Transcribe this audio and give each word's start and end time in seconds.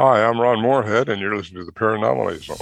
Hi, 0.00 0.24
I'm 0.24 0.40
Ron 0.40 0.62
Moorhead, 0.62 1.08
and 1.08 1.20
you're 1.20 1.34
listening 1.34 1.58
to 1.58 1.64
the 1.64 1.72
Paranormal 1.72 2.30
Zone. 2.38 2.56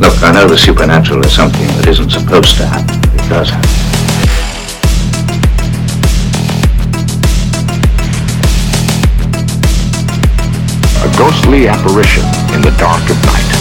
Look, 0.00 0.22
I 0.22 0.32
know 0.32 0.48
the 0.48 0.56
supernatural 0.56 1.22
is 1.26 1.34
something 1.34 1.66
that 1.76 1.86
isn't 1.86 2.08
supposed 2.08 2.56
to 2.56 2.64
happen. 2.64 2.96
It 3.12 3.28
does 3.28 3.50
happen. 3.50 3.68
A 11.04 11.18
ghostly 11.18 11.68
apparition 11.68 12.24
in 12.56 12.62
the 12.62 12.74
dark 12.78 13.02
of 13.10 13.26
night. 13.26 13.57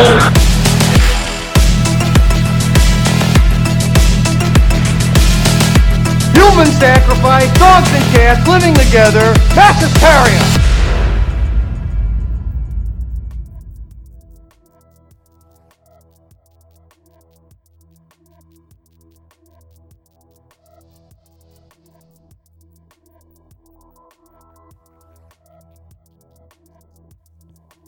Human 0.00 0.18
sacrifice, 6.78 7.52
dogs 7.58 7.92
and 7.92 8.04
cats 8.14 8.48
living 8.48 8.72
together, 8.74 9.34
mass 9.54 9.82
hysteria. 9.82 10.40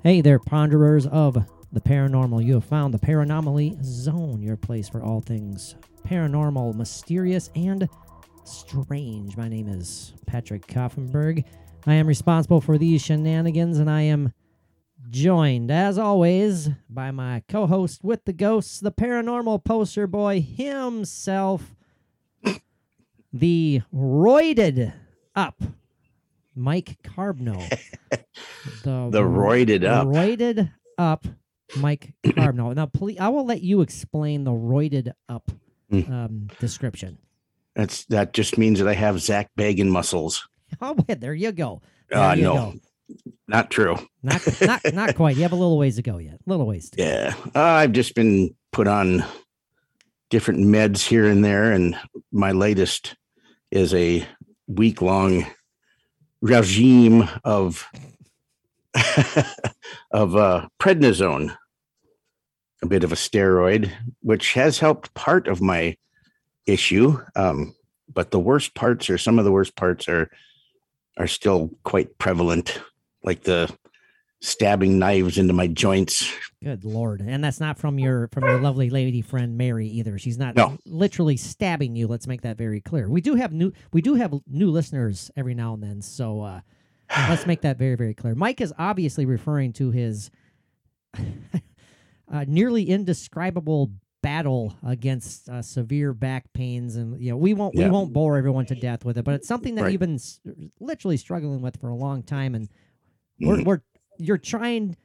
Hey 0.02 0.20
there, 0.20 0.38
ponderers 0.38 1.06
of 1.06 1.46
the 1.72 1.80
paranormal. 1.80 2.44
You 2.44 2.54
have 2.54 2.64
found 2.64 2.92
the 2.92 2.98
Paranomaly 2.98 3.82
Zone, 3.82 4.42
your 4.42 4.56
place 4.56 4.88
for 4.88 5.02
all 5.02 5.20
things 5.20 5.74
paranormal, 6.06 6.74
mysterious, 6.74 7.50
and 7.54 7.88
strange. 8.44 9.36
My 9.36 9.48
name 9.48 9.68
is 9.68 10.12
Patrick 10.26 10.66
Koffenberg. 10.66 11.44
I 11.86 11.94
am 11.94 12.06
responsible 12.06 12.60
for 12.60 12.76
these 12.76 13.02
shenanigans, 13.02 13.78
and 13.78 13.90
I 13.90 14.02
am 14.02 14.32
joined, 15.10 15.70
as 15.70 15.98
always, 15.98 16.70
by 16.90 17.10
my 17.10 17.42
co 17.48 17.66
host 17.66 18.04
with 18.04 18.24
the 18.24 18.32
ghosts, 18.32 18.80
the 18.80 18.92
paranormal 18.92 19.64
poster 19.64 20.06
boy 20.06 20.40
himself, 20.40 21.74
the 23.32 23.82
roided 23.94 24.92
up 25.34 25.62
Mike 26.54 26.98
Carbno. 27.02 27.58
the, 28.82 29.08
The 29.10 29.22
roided 29.22 29.84
up. 29.84 30.08
Roided 30.08 30.72
up 30.98 31.26
Mike 31.76 32.12
Carbno. 32.24 32.74
Now, 32.74 32.86
please, 32.86 33.18
I 33.18 33.28
will 33.28 33.44
let 33.46 33.62
you 33.62 33.80
explain 33.80 34.44
the 34.44 34.50
roided 34.52 35.12
up 35.28 35.50
Mm. 35.92 36.10
um, 36.10 36.48
description. 36.58 37.18
That's 37.76 38.06
that 38.06 38.32
just 38.32 38.56
means 38.56 38.78
that 38.78 38.88
I 38.88 38.94
have 38.94 39.20
Zak 39.20 39.50
Bagans 39.58 39.90
muscles. 39.90 40.48
Oh, 40.80 40.96
there 41.06 41.34
you 41.34 41.52
go. 41.52 41.82
There 42.08 42.18
Uh, 42.18 42.34
you 42.34 42.42
no, 42.44 42.54
go. 42.54 42.74
not 43.46 43.70
true. 43.70 43.96
Not, 44.22 44.40
not, 44.62 44.80
not 44.94 45.14
quite. 45.16 45.36
You 45.36 45.42
have 45.42 45.52
a 45.52 45.56
little 45.56 45.76
ways 45.76 45.96
to 45.96 46.02
go 46.02 46.16
yet. 46.16 46.36
A 46.46 46.50
little 46.50 46.66
ways. 46.66 46.88
To 46.90 46.96
go. 46.96 47.04
Yeah, 47.04 47.34
uh, 47.54 47.60
I've 47.62 47.92
just 47.92 48.14
been 48.14 48.54
put 48.72 48.88
on 48.88 49.22
different 50.30 50.60
meds 50.60 51.06
here 51.06 51.26
and 51.26 51.44
there, 51.44 51.72
and 51.72 51.94
my 52.32 52.52
latest 52.52 53.14
is 53.70 53.92
a 53.92 54.26
week 54.66 55.02
long 55.02 55.44
regime 56.40 57.28
of 57.44 57.86
of 60.10 60.36
uh, 60.36 60.66
prednisone, 60.80 61.54
a 62.82 62.86
bit 62.86 63.04
of 63.04 63.12
a 63.12 63.16
steroid, 63.16 63.90
which 64.20 64.52
has 64.54 64.78
helped 64.78 65.14
part 65.14 65.46
of 65.48 65.60
my 65.60 65.96
issue. 66.66 67.18
Um, 67.36 67.74
but 68.12 68.30
the 68.30 68.40
worst 68.40 68.74
parts, 68.74 69.08
or 69.08 69.18
some 69.18 69.38
of 69.38 69.44
the 69.44 69.52
worst 69.52 69.76
parts, 69.76 70.08
are 70.08 70.30
are 71.18 71.26
still 71.26 71.70
quite 71.84 72.16
prevalent, 72.18 72.80
like 73.22 73.42
the 73.42 73.70
stabbing 74.40 74.98
knives 74.98 75.38
into 75.38 75.52
my 75.52 75.68
joints. 75.68 76.32
Good 76.64 76.84
lord. 76.84 77.20
And 77.20 77.44
that's 77.44 77.60
not 77.60 77.78
from 77.78 77.98
your 77.98 78.28
from 78.32 78.44
your 78.44 78.60
lovely 78.60 78.90
lady 78.90 79.22
friend 79.22 79.56
Mary 79.56 79.86
either. 79.86 80.18
She's 80.18 80.36
not 80.38 80.56
No. 80.56 80.76
literally 80.84 81.36
stabbing 81.36 81.94
you. 81.94 82.08
Let's 82.08 82.26
make 82.26 82.40
that 82.42 82.58
very 82.58 82.80
clear. 82.80 83.08
We 83.08 83.20
do 83.20 83.36
have 83.36 83.52
new 83.52 83.72
we 83.92 84.02
do 84.02 84.14
have 84.14 84.34
new 84.48 84.70
listeners 84.70 85.30
every 85.36 85.54
now 85.54 85.74
and 85.74 85.82
then. 85.82 86.02
So 86.02 86.40
uh 86.40 86.60
let's 87.28 87.46
make 87.46 87.60
that 87.60 87.78
very 87.78 87.94
very 87.94 88.14
clear. 88.14 88.34
Mike 88.34 88.60
is 88.60 88.74
obviously 88.78 89.26
referring 89.26 89.72
to 89.74 89.90
his 89.92 90.30
uh, 92.32 92.44
nearly 92.48 92.84
indescribable 92.88 93.90
battle 94.22 94.74
against 94.86 95.48
uh, 95.48 95.60
severe 95.60 96.12
back 96.14 96.44
pains 96.52 96.94
and 96.96 97.20
you 97.20 97.30
know 97.30 97.36
we 97.36 97.54
won't 97.54 97.74
we 97.74 97.88
won't 97.88 98.12
bore 98.12 98.36
everyone 98.38 98.64
to 98.64 98.74
death 98.76 99.04
with 99.04 99.18
it 99.18 99.24
but 99.24 99.34
it's 99.34 99.48
something 99.48 99.74
that 99.74 99.82
Right. 99.82 99.90
you've 99.92 100.00
been 100.00 100.14
s- 100.14 100.40
literally 100.78 101.16
struggling 101.16 101.60
with 101.60 101.80
for 101.80 101.88
a 101.88 101.94
long 101.96 102.22
time 102.22 102.54
and 102.54 102.68
we're, 103.40 103.56
Mhm. 103.56 103.64
we're 103.64 103.80
you're 104.18 104.38
trying 104.38 104.96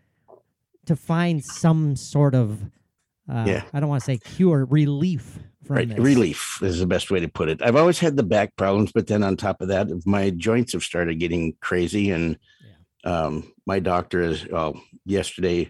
to 0.86 0.96
find 0.96 1.44
some 1.44 1.96
sort 1.96 2.36
of 2.36 2.62
uh, 3.30 3.44
Yeah. 3.48 3.64
I 3.74 3.80
don't 3.80 3.90
want 3.90 4.02
to 4.02 4.06
say 4.06 4.20
cure 4.20 4.66
relief 4.66 5.40
from 5.66 5.78
right 5.78 5.90
this. 5.90 5.98
relief 5.98 6.60
is 6.62 6.80
the 6.80 6.86
best 6.88 7.10
way 7.10 7.20
to 7.20 7.28
put 7.28 7.50
it 7.50 7.62
i've 7.64 7.76
always 7.76 7.98
had 8.00 8.16
the 8.16 8.24
back 8.24 8.56
problems 8.56 8.92
but 8.94 9.08
then 9.08 9.24
on 9.24 9.36
top 9.36 9.62
of 9.62 9.68
that 9.70 9.88
my 10.06 10.30
joints 10.30 10.74
have 10.74 10.84
started 10.84 11.20
getting 11.20 11.56
crazy 11.60 12.12
and 12.12 12.38
um, 13.04 13.52
my 13.66 13.80
doctor 13.80 14.22
is 14.22 14.48
well 14.48 14.80
yesterday 15.06 15.70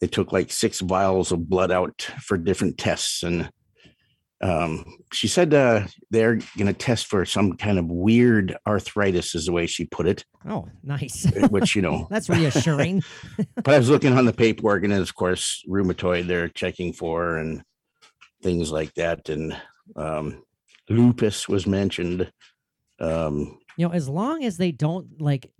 they 0.00 0.06
took 0.06 0.32
like 0.32 0.50
six 0.50 0.80
vials 0.80 1.32
of 1.32 1.48
blood 1.48 1.70
out 1.70 2.02
for 2.22 2.36
different 2.38 2.78
tests 2.78 3.22
and 3.22 3.50
um, 4.42 4.86
she 5.12 5.28
said 5.28 5.52
uh, 5.52 5.86
they're 6.10 6.36
going 6.56 6.66
to 6.66 6.72
test 6.72 7.06
for 7.06 7.26
some 7.26 7.58
kind 7.58 7.78
of 7.78 7.84
weird 7.90 8.56
arthritis 8.66 9.34
is 9.34 9.44
the 9.44 9.52
way 9.52 9.66
she 9.66 9.84
put 9.84 10.06
it 10.06 10.24
Oh, 10.48 10.66
nice. 10.82 11.26
which 11.50 11.76
you 11.76 11.82
know 11.82 12.06
That's 12.10 12.30
reassuring. 12.30 13.02
but 13.56 13.74
I 13.74 13.76
was 13.78 13.90
looking 13.90 14.16
on 14.16 14.24
the 14.24 14.32
paperwork, 14.32 14.82
and 14.84 14.94
of 14.94 15.14
course, 15.14 15.62
rheumatoid 15.68 16.26
they're 16.26 16.48
checking 16.48 16.94
for 16.94 17.36
and 17.36 17.62
things 18.42 18.72
like 18.72 18.94
that. 18.94 19.28
And 19.28 19.54
um, 19.94 20.42
lupus 20.88 21.46
was 21.46 21.66
mentioned. 21.66 22.32
Um, 22.98 23.58
you 23.76 23.86
know, 23.86 23.92
as 23.92 24.08
long 24.08 24.42
as 24.44 24.56
they 24.56 24.72
don't 24.72 25.20
like 25.20 25.50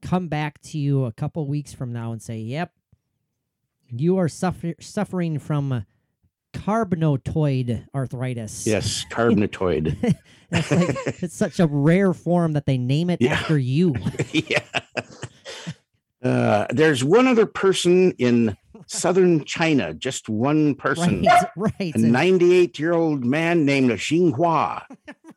come 0.00 0.28
back 0.28 0.58
to 0.62 0.78
you 0.78 1.04
a 1.04 1.12
couple 1.12 1.46
weeks 1.46 1.74
from 1.74 1.92
now 1.92 2.12
and 2.12 2.22
say, 2.22 2.38
"Yep, 2.38 2.70
you 3.94 4.18
are 4.18 4.28
suffer- 4.28 4.74
suffering 4.80 5.38
from 5.38 5.84
carbnotoid 6.54 7.86
arthritis." 7.94 8.66
yes, 8.66 9.04
carbonatoid. 9.10 9.96
It's 10.50 10.70
like 10.70 11.22
it's 11.22 11.34
such 11.36 11.60
a 11.60 11.66
rare 11.66 12.12
form 12.12 12.52
that 12.52 12.66
they 12.66 12.78
name 12.78 13.10
it 13.10 13.20
Yeah. 13.20 13.32
after 13.34 13.58
you. 13.58 13.94
yeah. 14.32 14.60
Uh, 16.22 16.66
there's 16.70 17.02
one 17.02 17.26
other 17.26 17.46
person 17.46 18.12
in 18.12 18.56
southern 18.86 19.44
China, 19.44 19.92
just 19.92 20.28
one 20.28 20.74
person, 20.76 21.22
Right, 21.56 21.72
right. 21.80 21.94
a 21.96 21.98
98 21.98 22.78
year 22.78 22.92
old 22.92 23.24
man 23.24 23.64
named 23.64 23.90
Xinhua. 23.90 24.82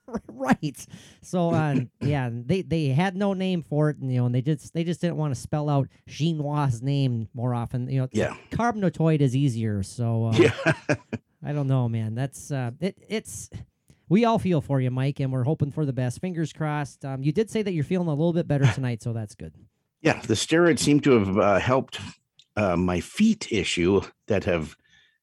right. 0.28 0.86
So 1.22 1.52
uh, 1.52 1.76
yeah, 2.02 2.30
they 2.32 2.62
they 2.62 2.88
had 2.88 3.16
no 3.16 3.34
name 3.34 3.62
for 3.64 3.90
it, 3.90 3.98
and 3.98 4.12
you 4.12 4.20
know, 4.20 4.26
and 4.28 4.36
they 4.36 4.42
just 4.42 4.74
they 4.74 4.84
just 4.84 5.02
didn't 5.02 5.18
want 5.18 5.34
to 5.34 5.40
spell 5.40 5.70
out 5.70 5.88
Xinhua's 6.10 6.82
name 6.82 7.28
more 7.34 7.54
often. 7.54 7.90
You 7.90 8.02
know, 8.02 8.08
Yeah. 8.12 8.36
carbonatoid 8.52 9.22
is 9.22 9.36
easier. 9.36 9.84
So 9.84 10.28
uh, 10.28 10.34
Yeah. 10.38 10.54
I 11.44 11.54
don't 11.54 11.68
know, 11.68 11.88
man. 11.88 12.16
That's 12.16 12.52
uh, 12.52 12.72
it. 12.80 12.98
It's 13.08 13.50
we 14.10 14.26
all 14.26 14.40
feel 14.40 14.62
for 14.62 14.80
you, 14.82 14.92
Mike, 14.92 15.20
and 15.20 15.32
we're 15.32 15.44
hoping 15.44 15.72
for 15.72 15.86
the 15.86 15.94
best. 15.94 16.20
Fingers 16.22 16.54
crossed. 16.54 17.04
Um, 17.06 17.24
you 17.24 17.32
did 17.32 17.50
say 17.50 17.62
that 17.62 17.72
you're 17.74 17.84
feeling 17.84 18.08
a 18.08 18.12
little 18.12 18.34
bit 18.34 18.48
better 18.48 18.66
tonight, 18.74 19.02
so 19.04 19.14
that's 19.14 19.36
good. 19.36 19.54
Yeah, 20.02 20.22
the 20.22 20.36
steroids 20.36 20.80
seem 20.80 21.00
to 21.02 21.12
have 21.20 21.38
uh, 21.38 21.60
helped 21.60 22.00
uh, 22.56 22.76
my 22.78 23.00
feet 23.00 23.52
issue 23.52 24.02
that 24.28 24.44
have 24.44 24.76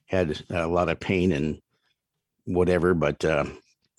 had 0.07 0.43
a 0.51 0.67
lot 0.67 0.89
of 0.89 0.99
pain 1.01 1.31
and 1.33 1.61
whatever, 2.45 2.93
but 2.95 3.25
uh, 3.25 3.45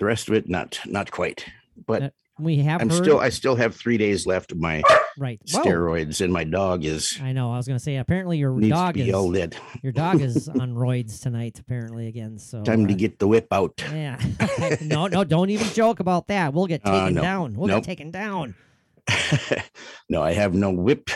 the 0.03 0.07
rest 0.07 0.27
of 0.27 0.33
it 0.35 0.50
not 0.50 0.79
not 0.85 1.11
quite. 1.11 1.45
But 1.88 2.03
Uh, 2.03 2.09
We 2.39 2.57
have 2.57 2.81
I'm 2.81 2.89
heard, 2.89 3.03
still 3.03 3.19
I 3.19 3.29
still 3.29 3.55
have 3.55 3.73
three 3.75 3.97
days 3.97 4.25
left 4.25 4.51
of 4.51 4.57
my 4.59 4.81
right. 5.17 5.39
Whoa. 5.51 5.61
steroids, 5.63 6.19
and 6.19 6.33
my 6.33 6.44
dog 6.44 6.83
is 6.83 7.17
I 7.21 7.31
know. 7.31 7.53
I 7.53 7.57
was 7.57 7.67
gonna 7.67 7.79
say. 7.79 7.95
Apparently, 7.97 8.38
your 8.38 8.59
to 8.59 8.69
dog 8.69 8.97
is 8.97 9.07
yelled 9.07 9.38
at. 9.38 9.55
your 9.81 9.94
dog 9.94 10.19
is 10.19 10.50
on 10.63 10.73
roids 10.75 11.21
tonight. 11.21 11.57
Apparently, 11.59 12.07
again. 12.07 12.38
So 12.38 12.63
Time 12.63 12.85
to 12.88 12.94
uh, 12.94 12.97
get 12.97 13.19
the 13.19 13.27
whip 13.27 13.47
out. 13.53 13.81
Yeah. 13.94 14.17
no, 14.81 15.07
no, 15.07 15.23
don't 15.23 15.51
even 15.51 15.67
joke 15.73 16.00
about 16.01 16.27
that. 16.27 16.53
We'll 16.53 16.67
get 16.67 16.81
Uh, 16.83 16.91
taken 16.91 17.13
no. 17.15 17.21
down. 17.21 17.53
We'll 17.55 17.67
Nope. 17.69 17.83
get 17.83 17.85
taken 17.85 18.11
down. 18.11 18.55
no, 20.09 20.21
I 20.21 20.33
have 20.33 20.53
no 20.53 20.71
whip. 20.71 21.09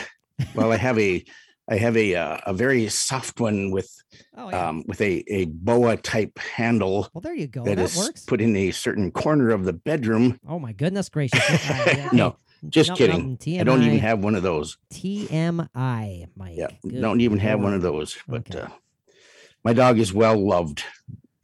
Well, 0.54 0.72
I 0.72 0.76
have 0.76 0.98
a 0.98 1.24
I 1.70 1.76
have 1.76 1.96
a 1.96 2.14
uh, 2.14 2.38
a 2.46 2.54
very 2.54 2.88
soft 2.88 3.40
one 3.40 3.70
with 3.70 3.90
Oh 4.36 4.48
yeah. 4.50 4.68
um 4.68 4.84
with 4.86 5.00
a 5.00 5.22
a 5.28 5.44
boa 5.46 5.96
type 5.98 6.38
handle 6.38 7.08
well, 7.12 7.20
there 7.20 7.34
you 7.34 7.46
go. 7.46 7.62
that 7.64 7.76
That 7.76 7.84
is 7.84 7.96
works. 7.96 8.24
put 8.24 8.40
in 8.40 8.56
a 8.56 8.70
certain 8.70 9.10
corner 9.10 9.50
of 9.50 9.64
the 9.64 9.72
bedroom. 9.74 10.38
oh 10.48 10.58
my 10.58 10.72
goodness 10.72 11.08
gracious. 11.08 11.42
No, 12.12 12.36
Just 12.68 12.88
Nope, 12.90 12.98
kidding. 12.98 13.30
nothing. 13.32 13.60
I 13.60 13.64
don't 13.64 13.82
even 13.82 13.98
have 13.98 14.24
one 14.24 14.34
of 14.34 14.42
those. 14.42 14.78
TMI, 14.92 16.26
Mike. 16.36 16.54
Yeah, 16.56 16.68
Good 16.82 17.00
don't 17.00 17.20
even 17.20 17.38
have 17.38 17.60
one 17.60 17.74
of 17.74 17.82
those. 17.82 18.16
But 18.26 18.50
Okay. 18.54 18.60
uh, 18.60 18.68
my 19.64 19.72
dog 19.72 19.98
is 19.98 20.12
well 20.12 20.36
loved, 20.36 20.82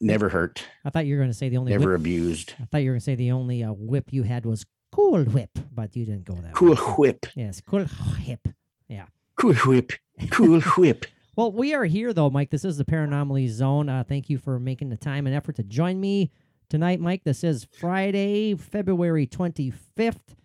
never 0.00 0.28
hurt, 0.28 0.64
I 0.84 0.90
thought 0.90 1.06
you 1.06 1.14
were 1.14 1.20
going 1.20 1.30
to 1.30 1.36
say 1.36 1.48
the 1.48 1.56
only 1.58 1.72
never 1.72 1.92
whip. 1.92 2.00
abused. 2.00 2.54
I 2.60 2.64
thought 2.64 2.78
you 2.78 2.90
were 2.90 2.94
going 2.94 3.00
to 3.00 3.04
say 3.04 3.14
the 3.14 3.32
only 3.32 3.62
uh, 3.62 3.72
whip 3.72 4.12
you 4.12 4.22
had 4.22 4.46
was 4.46 4.64
Cool 4.92 5.24
Whip, 5.24 5.50
but 5.74 5.94
you 5.96 6.04
didn't 6.04 6.24
go 6.24 6.34
that 6.34 6.54
Cool 6.54 6.74
way. 6.76 6.94
whip, 6.98 7.26
Yes, 7.34 7.60
Cool 7.60 7.84
Whip. 8.26 8.48
Yeah. 8.88 9.06
Cool 9.36 9.54
whip, 9.66 9.92
cool 10.30 10.60
whip. 10.76 11.06
Well, 11.36 11.50
we 11.52 11.74
are 11.74 11.84
here 11.84 12.12
though, 12.12 12.30
Mike. 12.30 12.50
This 12.50 12.64
is 12.64 12.76
the 12.76 12.84
Paranormally 12.84 13.48
Zone. 13.48 13.88
Uh, 13.88 14.04
thank 14.06 14.30
you 14.30 14.38
for 14.38 14.58
making 14.60 14.88
the 14.90 14.96
time 14.96 15.26
and 15.26 15.34
effort 15.34 15.56
to 15.56 15.62
join 15.64 16.00
me 16.00 16.30
tonight, 16.68 17.00
Mike. 17.00 17.24
This 17.24 17.42
is 17.42 17.66
Friday, 17.78 18.54
February 18.54 19.26
25th. 19.26 20.36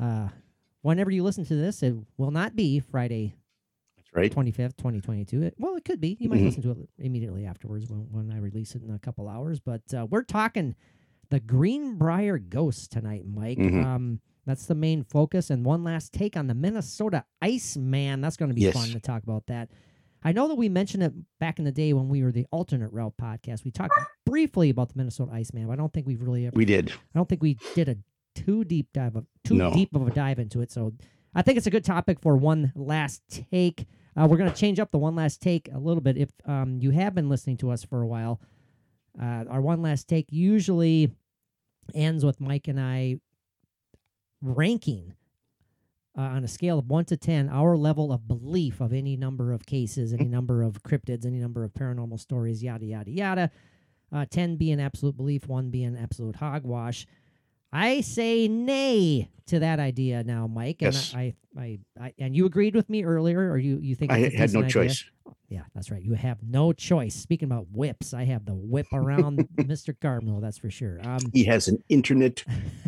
Uh, 0.00 0.28
whenever 0.82 1.10
you 1.10 1.22
listen 1.22 1.44
to 1.46 1.54
this, 1.54 1.82
it 1.82 1.94
will 2.16 2.30
not 2.30 2.56
be 2.56 2.80
Friday, 2.80 3.34
That's 3.96 4.14
right. 4.14 4.32
25th, 4.34 4.76
2022. 4.78 5.42
It, 5.42 5.54
well, 5.58 5.76
it 5.76 5.84
could 5.84 6.00
be. 6.00 6.16
You 6.18 6.30
might 6.30 6.40
Mhm. 6.40 6.44
listen 6.46 6.62
to 6.62 6.70
it 6.70 6.78
immediately 6.98 7.44
afterwards 7.44 7.88
when, 7.90 8.00
when 8.10 8.30
I 8.32 8.38
release 8.38 8.74
it 8.74 8.82
in 8.82 8.90
a 8.94 8.98
couple 8.98 9.28
hours. 9.28 9.60
But 9.60 9.82
uh, 9.92 10.06
we're 10.10 10.22
talking 10.24 10.74
the 11.28 11.40
Greenbrier 11.40 12.38
Ghost 12.38 12.90
tonight, 12.92 13.24
Mike. 13.26 13.58
Mhm. 13.58 13.84
Um, 13.84 14.20
that's 14.46 14.66
the 14.66 14.74
main 14.74 15.04
focus. 15.04 15.50
And 15.50 15.64
one 15.64 15.84
last 15.84 16.12
take 16.12 16.36
on 16.36 16.46
the 16.46 16.54
Minnesota 16.54 17.24
Iceman. 17.42 18.20
That's 18.20 18.36
going 18.36 18.50
to 18.50 18.54
be 18.54 18.62
Yes. 18.62 18.74
fun 18.74 18.88
to 18.88 19.00
talk 19.00 19.22
about 19.22 19.46
that. 19.46 19.70
I 20.22 20.32
know 20.32 20.48
that 20.48 20.54
we 20.54 20.68
mentioned 20.70 21.02
it 21.02 21.12
back 21.38 21.58
in 21.58 21.64
the 21.66 21.72
day 21.72 21.92
when 21.92 22.08
we 22.08 22.22
were 22.22 22.32
the 22.32 22.46
alternate 22.50 22.90
route 22.92 23.14
podcast. 23.20 23.64
We 23.64 23.70
talked 23.70 23.92
briefly 24.24 24.70
about 24.70 24.88
the 24.88 24.94
Minnesota 24.96 25.32
Iceman, 25.32 25.66
but 25.66 25.74
I 25.74 25.76
don't 25.76 25.92
think 25.92 26.06
we've 26.06 26.22
really 26.22 26.46
ever 26.46 26.54
We 26.56 26.64
did. 26.64 26.90
I 26.90 27.18
don't 27.18 27.28
think 27.28 27.42
we 27.42 27.58
did 27.74 27.88
a 27.90 27.96
too 28.34 28.64
deep 28.64 28.88
dive 28.94 29.16
of 29.16 29.26
too 29.44 29.54
No. 29.54 29.72
deep 29.72 29.94
of 29.94 30.06
a 30.06 30.10
dive 30.10 30.38
into 30.38 30.60
it. 30.62 30.72
So 30.72 30.94
I 31.34 31.42
think 31.42 31.58
it's 31.58 31.66
a 31.66 31.70
good 31.70 31.84
topic 31.84 32.20
for 32.20 32.36
one 32.36 32.72
last 32.74 33.22
take. 33.50 33.86
Uh, 34.16 34.26
we're 34.30 34.36
going 34.38 34.50
to 34.50 34.56
change 34.56 34.80
up 34.80 34.90
the 34.92 34.98
one 34.98 35.14
last 35.14 35.42
take 35.42 35.68
a 35.72 35.78
little 35.78 36.00
bit. 36.00 36.16
If 36.16 36.30
um, 36.46 36.78
you 36.80 36.90
have 36.92 37.14
been 37.14 37.28
listening 37.28 37.58
to 37.58 37.70
us 37.70 37.84
for 37.84 38.00
a 38.00 38.06
while, 38.06 38.40
uh, 39.20 39.44
our 39.50 39.60
one 39.60 39.82
last 39.82 40.08
take 40.08 40.26
usually 40.30 41.12
ends 41.94 42.24
with 42.24 42.40
Mike 42.40 42.66
and 42.68 42.80
I 42.80 43.16
ranking 44.44 45.14
uh, 46.16 46.20
on 46.22 46.44
a 46.44 46.48
scale 46.48 46.78
of 46.78 46.88
one 46.88 47.04
to 47.06 47.16
ten 47.16 47.48
our 47.48 47.76
level 47.76 48.12
of 48.12 48.28
belief 48.28 48.80
of 48.80 48.92
any 48.92 49.16
number 49.16 49.52
of 49.52 49.66
cases, 49.66 50.12
any 50.12 50.26
number 50.28 50.62
of 50.62 50.82
cryptids, 50.82 51.26
any 51.26 51.38
number 51.38 51.64
of 51.64 51.72
paranormal 51.72 52.20
stories, 52.20 52.62
yada 52.62 52.84
yada 52.84 53.10
yada. 53.10 53.50
Uh, 54.12 54.24
ten 54.30 54.56
being 54.56 54.80
absolute 54.80 55.16
belief, 55.16 55.48
one 55.48 55.70
being 55.70 55.96
absolute 55.96 56.36
hogwash. 56.36 57.06
I 57.72 58.02
say 58.02 58.46
nay 58.46 59.28
to 59.46 59.58
that 59.58 59.80
idea 59.80 60.22
now, 60.22 60.46
Mike. 60.46 60.80
And 60.82 60.94
Yes. 60.94 61.12
I, 61.12 61.34
I, 61.58 61.80
I, 62.00 62.14
and 62.20 62.36
you 62.36 62.46
agreed 62.46 62.76
with 62.76 62.88
me 62.88 63.02
earlier, 63.02 63.50
or 63.50 63.58
you, 63.58 63.80
you 63.82 63.96
think 63.96 64.12
I 64.12 64.18
had 64.18 64.52
no 64.52 64.60
idea? 64.60 64.70
choice. 64.70 65.04
Yeah, 65.48 65.62
that's 65.74 65.90
right. 65.90 66.00
You 66.02 66.14
have 66.14 66.38
no 66.44 66.72
choice. 66.72 67.16
Speaking 67.16 67.46
about 67.46 67.66
whips, 67.72 68.14
I 68.14 68.24
have 68.26 68.44
the 68.44 68.54
whip 68.54 68.86
around 68.92 69.38
Mr. 69.56 69.92
Carbno. 69.98 70.40
That's 70.40 70.58
for 70.58 70.70
sure. 70.70 71.00
Um, 71.02 71.18
He 71.32 71.42
has 71.44 71.66
an 71.66 71.82
internet 71.88 72.44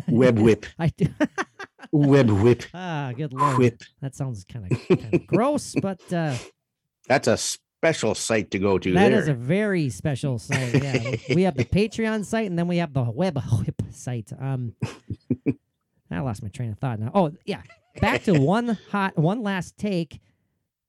web 0.07 0.39
whip, 0.39 0.65
I 0.79 0.87
do. 0.95 1.07
web 1.91 2.29
whip, 2.29 2.63
ah, 2.73 3.11
good 3.15 3.33
lord. 3.33 3.57
whip. 3.57 3.81
That 4.01 4.15
sounds 4.15 4.43
kind 4.45 4.71
of 4.71 5.27
gross, 5.27 5.75
but 5.81 6.01
uh, 6.13 6.35
That's 7.07 7.27
a 7.27 7.37
special 7.37 8.15
site 8.15 8.51
to 8.51 8.59
go 8.59 8.77
to 8.79 8.91
that 8.93 9.09
there. 9.09 9.19
is 9.19 9.27
a 9.27 9.33
very 9.33 9.89
special 9.89 10.39
site. 10.39 10.73
Yeah, 10.73 11.15
we- 11.35 11.43
have 11.43 11.55
the 11.55 11.65
Patreon 11.79 12.25
site, 12.25 12.47
and 12.47 12.57
then 12.57 12.67
we 12.67 12.77
have 12.77 12.93
the 12.93 13.03
web 13.03 13.39
whip 13.51 13.81
site. 13.91 14.31
Um, 14.39 14.73
I 16.11 16.19
lost 16.19 16.41
my 16.41 16.49
train 16.49 16.71
of 16.71 16.79
thought 16.79 16.99
now. 16.99 17.11
Oh 17.13 17.31
yeah, 17.45 17.61
back 18.01 18.23
to 18.23 18.33
one 18.39 18.77
hot, 18.91 19.17
one 19.17 19.43
last 19.43 19.77
take. 19.77 20.19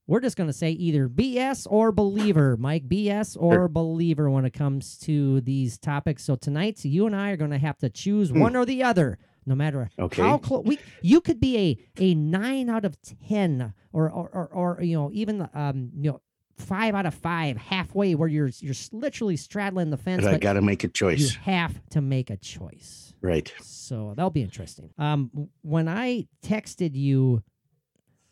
We're 0.07 0.21
just 0.21 0.39
going 0.39 0.47
to 0.47 0.55
say 0.55 0.71
either 0.71 1.07
BS 1.07 1.67
or 1.69 1.93
believer, 1.93 2.57
Mike. 2.57 2.89
BS 2.89 3.37
or 3.39 3.53
Sure. 3.55 3.69
believer 3.69 4.31
when 4.31 4.47
it 4.47 4.55
comes 4.55 4.97
to 5.01 5.43
these 5.43 5.77
topics. 5.77 6.25
So 6.25 6.35
tonight, 6.35 6.83
you 6.83 7.05
and 7.07 7.15
I 7.15 7.31
are 7.33 7.37
going 7.37 7.51
to 7.51 7.59
have 7.59 7.77
to 7.81 7.91
choose 7.91 8.31
Hmm. 8.31 8.41
one 8.41 8.57
or 8.57 8.65
the 8.65 8.83
other, 8.85 9.19
no 9.49 9.55
matter 9.55 9.89
Okay. 9.99 10.23
how 10.23 10.39
close. 10.39 10.65
We 10.65 10.79
you 11.03 11.21
could 11.21 11.41
be 11.41 11.57
a 11.59 11.79
a 11.99 12.15
nine 12.15 12.69
out 12.69 12.85
of 12.85 12.97
ten, 13.03 13.75
or 13.93 14.11
or 14.11 14.29
or, 14.29 14.47
or 14.79 14.83
you 14.83 14.97
know 14.97 15.11
even 15.13 15.49
um 15.55 15.91
you 15.97 16.13
know 16.13 16.21
five 16.57 16.95
out 16.95 17.07
of 17.07 17.15
five, 17.15 17.57
halfway 17.57 18.15
where 18.15 18.29
you're 18.29 18.51
you're 18.61 18.75
literally 18.93 19.37
straddling 19.37 19.91
the 19.91 19.97
fence, 19.97 20.25
but 20.25 20.35
I 20.35 20.39
got 20.39 20.55
to 20.55 20.63
make 20.63 20.85
a 20.85 20.89
choice 20.89 21.21
you 21.21 21.29
have 21.43 21.81
to 21.91 22.01
make 22.01 22.31
a 22.31 22.37
choice. 22.37 23.15
Right. 23.23 23.53
So 23.61 24.15
that'll 24.17 24.31
be 24.31 24.43
interesting. 24.43 24.93
Um, 24.99 25.51
when 25.63 25.89
I 25.89 26.29
texted 26.45 26.95
you 26.95 27.43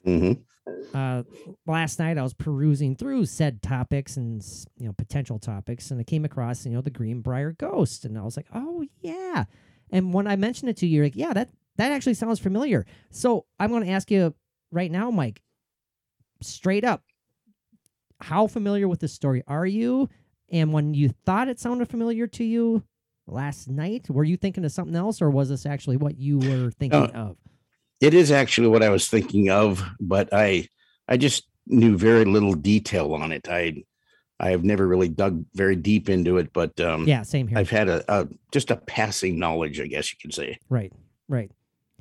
hmm 0.05 0.33
uh, 0.95 1.23
last 1.67 1.99
night 1.99 2.17
I 2.17 2.23
was 2.23 2.33
perusing 2.33 2.97
through 2.97 3.27
said 3.27 3.61
topics 3.61 4.17
and 4.17 4.45
you 4.79 4.87
know 4.87 4.93
potential 4.93 5.39
topics, 5.39 5.91
and 5.91 6.01
I 6.01 6.05
came 6.05 6.25
across 6.25 6.65
you 6.65 6.73
know 6.73 6.81
the 6.81 6.91
Greenbrier 6.91 7.53
Ghost, 7.53 8.05
and 8.05 8.17
I 8.19 8.23
was 8.23 8.37
like, 8.37 8.47
oh 8.55 8.85
yeah. 9.01 9.45
And 9.91 10.13
when 10.13 10.27
I 10.27 10.37
mentioned 10.37 10.71
it 10.71 10.77
to 10.79 10.87
you, 10.87 10.97
you're 10.97 11.07
like, 11.07 11.17
yeah, 11.17 11.33
that 11.33 11.51
that 11.77 11.93
actually 11.93 12.15
sounds 12.15 12.41
familiar. 12.41 12.87
So 13.11 13.47
I'm 13.59 13.71
going 13.71 13.85
to 13.85 13.91
ask 13.91 14.11
you 14.11 14.35
right 14.71 14.91
now, 14.91 15.11
Mike, 15.11 15.43
straight 16.41 16.85
up, 16.85 17.03
how 18.21 18.47
familiar 18.47 18.89
with 18.89 19.01
this 19.01 19.13
story 19.13 19.43
are 19.47 19.67
you? 19.67 20.09
And 20.51 20.73
when 20.73 20.95
you 20.95 21.11
thought 21.25 21.49
it 21.49 21.61
sounded 21.61 21.89
familiar 21.89 22.27
to 22.29 22.45
you 22.45 22.83
last 23.27 23.69
night, 23.69 24.09
were 24.09 24.25
you 24.25 24.37
thinking 24.37 24.65
of 24.65 24.73
something 24.73 24.97
else, 24.97 25.21
or 25.21 25.31
was 25.31 25.49
this 25.49 25.67
actually 25.67 25.97
what 25.97 26.17
you 26.19 26.39
were 26.39 26.69
uh, 26.69 26.71
thinking 26.79 27.11
of? 27.11 27.37
It 28.01 28.15
is 28.15 28.31
actually 28.31 28.69
what 28.69 28.83
I 28.83 28.91
was 28.91 29.09
thinking 29.09 29.51
of, 29.51 29.83
but 30.01 30.29
I 30.33 30.69
I 31.09 31.17
just 31.17 31.49
knew 31.67 31.97
very 31.97 32.25
little 32.25 32.55
detail 32.55 33.15
on 33.15 33.33
it. 33.33 33.49
I 33.49 33.83
I 34.39 34.51
have 34.51 34.65
never 34.65 34.87
really 34.87 35.09
dug 35.09 35.45
very 35.55 35.77
deep 35.77 36.09
into 36.09 36.37
it, 36.39 36.53
but 36.53 36.79
um, 36.81 37.07
Yeah, 37.09 37.23
same 37.23 37.49
here. 37.49 37.59
I've 37.59 37.71
had 37.71 37.89
a, 37.89 38.05
a 38.09 38.29
just 38.53 38.71
a 38.71 38.77
passing 38.77 39.39
knowledge, 39.39 39.81
I 39.81 39.87
guess 39.87 40.13
you 40.13 40.19
could 40.21 40.35
say. 40.35 40.59
Right, 40.69 40.93
right. 41.29 41.51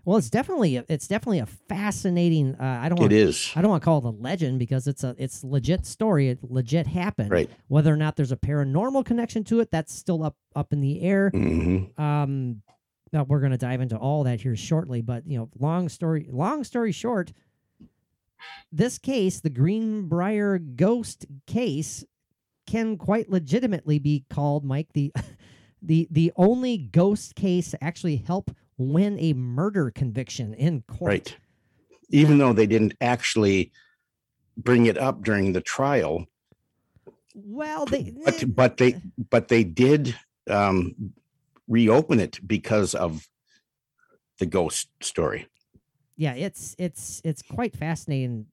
Well, 0.04 0.18
it's 0.18 0.30
definitely 0.30 0.76
a, 0.78 0.86
it's 0.88 1.08
definitely 1.08 1.40
a 1.40 1.48
fascinating. 1.48 2.56
Uh, 2.56 2.80
I 2.84 2.90
don't 2.90 3.00
want 3.00 3.12
It 3.12 3.16
is 3.16 3.52
I 3.56 3.62
don't 3.62 3.72
want 3.72 3.82
to 3.82 3.86
call 3.86 3.98
it 4.00 4.06
a 4.06 4.10
legend 4.10 4.60
because 4.60 4.86
it's 4.86 5.04
a 5.04 5.16
it's 5.18 5.44
legit 5.44 5.86
story. 5.86 6.30
It 6.30 6.40
legit 6.44 6.86
happened. 6.86 7.32
right. 7.32 7.50
Whether 7.70 7.92
or 7.92 7.98
not 7.98 8.16
there's 8.16 8.32
a 8.32 8.38
paranormal 8.38 9.04
connection 9.06 9.44
to 9.46 9.62
it, 9.62 9.72
that's 9.72 9.94
still 9.94 10.24
up 10.24 10.36
up 10.56 10.74
in 10.74 10.82
the 10.82 11.02
air. 11.02 11.30
hmm 11.32 11.86
Um, 11.98 12.62
now 13.14 13.24
we're 13.24 13.40
going 13.40 13.54
to 13.54 13.58
dive 13.58 13.82
into 13.82 13.98
all 13.98 14.26
that 14.26 14.42
here 14.42 14.56
shortly. 14.56 15.02
But 15.02 15.26
you 15.26 15.40
know, 15.40 15.50
long 15.58 15.90
story 15.90 16.28
long 16.30 16.64
story 16.64 16.92
short, 16.92 17.32
this 18.72 19.00
case, 19.00 19.40
the 19.40 19.50
Greenbrier 19.50 20.60
ghost 20.60 21.26
case, 21.48 22.04
can 22.76 22.98
quite 22.98 23.30
legitimately 23.30 24.00
be 24.00 24.26
called, 24.30 24.66
Mike, 24.66 24.90
the 24.94 25.14
the 25.82 26.08
the 26.12 26.32
only 26.36 26.78
ghost 26.78 27.36
case 27.36 27.72
to 27.72 27.82
actually 27.84 28.18
help 28.18 28.52
win 28.78 29.18
a 29.20 29.34
murder 29.34 29.92
conviction 29.92 30.54
in 30.54 30.82
court. 30.82 31.10
Right. 31.10 31.38
Even 32.10 32.38
though 32.38 32.54
they 32.54 32.68
didn't 32.68 32.94
actually 33.02 33.72
bring 34.58 34.86
it 34.88 34.98
up 34.98 35.24
during 35.24 35.54
the 35.54 35.62
trial, 35.62 36.26
Well, 37.34 37.86
they 37.86 38.14
but 38.26 38.44
but 38.56 38.78
they 38.78 39.02
but 39.30 39.48
they 39.48 39.64
did 39.64 40.16
um, 40.50 41.14
reopen 41.68 42.20
it 42.20 42.40
because 42.46 42.94
of 42.94 43.28
the 44.40 44.46
ghost 44.46 44.90
story. 45.02 45.48
yeah, 46.18 46.34
it's 46.34 46.76
it's 46.78 47.22
it's 47.24 47.42
quite 47.42 47.76
fascinating 47.76 48.48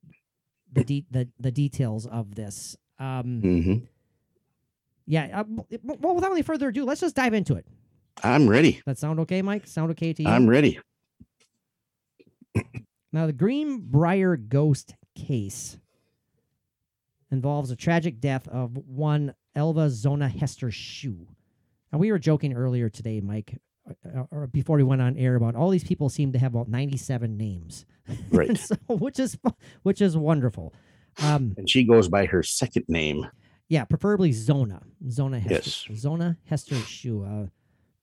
the 0.71 0.83
de- 0.83 1.05
the 1.11 1.27
the 1.39 1.51
details 1.51 2.07
of 2.07 2.35
this. 2.35 2.77
Um, 2.99 3.41
hmm 3.41 3.92
yeah. 5.05 5.41
Uh, 5.41 5.43
well, 5.83 6.15
without 6.15 6.31
any 6.31 6.41
further 6.41 6.69
ado, 6.69 6.85
let's 6.85 7.01
just 7.01 7.15
dive 7.15 7.33
into 7.33 7.55
it. 7.55 7.65
I'm 8.23 8.47
ready. 8.47 8.81
That 8.85 8.97
sound 8.97 9.19
okay, 9.21 9.41
Mike? 9.41 9.67
Sound 9.67 9.91
okay 9.91 10.13
to 10.13 10.23
you? 10.23 10.29
I'm 10.29 10.47
ready. 10.47 10.79
Now, 13.11 13.27
the 13.27 13.33
Greenbrier 13.33 14.35
ghost 14.37 14.95
case 15.15 15.77
involves 17.31 17.69
a 17.69 17.75
tragic 17.75 18.19
death 18.19 18.47
of 18.47 18.75
one 18.75 19.35
Elva 19.55 19.91
Zona 19.91 20.27
Hester 20.27 20.71
Shue. 20.71 21.27
And 21.91 22.01
we 22.01 22.11
were 22.11 22.17
joking 22.17 22.53
earlier 22.55 22.89
today, 22.89 23.21
Mike, 23.21 23.59
uh, 23.87 24.23
or 24.31 24.47
before 24.47 24.77
we 24.77 24.83
went 24.83 25.03
on 25.03 25.15
air, 25.15 25.35
about 25.35 25.55
all 25.55 25.69
these 25.69 25.83
people 25.83 26.09
seem 26.09 26.31
to 26.31 26.39
have 26.39 26.55
about 26.55 26.69
ninety-seven 26.69 27.37
names, 27.37 27.85
Right. 28.31 28.57
so, 28.57 28.75
which 28.89 29.19
is 29.19 29.37
which 29.83 30.01
is 30.01 30.17
wonderful. 30.17 30.73
Um, 31.21 31.53
and 31.55 31.69
she 31.69 31.83
goes 31.83 32.07
by 32.09 32.25
her 32.25 32.41
second 32.41 32.85
name. 32.87 33.27
Yeah, 33.69 33.85
preferably 33.85 34.31
Zona, 34.31 34.81
Zona 35.09 35.39
Hester, 35.39 35.91
Yes. 35.93 35.99
Zona 35.99 36.37
Hester 36.45 36.75
Shue, 36.75 37.23
a 37.23 37.49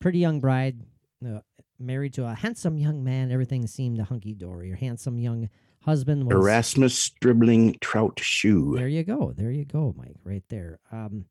pretty 0.00 0.18
young 0.18 0.40
bride, 0.40 0.80
uh, 1.26 1.40
married 1.78 2.14
to 2.14 2.26
a 2.26 2.34
handsome 2.34 2.76
young 2.78 3.04
man. 3.04 3.30
Everything 3.30 3.66
seemed 3.66 4.00
hunky 4.00 4.34
dory. 4.34 4.70
Her 4.70 4.76
handsome 4.76 5.18
young 5.18 5.48
husband 5.82 6.26
was 6.26 6.34
Erasmus 6.34 6.98
Stribling 6.98 7.76
Trout 7.80 8.18
Shue. 8.20 8.74
There 8.76 8.88
you 8.88 9.04
go. 9.04 9.32
There 9.36 9.50
you 9.50 9.64
go, 9.64 9.94
Mike. 9.96 10.16
Right 10.24 10.44
there. 10.48 10.78
Um, 10.90 11.26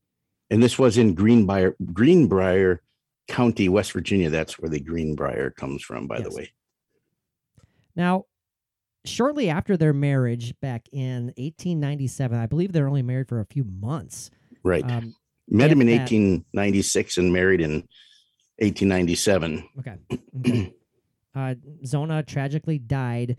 And 0.49 0.63
this 0.63 0.79
was 0.79 0.97
in 0.97 1.13
Greenbrier, 1.15 1.75
Greenbrier 1.93 2.81
County, 3.27 3.67
West 3.69 3.91
Virginia. 3.91 4.29
That's 4.29 4.57
where 4.57 4.69
the 4.69 4.79
Greenbrier 4.79 5.51
comes 5.51 5.83
from, 5.83 6.07
by 6.07 6.21
the 6.21 6.31
way. 6.31 6.51
Now, 7.95 8.25
shortly 9.05 9.49
after 9.49 9.77
their 9.77 9.93
marriage 9.93 10.53
back 10.61 10.87
in 10.91 11.25
1897, 11.37 12.37
I 12.37 12.45
believe 12.45 12.71
they're 12.71 12.87
only 12.87 13.01
married 13.01 13.27
for 13.27 13.39
a 13.39 13.45
few 13.45 13.63
months. 13.63 14.29
Right. 14.63 14.83
Um, 14.89 15.15
Met 15.49 15.71
him 15.71 15.81
in 15.81 15.87
that- 15.87 16.11
1896 16.11 17.17
and 17.17 17.33
married 17.33 17.61
in 17.61 17.87
1897. 18.59 19.63
Okay. 19.79 19.95
okay. 20.39 20.73
uh, 21.35 21.55
Zona 21.85 22.23
tragically 22.23 22.77
died. 22.77 23.37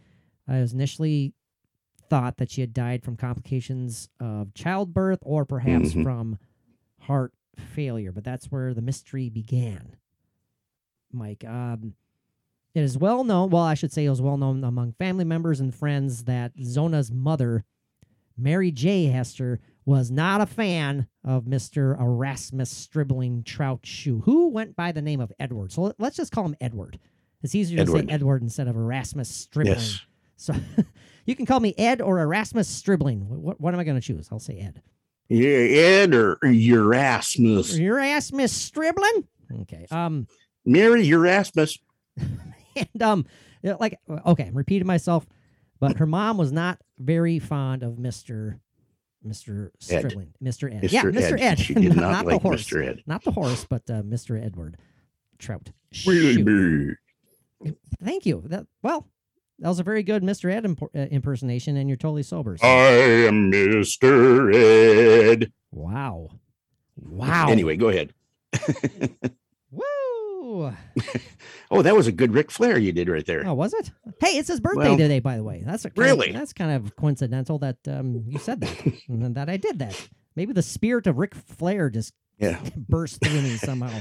Uh, 0.49 0.55
it 0.55 0.61
was 0.63 0.73
initially 0.73 1.33
thought 2.09 2.39
that 2.39 2.51
she 2.51 2.61
had 2.61 2.73
died 2.75 3.05
from 3.05 3.17
complications 3.17 4.09
of 4.19 4.53
childbirth 4.55 5.21
or 5.23 5.45
perhaps 5.45 5.93
Mhm. 5.93 6.03
from 6.03 6.39
heart 7.03 7.33
failure, 7.57 8.11
but 8.11 8.25
that's 8.25 8.47
where 8.51 8.75
the 8.75 8.83
mystery 8.83 9.29
began. 9.29 9.97
Mike, 11.13 11.45
um, 11.45 11.95
it 12.75 12.81
is 12.83 12.97
well 12.99 13.25
known. 13.25 13.51
Well, 13.51 13.63
I 13.63 13.75
should 13.75 13.93
say 13.93 14.05
it 14.05 14.11
was 14.11 14.23
well 14.23 14.37
known 14.37 14.63
among 14.65 14.93
family 14.93 15.25
members 15.25 15.61
and 15.61 15.75
friends 15.75 16.25
that 16.25 16.53
Zona's 16.63 17.11
mother, 17.11 17.65
Mary 18.37 18.71
J. 18.71 19.07
Hester, 19.07 19.61
was 19.85 20.11
not 20.11 20.41
a 20.41 20.47
fan 20.47 21.09
of 21.25 21.45
Mr. 21.45 21.99
Erasmus 22.01 22.71
Stribling 22.71 23.43
Trout 23.43 23.81
Shoe, 23.85 24.21
who 24.21 24.49
went 24.49 24.77
by 24.77 24.93
the 24.93 25.03
name 25.03 25.21
of 25.21 25.33
Edward. 25.41 25.73
So 25.73 25.83
let- 25.83 25.97
let's 25.99 26.17
just 26.17 26.33
call 26.33 26.45
him 26.45 26.57
Edward. 26.61 26.99
It's 27.43 27.55
easier 27.55 27.85
to 27.85 27.91
say 27.91 28.05
Edward 28.09 28.43
instead 28.43 28.69
of 28.69 28.77
Erasmus 28.77 29.29
Stribling. 29.29 29.77
Yes. 29.79 30.01
So 30.37 30.55
you 31.27 31.35
can 31.35 31.47
call 31.47 31.59
me 31.61 31.75
Ed 31.79 32.01
or 32.01 32.21
Erasmus 32.21 32.69
Stribling. 32.69 33.21
What, 33.29 33.61
what 33.61 33.75
am 33.75 33.81
I 33.81 33.85
going 33.85 33.99
to 33.99 34.07
choose? 34.07 34.29
I'll 34.31 34.39
say 34.39 34.59
Ed. 34.59 34.83
Yeah, 35.29 35.49
Ed 35.49 36.15
or 36.15 36.39
Erasmus. 36.45 37.79
Erasmus 37.79 38.53
Stribling? 38.53 39.27
Okay. 39.63 39.87
Um, 39.91 40.27
Mary 40.65 41.09
Erasmus. 41.09 41.79
and 42.77 43.03
um 43.03 43.27
like 43.63 43.99
okay 44.27 44.45
i'm 44.45 44.55
repeating 44.57 44.87
myself 44.87 45.27
but 45.79 45.97
her 45.99 46.07
mom 46.07 46.37
was 46.37 46.53
not 46.53 46.79
very 46.99 47.39
fond 47.39 47.83
of 47.83 47.95
mr 47.95 48.59
mr 49.27 49.67
Ed. 49.91 49.99
stribling 49.99 50.33
mr 50.43 50.73
ed 50.75 50.83
Mr. 50.83 50.93
yeah 50.93 51.03
mr 51.05 51.39
ed, 51.41 51.59
She 51.59 51.75
did 51.75 51.95
not, 51.97 52.11
not, 52.13 52.27
like 52.27 52.37
the 52.37 52.49
horse 52.49 52.65
Mr. 52.69 52.87
Ed. 52.87 53.03
not 53.07 53.25
the 53.25 53.33
horse 53.33 53.67
but 53.69 53.83
uh, 53.91 54.03
mr 54.03 54.43
edward 54.43 54.77
trout 55.39 55.71
Shoot. 55.93 56.97
thank 58.03 58.25
you 58.27 58.43
that 58.47 58.67
well 58.83 59.07
that 59.59 59.69
was 59.69 59.79
a 59.79 59.83
very 59.83 60.03
good 60.03 60.23
mr 60.23 60.51
ed 60.51 60.65
imp- 60.65 60.83
uh, 60.83 60.99
impersonation 60.99 61.77
and 61.77 61.89
you're 61.89 61.97
totally 61.99 62.23
sober 62.23 62.57
so- 62.57 62.67
I 62.67 63.27
am 63.27 63.51
Mr. 63.53 64.55
Ed. 64.55 65.53
wow 65.71 66.31
wow 66.97 67.49
Anyway, 67.51 67.77
go 67.77 67.89
ahead. 67.89 68.13
Oh, 71.73 71.83
that 71.83 71.95
was 71.95 72.07
a 72.09 72.13
good 72.13 72.33
Ric 72.35 72.51
Flair 72.51 72.79
you 72.79 72.93
did 72.93 73.09
right 73.09 73.25
there. 73.25 73.43
oh 73.47 73.55
was 73.55 73.73
it 73.75 73.91
hey 74.21 74.37
it's 74.39 74.49
his 74.49 74.61
birthday 74.61 74.89
Well, 74.89 74.97
today 74.99 75.21
by 75.21 75.37
the 75.37 75.45
way 75.45 75.63
that's 75.65 75.85
a 75.85 75.91
kind 75.91 76.11
of- 76.11 76.19
really? 76.19 76.33
that's 76.33 76.53
kind 76.53 76.73
of 76.73 76.97
coincidental 76.97 77.59
that 77.61 77.77
um 77.87 78.25
you 78.27 78.39
said 78.39 78.61
that 78.61 78.77
and 79.09 79.35
that 79.39 79.49
i 79.49 79.57
did 79.57 79.79
that 79.79 80.09
maybe 80.37 80.53
the 80.53 80.63
spirit 80.63 81.07
of 81.07 81.19
Ric 81.19 81.35
Flair 81.35 81.91
just 81.91 82.13
Yeah. 82.39 82.59
burst 82.77 83.21
through 83.23 83.43
me 83.43 83.57
somehow. 83.57 83.93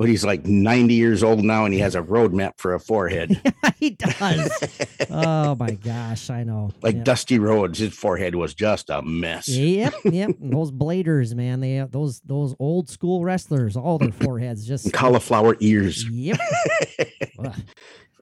But 0.00 0.08
he's 0.08 0.24
like 0.24 0.46
90 0.46 0.94
years 0.94 1.22
old 1.22 1.44
now 1.44 1.66
and 1.66 1.74
he 1.74 1.80
has 1.80 1.94
a 1.94 2.00
roadmap 2.00 2.52
for 2.56 2.72
a 2.72 2.80
forehead. 2.80 3.38
he 3.76 3.90
does. 3.90 4.50
Oh 5.12 5.54
my 5.56 5.72
gosh, 5.72 6.30
I 6.30 6.44
know. 6.44 6.70
like 6.82 6.94
Yep. 6.94 7.04
Dusty 7.04 7.38
Rhodes, 7.40 7.80
his 7.80 7.92
forehead 7.92 8.34
was 8.36 8.54
just 8.54 8.88
a 8.88 9.02
mess. 9.02 9.48
Yep, 9.48 9.92
yep. 10.04 10.30
Those 10.40 10.70
bladers, 10.70 11.34
man. 11.34 11.60
They 11.60 11.74
have 11.74 11.90
those 11.90 12.20
those 12.20 12.54
old 12.60 12.88
school 12.88 13.24
wrestlers. 13.24 13.76
All 13.76 13.98
their 13.98 14.12
foreheads 14.12 14.66
just. 14.66 14.92
Cauliflower 14.92 15.56
ears. 15.60 16.08
Yep. 16.08 16.38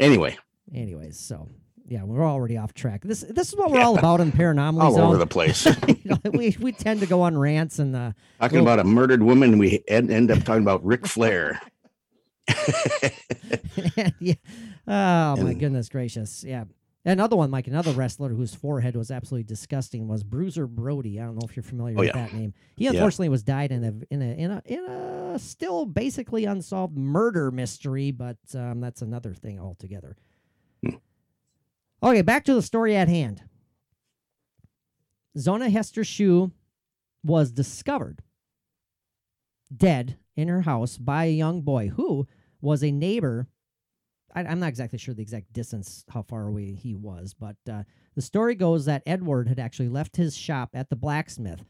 Anyway, 0.01 0.37
Anyways, 0.75 1.19
so 1.21 1.49
yeah, 1.89 2.05
we're 2.05 2.25
already 2.25 2.57
off 2.57 2.75
track. 2.75 3.03
This 3.03 3.23
this 3.23 3.49
is 3.49 3.57
what 3.57 3.71
we're 3.71 3.81
all 3.81 3.99
about 3.99 4.21
in 4.21 4.31
paranormal 4.41 4.83
all 4.83 4.93
zone. 4.95 5.07
over 5.09 5.17
the 5.17 5.27
place. 5.27 5.67
You 5.89 5.97
know, 6.25 6.31
we 6.33 6.57
we 6.61 6.73
tend 6.73 7.01
to 7.01 7.07
go 7.07 7.23
on 7.23 7.37
rants 7.37 7.79
and 7.79 7.95
uh, 7.97 8.13
talking 8.41 8.61
about 8.61 8.79
a 8.79 8.85
murdered 8.85 9.23
woman, 9.23 9.59
we 9.59 9.83
end, 9.89 10.11
end 10.11 10.31
up 10.31 10.43
talking 10.45 10.63
about 10.63 10.85
Ric 10.85 11.07
Flair. 11.07 11.61
yeah. 14.21 14.35
Oh 14.87 15.37
my 15.37 15.55
goodness 15.55 15.89
gracious. 15.89 16.45
Yeah. 16.45 16.65
Another 17.05 17.37
one, 17.37 17.49
Mike, 17.51 17.67
another 17.69 17.93
wrestler 17.93 18.29
whose 18.31 18.55
forehead 18.55 18.95
was 18.97 19.11
absolutely 19.11 19.45
disgusting 19.45 20.09
was 20.09 20.23
Bruiser 20.25 20.67
Brody. 20.67 21.21
I 21.21 21.25
don't 21.25 21.37
know 21.37 21.47
if 21.49 21.57
you're 21.57 21.63
familiar 21.63 21.95
Oh, 21.97 22.01
with 22.01 22.09
yeah. 22.09 22.13
that 22.27 22.33
name. 22.35 22.53
He 22.77 22.85
Yeah. 22.85 22.91
unfortunately 22.91 23.29
was 23.31 23.43
died 23.43 23.71
in 23.73 23.85
a 23.85 23.95
in 24.13 24.21
a 24.23 24.35
in 24.35 24.51
a 24.51 24.63
in 24.67 24.85
a 24.85 25.39
still 25.39 25.87
basically 25.87 26.45
unsolved 26.45 26.97
murder 26.97 27.51
mystery, 27.51 28.11
but 28.11 28.37
um, 28.55 28.81
that's 28.81 29.01
another 29.03 29.33
thing 29.35 29.59
altogether. 29.61 30.17
Hmm. 30.85 30.97
Okay, 32.03 32.23
back 32.23 32.45
to 32.45 32.55
the 32.55 32.63
story 32.63 32.95
at 32.97 33.09
hand. 33.09 33.43
Zona 35.37 35.69
Hester 35.69 36.05
Shue 36.05 36.53
was 37.25 37.51
discovered 37.51 38.23
dead 39.75 40.17
in 40.37 40.49
her 40.49 40.63
house 40.63 40.97
by 40.97 41.25
a 41.25 41.33
young 41.33 41.63
boy 41.63 41.89
who 41.89 42.27
was 42.61 42.83
a 42.83 42.93
neighbor. 42.93 43.49
I, 44.35 44.43
I'm 44.43 44.61
not 44.61 44.69
exactly 44.69 44.99
sure 44.99 45.15
the 45.15 45.23
exact 45.23 45.53
distance, 45.53 46.05
how 46.09 46.23
far 46.23 46.47
away 46.47 46.75
he 46.75 46.95
was, 46.95 47.35
but 47.35 47.57
uh, 47.71 47.83
the 48.15 48.23
story 48.23 48.55
goes 48.55 48.85
that 48.85 49.03
Edward 49.05 49.49
had 49.49 49.59
actually 49.59 49.89
left 49.89 50.17
his 50.17 50.37
shop 50.37 50.71
at 50.75 50.91
the 50.91 50.97
blacksmith 50.97 51.65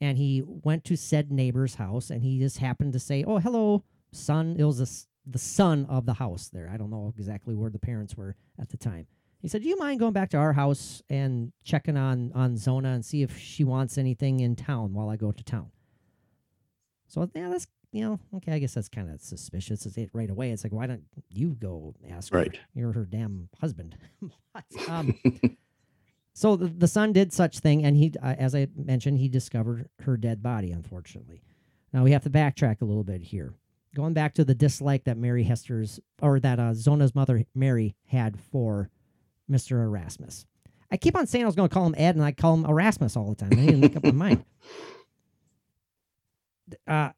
and 0.00 0.18
he 0.18 0.42
went 0.44 0.84
to 0.84 0.96
said 0.96 1.30
neighbor's 1.30 1.76
house 1.76 2.10
and 2.10 2.22
he 2.22 2.38
just 2.38 2.58
happened 2.58 2.92
to 2.92 2.98
say, 2.98 3.24
Oh, 3.24 3.38
hello, 3.38 3.84
son. 4.12 4.56
It 4.58 4.64
was 4.64 4.78
the 4.78 5.06
the 5.24 5.38
son 5.38 5.86
of 5.88 6.04
the 6.04 6.14
house 6.14 6.48
there. 6.52 6.68
I 6.72 6.76
don't 6.76 6.90
know 6.90 7.12
exactly 7.16 7.54
where 7.54 7.70
the 7.70 7.78
parents 7.78 8.16
were 8.16 8.34
at 8.60 8.70
the 8.70 8.76
time. 8.76 9.06
He 9.42 9.48
said, 9.48 9.62
Do 9.62 9.68
you 9.68 9.76
mind 9.76 9.98
going 9.98 10.12
back 10.12 10.30
to 10.30 10.36
our 10.36 10.52
house 10.52 11.02
and 11.10 11.52
checking 11.64 11.96
on, 11.96 12.30
on 12.32 12.56
Zona 12.56 12.90
and 12.90 13.04
see 13.04 13.22
if 13.22 13.36
she 13.36 13.64
wants 13.64 13.98
anything 13.98 14.38
in 14.40 14.54
town 14.54 14.94
while 14.94 15.08
I 15.08 15.16
go 15.16 15.32
to 15.32 15.44
town? 15.44 15.72
So 17.08 17.28
yeah, 17.34 17.50
that's 17.50 17.66
you 17.90 18.02
know, 18.02 18.20
okay, 18.36 18.52
I 18.52 18.58
guess 18.58 18.72
that's 18.72 18.88
kind 18.88 19.10
of 19.10 19.20
suspicious. 19.20 19.84
It's 19.84 19.98
it 19.98 20.08
right 20.14 20.30
away. 20.30 20.50
It's 20.50 20.64
like, 20.64 20.72
why 20.72 20.86
don't 20.86 21.02
you 21.28 21.50
go 21.60 21.94
ask 22.10 22.32
her? 22.32 22.38
Right. 22.38 22.58
You're 22.74 22.92
her 22.92 23.04
damn 23.04 23.48
husband. 23.60 23.96
But, 24.54 24.86
um, 24.86 25.18
so 26.34 26.56
the, 26.56 26.66
the 26.66 26.86
son 26.86 27.14
did 27.14 27.32
such 27.32 27.60
thing, 27.60 27.86
and 27.86 27.96
he, 27.96 28.12
uh, 28.22 28.34
as 28.36 28.54
I 28.54 28.66
mentioned, 28.76 29.16
he 29.16 29.30
discovered 29.30 29.88
her 30.00 30.18
dead 30.18 30.42
body. 30.42 30.72
Unfortunately, 30.72 31.42
now 31.90 32.04
we 32.04 32.12
have 32.12 32.22
to 32.24 32.30
backtrack 32.30 32.82
a 32.82 32.84
little 32.84 33.02
bit 33.02 33.22
here. 33.22 33.54
Going 33.94 34.12
back 34.12 34.34
to 34.34 34.44
the 34.44 34.54
dislike 34.54 35.04
that 35.04 35.16
Mary 35.16 35.44
Hester's 35.44 36.00
or 36.20 36.38
that 36.40 36.60
uh, 36.60 36.74
Zona's 36.74 37.14
mother 37.14 37.46
Mary 37.54 37.96
had 38.08 38.38
for 38.38 38.90
Mister 39.52 39.82
Erasmus. 39.82 40.46
I 40.90 40.96
keep 40.96 41.16
on 41.16 41.26
saying 41.26 41.44
I 41.44 41.46
was 41.46 41.54
going 41.54 41.68
to 41.68 41.72
call 41.72 41.86
him 41.86 41.94
Ed, 41.96 42.16
and 42.16 42.24
I 42.24 42.32
call 42.32 42.54
him 42.54 42.64
Erasmus 42.64 43.16
all 43.16 43.28
the 43.28 43.36
time. 43.36 43.50
I 43.52 43.56
need 43.56 43.70
to 43.70 43.76
make 43.76 43.96
up 43.96 44.04
my 44.04 44.12
mind. 44.12 44.44
Uh, 46.88 47.10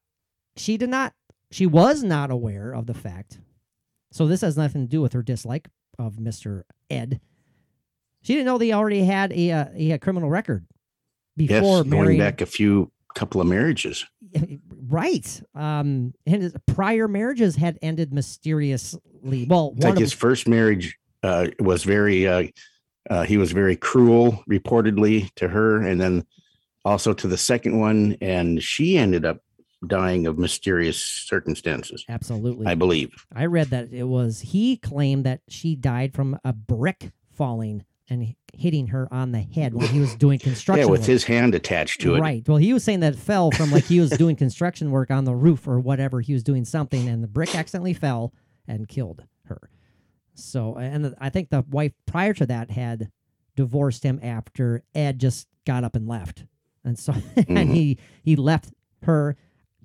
she 0.56 0.76
did 0.76 0.88
not. 0.88 1.12
She 1.52 1.64
was 1.64 2.02
not 2.02 2.32
aware 2.32 2.72
of 2.72 2.86
the 2.86 2.94
fact. 2.94 3.38
So 4.10 4.26
this 4.26 4.40
has 4.40 4.56
nothing 4.56 4.82
to 4.82 4.88
do 4.88 5.00
with 5.00 5.12
her 5.12 5.22
dislike 5.22 5.68
of 5.96 6.18
Mister 6.18 6.64
Ed. 6.90 7.20
She 8.22 8.32
didn't 8.32 8.46
know 8.46 8.58
they 8.58 8.72
already 8.72 9.04
had 9.04 9.32
a 9.32 9.52
uh, 9.52 9.66
a 9.76 9.98
criminal 9.98 10.28
record 10.28 10.66
yes, 11.36 11.60
before 11.60 11.84
going 11.84 11.90
marrying. 11.90 12.18
back 12.18 12.40
a 12.40 12.46
few 12.46 12.90
couple 13.14 13.40
of 13.40 13.46
marriages. 13.46 14.04
Right. 14.86 15.40
Um, 15.54 16.12
and 16.26 16.42
his 16.42 16.54
prior 16.66 17.08
marriages 17.08 17.56
had 17.56 17.78
ended 17.80 18.12
mysteriously. 18.12 19.46
Well, 19.48 19.70
one 19.70 19.80
Like 19.80 19.92
of 19.94 19.98
his 19.98 20.12
first 20.12 20.46
marriage 20.46 20.98
uh, 21.24 21.48
was 21.58 21.84
very, 21.84 22.28
uh, 22.28 22.44
uh, 23.10 23.24
he 23.24 23.36
was 23.36 23.52
very 23.52 23.76
cruel, 23.76 24.44
reportedly, 24.48 25.32
to 25.34 25.48
her, 25.48 25.80
and 25.80 26.00
then 26.00 26.24
also 26.84 27.12
to 27.14 27.26
the 27.26 27.38
second 27.38 27.80
one. 27.80 28.16
And 28.20 28.62
she 28.62 28.98
ended 28.98 29.24
up 29.24 29.40
dying 29.86 30.26
of 30.26 30.38
mysterious 30.38 30.98
circumstances, 30.98 32.04
absolutely. 32.08 32.66
I 32.66 32.74
believe. 32.74 33.10
I 33.34 33.46
read 33.46 33.68
that 33.68 33.92
it 33.92 34.04
was 34.04 34.40
he 34.40 34.76
claimed 34.76 35.24
that 35.24 35.40
she 35.48 35.74
died 35.74 36.14
from 36.14 36.38
a 36.44 36.52
brick 36.52 37.10
falling 37.32 37.84
and 38.08 38.34
hitting 38.52 38.88
her 38.88 39.12
on 39.12 39.32
the 39.32 39.40
head 39.40 39.74
when 39.74 39.88
he 39.88 39.98
was 39.98 40.14
doing 40.14 40.38
construction. 40.38 40.84
Yeah, 40.84 40.90
with 40.90 41.00
work. 41.00 41.08
his 41.08 41.24
hand 41.24 41.54
attached 41.54 42.00
to 42.02 42.14
it. 42.14 42.20
Right. 42.20 42.46
Well, 42.46 42.58
he 42.58 42.72
was 42.72 42.84
saying 42.84 43.00
that 43.00 43.14
it 43.14 43.18
fell 43.18 43.50
from 43.50 43.70
like 43.70 43.84
he 43.84 44.00
was 44.00 44.10
doing 44.10 44.36
construction 44.36 44.90
work 44.90 45.10
on 45.10 45.24
the 45.24 45.34
roof 45.34 45.66
or 45.66 45.80
whatever. 45.80 46.20
He 46.20 46.32
was 46.32 46.42
doing 46.42 46.64
something, 46.64 47.08
and 47.08 47.22
the 47.22 47.28
brick 47.28 47.54
accidentally 47.54 47.94
fell 47.94 48.32
and 48.66 48.88
killed. 48.88 49.24
So, 50.34 50.74
and 50.76 51.14
I 51.20 51.30
think 51.30 51.50
the 51.50 51.64
wife 51.70 51.92
prior 52.06 52.34
to 52.34 52.46
that 52.46 52.70
had 52.70 53.10
divorced 53.56 54.02
him 54.02 54.18
after 54.22 54.82
Ed 54.94 55.18
just 55.20 55.46
got 55.64 55.84
up 55.84 55.94
and 55.96 56.06
left, 56.08 56.44
and 56.84 56.98
so 56.98 57.12
and 57.36 57.46
Mhm. 57.46 57.72
he 57.72 57.98
he 58.22 58.36
left 58.36 58.72
her. 59.02 59.36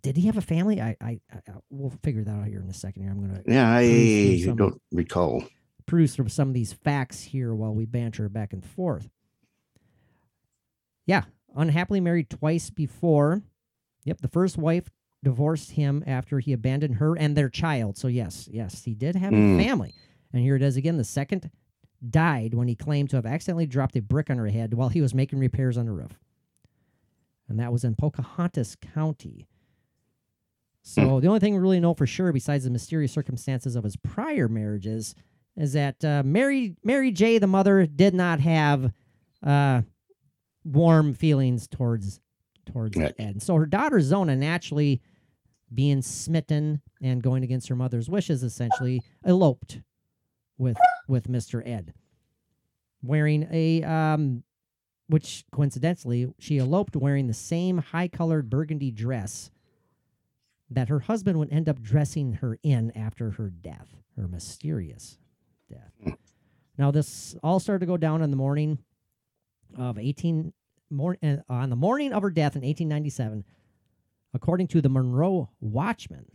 Did 0.02 0.16
he 0.18 0.28
have 0.28 0.38
a 0.38 0.42
family? 0.42 0.82
I, 0.82 0.96
I, 1.02 1.20
I 1.32 1.40
we'll 1.70 1.94
figure 2.04 2.24
that 2.24 2.32
out 2.32 2.48
here 2.48 2.62
in 2.62 2.70
a 2.70 2.74
second. 2.74 3.04
Here, 3.04 3.12
I'm 3.12 3.20
gonna 3.20 3.42
Yeah, 3.46 3.70
I 3.70 4.42
some- 4.44 4.56
don't 4.56 4.82
recall. 4.92 5.44
peruse 5.86 6.16
through 6.16 6.30
some 6.30 6.48
of 6.48 6.54
these 6.54 6.72
facts 6.74 7.22
here 7.22 7.54
while 7.54 7.74
we 7.76 7.86
banter 7.86 8.30
back 8.30 8.54
and 8.54 8.64
forth. 8.66 9.10
Yeah, 11.06 11.24
unhappily 11.56 12.00
married 12.00 12.30
twice 12.30 12.70
before. 12.70 13.42
Yep, 14.06 14.22
the 14.22 14.28
first 14.28 14.58
wife 14.58 14.90
divorced 15.24 15.72
him 15.72 16.04
after 16.08 16.40
he 16.40 16.54
abandoned 16.54 16.96
her 16.96 17.18
and 17.18 17.36
their 17.36 17.50
child. 17.50 17.98
So 17.98 18.08
yes, 18.08 18.48
yes, 18.52 18.84
he 18.84 18.94
did 18.94 19.16
have 19.16 19.34
Mm. 19.34 19.60
a 19.60 19.64
family. 19.64 19.94
And 20.34 20.42
here 20.42 20.56
it 20.56 20.62
is 20.62 20.78
again. 20.78 20.98
The 20.98 21.04
second 21.04 21.50
died 22.08 22.54
when 22.54 22.68
he 22.68 22.76
claimed 22.76 23.10
to 23.10 23.16
have 23.18 23.26
accidentally 23.26 23.66
dropped 23.66 23.96
a 23.96 24.02
brick 24.02 24.30
on 24.30 24.38
her 24.38 24.48
head 24.48 24.74
while 24.74 24.90
he 24.90 25.02
was 25.02 25.14
making 25.14 25.40
repairs 25.40 25.78
on 25.78 25.86
the 25.86 25.92
roof. 25.92 26.20
And 27.48 27.60
that 27.60 27.72
was 27.72 27.84
in 27.84 27.96
Pocahontas 27.96 28.78
County. 28.94 29.48
So 30.82 31.20
the 31.20 31.28
only 31.28 31.40
thing 31.40 31.54
we 31.54 31.60
really 31.60 31.80
know 31.80 31.94
for 31.94 32.08
sure, 32.08 32.32
besides 32.32 32.64
the 32.64 32.70
mysterious 32.70 33.12
circumstances 33.12 33.76
of 33.76 33.84
his 33.84 33.96
prior 33.98 34.48
marriages, 34.48 35.16
is 35.58 35.74
that 35.74 36.04
uh, 36.06 36.24
Mary 36.24 36.76
Mary 36.84 37.12
J, 37.12 37.38
the 37.38 37.48
mother, 37.48 37.86
did 37.86 38.14
not 38.14 38.40
have 38.40 38.94
uh, 39.44 39.82
warm 40.64 41.14
feelings 41.14 41.68
towards 41.68 42.22
towards 42.66 42.98
Right. 42.98 43.14
Ed. 43.20 43.42
So 43.42 43.56
her 43.56 43.66
daughter 43.66 44.00
Zona 44.00 44.36
naturally 44.36 45.02
being 45.74 46.02
smitten 46.02 46.82
and 47.02 47.22
going 47.22 47.44
against 47.44 47.68
her 47.68 47.76
mother's 47.76 48.10
wishes, 48.10 48.44
essentially 48.44 49.02
eloped 49.26 49.82
with 50.60 50.78
with 51.08 51.28
Mr. 51.28 51.68
Ed, 51.68 51.94
wearing 53.02 53.48
a 53.52 53.82
um, 53.84 54.44
which 55.08 55.44
coincidentally 55.52 56.32
she 56.38 56.60
eloped 56.60 56.96
wearing 56.96 57.26
the 57.26 57.34
same 57.34 57.80
high 57.80 58.08
colored 58.08 58.50
burgundy 58.50 58.92
dress 58.92 59.50
that 60.70 60.90
her 60.90 61.00
husband 61.00 61.40
would 61.40 61.52
end 61.52 61.68
up 61.68 61.82
dressing 61.82 62.34
her 62.34 62.60
in 62.62 62.92
after 62.96 63.32
her 63.32 63.50
death, 63.50 63.88
her 64.16 64.28
mysterious 64.28 65.18
death. 65.68 66.16
Now 66.78 66.92
this 66.92 67.36
all 67.42 67.60
started 67.60 67.80
to 67.80 67.86
go 67.88 67.98
down 67.98 68.22
in 68.22 68.30
the 68.30 68.38
morning 68.38 68.78
of 69.76 69.98
18 69.98 70.54
mor- 70.92 71.18
uh, 71.24 71.38
on 71.50 71.72
the 71.72 71.76
morning 71.76 72.14
of 72.14 72.22
her 72.22 72.30
death 72.30 72.56
in 72.56 72.62
1897 72.62 73.44
according 74.34 74.68
to 74.68 74.82
the 74.82 74.90
Monroe 74.90 75.50
Watchman. 75.60 76.26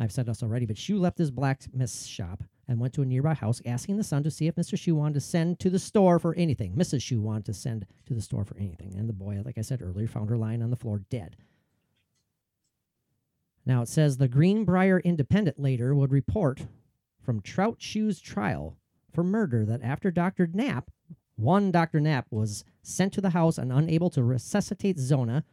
I've 0.00 0.12
said 0.12 0.26
this 0.26 0.42
already, 0.42 0.66
but 0.66 0.78
Shue 0.78 0.98
left 0.98 1.18
his 1.18 1.30
blacksmith 1.30 2.04
shop 2.04 2.42
and 2.68 2.78
went 2.78 2.92
to 2.94 3.02
a 3.02 3.06
nearby 3.06 3.34
house, 3.34 3.62
asking 3.64 3.96
the 3.96 4.04
son 4.04 4.22
to 4.22 4.30
see 4.30 4.46
if 4.46 4.54
Mr. 4.54 4.78
Shue 4.78 4.94
wanted 4.94 5.14
to 5.14 5.20
send 5.20 5.58
to 5.60 5.70
the 5.70 5.78
store 5.78 6.18
for 6.18 6.34
anything. 6.34 6.74
Mrs. 6.74 7.02
Shue 7.02 7.20
wanted 7.20 7.46
to 7.46 7.54
send 7.54 7.86
to 8.06 8.14
the 8.14 8.20
store 8.20 8.44
for 8.44 8.56
anything. 8.58 8.94
And 8.96 9.08
the 9.08 9.14
boy, 9.14 9.40
like 9.44 9.56
I 9.56 9.62
said 9.62 9.80
earlier, 9.82 10.06
found 10.06 10.28
her 10.28 10.36
lying 10.36 10.62
on 10.62 10.70
the 10.70 10.76
floor 10.76 11.00
dead. 11.10 11.36
Now 13.64 13.82
it 13.82 13.88
says 13.88 14.16
the 14.16 14.28
Greenbrier 14.28 15.00
Independent 15.00 15.58
later 15.58 15.94
would 15.94 16.12
report 16.12 16.66
from 17.20 17.40
Trout 17.40 17.76
Shue's 17.78 18.20
trial 18.20 18.76
for 19.12 19.24
murder 19.24 19.64
that 19.64 19.82
after 19.82 20.10
Dr. 20.10 20.46
Knapp, 20.46 20.90
one 21.36 21.70
Dr. 21.70 22.00
Knapp 22.00 22.26
was 22.30 22.64
sent 22.82 23.12
to 23.14 23.20
the 23.20 23.30
house 23.30 23.58
and 23.58 23.72
unable 23.72 24.10
to 24.10 24.22
resuscitate 24.22 24.98
Zona, 24.98 25.44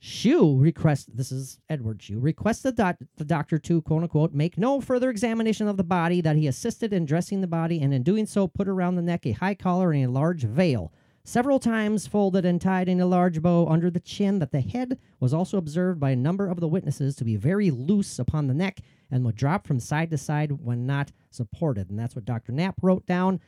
Shue 0.00 0.56
request 0.56 1.16
this 1.16 1.32
is 1.32 1.58
Edward 1.68 2.00
Shue 2.00 2.20
requested 2.20 2.76
doc, 2.76 2.98
the 3.16 3.24
doctor 3.24 3.58
to 3.58 3.82
quote 3.82 4.04
unquote 4.04 4.32
make 4.32 4.56
no 4.56 4.80
further 4.80 5.10
examination 5.10 5.66
of 5.66 5.76
the 5.76 5.82
body 5.82 6.20
that 6.20 6.36
he 6.36 6.46
assisted 6.46 6.92
in 6.92 7.04
dressing 7.04 7.40
the 7.40 7.48
body 7.48 7.80
and 7.80 7.92
in 7.92 8.04
doing 8.04 8.24
so 8.24 8.46
put 8.46 8.68
around 8.68 8.94
the 8.94 9.02
neck 9.02 9.26
a 9.26 9.32
high 9.32 9.56
collar 9.56 9.90
and 9.90 10.04
a 10.04 10.10
large 10.10 10.44
veil 10.44 10.92
several 11.24 11.58
times 11.58 12.06
folded 12.06 12.44
and 12.44 12.60
tied 12.60 12.88
in 12.88 13.00
a 13.00 13.06
large 13.06 13.42
bow 13.42 13.66
under 13.66 13.90
the 13.90 13.98
chin 13.98 14.38
that 14.38 14.52
the 14.52 14.60
head 14.60 14.98
was 15.18 15.34
also 15.34 15.58
observed 15.58 15.98
by 15.98 16.10
a 16.10 16.16
number 16.16 16.48
of 16.48 16.60
the 16.60 16.68
witnesses 16.68 17.16
to 17.16 17.24
be 17.24 17.34
very 17.34 17.72
loose 17.72 18.20
upon 18.20 18.46
the 18.46 18.54
neck 18.54 18.78
and 19.10 19.24
would 19.24 19.34
drop 19.34 19.66
from 19.66 19.80
side 19.80 20.10
to 20.10 20.16
side 20.16 20.52
when 20.52 20.86
not 20.86 21.10
supported. 21.32 21.90
And 21.90 21.98
that's 21.98 22.14
what 22.14 22.24
Dr. 22.24 22.52
Knapp 22.52 22.76
wrote 22.82 23.04
down. 23.04 23.40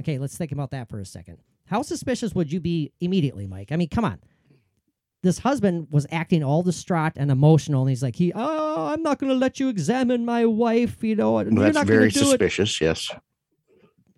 Okay 0.00 0.18
let's 0.18 0.36
think 0.36 0.52
about 0.52 0.70
that 0.72 0.90
for 0.90 1.00
a 1.00 1.06
second. 1.06 1.38
How 1.64 1.80
suspicious 1.80 2.34
would 2.34 2.52
you 2.52 2.60
be 2.60 2.92
immediately 3.00 3.46
Mike? 3.46 3.72
I 3.72 3.76
mean 3.76 3.88
come 3.88 4.04
on 4.04 4.20
this 5.26 5.38
husband 5.40 5.88
was 5.90 6.06
acting 6.10 6.42
all 6.42 6.62
distraught 6.62 7.12
and 7.16 7.30
emotional, 7.30 7.82
and 7.82 7.90
he's 7.90 8.02
like, 8.02 8.16
"He, 8.16 8.32
oh, 8.34 8.86
I'm 8.86 9.02
not 9.02 9.18
going 9.18 9.30
to 9.32 9.38
let 9.38 9.60
you 9.60 9.68
examine 9.68 10.24
my 10.24 10.46
wife. 10.46 11.02
You 11.04 11.16
know, 11.16 11.32
Well, 11.32 11.44
you're 11.44 11.52
that's 11.64 11.74
not 11.74 11.86
going 11.86 11.98
very 11.98 12.10
to 12.12 12.18
do 12.18 12.24
it." 12.26 12.28
suspicious. 12.30 12.80
Yes. 12.80 13.10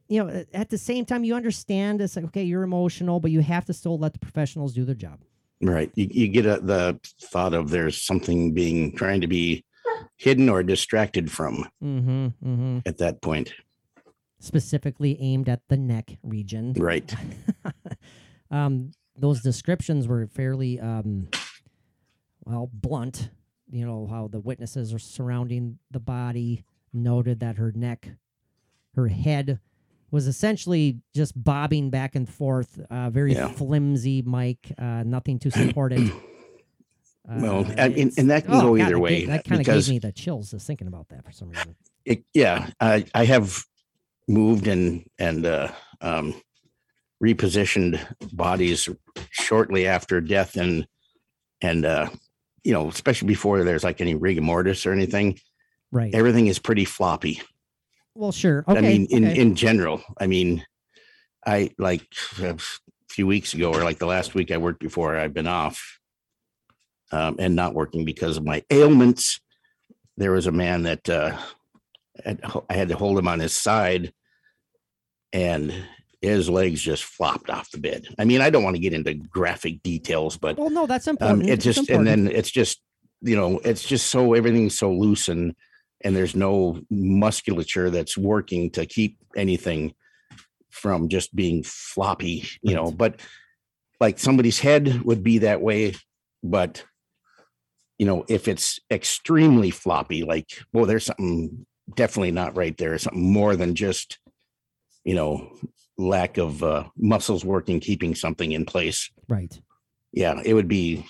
You 0.09 0.25
know, 0.25 0.45
at 0.55 0.71
the 0.71 0.79
same 0.79 1.05
time, 1.05 1.23
you 1.25 1.35
understand 1.35 2.01
it's 2.01 2.17
like, 2.17 2.25
okay, 2.27 2.43
you're 2.43 2.63
emotional, 2.63 3.21
but 3.21 3.31
you 3.31 3.41
have 3.41 3.65
to 3.67 3.75
still 3.75 3.99
let 3.99 4.15
the 4.15 4.19
professionals 4.19 4.73
do 4.73 4.85
their 4.87 4.95
job. 4.95 5.21
Right. 5.61 5.91
You, 5.97 6.09
you 6.11 6.29
get 6.29 6.47
a, 6.47 6.61
the 6.61 6.99
thought 7.21 7.53
of 7.53 7.69
there's 7.69 8.01
something 8.01 8.55
being 8.55 8.97
trying 8.97 9.21
to 9.21 9.27
be 9.27 9.65
hidden 10.17 10.49
or 10.49 10.63
distracted 10.63 11.31
from 11.31 11.69
Mm-hmm. 11.85 12.27
Mm-hmm. 12.43 12.79
at 12.87 12.97
that 12.99 13.21
point. 13.21 13.53
Specifically 14.41 15.19
aimed 15.21 15.49
at 15.49 15.61
the 15.69 15.77
neck 15.77 16.17
region. 16.23 16.73
Right. 16.75 17.13
um, 18.51 18.93
those 19.19 19.43
descriptions 19.43 20.07
were 20.09 20.27
fairly, 20.27 20.79
um, 20.81 21.29
well, 22.45 22.71
blunt. 22.73 23.31
You 23.71 23.85
know 23.87 24.07
how 24.07 24.29
the 24.29 24.41
witnesses 24.41 24.95
are 24.95 24.99
surrounding 24.99 25.79
the 25.91 26.01
body 26.01 26.65
noted 26.93 27.41
that 27.41 27.57
her 27.57 27.71
neck, 27.75 28.09
her 28.95 29.09
head, 29.09 29.61
was 30.11 30.27
essentially 30.27 31.01
just 31.15 31.43
bobbing 31.43 31.91
back 31.91 32.15
and 32.15 32.27
forth. 32.29 32.81
Uh, 32.91 33.11
very 33.11 33.35
Yeah. 33.35 33.49
flimsy, 33.49 34.23
Mike. 34.23 34.73
Uh, 34.79 35.03
nothing 35.05 35.39
to 35.41 35.51
support 35.51 35.93
it. 35.93 36.11
Well, 37.29 37.67
I 37.77 37.91
mean, 37.91 38.11
and 38.17 38.31
that 38.31 38.47
can 38.47 38.55
oh, 38.55 38.61
go 38.63 38.77
God, 38.79 38.87
either 38.87 38.99
way, 38.99 39.19
gave- 39.21 39.29
That 39.29 39.45
kind 39.45 39.61
of 39.61 39.67
gave 39.67 39.89
me 39.91 39.99
the 39.99 40.13
chills 40.13 40.51
just 40.51 40.67
thinking 40.67 40.87
about 40.87 41.11
that 41.11 41.27
for 41.27 41.31
some 41.33 41.51
reason. 41.51 41.77
It, 42.07 42.25
yeah. 42.33 42.71
I, 42.81 43.05
I 43.15 43.27
have 43.27 43.65
moved 44.27 44.67
and, 44.67 45.07
and, 45.19 45.45
uh, 45.45 45.71
um, 46.01 46.41
repositioned 47.23 48.01
bodies 48.33 48.89
shortly 49.31 49.87
after 49.87 50.21
death 50.21 50.57
and, 50.57 50.87
and, 51.61 51.85
uh, 51.85 52.09
you 52.65 52.73
know, 52.73 52.89
especially 52.89 53.29
before 53.29 53.65
there's 53.65 53.85
like 53.85 54.01
any 54.01 54.15
rigor 54.15 54.41
mortis 54.43 54.87
or 54.87 54.93
anything, 54.93 55.39
Right. 55.91 56.15
everything 56.15 56.49
is 56.49 56.59
pretty 56.59 56.85
floppy. 56.85 57.41
well, 58.15 58.31
sure. 58.33 58.65
Okay. 58.69 58.79
I 58.79 58.83
mean, 58.83 59.07
in, 59.11 59.25
okay. 59.25 59.41
in 59.41 59.55
general, 59.55 60.03
I 60.21 60.27
mean, 60.27 60.65
I 61.47 61.71
like 61.79 62.07
a 62.43 62.59
few 63.09 63.27
weeks 63.27 63.55
ago 63.55 63.73
or 63.73 63.83
like 63.85 63.99
the 63.99 64.07
last 64.07 64.35
week 64.35 64.51
I 64.51 64.59
worked 64.59 64.81
before 64.81 65.17
I've 65.17 65.33
been 65.33 65.47
off 65.47 65.99
um, 67.11 67.37
and 67.39 67.57
not 67.57 67.75
working 67.75 68.05
because 68.05 68.37
of 68.37 68.45
my 68.45 68.63
ailments. 68.71 69.41
There 70.19 70.33
was 70.33 70.47
a 70.47 70.53
man 70.53 70.83
that 70.83 71.09
uh, 71.09 71.39
I 72.27 72.75
had 72.75 72.89
to 72.89 72.97
hold 72.97 73.19
him 73.19 73.29
on 73.29 73.39
his 73.39 73.55
side 73.55 74.13
and 75.33 75.73
his 76.21 76.51
legs 76.51 76.83
just 76.83 77.05
flopped 77.05 77.49
off 77.49 77.71
the 77.71 77.79
bed. 77.79 78.09
I 78.19 78.25
mean, 78.25 78.41
I 78.41 78.51
don't 78.51 78.65
want 78.65 78.77
to 78.77 78.83
get 78.83 78.93
into 78.93 79.15
graphic 79.15 79.83
details, 79.83 80.37
but 80.37 80.59
well, 80.59 80.71
no, 80.71 80.87
that's 80.87 81.07
um, 81.07 81.13
important. 81.13 81.49
it 81.49 81.53
It's 81.53 81.65
just 81.65 81.91
and 81.91 82.07
then 82.07 82.29
it's 82.29 82.51
just 82.51 82.81
you 83.21 83.37
know 83.37 83.61
it's 83.65 83.85
just 83.85 84.09
so 84.09 84.35
everything's 84.35 84.79
so 84.79 84.93
loose 84.93 85.29
and 85.29 85.55
and 86.03 86.15
there's 86.15 86.37
no 86.37 86.81
musculature 86.91 87.91
that's 87.91 88.17
working 88.17 88.71
to 88.71 88.87
keep 88.87 89.19
anything 89.37 89.95
from 90.71 91.09
just 91.09 91.35
being 91.35 91.63
floppy 91.65 92.47
you 92.63 92.75
know 92.75 92.91
but 92.91 93.21
like 94.01 94.19
somebody's 94.19 94.61
head 94.61 95.03
would 95.03 95.25
be 95.25 95.39
that 95.39 95.61
way 95.61 95.95
but 96.43 96.85
you 97.99 98.07
know 98.07 98.25
if 98.29 98.47
it's 98.47 98.79
extremely 98.91 99.71
floppy 99.71 100.23
like 100.23 100.51
well 100.73 100.87
there's 100.87 101.07
something 101.07 101.67
definitely 101.97 102.31
not 102.31 102.57
right 102.57 102.77
there 102.77 102.97
something 102.99 103.33
more 103.33 103.57
than 103.57 103.75
just 103.75 104.19
you 105.05 105.15
know 105.15 105.51
lack 105.99 106.39
of 106.39 106.63
uh, 106.63 106.85
muscles 106.97 107.45
working 107.45 107.81
keeping 107.81 108.15
something 108.15 108.53
in 108.53 108.65
place 108.65 109.11
right. 109.29 109.61
yeah, 110.13 110.41
it 110.45 110.55
would 110.55 110.69
be 110.69 111.05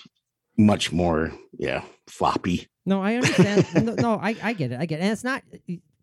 much 0.57 0.91
more, 0.91 1.31
yeah, 1.57 1.83
floppy. 2.07 2.67
No, 2.85 3.01
I 3.01 3.15
understand. 3.15 3.65
no, 3.85 3.93
no, 3.93 4.13
I, 4.15 4.35
I 4.41 4.53
get 4.53 4.71
it. 4.71 4.79
I 4.79 4.85
get 4.85 4.99
it. 4.99 5.03
And 5.03 5.11
it's 5.11 5.23
not 5.23 5.43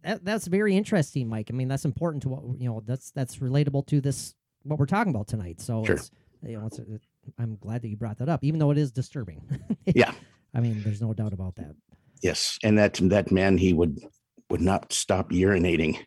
that, 0.02 0.24
that's 0.24 0.46
very 0.46 0.76
interesting, 0.76 1.28
Mike. 1.28 1.48
I 1.50 1.52
mean, 1.52 1.68
that's 1.68 1.84
important 1.84 2.22
to 2.22 2.28
what 2.28 2.60
you 2.60 2.68
know, 2.68 2.82
that's 2.86 3.10
that's 3.10 3.36
relatable 3.36 3.86
to 3.88 4.00
this 4.00 4.34
what 4.62 4.78
we're 4.78 4.86
talking 4.86 5.14
about 5.14 5.28
tonight. 5.28 5.60
So 5.60 5.84
Sure. 5.84 5.96
it's 5.96 6.10
you 6.46 6.58
know, 6.58 6.66
it's 6.66 6.80
I'm 7.38 7.56
glad 7.56 7.82
that 7.82 7.88
you 7.88 7.96
brought 7.96 8.18
that 8.18 8.28
up, 8.28 8.44
even 8.44 8.58
though 8.60 8.70
it 8.70 8.78
is 8.78 8.90
disturbing. 8.92 9.42
Yeah. 9.94 10.12
I 10.52 10.60
mean, 10.60 10.82
there's 10.82 11.00
no 11.00 11.12
doubt 11.12 11.32
about 11.32 11.54
that. 11.56 11.76
Yes, 12.22 12.58
and 12.64 12.76
that 12.78 12.94
that 13.02 13.30
man, 13.30 13.58
he 13.58 13.72
would 13.72 14.00
would 14.50 14.60
not 14.60 14.92
stop 14.92 15.30
urinating 15.30 15.98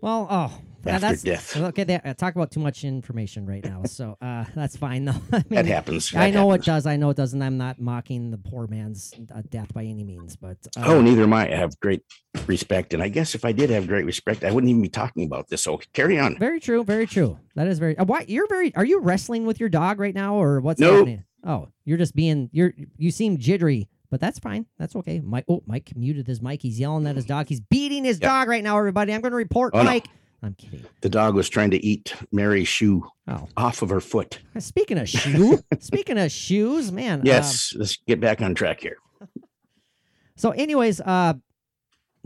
Well, 0.00 0.26
oh, 0.30 0.58
yeah, 0.84 0.94
after 0.94 1.06
that's 1.08 1.22
death. 1.22 1.56
okay. 1.56 1.84
That, 1.84 2.06
uh, 2.06 2.14
talk 2.14 2.34
about 2.34 2.50
too 2.50 2.60
much 2.60 2.84
information 2.84 3.46
right 3.46 3.64
now, 3.64 3.82
so 3.84 4.16
uh, 4.20 4.44
that's 4.54 4.76
fine 4.76 5.04
though. 5.04 5.12
I 5.32 5.36
mean, 5.36 5.44
That 5.50 5.66
happens. 5.66 6.14
I 6.14 6.30
know 6.30 6.50
happens. 6.50 6.66
it 6.66 6.70
does. 6.70 6.86
I 6.86 6.96
know 6.96 7.10
it 7.10 7.16
does, 7.16 7.32
and 7.34 7.42
I'm 7.42 7.56
not 7.58 7.80
mocking 7.80 8.30
the 8.30 8.38
poor 8.38 8.66
man's 8.66 9.12
uh, 9.34 9.42
death 9.48 9.72
by 9.74 9.84
any 9.84 10.04
means. 10.04 10.36
But 10.36 10.58
uh, 10.76 10.84
Oh, 10.86 11.00
neither 11.00 11.22
am 11.24 11.32
I. 11.32 11.52
I 11.52 11.56
have 11.56 11.78
great 11.80 12.02
respect, 12.46 12.94
and 12.94 13.02
I 13.02 13.08
guess 13.08 13.34
if 13.34 13.44
I 13.44 13.52
did 13.52 13.70
have 13.70 13.86
great 13.86 14.04
respect, 14.04 14.44
I 14.44 14.50
wouldn't 14.50 14.70
even 14.70 14.82
be 14.82 14.88
talking 14.88 15.24
about 15.24 15.48
this. 15.48 15.62
So 15.62 15.80
carry 15.92 16.18
on. 16.18 16.38
Very 16.38 16.60
true. 16.60 16.84
Very 16.84 17.06
true. 17.06 17.38
That 17.54 17.66
is 17.66 17.78
very. 17.78 17.96
Uh, 17.98 18.04
why 18.04 18.24
you're 18.28 18.46
very? 18.48 18.74
Are 18.76 18.84
you 18.84 19.00
wrestling 19.00 19.46
with 19.46 19.60
your 19.60 19.68
dog 19.68 19.98
right 20.00 20.14
now, 20.14 20.34
or 20.36 20.60
what's 20.60 20.80
Nope. 20.80 20.94
happening? 20.94 21.24
Oh, 21.44 21.68
you're 21.84 21.98
just 21.98 22.14
being. 22.14 22.50
You're. 22.52 22.72
You 22.96 23.10
seem 23.10 23.38
jittery, 23.38 23.88
but 24.10 24.20
that's 24.20 24.38
fine. 24.38 24.66
That's 24.78 24.94
okay. 24.96 25.20
Mike. 25.20 25.44
Oh, 25.48 25.62
Mike 25.66 25.92
muted 25.96 26.26
his 26.26 26.40
mic. 26.42 26.62
He's 26.62 26.78
yelling 26.80 27.06
at 27.06 27.16
his 27.16 27.24
dog. 27.26 27.48
He's 27.48 27.60
beating 27.60 28.04
his 28.04 28.20
Yeah. 28.20 28.28
dog 28.28 28.48
right 28.48 28.62
now. 28.64 28.76
Everybody, 28.78 29.12
I'm 29.12 29.20
going 29.20 29.32
to 29.32 29.36
report 29.36 29.72
Oh, 29.74 29.82
no. 29.82 30.00
I'm 30.42 30.54
kidding. 30.54 30.84
The 31.00 31.08
dog 31.08 31.34
was 31.34 31.48
trying 31.48 31.70
to 31.72 31.84
eat 31.84 32.14
Mary's 32.30 32.68
shoe 32.68 33.04
Oh, 33.26 33.48
off 33.56 33.82
of 33.82 33.90
her 33.90 34.00
foot. 34.00 34.38
speaking 34.58 34.96
of 34.98 35.08
shoe. 35.08 35.58
speaking 35.80 36.16
of 36.18 36.30
shoes, 36.30 36.92
man. 36.92 37.20
uh, 37.20 37.24
Yes, 37.24 37.74
let's 37.76 37.96
get 38.06 38.20
back 38.20 38.40
on 38.40 38.54
track 38.54 38.80
here. 38.80 38.96
so, 40.36 40.50
anyways, 40.52 41.00
uh, 41.00 41.34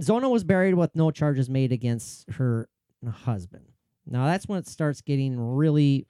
Zona 0.01 0.29
was 0.29 0.45
buried 0.45 0.75
with 0.75 0.95
no 0.95 1.11
charges 1.11 1.49
made 1.49 1.73
against 1.73 2.31
her 2.33 2.69
husband. 3.11 3.65
Now 4.07 4.27
that's 4.27 4.47
when 4.47 4.59
it 4.59 4.67
starts 4.67 5.01
getting 5.01 5.39
really, 5.41 6.07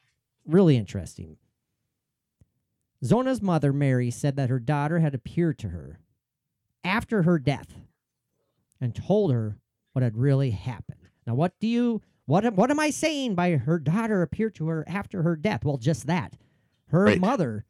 really 0.47 0.77
interesting. 0.77 1.37
Zona's 3.05 3.43
mother, 3.43 3.73
Mary, 3.73 4.11
said 4.11 4.37
that 4.37 4.49
her 4.51 4.59
daughter 4.61 5.01
had 5.01 5.15
appeared 5.15 5.59
to 5.61 5.69
her 5.69 5.99
after 6.85 7.23
her 7.23 7.39
death 7.39 7.75
and 8.81 8.95
told 8.95 9.33
her 9.33 9.59
what 9.93 10.03
had 10.03 10.17
really 10.17 10.51
happened. 10.51 11.02
Now, 11.27 11.35
what 11.35 11.59
do 11.61 11.67
you 11.67 12.03
what 12.27 12.45
am- 12.45 12.55
what 12.57 12.71
am 12.71 12.79
I 12.79 12.91
saying 12.91 13.35
by 13.35 13.51
her 13.57 13.79
daughter 13.81 14.23
appeared 14.23 14.55
to 14.57 14.69
her 14.69 14.85
after 14.89 15.23
her 15.23 15.35
death? 15.37 15.65
Well, 15.65 15.77
just 15.77 16.07
that. 16.07 16.37
Her 16.87 17.05
Right. 17.07 17.21
mother 17.21 17.65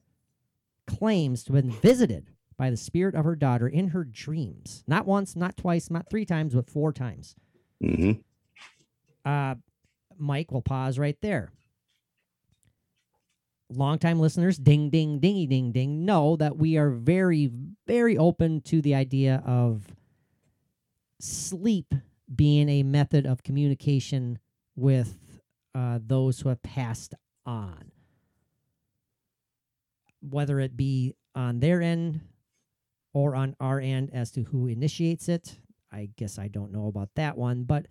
claims 0.86 1.42
to 1.44 1.54
have 1.54 1.64
been 1.64 1.72
visited 1.72 2.30
by 2.58 2.68
the 2.70 2.76
spirit 2.76 3.14
of 3.14 3.24
her 3.24 3.34
daughter 3.34 3.66
in 3.66 3.88
her 3.88 4.04
dreams. 4.04 4.84
Not 4.86 5.06
once, 5.06 5.34
not 5.34 5.56
twice, 5.56 5.90
not 5.90 6.10
three 6.10 6.26
times, 6.26 6.54
but 6.54 6.68
four 6.68 6.92
times. 6.92 7.34
hmm 7.80 8.12
Uh, 9.24 9.54
Mike, 10.18 10.52
we'll 10.52 10.62
pause 10.62 10.98
right 10.98 11.18
there. 11.22 11.50
Longtime 13.70 14.20
listeners, 14.20 14.58
ding, 14.58 14.90
ding, 14.90 15.18
dingy, 15.18 15.46
ding, 15.46 15.72
ding, 15.72 16.04
know 16.04 16.36
that 16.36 16.58
we 16.58 16.76
are 16.76 16.90
very, 16.90 17.50
very 17.86 18.18
open 18.18 18.60
to 18.62 18.82
the 18.82 18.94
idea 18.94 19.42
of 19.46 19.96
sleep 21.18 21.94
being 22.34 22.68
a 22.68 22.82
method 22.82 23.26
of 23.26 23.42
communication 23.42 24.38
with 24.76 25.16
uh, 25.74 25.98
those 26.04 26.40
who 26.40 26.48
have 26.48 26.62
passed 26.62 27.14
on. 27.44 27.90
Whether 30.20 30.60
it 30.60 30.76
be 30.76 31.14
on 31.34 31.60
their 31.60 31.82
end 31.82 32.20
or 33.12 33.34
on 33.34 33.56
our 33.60 33.80
end 33.80 34.10
as 34.12 34.30
to 34.32 34.42
who 34.44 34.66
initiates 34.66 35.28
it, 35.28 35.58
I 35.90 36.10
guess 36.16 36.38
I 36.38 36.48
don't 36.48 36.72
know 36.72 36.86
about 36.86 37.10
that 37.16 37.36
one, 37.36 37.64
but 37.64 37.86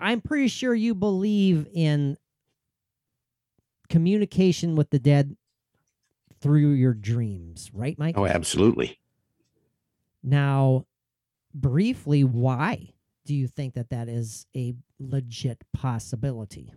I'm 0.00 0.20
pretty 0.20 0.48
sure 0.48 0.74
you 0.74 0.94
believe 0.94 1.66
in 1.74 2.16
communication 3.88 4.76
with 4.76 4.90
the 4.90 4.98
dead 4.98 5.36
through 6.40 6.70
your 6.70 6.94
dreams, 6.94 7.70
right, 7.74 7.98
Mike? 7.98 8.16
Oh, 8.16 8.26
absolutely. 8.26 9.00
Now, 10.22 10.86
briefly, 11.54 12.24
why 12.24 12.90
do 13.24 13.34
you 13.34 13.46
think 13.46 13.74
that 13.74 13.90
that 13.90 14.08
is 14.08 14.46
a 14.56 14.74
legit 14.98 15.64
possibility? 15.72 16.72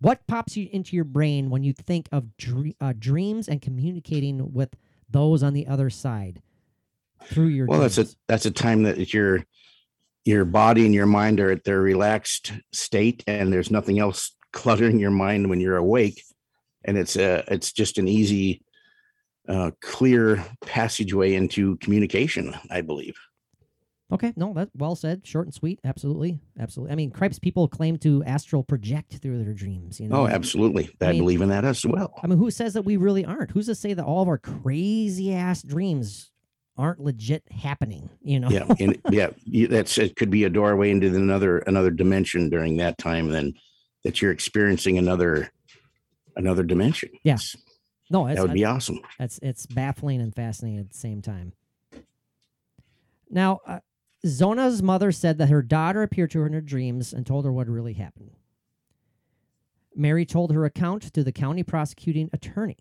What 0.00 0.26
pops 0.26 0.56
you 0.56 0.68
into 0.72 0.96
your 0.96 1.04
brain 1.04 1.48
when 1.48 1.62
you 1.62 1.72
think 1.72 2.08
of 2.12 2.36
dre- 2.36 2.76
uh, 2.80 2.92
dreams 2.98 3.48
and 3.48 3.62
communicating 3.62 4.52
with 4.52 4.74
those 5.08 5.42
on 5.42 5.54
the 5.54 5.66
other 5.66 5.88
side 5.90 6.42
through 7.26 7.46
your 7.46 7.66
Well, 7.66 7.80
that's 7.80 7.98
a 7.98 8.06
that's 8.28 8.46
a 8.46 8.50
time 8.50 8.82
that 8.82 9.14
your 9.14 9.44
your 10.24 10.44
body 10.44 10.84
and 10.84 10.94
your 10.94 11.06
mind 11.06 11.40
are 11.40 11.50
at 11.50 11.64
their 11.64 11.80
relaxed 11.80 12.52
state, 12.72 13.22
and 13.26 13.52
there's 13.52 13.70
nothing 13.70 13.98
else 13.98 14.34
cluttering 14.52 14.98
your 14.98 15.10
mind 15.10 15.48
when 15.48 15.60
you're 15.60 15.76
awake, 15.76 16.22
and 16.84 16.98
it's 16.98 17.16
a 17.16 17.44
it's 17.48 17.72
just 17.72 17.98
an 17.98 18.08
easy, 18.08 18.62
uh, 19.48 19.70
clear 19.80 20.44
passageway 20.62 21.34
into 21.34 21.76
communication. 21.78 22.54
I 22.70 22.80
believe. 22.80 23.14
Okay, 24.12 24.32
no, 24.36 24.52
that 24.52 24.68
well 24.76 24.94
said, 24.94 25.26
short 25.26 25.46
and 25.46 25.54
sweet. 25.54 25.80
Absolutely, 25.82 26.38
absolutely. 26.58 26.92
I 26.92 26.94
mean, 26.94 27.10
cripes 27.10 27.38
people 27.38 27.66
claim 27.68 27.96
to 27.98 28.22
astral 28.24 28.62
project 28.62 29.14
through 29.14 29.42
their 29.42 29.54
dreams. 29.54 29.98
You 29.98 30.08
know, 30.08 30.22
Oh, 30.22 30.26
absolutely. 30.26 30.90
I, 31.00 31.12
mean- 31.12 31.22
believe 31.22 31.40
in 31.40 31.48
that 31.48 31.64
as 31.64 31.84
well. 31.86 32.12
I 32.22 32.26
mean, 32.26 32.38
who 32.38 32.50
says 32.50 32.74
that 32.74 32.82
we 32.82 32.96
really 32.98 33.24
aren't? 33.24 33.50
Who's 33.50 33.66
to 33.66 33.74
say 33.74 33.94
that 33.94 34.04
all 34.04 34.22
of 34.22 34.28
our 34.28 34.38
crazy 34.38 35.32
ass 35.34 35.62
dreams 35.62 36.30
aren't 36.76 37.00
legit 37.00 37.44
happening? 37.50 38.10
You 38.20 38.40
know, 38.40 38.50
yeah, 38.50 38.66
and 38.78 39.00
yeah, 39.10 39.30
that's 39.68 39.96
it. 39.96 40.16
Could 40.16 40.30
be 40.30 40.44
a 40.44 40.50
doorway 40.50 40.90
into 40.90 41.06
another 41.06 41.58
another 41.60 41.90
dimension 41.90 42.50
during 42.50 42.76
that 42.76 42.98
time. 42.98 43.30
Then 43.30 43.54
that 44.04 44.20
you're 44.20 44.32
experiencing 44.32 44.98
another 44.98 45.50
another 46.36 46.62
dimension. 46.62 47.08
Yeah. 47.22 47.38
No, 48.10 48.26
it's, 48.26 48.36
that 48.36 48.42
would 48.42 48.52
be 48.52 48.66
awesome. 48.66 49.00
That's 49.18 49.38
it's 49.42 49.64
baffling 49.64 50.20
and 50.20 50.34
fascinating 50.34 50.78
at 50.78 50.90
the 50.90 50.96
same 50.98 51.22
time. 51.22 51.54
Now, 53.30 53.60
uh, 53.66 53.80
Zona's 54.26 54.82
mother 54.82 55.12
said 55.12 55.38
that 55.38 55.50
her 55.50 55.62
daughter 55.62 56.02
appeared 56.02 56.30
to 56.32 56.40
her 56.40 56.46
in 56.46 56.52
her 56.52 56.60
dreams 56.60 57.12
and 57.12 57.26
told 57.26 57.44
her 57.44 57.52
what 57.52 57.68
really 57.68 57.94
happened. 57.94 58.30
Mary 59.94 60.24
told 60.24 60.52
her 60.52 60.64
account 60.64 61.02
to 61.12 61.22
the 61.22 61.32
county 61.32 61.62
prosecuting 61.62 62.30
attorney. 62.32 62.78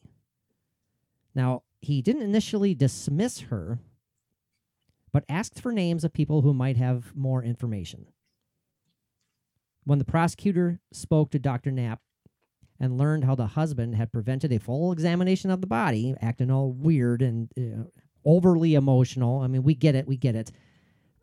Now, 1.36 1.64
he 1.82 2.02
didn't 2.02 2.22
initially 2.24 2.74
dismiss 2.74 3.42
her, 3.42 3.80
but 5.12 5.26
asked 5.28 5.60
for 5.60 5.72
names 5.72 6.04
of 6.04 6.14
people 6.14 6.42
who 6.42 6.54
might 6.54 6.78
have 6.78 7.16
more 7.16 7.44
information. 7.44 8.08
When 9.84 10.00
the 10.00 10.06
prosecutor 10.06 10.80
spoke 10.92 11.30
to 11.32 11.40
Dr. 11.40 11.72
Knapp, 11.72 12.00
and 12.80 12.98
learned 12.98 13.24
how 13.24 13.34
the 13.34 13.48
husband 13.48 13.96
had 13.96 14.12
prevented 14.12 14.52
a 14.52 14.60
full 14.60 14.92
examination 14.92 15.50
of 15.50 15.62
the 15.62 15.68
body, 15.68 16.16
acting 16.22 16.52
all 16.52 16.74
weird 16.74 17.22
and 17.22 17.50
uh, 17.58 17.84
overly 18.26 18.76
emotional. 18.76 19.40
I 19.40 19.48
mean, 19.48 19.64
we 19.64 19.74
get 19.74 19.96
it, 19.96 20.06
we 20.06 20.18
get 20.18 20.36
it. 20.36 20.52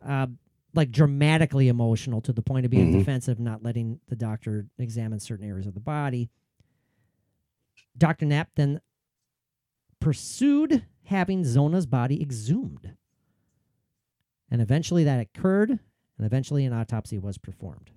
Uh, 0.01 0.27
like 0.73 0.89
dramatically 0.91 1.67
emotional 1.67 2.21
to 2.21 2.31
the 2.31 2.41
point 2.41 2.63
of 2.65 2.71
being 2.71 2.91
Mhm. 2.93 2.99
defensive, 2.99 3.39
not 3.39 3.61
letting 3.61 3.99
the 4.07 4.15
doctor 4.15 4.67
examine 4.77 5.19
certain 5.19 5.45
areas 5.45 5.67
of 5.67 5.73
the 5.73 5.81
body. 5.81 6.29
Dr. 7.97 8.25
Knapp 8.25 8.51
then 8.55 8.79
pursued 9.99 10.85
having 11.03 11.43
Zona's 11.43 11.85
body 11.85 12.21
exhumed. 12.21 12.95
And 14.49 14.61
eventually 14.61 15.03
that 15.03 15.19
occurred, 15.19 15.71
and 15.71 16.25
eventually 16.25 16.65
an 16.65 16.71
autopsy 16.73 17.19
was 17.19 17.37
performed. 17.37 17.91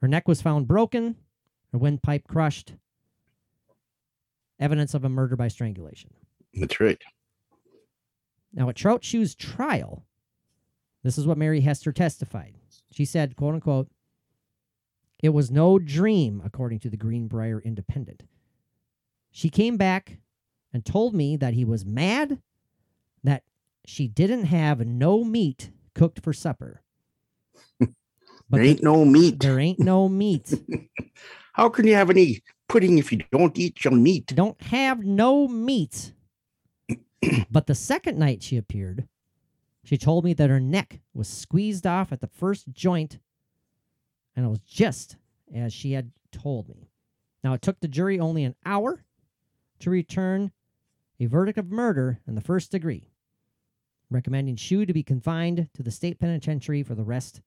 Her 0.00 0.06
neck 0.08 0.28
was 0.28 0.40
found 0.40 0.68
broken, 0.68 1.16
her 1.72 1.78
windpipe 1.78 2.24
crushed. 2.28 2.76
Evidence 4.60 4.94
of 4.94 5.04
a 5.04 5.08
murder 5.08 5.34
by 5.36 5.48
strangulation. 5.48 6.10
That's 6.54 6.78
right. 6.80 7.02
Now, 8.52 8.68
at 8.68 8.76
Trout 8.76 9.04
Shue's 9.04 9.34
trial, 9.34 10.06
this 11.06 11.18
is 11.18 11.26
what 11.26 11.38
Mary 11.38 11.60
Hester 11.60 11.92
testified. 11.92 12.54
She 12.90 13.04
said, 13.04 13.36
quote 13.36 13.54
unquote, 13.54 13.88
it 15.22 15.28
was 15.28 15.52
no 15.52 15.78
dream, 15.78 16.42
according 16.44 16.80
to 16.80 16.90
the 16.90 16.96
Greenbrier 16.96 17.60
Independent. 17.60 18.24
She 19.30 19.48
came 19.48 19.76
back 19.76 20.18
and 20.72 20.84
told 20.84 21.14
me 21.14 21.36
that 21.36 21.54
he 21.54 21.64
was 21.64 21.84
mad, 21.84 22.40
that 23.22 23.44
she 23.84 24.08
didn't 24.08 24.46
have 24.46 24.84
no 24.84 25.22
meat 25.22 25.70
cooked 25.94 26.22
for 26.24 26.32
supper. 26.32 26.82
But 27.78 27.88
there 28.50 28.62
ain't 28.62 28.82
no 28.82 29.04
meat. 29.04 29.38
there 29.38 29.60
ain't 29.60 29.78
no 29.78 30.08
meat. 30.08 30.52
How 31.52 31.68
can 31.68 31.86
you 31.86 31.94
have 31.94 32.10
any 32.10 32.42
pudding 32.68 32.98
if 32.98 33.12
you 33.12 33.22
don't 33.30 33.56
eat 33.56 33.84
your 33.84 33.94
meat? 33.94 34.26
don't 34.34 34.60
have 34.60 35.04
no 35.04 35.46
meat. 35.46 36.12
but 37.50 37.66
the 37.68 37.74
second 37.76 38.18
night 38.18 38.42
she 38.42 38.56
appeared, 38.56 39.06
she 39.86 39.96
told 39.96 40.24
me 40.24 40.34
that 40.34 40.50
her 40.50 40.58
neck 40.58 40.98
was 41.14 41.28
squeezed 41.28 41.86
off 41.86 42.10
at 42.10 42.20
the 42.20 42.26
first 42.26 42.72
joint, 42.72 43.20
and 44.34 44.44
it 44.44 44.48
was 44.48 44.58
just 44.58 45.16
as 45.54 45.72
she 45.72 45.92
had 45.92 46.10
told 46.32 46.68
me. 46.68 46.90
Now, 47.44 47.52
it 47.52 47.62
took 47.62 47.78
the 47.78 47.86
jury 47.86 48.18
only 48.18 48.42
an 48.42 48.56
hour 48.64 49.04
to 49.78 49.90
return 49.90 50.50
a 51.20 51.26
verdict 51.26 51.56
of 51.56 51.70
murder 51.70 52.18
in 52.26 52.34
the 52.34 52.40
first 52.40 52.72
degree, 52.72 53.12
recommending 54.10 54.56
Shue 54.56 54.86
to 54.86 54.92
be 54.92 55.04
confined 55.04 55.68
to 55.74 55.84
the 55.84 55.92
state 55.92 56.18
penitentiary 56.18 56.82
for 56.82 56.96
the 56.96 57.04
rest 57.04 57.40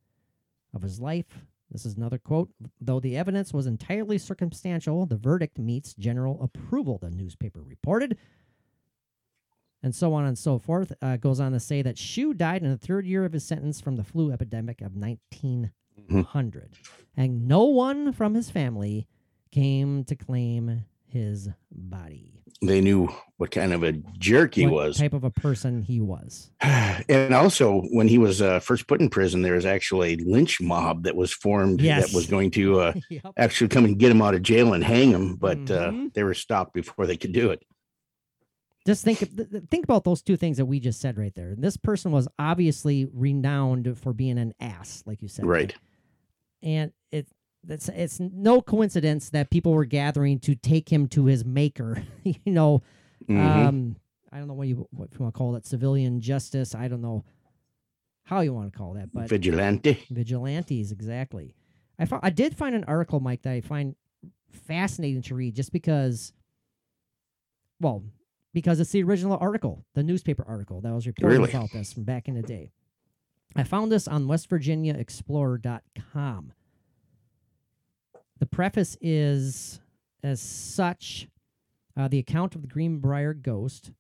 of 0.74 0.82
his 0.82 1.02
life. 1.02 1.40
This 1.70 1.86
is 1.86 1.98
another 1.98 2.18
quote. 2.18 2.52
Though 2.80 3.02
the 3.02 3.18
evidence 3.18 3.54
was 3.54 3.68
entirely 3.68 4.18
circumstantial, 4.18 5.06
the 5.06 5.18
verdict 5.18 5.60
meets 5.60 5.94
general 5.94 6.42
approval, 6.42 7.00
the 7.00 7.12
newspaper 7.12 7.62
reported. 7.62 8.18
And 9.82 9.96
so 9.96 10.14
on 10.14 10.26
and 10.26 10.38
so 10.38 10.60
forth. 10.60 10.92
Uh, 11.02 11.16
goes 11.18 11.40
on 11.40 11.54
to 11.54 11.60
say 11.60 11.82
that 11.82 11.98
Shue 11.98 12.34
died 12.34 12.64
in 12.64 12.70
the 12.70 12.78
third 12.78 13.06
year 13.06 13.24
of 13.24 13.32
his 13.34 13.46
sentence 13.46 13.80
from 13.80 13.96
the 13.96 14.04
flu 14.04 14.32
epidemic 14.32 14.82
of 14.82 14.96
1900. 14.96 16.74
And 17.16 17.48
no 17.48 17.64
one 17.66 18.12
from 18.14 18.34
his 18.34 18.50
family 18.50 19.08
came 19.52 20.04
to 20.06 20.16
claim 20.16 20.86
his 21.08 21.50
body. 21.72 22.34
They 22.62 22.82
knew 22.82 23.08
what 23.38 23.52
kind 23.52 23.72
of 23.72 23.84
a 23.84 23.94
jerk 24.18 24.56
he 24.56 24.66
what 24.68 24.74
was. 24.88 24.98
type 24.98 25.14
of 25.14 25.24
a 25.24 25.30
person 25.30 25.82
he 25.82 26.02
was. 26.02 26.52
and 26.62 27.34
also, 27.34 27.82
when 27.92 28.08
he 28.08 28.18
was 28.18 28.42
uh, 28.42 28.60
first 28.60 28.86
put 28.88 29.00
in 29.00 29.10
prison, 29.10 29.42
there 29.42 29.54
was 29.56 29.66
actually 29.66 30.14
a 30.14 30.18
lynch 30.18 30.60
mob 30.60 31.04
that 31.04 31.16
was 31.16 31.32
formed 31.32 31.80
Yes. 31.82 32.08
that 32.08 32.16
was 32.16 32.28
going 32.28 32.52
to 32.52 32.82
uh, 32.82 32.94
yep. 33.10 33.24
actually 33.38 33.70
come 33.70 33.86
and 33.86 33.98
get 33.98 34.12
him 34.12 34.22
out 34.22 34.36
of 34.36 34.42
jail 34.44 34.74
and 34.74 34.84
hang 34.84 35.10
him, 35.12 35.36
but 35.36 35.58
uh, 35.72 35.90
Mhm. 35.92 36.14
they 36.14 36.24
were 36.24 36.34
stopped 36.34 36.74
before 36.74 37.08
they 37.08 37.16
could 37.18 37.32
do 37.32 37.50
it. 37.52 37.64
Just 38.90 39.04
think 39.06 39.20
th- 39.20 39.50
th- 39.52 39.64
think 39.70 39.84
about 39.84 40.04
those 40.04 40.22
two 40.22 40.36
things 40.36 40.58
that 40.58 40.66
we 40.66 40.80
just 40.80 41.00
said 41.00 41.18
right 41.18 41.34
there. 41.36 41.54
This 41.58 41.78
person 41.78 42.12
was 42.12 42.28
obviously 42.40 43.06
renowned 43.14 43.98
for 43.98 44.14
being 44.14 44.38
an 44.40 44.54
ass, 44.60 45.04
like 45.06 45.22
you 45.22 45.28
said, 45.28 45.46
Right. 45.46 45.76
And 46.64 46.92
it 47.12 47.28
it's 47.68 47.88
it's 47.90 48.20
no 48.20 48.62
coincidence 48.62 49.30
that 49.32 49.50
people 49.52 49.74
were 49.74 49.86
gathering 49.86 50.40
to 50.40 50.56
take 50.56 50.90
him 50.92 51.08
to 51.10 51.26
his 51.26 51.46
maker. 51.46 52.04
you 52.24 52.36
know, 52.52 52.82
Mhm. 53.28 53.38
um, 53.68 53.96
I 54.32 54.40
don't 54.40 54.48
know 54.48 54.54
what 54.56 54.68
you 54.68 54.88
what 54.92 55.10
you 55.14 55.20
want 55.20 55.34
to 55.34 55.38
call 55.38 55.56
it, 55.56 55.66
civilian 55.66 56.20
justice. 56.22 56.74
I 56.74 56.88
don't 56.88 57.02
know 57.02 57.26
how 58.24 58.42
you 58.42 58.54
want 58.54 58.72
to 58.72 58.78
call 58.78 58.94
that, 58.94 59.12
but 59.14 59.28
Vigilante. 59.30 60.06
vigilantes 60.10 60.92
exactly. 60.92 61.54
I 62.00 62.06
fo- 62.06 62.20
I 62.24 62.30
did 62.30 62.56
find 62.56 62.74
an 62.76 62.86
article, 62.86 63.20
Mike, 63.20 63.42
that 63.44 63.52
I 63.54 63.62
find 63.62 63.96
fascinating 64.52 65.22
to 65.24 65.36
read, 65.36 65.56
just 65.56 65.72
because. 65.74 66.32
Well, 67.82 68.04
because 68.54 68.80
it's 68.80 68.92
the 68.92 69.04
original 69.04 69.38
article, 69.40 69.86
the 69.94 70.04
newspaper 70.04 70.44
article 70.48 70.82
that 70.82 70.94
was 70.94 71.08
reporting 71.08 71.40
Really? 71.40 71.52
about 71.52 71.72
this 71.72 71.94
from 71.94 72.04
back 72.04 72.28
in 72.28 72.36
the 72.36 72.42
day. 72.42 72.72
I 73.56 73.64
found 73.64 73.92
this 73.92 74.08
on 74.08 74.28
WestVirginiaExplorer.com. 74.28 76.54
The 78.40 78.46
preface 78.46 78.98
is 79.02 79.82
as 80.24 80.40
such 80.42 81.28
uh, 81.98 82.08
the 82.08 82.20
account 82.20 82.56
of 82.56 82.62
the 82.62 82.68
Greenbrier 82.68 83.34
ghost, 83.34 83.92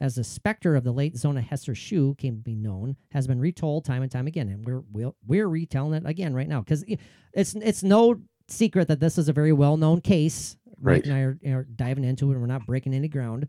as 0.00 0.14
the 0.14 0.24
specter 0.24 0.76
of 0.76 0.84
the 0.84 0.92
late 0.92 1.16
Zona 1.16 1.40
Hester 1.40 1.74
Shue 1.74 2.14
came 2.16 2.36
to 2.36 2.42
be 2.42 2.54
known, 2.54 2.96
has 3.12 3.26
been 3.26 3.40
retold 3.40 3.84
time 3.84 4.02
and 4.02 4.10
time 4.10 4.26
again, 4.26 4.48
and 4.48 4.64
we're 4.64 4.82
we're, 4.92 5.12
we're 5.26 5.48
retelling 5.48 5.94
it 5.94 6.06
again 6.06 6.34
right 6.34 6.48
now 6.48 6.60
because 6.60 6.84
it's 7.32 7.54
it's 7.54 7.82
no 7.82 8.20
secret 8.48 8.88
that 8.88 9.00
this 9.00 9.18
is 9.18 9.28
a 9.28 9.32
very 9.32 9.52
well 9.52 9.76
known 9.76 10.00
case. 10.00 10.56
Mike 10.80 10.92
Right. 10.92 11.04
and 11.06 11.14
I 11.14 11.20
are, 11.20 11.38
are 11.58 11.64
diving 11.64 12.04
into 12.04 12.28
it, 12.30 12.32
and 12.32 12.40
we're 12.40 12.46
not 12.46 12.66
breaking 12.66 12.94
any 12.94 13.08
ground. 13.08 13.48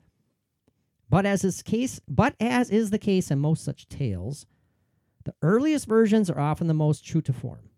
But 1.10 1.26
as 1.26 1.44
is 1.44 1.62
case, 1.64 2.00
but 2.08 2.36
as 2.40 2.70
is 2.70 2.92
the 2.92 3.00
case 3.00 3.32
in 3.32 3.40
most 3.40 3.64
such 3.64 3.88
tales, 3.90 4.46
the 5.26 5.34
earliest 5.42 5.88
versions 5.88 6.30
are 6.30 6.40
often 6.40 6.68
the 6.68 6.74
most 6.74 7.06
true 7.06 7.22
to 7.22 7.34
form. 7.34 7.70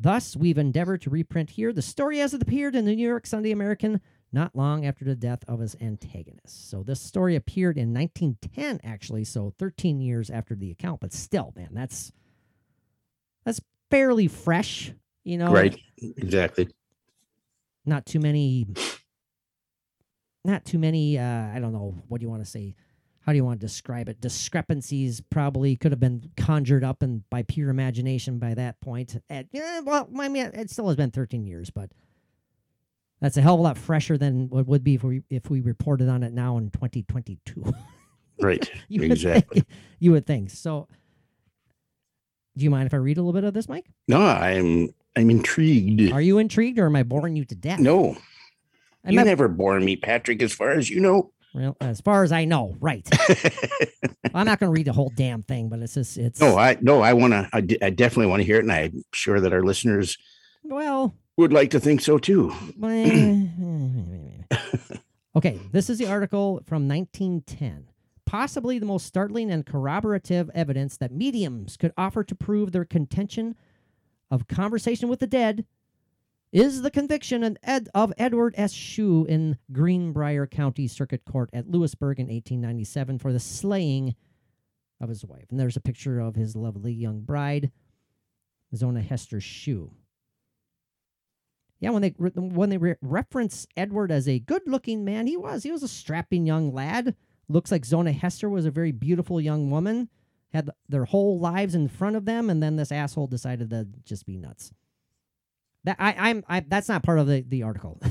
Thus, 0.00 0.36
we've 0.36 0.58
endeavored 0.58 1.02
to 1.02 1.10
reprint 1.10 1.50
here 1.50 1.72
the 1.72 1.82
story 1.82 2.20
as 2.20 2.32
it 2.32 2.42
appeared 2.42 2.74
in 2.76 2.84
the 2.84 2.94
New 2.94 3.06
York 3.06 3.26
Sunday 3.26 3.50
American 3.50 4.00
not 4.32 4.54
long 4.54 4.84
after 4.86 5.04
the 5.04 5.16
death 5.16 5.42
of 5.48 5.60
his 5.60 5.74
antagonist. 5.80 6.68
So 6.70 6.82
this 6.82 7.00
story 7.00 7.34
appeared 7.34 7.78
in 7.78 7.94
1910, 7.94 8.80
actually, 8.84 9.24
so 9.24 9.54
13 9.58 10.00
years 10.00 10.30
after 10.30 10.54
the 10.54 10.70
account. 10.70 11.00
But 11.00 11.12
still, 11.12 11.52
man, 11.56 11.70
that's 11.72 12.12
that's 13.44 13.60
fairly 13.90 14.28
fresh, 14.28 14.92
you 15.24 15.38
know. 15.38 15.50
Right. 15.50 15.78
Exactly. 15.96 16.68
Not 17.88 18.06
too 18.06 18.20
many. 18.20 18.66
Not 20.44 20.64
too 20.64 20.78
many. 20.78 21.18
Uh, 21.18 21.48
I 21.54 21.58
don't 21.58 21.72
know. 21.72 21.94
What 22.08 22.20
do 22.20 22.24
you 22.24 22.30
want 22.30 22.44
to 22.44 22.50
say? 22.50 22.74
How 23.20 23.32
do 23.32 23.36
you 23.36 23.44
want 23.44 23.60
to 23.60 23.66
describe 23.66 24.08
it? 24.08 24.20
Discrepancies 24.20 25.20
probably 25.20 25.76
could 25.76 25.92
have 25.92 26.00
been 26.00 26.30
conjured 26.36 26.84
up 26.84 27.02
and 27.02 27.28
by 27.28 27.42
pure 27.42 27.70
imagination 27.70 28.38
by 28.38 28.54
that 28.54 28.80
point. 28.80 29.20
At, 29.28 29.46
yeah, 29.52 29.80
well, 29.80 30.08
I 30.18 30.28
mean, 30.28 30.50
it 30.54 30.70
still 30.70 30.86
has 30.88 30.96
been 30.96 31.10
13 31.10 31.46
years, 31.46 31.70
but 31.70 31.90
that's 33.20 33.36
a 33.36 33.42
hell 33.42 33.54
of 33.54 33.60
a 33.60 33.62
lot 33.62 33.78
fresher 33.78 34.16
than 34.16 34.48
what 34.48 34.66
would 34.66 34.84
be 34.84 34.94
if 34.94 35.02
we 35.02 35.22
if 35.28 35.50
we 35.50 35.60
reported 35.60 36.08
on 36.08 36.22
it 36.22 36.32
now 36.32 36.56
in 36.58 36.70
2022. 36.70 37.64
Right. 38.40 38.70
you 38.88 39.02
exactly. 39.02 39.62
think, 39.62 39.66
you 39.98 40.12
would 40.12 40.24
think. 40.24 40.50
So, 40.50 40.86
do 42.56 42.62
you 42.62 42.70
mind 42.70 42.86
if 42.86 42.94
I 42.94 42.98
read 42.98 43.18
a 43.18 43.20
little 43.20 43.32
bit 43.32 43.42
of 43.42 43.52
this, 43.52 43.68
Mike? 43.68 43.86
No, 44.06 44.20
I'm 44.20 44.90
I'm 45.18 45.30
intrigued. 45.30 46.12
Are 46.12 46.20
you 46.20 46.38
intrigued, 46.38 46.78
or 46.78 46.86
am 46.86 46.94
I 46.94 47.02
boring 47.02 47.34
you 47.34 47.44
to 47.46 47.54
death? 47.56 47.80
No, 47.80 48.16
I'm 49.04 49.10
you 49.12 49.16
not- 49.16 49.26
never 49.26 49.48
bore 49.48 49.80
me, 49.80 49.96
Patrick. 49.96 50.40
As 50.42 50.52
far 50.52 50.70
as 50.70 50.88
you 50.88 51.00
know. 51.00 51.32
Well, 51.54 51.76
as 51.80 52.00
far 52.00 52.22
as 52.22 52.30
I 52.30 52.44
know, 52.44 52.76
right. 52.78 53.08
I'm 54.34 54.46
not 54.46 54.60
going 54.60 54.68
to 54.68 54.76
read 54.76 54.86
the 54.86 54.92
whole 54.92 55.10
damn 55.16 55.42
thing, 55.42 55.68
but 55.70 55.80
it's 55.80 55.94
just 55.94 56.16
it's 56.18 56.40
no, 56.40 56.56
I 56.56 56.78
no, 56.80 57.00
I 57.00 57.14
want 57.14 57.32
to. 57.32 57.48
I, 57.52 57.66
I 57.82 57.90
definitely 57.90 58.26
want 58.26 58.40
to 58.40 58.46
hear 58.46 58.58
it, 58.58 58.64
and 58.64 58.70
I'm 58.70 59.02
sure 59.12 59.40
that 59.40 59.52
our 59.52 59.64
listeners 59.64 60.16
well. 60.62 61.16
would 61.36 61.52
like 61.52 61.70
to 61.70 61.80
think 61.80 62.00
so 62.00 62.18
too. 62.18 62.52
okay, 65.36 65.58
this 65.72 65.90
is 65.90 65.98
the 65.98 66.06
article 66.06 66.60
from 66.64 66.86
1910. 66.86 67.88
Possibly 68.24 68.78
the 68.78 68.86
most 68.86 69.06
startling 69.06 69.50
and 69.50 69.64
corroborative 69.66 70.50
evidence 70.54 70.98
that 70.98 71.10
mediums 71.10 71.76
could 71.78 71.92
offer 71.96 72.22
to 72.22 72.34
prove 72.34 72.70
their 72.72 72.84
contention 72.84 73.56
of 74.30 74.48
conversation 74.48 75.08
with 75.08 75.20
the 75.20 75.26
dead 75.26 75.64
is 76.52 76.82
the 76.82 76.90
conviction 76.90 77.44
of, 77.44 77.56
Ed, 77.62 77.88
of 77.94 78.12
Edward 78.16 78.54
S. 78.56 78.72
Shue 78.72 79.26
in 79.28 79.58
Greenbrier 79.72 80.46
County 80.46 80.88
Circuit 80.88 81.24
Court 81.24 81.50
at 81.52 81.68
Lewisburg 81.70 82.18
in 82.18 82.26
1897 82.26 83.18
for 83.18 83.32
the 83.32 83.40
slaying 83.40 84.14
of 85.00 85.08
his 85.08 85.24
wife. 85.24 85.46
And 85.50 85.60
there's 85.60 85.76
a 85.76 85.80
picture 85.80 86.20
of 86.20 86.34
his 86.34 86.56
lovely 86.56 86.92
young 86.92 87.20
bride, 87.20 87.70
Zona 88.74 89.02
Hester 89.02 89.40
Shue. 89.40 89.92
Yeah, 91.80 91.90
when 91.90 92.02
they 92.02 92.14
re- 92.18 92.32
when 92.34 92.70
they 92.70 92.76
re- 92.76 92.96
reference 93.00 93.66
Edward 93.76 94.10
as 94.10 94.26
a 94.28 94.40
good-looking 94.40 95.04
man, 95.04 95.28
he 95.28 95.36
was. 95.36 95.62
He 95.62 95.70
was 95.70 95.84
a 95.84 95.88
strapping 95.88 96.44
young 96.44 96.72
lad. 96.72 97.14
Looks 97.48 97.70
like 97.70 97.84
Zona 97.84 98.10
Hester 98.10 98.48
was 98.48 98.66
a 98.66 98.70
very 98.70 98.90
beautiful 98.90 99.40
young 99.40 99.70
woman. 99.70 100.08
Had 100.52 100.70
their 100.88 101.04
whole 101.04 101.38
lives 101.38 101.74
in 101.74 101.88
front 101.88 102.16
of 102.16 102.24
them, 102.24 102.48
and 102.48 102.62
then 102.62 102.76
this 102.76 102.90
asshole 102.90 103.26
decided 103.26 103.70
to 103.70 103.86
just 104.04 104.24
be 104.24 104.38
nuts. 104.38 104.72
That 105.84 105.96
I, 105.98 106.14
I'm. 106.18 106.44
I, 106.48 106.60
that's 106.60 106.88
not 106.88 107.02
part 107.02 107.18
of 107.18 107.26
the 107.26 107.44
the 107.46 107.62
article. 107.62 108.00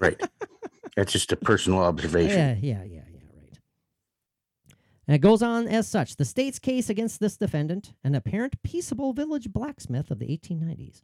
Right. 0.00 0.20
That's 0.96 1.12
just 1.12 1.32
a 1.32 1.36
personal 1.36 1.80
observation. 1.80 2.38
Yeah, 2.38 2.54
yeah, 2.60 2.84
yeah, 2.84 3.02
yeah, 3.12 3.20
right. 3.36 3.58
And 5.06 5.14
it 5.14 5.18
goes 5.18 5.42
on 5.42 5.66
as 5.66 5.88
such. 5.88 6.16
The 6.16 6.24
state's 6.24 6.58
case 6.58 6.88
against 6.88 7.18
this 7.18 7.36
defendant, 7.36 7.94
an 8.04 8.14
apparent 8.14 8.62
peaceable 8.62 9.12
village 9.12 9.52
blacksmith 9.52 10.10
of 10.10 10.18
the 10.18 10.26
1890s, 10.26 11.02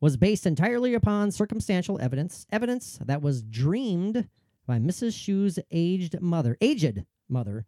was 0.00 0.16
based 0.16 0.46
entirely 0.46 0.94
upon 0.94 1.30
circumstantial 1.30 2.00
evidence, 2.00 2.46
evidence 2.50 2.98
that 3.04 3.22
was 3.22 3.42
dreamed 3.42 4.28
by 4.66 4.78
Mrs. 4.78 5.14
Shue's 5.16 5.58
aged 5.70 6.20
mother, 6.20 6.56
aged 6.60 7.04
mother, 7.28 7.66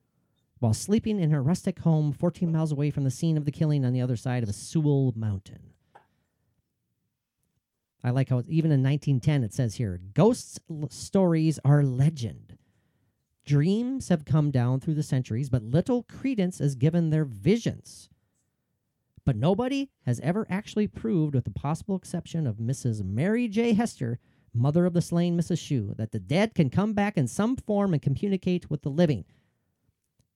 while 0.58 0.74
sleeping 0.74 1.20
in 1.20 1.30
her 1.30 1.42
rustic 1.42 1.80
home 1.80 2.12
14 2.12 2.50
miles 2.50 2.72
away 2.72 2.90
from 2.90 3.04
the 3.04 3.10
scene 3.10 3.36
of 3.36 3.44
the 3.44 3.52
killing 3.52 3.84
on 3.84 3.92
the 3.92 4.00
other 4.00 4.16
side 4.16 4.42
of 4.42 4.54
Sewell 4.54 5.12
Mountain. 5.16 5.74
I 8.02 8.10
like 8.10 8.28
how 8.28 8.42
even 8.46 8.70
in 8.70 8.82
1910 8.82 9.44
it 9.44 9.54
says 9.54 9.76
here 9.76 9.98
ghosts 10.12 10.60
l- 10.70 10.88
stories 10.90 11.58
are 11.64 11.82
legend. 11.82 12.58
Dreams 13.46 14.08
have 14.08 14.24
come 14.24 14.50
down 14.50 14.80
through 14.80 14.94
the 14.94 15.02
centuries, 15.02 15.48
but 15.48 15.62
little 15.62 16.02
credence 16.02 16.60
is 16.60 16.74
given 16.74 17.10
their 17.10 17.24
visions. 17.24 18.08
But 19.24 19.36
nobody 19.36 19.90
has 20.04 20.20
ever 20.20 20.46
actually 20.50 20.86
proved, 20.86 21.34
with 21.34 21.44
the 21.44 21.50
possible 21.50 21.96
exception 21.96 22.46
of 22.46 22.56
Mrs. 22.56 23.02
Mary 23.02 23.48
J. 23.48 23.72
Hester, 23.72 24.18
mother 24.52 24.86
of 24.86 24.92
the 24.92 25.02
slain 25.02 25.36
Mrs. 25.36 25.58
Shue, 25.58 25.94
that 25.96 26.12
the 26.12 26.20
dead 26.20 26.54
can 26.54 26.70
come 26.70 26.92
back 26.92 27.16
in 27.16 27.26
some 27.26 27.56
form 27.56 27.92
and 27.92 28.02
communicate 28.02 28.70
with 28.70 28.82
the 28.82 28.90
living. 28.90 29.24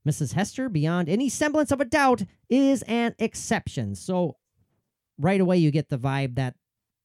Mrs. 0.09 0.33
Hester, 0.33 0.69
beyond 0.69 1.09
any 1.09 1.29
semblance 1.29 1.71
of 1.71 1.81
a 1.81 1.85
doubt, 1.85 2.23
is 2.49 2.83
an 2.83 3.15
exception. 3.19 3.95
So, 3.95 4.37
right 5.19 5.41
away, 5.41 5.59
you 5.59 5.71
get 5.71 5.91
the 5.91 5.99
vibe 5.99 6.37
that 6.37 6.55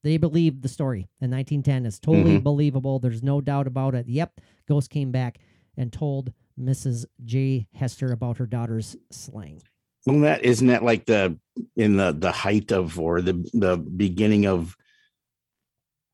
they 0.04 0.18
believed 0.18 0.62
the 0.62 0.70
story 0.70 1.10
in 1.22 1.30
1910. 1.30 1.86
It's 1.86 2.00
totally 2.00 2.40
Mhm. 2.40 2.44
believable. 2.44 3.00
There's 3.00 3.24
no 3.24 3.42
doubt 3.42 3.68
about 3.68 3.96
it. 3.96 4.08
Yep, 4.08 4.40
Ghost 4.68 4.90
came 4.90 5.12
back 5.12 5.40
and 5.76 5.92
told 5.92 6.32
Mrs. 6.60 7.06
J. 7.26 7.68
Hester 7.74 8.12
about 8.12 8.38
her 8.38 8.46
daughter's 8.46 8.96
slaying. 9.12 9.62
Well, 10.06 10.20
that 10.22 10.44
isn't 10.44 10.68
that 10.68 10.84
like 10.84 11.06
the 11.06 11.38
in 11.76 11.96
the 11.98 12.12
the 12.12 12.32
height 12.32 12.72
of 12.72 13.00
or 13.00 13.22
the 13.22 13.34
the 13.54 13.78
beginning 13.78 14.46
of 14.46 14.76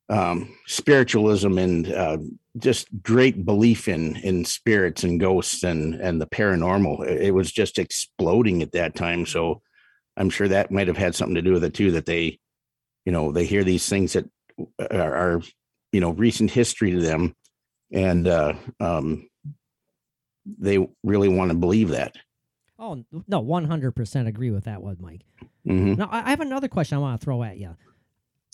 um 0.09 0.55
spiritualism 0.65 1.57
and 1.57 1.91
uh 1.91 2.17
just 2.57 2.87
great 3.03 3.45
belief 3.45 3.87
in 3.87 4.15
in 4.17 4.43
spirits 4.43 5.03
and 5.03 5.19
ghosts 5.19 5.63
and 5.63 5.93
and 5.95 6.19
the 6.19 6.25
paranormal 6.25 7.05
it 7.07 7.31
was 7.31 7.51
just 7.51 7.77
exploding 7.77 8.61
at 8.63 8.71
that 8.71 8.95
time 8.95 9.25
so 9.25 9.61
i'm 10.17 10.29
sure 10.29 10.47
that 10.47 10.71
might 10.71 10.87
have 10.87 10.97
had 10.97 11.13
something 11.13 11.35
to 11.35 11.41
do 11.41 11.53
with 11.53 11.63
it 11.63 11.73
too 11.73 11.91
that 11.91 12.07
they 12.07 12.39
you 13.05 13.11
know 13.11 13.31
they 13.31 13.45
hear 13.45 13.63
these 13.63 13.87
things 13.87 14.13
that 14.13 14.25
are, 14.91 15.15
are 15.15 15.41
you 15.91 16.01
know 16.01 16.11
recent 16.11 16.49
history 16.49 16.91
to 16.91 16.99
them 17.01 17.35
and 17.91 18.27
uh 18.27 18.53
um 18.79 19.29
they 20.57 20.87
really 21.03 21.29
want 21.29 21.51
to 21.51 21.57
believe 21.57 21.89
that 21.89 22.15
Oh, 22.81 23.03
no, 23.27 23.43
100% 23.43 24.27
agree 24.27 24.51
with 24.51 24.63
that 24.63 24.81
one, 24.81 24.95
Mike. 25.01 25.25
Mhm. 25.67 25.97
Now, 25.97 26.07
I 26.13 26.29
have 26.29 26.39
another 26.39 26.69
question 26.69 26.95
I 26.97 27.01
want 27.01 27.19
to 27.19 27.25
throw 27.25 27.43
at 27.43 27.57
you. 27.57 27.75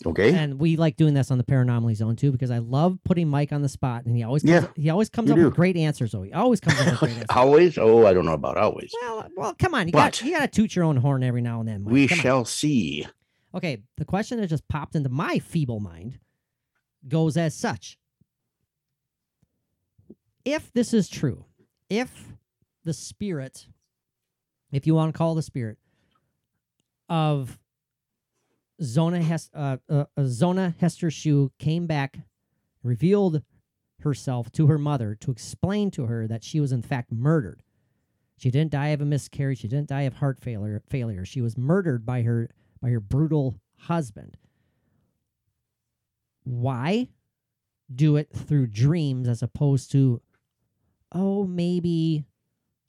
Okay 0.04 0.34
And 0.34 0.58
we 0.60 0.76
like 0.76 0.96
doing 0.96 1.14
this 1.14 1.30
on 1.30 1.38
the 1.38 1.44
Paranormally 1.44 1.94
Zone 1.96 2.16
too 2.16 2.30
because 2.32 2.50
I 2.50 2.58
love 2.58 2.98
putting 3.04 3.28
Mike 3.28 3.50
on 3.52 3.62
the 3.62 3.68
spot 3.68 4.04
and 4.04 4.14
he 4.14 4.22
always 4.22 4.42
comes, 4.42 4.52
Yeah, 4.52 4.66
he 4.76 4.90
always 4.90 5.08
comes 5.08 5.30
up 5.30 5.38
with 5.38 5.54
great 5.54 5.76
answers. 5.76 6.10
So 6.12 6.22
he 6.22 6.32
always 6.34 6.60
comes 6.60 6.78
up 6.80 6.86
with 6.86 6.98
great 6.98 7.12
answers. 7.12 7.26
always 7.30 7.78
oh 7.78 8.04
i 8.06 8.12
don't 8.12 8.26
know 8.26 8.34
about 8.34 8.58
always 8.58 8.92
Well, 9.00 9.26
well, 9.36 9.54
come 9.58 9.74
on. 9.74 9.86
You 9.88 9.92
got 9.92 10.20
you 10.22 10.32
got 10.32 10.40
to 10.40 10.48
toot 10.48 10.76
your 10.76 10.84
own 10.84 10.96
horn 10.98 11.22
every 11.22 11.40
now 11.40 11.60
and 11.60 11.68
then. 11.68 11.82
Mike. 11.84 11.92
we 11.92 12.08
Come 12.08 12.18
on. 12.18 12.22
shall 12.22 12.44
see 12.44 13.06
Okay, 13.54 13.78
the 13.96 14.04
question 14.04 14.38
that 14.38 14.48
just 14.48 14.68
popped 14.68 14.94
into 14.96 15.08
my 15.08 15.38
feeble 15.38 15.80
mind 15.80 16.18
goes 17.08 17.38
as 17.38 17.54
such. 17.54 17.96
If 20.44 20.72
this 20.74 20.92
is 20.92 21.08
true, 21.08 21.46
if 21.88 22.32
the 22.84 22.92
spirit, 22.92 23.66
if 24.72 24.86
you 24.86 24.94
want 24.94 25.12
to 25.14 25.16
call 25.16 25.34
the 25.34 25.42
spirit 25.42 25.78
of 27.08 27.58
Zona 28.82 29.38
uh, 29.54 29.76
uh, 29.88 30.04
uh, 30.16 30.24
Zona 30.24 30.74
Hester 30.78 31.10
Shue 31.10 31.50
came 31.58 31.86
back, 31.86 32.18
revealed 32.82 33.42
herself 34.00 34.52
to 34.52 34.66
her 34.66 34.78
mother 34.78 35.14
to 35.16 35.30
explain 35.30 35.90
to 35.92 36.06
her 36.06 36.26
that 36.26 36.44
she 36.44 36.60
was 36.60 36.72
in 36.72 36.82
fact 36.82 37.10
murdered. 37.10 37.62
She 38.36 38.50
didn't 38.50 38.72
die 38.72 38.88
of 38.88 39.00
a 39.00 39.06
miscarriage. 39.06 39.60
She 39.60 39.68
didn't 39.68 39.88
die 39.88 40.02
of 40.02 40.14
heart 40.14 40.38
failure. 40.38 40.82
Failure. 40.88 41.24
She 41.24 41.40
was 41.40 41.56
murdered 41.56 42.04
by 42.04 42.22
her 42.22 42.50
by 42.82 42.90
her 42.90 43.00
brutal 43.00 43.58
husband. 43.78 44.36
Why 46.44 47.08
do 47.92 48.16
it 48.16 48.30
through 48.32 48.68
dreams 48.68 49.28
as 49.28 49.42
opposed 49.42 49.90
to, 49.92 50.20
oh, 51.12 51.46
maybe 51.46 52.24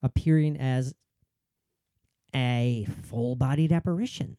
appearing 0.04 0.58
as 0.58 0.94
a 2.36 2.88
full 3.04 3.36
bodied 3.36 3.72
apparition, 3.72 4.38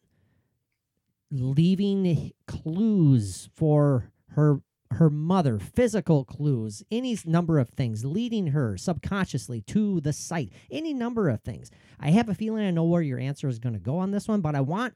leaving 1.31 2.31
clues 2.47 3.49
for 3.55 4.11
her 4.29 4.61
her 4.91 5.09
mother, 5.09 5.59
physical 5.59 6.25
clues, 6.25 6.83
any 6.91 7.17
number 7.25 7.59
of 7.59 7.69
things, 7.69 8.03
leading 8.03 8.47
her 8.47 8.75
subconsciously 8.75 9.61
to 9.61 10.01
the 10.01 10.11
site, 10.11 10.51
any 10.71 10.93
number 10.93 11.29
of 11.29 11.41
things. 11.41 11.69
I 11.99 12.09
have 12.09 12.27
a 12.27 12.33
feeling 12.33 12.65
I 12.65 12.71
know 12.71 12.85
where 12.85 13.01
your 13.01 13.19
answer 13.19 13.47
is 13.47 13.59
going 13.59 13.73
to 13.73 13.79
go 13.79 13.99
on 13.99 14.11
this 14.11 14.27
one, 14.27 14.41
but 14.41 14.55
I 14.55 14.61
want 14.61 14.95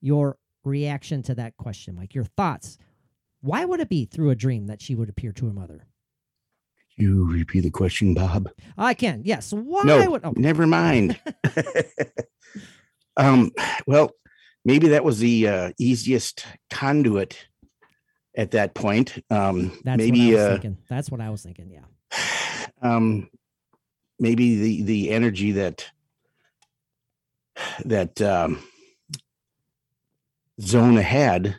your 0.00 0.38
reaction 0.64 1.22
to 1.24 1.34
that 1.34 1.56
question, 1.56 1.94
Mike. 1.94 2.14
Your 2.14 2.24
thoughts. 2.24 2.78
Why 3.40 3.64
would 3.64 3.80
it 3.80 3.90
be 3.90 4.06
through 4.06 4.30
a 4.30 4.34
dream 4.34 4.66
that 4.68 4.80
she 4.80 4.94
would 4.94 5.10
appear 5.10 5.32
to 5.32 5.46
her 5.46 5.52
mother? 5.52 5.86
You 6.96 7.30
repeat 7.30 7.60
the 7.60 7.70
question, 7.70 8.14
Bob. 8.14 8.48
I 8.78 8.94
can. 8.94 9.20
Yes. 9.24 9.52
Why 9.52 9.82
no, 9.84 10.10
would? 10.10 10.24
Oh, 10.24 10.32
never 10.34 10.66
mind. 10.66 11.20
um, 13.18 13.50
well, 13.86 14.12
maybe 14.66 14.88
that 14.88 15.04
was 15.04 15.20
the 15.20 15.48
uh, 15.48 15.72
easiest 15.78 16.44
conduit 16.68 17.46
at 18.36 18.50
that 18.50 18.74
point. 18.74 19.24
Um, 19.30 19.78
that's 19.84 19.96
maybe 19.96 20.34
what 20.34 20.40
I 20.40 20.42
was 20.42 20.44
uh, 20.44 20.50
thinking. 20.50 20.78
That's 20.90 21.10
what 21.10 21.20
I 21.22 21.30
was 21.30 21.42
thinking. 21.42 21.70
Yeah. 21.70 22.66
um, 22.82 23.30
maybe 24.18 24.56
the 24.56 24.82
the 24.82 25.10
energy 25.10 25.52
that 25.52 25.86
that 27.84 28.20
um, 28.20 28.62
Zona 30.60 31.02
had, 31.02 31.58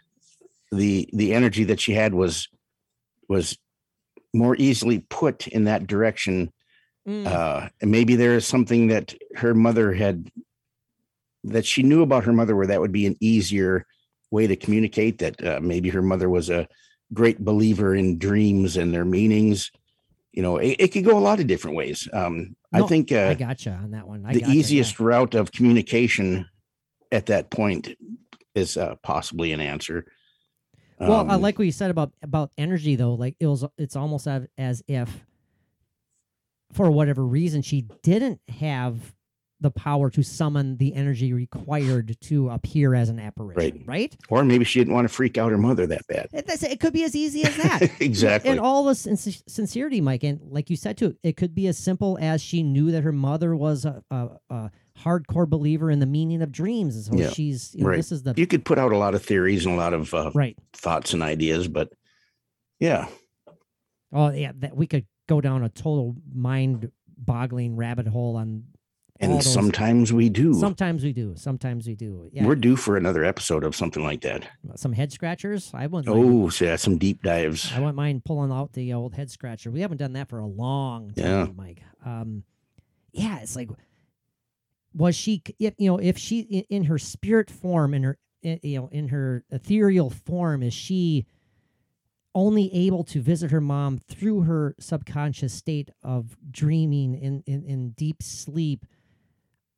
the 0.71 1.09
the 1.13 1.33
energy 1.33 1.63
that 1.63 1.79
she 1.79 1.93
had 1.93 2.13
was 2.13 2.49
was 3.29 3.57
more 4.33 4.55
easily 4.57 4.99
put 5.09 5.47
in 5.47 5.63
that 5.63 5.87
direction. 5.87 6.51
Mm, 7.07 7.25
Uh, 7.25 7.69
and 7.81 7.89
maybe 7.89 8.17
there 8.17 8.35
is 8.35 8.45
something 8.45 8.87
that 8.87 9.15
her 9.37 9.53
mother 9.53 9.93
had 9.93 10.29
that 11.47 11.65
she 11.65 11.83
knew 11.83 12.01
about 12.01 12.23
her 12.23 12.33
mother, 12.33 12.55
where 12.55 12.67
that 12.67 12.79
would 12.79 12.91
be 12.91 13.05
an 13.05 13.17
easier 13.19 13.85
way 14.31 14.47
to 14.47 14.55
communicate. 14.55 15.17
That 15.19 15.43
uh, 15.45 15.59
maybe 15.61 15.89
her 15.89 16.01
mother 16.01 16.29
was 16.29 16.49
a 16.49 16.67
great 17.13 17.39
believer 17.39 17.95
in 17.95 18.17
dreams 18.17 18.77
and 18.77 18.93
their 18.93 19.05
meanings. 19.05 19.71
You 20.33 20.43
know, 20.43 20.57
it, 20.57 20.75
it 20.79 20.87
could 20.89 21.05
go 21.05 21.17
a 21.17 21.19
lot 21.19 21.39
of 21.39 21.47
different 21.47 21.77
ways. 21.77 22.07
Um, 22.13 22.55
I 22.71 22.81
think 22.83 23.11
uh, 23.11 23.29
I 23.29 23.33
gotcha 23.33 23.71
on 23.71 23.91
that 23.91 24.07
one. 24.07 24.25
I 24.25 24.33
the 24.33 24.41
gotcha, 24.41 24.51
yeah. 24.51 24.59
easiest 24.59 24.99
route 24.99 25.33
of 25.33 25.51
communication 25.51 26.45
at 27.11 27.27
that 27.27 27.49
point 27.49 27.97
is 28.53 28.77
uh, 28.77 28.95
possibly 29.01 29.51
an 29.53 29.61
answer. 29.61 30.05
Well, 30.99 31.29
I 31.29 31.35
Um, 31.35 31.41
like 31.41 31.57
what 31.57 31.65
you 31.65 31.71
said 31.71 31.91
about 31.91 32.11
about 32.21 32.51
energy 32.57 32.95
though. 32.95 33.13
Like 33.13 33.35
it 33.39 33.47
was, 33.47 33.65
it's 33.77 33.95
almost 33.95 34.27
as, 34.27 34.47
as 34.57 34.83
if, 34.87 35.25
for 36.73 36.91
whatever 36.91 37.25
reason, 37.25 37.61
she 37.61 37.87
didn't 38.03 38.41
have 38.59 39.15
the 39.59 39.71
power 39.71 40.09
to 40.11 40.21
summon 40.21 40.77
the 40.77 40.93
energy 40.93 41.33
required 41.33 42.15
to 42.21 42.49
appear 42.49 42.93
as 42.93 43.09
an 43.09 43.19
apparition. 43.19 43.83
Right. 43.87 44.15
or 44.29 44.43
maybe 44.43 44.63
she 44.63 44.79
didn't 44.79 44.93
want 44.93 45.07
to 45.07 45.13
freak 45.13 45.37
out 45.37 45.51
her 45.51 45.57
mother 45.57 45.87
that 45.87 46.05
bad. 46.07 46.27
It, 46.31 46.45
it 46.63 46.79
could 46.79 46.93
be 46.93 47.03
as 47.03 47.15
easy 47.15 47.43
as 47.43 47.55
that. 47.57 47.89
exactly. 47.99 48.51
In 48.51 48.59
all 48.59 48.85
this 48.85 48.99
sin- 49.01 49.17
sincerity, 49.17 49.99
Mike, 49.99 50.23
and 50.23 50.39
like 50.51 50.69
you 50.69 50.75
said 50.75 50.97
too, 50.97 51.15
it 51.23 51.37
could 51.37 51.55
be 51.55 51.67
as 51.67 51.77
simple 51.77 52.17
as 52.21 52.41
she 52.41 52.61
knew 52.61 52.91
that 52.91 53.03
her 53.03 53.11
mother 53.11 53.55
was 53.55 53.85
a, 53.85 54.03
a, 54.11 54.29
a 54.51 54.71
hardcore 54.99 55.49
believer 55.49 55.89
in 55.89 55.99
the 55.99 56.05
meaning 56.05 56.41
of 56.41 56.51
dreams, 56.51 56.95
and 56.95 57.05
so 57.05 57.23
Yeah, 57.23 57.29
she's 57.31 57.73
you 57.73 57.83
know, 57.83 57.89
right. 57.89 57.97
this 57.97 58.11
is 58.11 58.23
the 58.23 58.33
you 58.37 58.45
could 58.47 58.63
put 58.63 58.77
out 58.77 58.91
a 58.91 58.97
lot 58.97 59.15
of 59.15 59.23
theories 59.23 59.65
and 59.65 59.73
a 59.73 59.77
lot 59.77 59.93
of 59.93 60.13
uh, 60.13 60.31
right. 60.35 60.57
thoughts 60.73 61.13
and 61.13 61.23
ideas, 61.23 61.67
but 61.67 61.91
yeah, 62.79 63.07
Oh 64.13 64.31
yeah, 64.31 64.51
that 64.59 64.75
we 64.77 64.87
could 64.87 65.05
go 65.27 65.41
down 65.41 65.63
a 65.63 65.69
total 65.69 66.15
mind-boggling 66.33 67.75
rabbit 67.75 68.07
hole 68.07 68.35
on. 68.37 68.63
And 69.19 69.33
those- 69.33 69.51
sometimes 69.53 70.11
we 70.13 70.29
do. 70.29 70.53
sometimes 70.53 71.03
we 71.03 71.13
do. 71.13 71.33
Sometimes 71.35 71.87
we 71.87 71.95
do. 71.95 72.29
Yeah, 72.31 72.45
We're 72.45 72.55
due 72.55 72.75
for 72.75 72.97
another 72.97 73.23
episode 73.23 73.63
of 73.63 73.75
something 73.75 74.03
like 74.03 74.21
that. 74.21 74.47
some 74.75 74.93
head 74.93 75.11
scratchers. 75.11 75.71
I 75.73 75.87
wouldn't. 75.87 76.13
Oh, 76.15 76.49
yeah, 76.59 76.75
some 76.75 76.97
deep 76.97 77.23
dives. 77.23 77.71
I 77.73 77.79
wouldn't 77.79 77.95
mind 77.95 78.25
pulling 78.25 78.51
out 78.51 78.73
the 78.73 78.93
old 78.93 79.13
head 79.15 79.29
scratcher. 79.31 79.71
We 79.71 79.81
haven't 79.81 79.97
done 79.97 80.13
that 80.13 80.29
for 80.29 80.39
a 80.39 80.45
long 80.47 81.11
time, 81.13 81.25
Yeah. 81.25 81.47
Mike. 81.55 81.81
Um, 82.05 82.43
yeah, 83.11 83.39
it's 83.39 83.55
like, 83.55 83.69
was 84.93 85.15
she? 85.15 85.43
If 85.59 85.73
you 85.77 85.91
know, 85.91 85.97
if 85.97 86.17
she 86.17 86.39
in, 86.41 86.63
in 86.69 86.83
her 86.85 86.97
spirit 86.97 87.49
form, 87.51 87.93
in 87.93 88.03
her, 88.03 88.17
you 88.41 88.79
know, 88.79 88.87
in 88.91 89.09
her 89.09 89.43
ethereal 89.51 90.09
form, 90.09 90.63
is 90.63 90.73
she 90.73 91.25
only 92.35 92.71
able 92.73 93.03
to 93.03 93.19
visit 93.21 93.49
her 93.51 93.61
mom 93.61 93.97
through 93.97 94.41
her 94.41 94.75
subconscious 94.79 95.53
state 95.53 95.89
of 96.03 96.37
dreaming 96.51 97.15
in 97.15 97.43
in, 97.47 97.63
in 97.63 97.89
deep 97.91 98.21
sleep? 98.21 98.85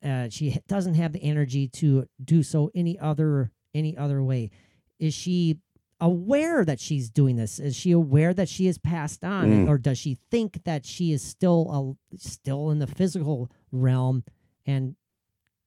Uh, 0.04 0.28
she 0.30 0.58
doesn't 0.66 0.94
have 0.94 1.12
the 1.12 1.22
energy 1.22 1.68
to 1.68 2.06
do 2.24 2.42
so 2.42 2.70
any 2.74 2.98
other 2.98 3.50
any 3.74 3.96
other 3.96 4.22
way. 4.22 4.50
Is 4.98 5.14
she 5.14 5.58
aware 6.00 6.64
that 6.64 6.80
she's 6.80 7.10
doing 7.10 7.36
this? 7.36 7.58
Is 7.58 7.76
she 7.76 7.92
aware 7.92 8.32
that 8.34 8.48
she 8.48 8.66
is 8.66 8.78
passed 8.78 9.22
on, 9.24 9.50
Mm. 9.50 9.68
or 9.68 9.76
does 9.78 9.98
she 9.98 10.16
think 10.30 10.64
that 10.64 10.86
she 10.86 11.12
is 11.12 11.22
still 11.22 11.98
a, 12.12 12.16
still 12.18 12.70
in 12.70 12.78
the 12.78 12.86
physical 12.86 13.50
realm 13.70 14.24
and 14.66 14.96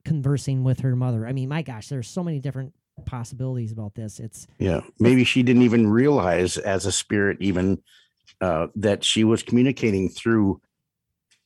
conversing 0.03 0.63
with 0.63 0.79
her 0.79 0.95
mother? 0.95 1.27
I 1.27 1.33
mean, 1.33 1.49
my 1.49 1.61
gosh, 1.61 1.87
there's 1.87 2.07
so 2.07 2.23
many 2.23 2.39
different 2.39 2.73
possibilities 3.05 3.71
about 3.71 3.93
this. 3.95 4.19
It's 4.19 4.47
Yeah, 4.59 4.81
maybe 4.99 5.23
she 5.23 5.43
didn't 5.43 5.61
even 5.63 5.87
realize 5.87 6.57
as 6.57 6.85
a 6.85 6.91
spirit 6.91 7.37
even 7.39 7.81
uh, 8.41 8.67
that 8.75 9.03
she 9.03 9.23
was 9.23 9.43
communicating 9.43 10.09
through 10.09 10.59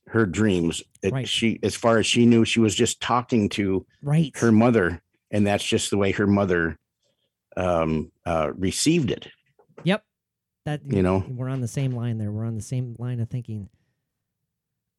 her 0.08 0.26
dreams. 0.26 0.82
It, 1.02 1.12
Right. 1.12 1.28
She, 1.28 1.58
as 1.62 1.74
far 1.74 1.98
as 1.98 2.06
she 2.06 2.26
knew, 2.26 2.44
she 2.44 2.60
was 2.60 2.74
just 2.74 3.00
talking 3.00 3.48
to 3.50 3.86
right. 4.02 4.36
her 4.38 4.52
mother, 4.52 5.02
and 5.30 5.46
that's 5.46 5.64
just 5.64 5.90
the 5.90 5.96
way 5.96 6.12
her 6.12 6.26
mother 6.26 6.78
um, 7.56 8.10
uh, 8.24 8.50
received 8.56 9.10
it. 9.10 9.28
Yep. 9.84 10.04
That 10.64 10.80
You 10.86 11.02
know? 11.02 11.24
we're 11.28 11.48
on 11.48 11.60
the 11.60 11.68
same 11.68 11.92
line 11.92 12.18
there. 12.18 12.30
We're 12.30 12.44
on 12.46 12.56
the 12.56 12.62
same 12.62 12.96
line 12.98 13.20
of 13.20 13.28
thinking. 13.28 13.68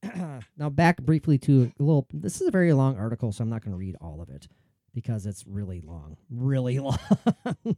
now 0.58 0.69
back 0.69 1.02
briefly 1.02 1.38
to 1.38 1.74
a 1.78 1.84
little 1.84 2.08
this 2.13 2.39
is 2.39 2.48
a 2.48 2.52
very 2.52 2.72
long 2.72 2.98
article, 2.98 3.32
so 3.32 3.43
I'm 3.43 3.50
not 3.50 3.62
going 3.62 3.74
to 3.74 3.78
read 3.78 3.98
all 4.00 4.22
of 4.22 4.30
it 4.30 4.48
because 4.93 5.26
it's 5.26 5.45
really 5.45 5.82
long. 5.82 6.17
Really 6.30 6.80
long. 6.80 6.98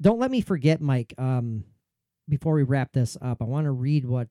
Don't 0.00 0.20
let 0.20 0.30
me 0.30 0.40
forget, 0.40 0.80
Mike. 0.80 1.12
Um, 1.18 1.64
before 2.28 2.54
we 2.54 2.62
wrap 2.62 2.92
this 2.92 3.16
up, 3.22 3.40
I 3.40 3.44
want 3.44 3.64
to 3.66 3.70
read 3.72 4.04
what 4.04 4.28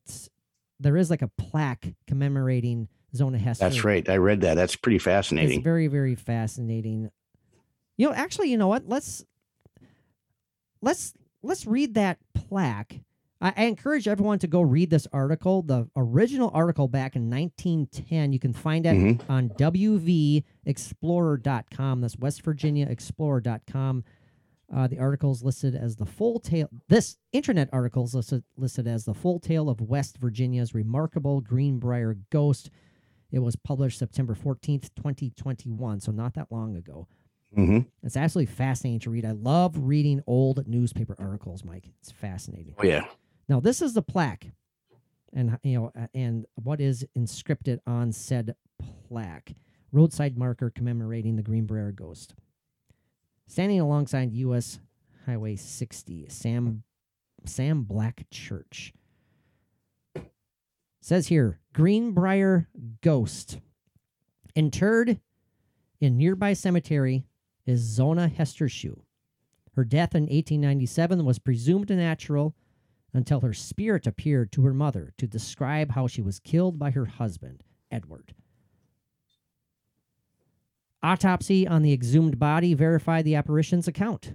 there 0.80 0.98
is 0.98 1.10
like 1.10 1.22
a 1.22 1.30
plaque 1.38 1.94
commemorating 2.08 2.88
Zona 3.16 3.38
Hester. 3.38 3.66
That's 3.66 3.84
right. 3.84 4.08
I 4.08 4.18
read 4.18 4.42
that. 4.42 4.56
That's 4.56 4.76
pretty 4.76 5.00
fascinating. 5.00 5.60
It's 5.60 5.64
very, 5.64 5.88
very 5.88 6.16
fascinating. 6.16 7.10
You 7.98 8.08
know, 8.10 8.14
actually, 8.14 8.52
you 8.52 8.58
know 8.58 8.68
what? 8.68 8.88
Let's 8.88 9.26
let's 10.82 11.14
let's 11.42 11.66
read 11.66 11.96
that 11.96 12.20
plaque. 12.36 13.00
I, 13.42 13.54
I 13.56 13.64
encourage 13.66 14.08
everyone 14.08 14.40
to 14.40 14.48
go 14.48 14.62
read 14.62 14.90
this 14.90 15.08
article. 15.14 15.62
The 15.64 15.88
original 15.96 16.52
article 16.54 16.88
back 16.88 17.16
in 17.16 17.30
1910. 17.30 18.34
You 18.34 18.40
can 18.40 18.54
find 18.54 18.86
it 18.86 18.96
Mhm. 18.96 19.30
on 19.30 19.50
WVExplorer.com. 19.50 22.02
That's 22.02 22.18
West 22.18 22.42
Virginia 22.44 22.88
Explorer.com. 22.88 24.04
Uh, 24.74 24.86
the 24.88 25.00
article 25.00 25.32
is 25.32 25.44
listed 25.44 25.76
as 25.76 25.96
the 25.96 26.06
full 26.06 26.40
tale. 26.40 26.68
This 26.90 27.18
internet 27.32 27.70
article 27.72 28.04
is 28.04 28.14
listed, 28.14 28.44
listed 28.58 28.86
as 28.88 29.06
the 29.06 29.14
full 29.14 29.40
tale 29.40 29.70
of 29.70 29.80
West 29.80 30.18
Virginia's 30.18 30.74
remarkable 30.74 31.40
Greenbrier 31.42 32.18
ghost. 32.32 32.70
It 33.32 33.40
was 33.40 33.56
published 33.56 34.00
September 34.00 34.36
14th, 34.36 34.90
2021, 34.96 36.02
so 36.02 36.12
not 36.12 36.34
that 36.34 36.52
long 36.52 36.76
ago. 36.76 37.08
hmm 37.56 37.80
It's 38.04 38.18
absolutely 38.18 38.54
fascinating 38.54 39.00
to 39.02 39.10
read. 39.10 39.26
I 39.26 39.32
love 39.32 39.76
reading 39.78 40.22
old 40.28 40.68
newspaper 40.68 41.16
articles, 41.18 41.64
Mike. 41.64 41.90
It's 42.02 42.12
fascinating. 42.12 42.76
Oh 42.78 42.84
yeah. 42.84 43.06
Now, 43.50 43.62
this 43.62 43.82
is 43.82 43.94
the 43.94 44.02
plaque, 44.02 44.52
and 45.34 45.58
you 45.64 45.80
know, 45.80 46.08
and 46.14 46.46
what 46.56 46.82
is 46.82 47.06
inscripted 47.18 47.80
on 47.88 48.12
said 48.12 48.56
plaque: 49.08 49.54
roadside 49.94 50.38
marker 50.38 50.70
commemorating 50.70 51.38
the 51.38 51.44
Greenbrier 51.44 51.94
ghost. 51.94 52.36
Standing 53.48 53.80
alongside 53.80 54.34
U.S. 54.34 54.80
Highway 55.26 55.56
60, 55.56 56.28
Sam 56.30 56.84
Sam 57.46 57.84
Black 57.84 58.26
Church. 58.30 58.94
Says 61.02 61.28
here, 61.28 61.60
Greenbrier 61.74 62.68
ghost. 63.02 63.60
Interred 64.56 65.20
in 66.02 66.18
nearby 66.18 66.54
cemetery 66.54 67.24
is 67.66 67.80
Zona 67.80 68.28
Hester 68.28 68.68
Shue. 68.68 69.04
Her 69.76 69.86
death 69.86 70.14
in 70.16 70.24
1897 70.24 71.24
was 71.24 71.40
presumed 71.40 71.90
natural 71.90 72.56
until 73.14 73.42
her 73.42 73.54
spirit 73.54 74.06
appeared 74.08 74.52
to 74.52 74.64
her 74.64 74.74
mother 74.74 75.14
to 75.18 75.28
describe 75.28 75.92
how 75.92 76.08
she 76.08 76.22
was 76.22 76.40
killed 76.40 76.78
by 76.78 76.92
her 76.92 77.06
husband, 77.06 77.64
Edward. 77.90 78.34
Autopsy 81.04 81.68
on 81.68 81.84
the 81.84 81.94
exhumed 81.94 82.40
body 82.40 82.74
verified 82.74 83.26
the 83.26 83.36
apparition's 83.36 83.88
account. 83.88 84.34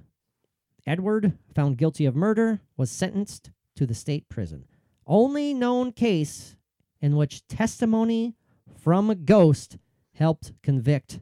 Edward, 0.87 1.37
found 1.55 1.79
guilty 1.79 2.07
of 2.07 2.17
murder, 2.17 2.61
was 2.77 2.91
sentenced 2.91 3.51
to 3.77 3.87
the 3.87 3.95
state 3.95 4.29
prison. 4.29 4.65
Only 5.07 5.55
known 5.55 5.93
case 5.93 6.57
in 7.01 7.17
which 7.17 7.47
testimony 7.49 8.35
from 8.81 9.11
a 9.11 9.15
ghost 9.15 9.79
helped 10.15 10.53
convict 10.63 11.21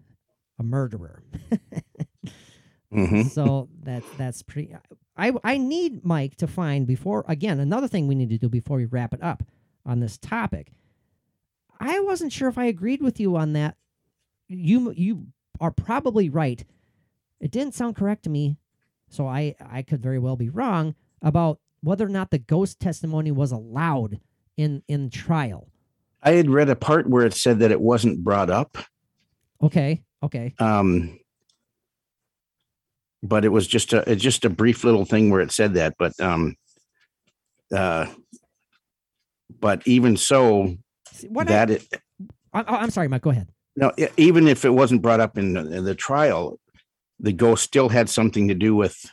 a 0.59 0.63
murderer. 0.63 1.23
hmm 2.93 3.23
so 3.23 3.69
that's 3.83 4.07
that's 4.19 4.43
pretty 4.43 4.75
I 5.17 5.33
I 5.45 5.59
need 5.59 6.05
Mike 6.05 6.37
to 6.37 6.47
find 6.47 6.87
before 6.87 7.25
again 7.29 7.61
another 7.61 7.87
thing 7.89 8.07
we 8.07 8.15
need 8.15 8.31
to 8.31 8.39
do 8.39 8.49
before 8.49 8.79
we 8.79 8.85
wrap 8.85 9.15
it 9.15 9.23
up 9.23 9.43
on 9.87 10.01
this 10.01 10.19
topic. 10.19 10.73
I 11.79 12.01
wasn't 12.01 12.33
sure 12.33 12.49
if 12.49 12.59
I 12.59 12.67
agreed 12.67 13.01
with 13.01 13.19
you 13.19 13.37
on 13.37 13.55
that. 13.55 13.77
You 14.51 14.93
you 14.97 15.27
are 15.61 15.71
probably 15.71 16.29
right. 16.29 16.65
It 17.41 17.53
didn't 17.53 17.75
sound 17.75 17.95
correct 17.95 18.25
to 18.25 18.31
me, 18.31 18.57
so 19.09 19.27
I 19.27 19.55
I 19.61 19.83
could 19.83 20.03
very 20.03 20.19
well 20.19 20.37
be 20.37 20.49
wrong 20.49 20.97
about 21.23 21.61
whether 21.83 22.05
or 22.05 22.11
not 22.11 22.31
the 22.31 22.39
ghost 22.39 22.81
testimony 22.81 23.31
was 23.31 23.53
allowed 23.53 24.21
in 24.57 24.83
in 24.89 25.09
trial. 25.09 25.69
I 26.23 26.33
had 26.33 26.51
read 26.51 26.69
a 26.69 26.77
part 26.77 27.09
where 27.09 27.25
it 27.25 27.33
said 27.35 27.61
that 27.61 27.71
it 27.71 27.81
wasn't 27.81 28.25
brought 28.25 28.51
up. 28.51 28.77
Okay, 29.63 30.03
okay. 30.23 30.55
Um, 30.59 31.21
but 33.23 33.45
it 33.45 33.51
was 33.51 33.67
just 33.67 33.93
a 33.93 34.11
it's 34.11 34.23
just 34.23 34.45
a 34.45 34.51
brief 34.51 34.83
little 34.83 35.05
thing 35.05 35.31
where 35.31 35.41
it 35.41 35.53
said 35.53 35.75
that. 35.75 35.95
But 35.97 36.19
um, 36.21 36.57
uh, 37.73 38.07
but 39.61 39.87
even 39.87 40.17
so, 40.17 40.77
What 41.29 41.49
I, 41.49 41.53
that 41.53 41.71
it, 41.71 41.87
I, 42.53 42.65
I'm 42.67 42.91
sorry, 42.91 43.07
Mike. 43.07 43.23
Go 43.23 43.31
ahead. 43.31 43.49
No, 43.77 43.93
e- 43.99 44.07
even 44.17 44.49
if 44.49 44.65
it 44.65 44.71
wasn't 44.71 45.03
brought 45.03 45.21
up 45.21 45.39
in, 45.39 45.55
the- 45.55 45.73
in 45.73 45.85
the 45.85 45.95
trial, 45.95 46.59
the 47.19 47.33
ghost 47.33 47.65
still 47.65 47.89
had 47.89 48.09
something 48.09 48.49
to 48.49 48.55
do 48.55 48.75
with, 48.75 49.11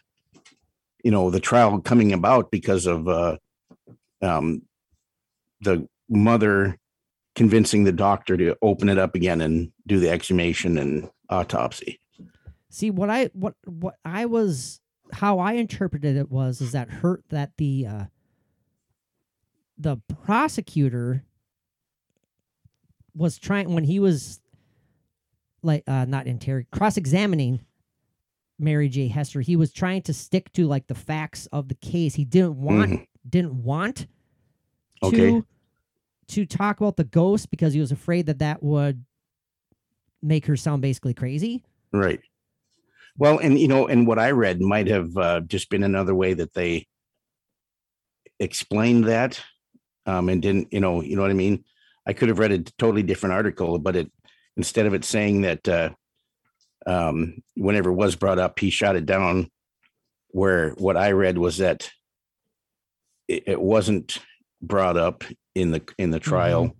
you 1.04 1.12
know, 1.12 1.30
the 1.30 1.40
trial 1.40 1.80
coming 1.82 2.14
about 2.14 2.52
because 2.52 2.86
of 2.86 3.08
uh, 3.08 3.38
um, 4.22 4.62
the 5.62 5.88
mother 6.10 6.78
convincing 7.36 7.84
the 7.84 7.92
doctor 7.92 8.36
to 8.38 8.56
open 8.62 8.90
it 8.90 8.98
up 8.98 9.14
again 9.14 9.42
and 9.42 9.72
do 9.86 10.00
the 10.00 10.10
exhumation 10.10 10.78
and 10.78 11.10
autopsy. 11.30 12.00
See 12.70 12.90
what 12.90 13.10
I 13.10 13.26
what 13.34 13.56
what 13.66 13.96
I 14.04 14.26
was 14.26 14.82
how 15.12 15.40
I 15.40 15.54
interpreted 15.54 16.18
it 16.18 16.30
was 16.32 16.62
is 16.62 16.72
that 16.72 16.90
hurt 16.90 17.24
that 17.30 17.52
the 17.58 17.86
uh 17.88 18.06
the 19.78 19.98
prosecutor 20.24 21.24
was 23.14 23.38
trying 23.38 23.74
when 23.74 23.84
he 23.84 24.00
was 24.00 24.42
like 25.64 25.84
uh 25.88 26.06
not 26.06 26.28
interrogate 26.28 26.72
cross-examining 26.72 27.62
Mary 28.60 28.90
J. 28.90 29.08
Hester, 29.08 29.42
he 29.42 29.56
was 29.56 29.72
trying 29.72 30.02
to 30.04 30.14
stick 30.14 30.52
to 30.54 30.66
like 30.66 30.88
the 30.88 30.96
facts 30.96 31.46
of 31.48 31.68
the 31.68 31.76
case. 31.76 32.16
He 32.16 32.26
didn't 32.26 32.56
want 32.56 32.92
Mhm. 32.92 33.08
didn't 33.30 33.64
want 33.64 34.08
to 35.04 35.08
Okay. 35.08 35.42
to 36.30 36.46
talk 36.46 36.80
about 36.82 36.98
the 36.98 37.04
ghost 37.04 37.52
because 37.52 37.74
he 37.74 37.80
was 37.80 37.92
afraid 37.92 38.26
that 38.26 38.40
that 38.40 38.64
would 38.64 39.06
make 40.22 40.46
her 40.48 40.58
sound 40.58 40.82
basically 40.82 41.14
crazy. 41.14 41.64
Right. 41.94 42.20
Well, 43.18 43.38
and 43.40 43.60
you 43.60 43.68
know, 43.68 43.88
and 43.88 44.08
what 44.08 44.20
I 44.20 44.32
read 44.32 44.60
might 44.62 44.88
have 44.88 45.16
uh, 45.18 45.42
just 45.42 45.70
been 45.70 45.84
another 45.84 46.14
way 46.16 46.34
that 46.34 46.54
they 46.54 46.88
explained 48.40 49.06
that, 49.06 49.42
um, 50.06 50.30
and 50.30 50.42
didn't, 50.42 50.72
you 50.72 50.80
know, 50.80 51.02
you 51.02 51.16
know 51.16 51.22
what 51.22 51.32
I 51.32 51.36
mean. 51.36 51.64
I 52.06 52.14
could 52.14 52.30
have 52.30 52.40
read 52.40 52.52
a 52.52 52.60
totally 52.60 53.04
different 53.04 53.34
article, 53.34 53.80
but 53.80 53.96
it 53.96 54.12
instead 54.58 54.86
of 54.86 54.94
it 54.94 55.06
saying 55.06 55.42
that 55.42 55.68
uh, 55.70 55.90
um, 56.86 57.42
whenever 57.56 57.92
it 57.92 57.96
was 57.96 58.16
brought 58.16 58.40
up, 58.40 58.60
he 58.60 58.70
shot 58.70 58.96
it 58.96 59.06
down. 59.06 59.50
Where 60.30 60.72
what 60.72 60.98
I 60.98 61.12
read 61.12 61.38
was 61.38 61.58
that 61.58 61.90
it, 63.28 63.44
it 63.48 63.62
wasn't 63.62 64.20
brought 64.62 64.98
up 64.98 65.24
in 65.56 65.72
the 65.72 65.82
in 65.98 66.12
the 66.12 66.20
trial, 66.20 66.76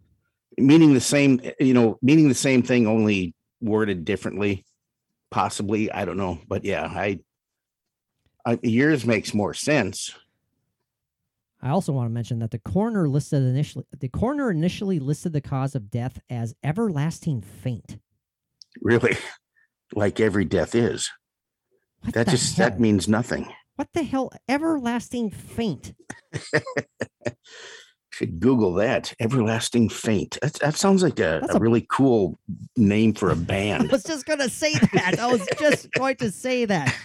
meaning 0.58 0.94
the 0.94 1.00
same, 1.00 1.40
you 1.60 1.74
know, 1.74 1.98
meaning 2.02 2.28
the 2.28 2.36
same 2.36 2.62
thing, 2.62 2.88
only 2.88 3.34
worded 3.62 4.06
differently 4.06 4.66
possibly 5.30 5.92
i 5.92 6.06
don't 6.06 6.18
know 6.18 6.40
but 6.48 6.64
yeah 6.64 6.86
i, 6.86 7.20
I 8.46 8.60
yours 8.64 9.06
makes 9.06 9.34
more 9.34 9.54
sense 9.54 10.14
I 11.62 11.70
also 11.70 11.92
want 11.92 12.08
to 12.10 12.14
mention 12.14 12.40
that 12.40 12.52
the 12.52 12.60
coroner 12.60 13.08
listed 13.10 13.42
initially 13.44 13.86
the 14.00 14.10
coroner 14.10 14.52
initially 14.52 15.00
listed 15.00 15.34
the 15.34 15.42
cause 15.42 15.74
of 15.76 15.90
death 15.90 16.20
as 16.30 16.54
everlasting 16.64 17.42
faint. 17.42 17.98
really 18.82 19.18
like 19.96 20.20
every 20.20 20.46
death 20.46 20.76
is 20.76 21.10
What 22.02 22.14
that 22.14 22.28
just 22.28 22.58
hell? 22.58 22.70
that 22.70 22.80
means 22.80 23.08
nothing 23.08 23.52
what 23.76 23.90
the 23.94 24.04
hell? 24.04 24.32
Everlasting 24.50 25.30
faint. 25.32 25.94
should 28.10 28.40
google 28.40 28.74
that 28.74 29.14
everlasting 29.20 29.90
faint 29.90 30.38
that, 30.42 30.54
that 30.56 30.76
sounds 30.76 31.04
like 31.04 31.20
a, 31.20 31.42
a 31.50 31.56
a- 31.56 31.60
really 31.60 31.86
cool 31.90 32.40
name 32.76 33.14
for 33.14 33.30
a 33.32 33.36
band 33.36 33.84
I 33.90 33.92
was 33.92 34.04
just 34.04 34.26
gonna 34.26 34.50
say 34.50 34.74
that. 34.94 35.20
I 35.20 35.32
was 35.32 35.48
just 35.60 35.92
going 35.98 36.16
to 36.18 36.32
say 36.32 36.66
that. 36.66 36.96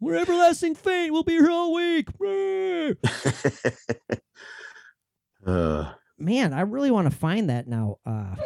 We're 0.00 0.16
everlasting 0.16 0.74
faint. 0.74 1.12
We'll 1.12 1.22
be 1.22 1.32
here 1.32 1.50
all 1.50 1.72
week. 1.72 2.08
uh, 5.46 5.92
Man, 6.18 6.52
I 6.52 6.60
really 6.62 6.90
want 6.90 7.10
to 7.10 7.16
find 7.16 7.50
that 7.50 7.66
now, 7.66 7.98
uh, 8.04 8.36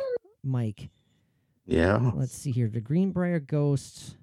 Mike. 0.44 0.90
yeah 1.66 2.10
Let's 2.14 2.34
see 2.34 2.52
here. 2.52 2.68
The 2.68 2.80
Greenbrier 2.80 3.40
Ghost. 3.40 4.16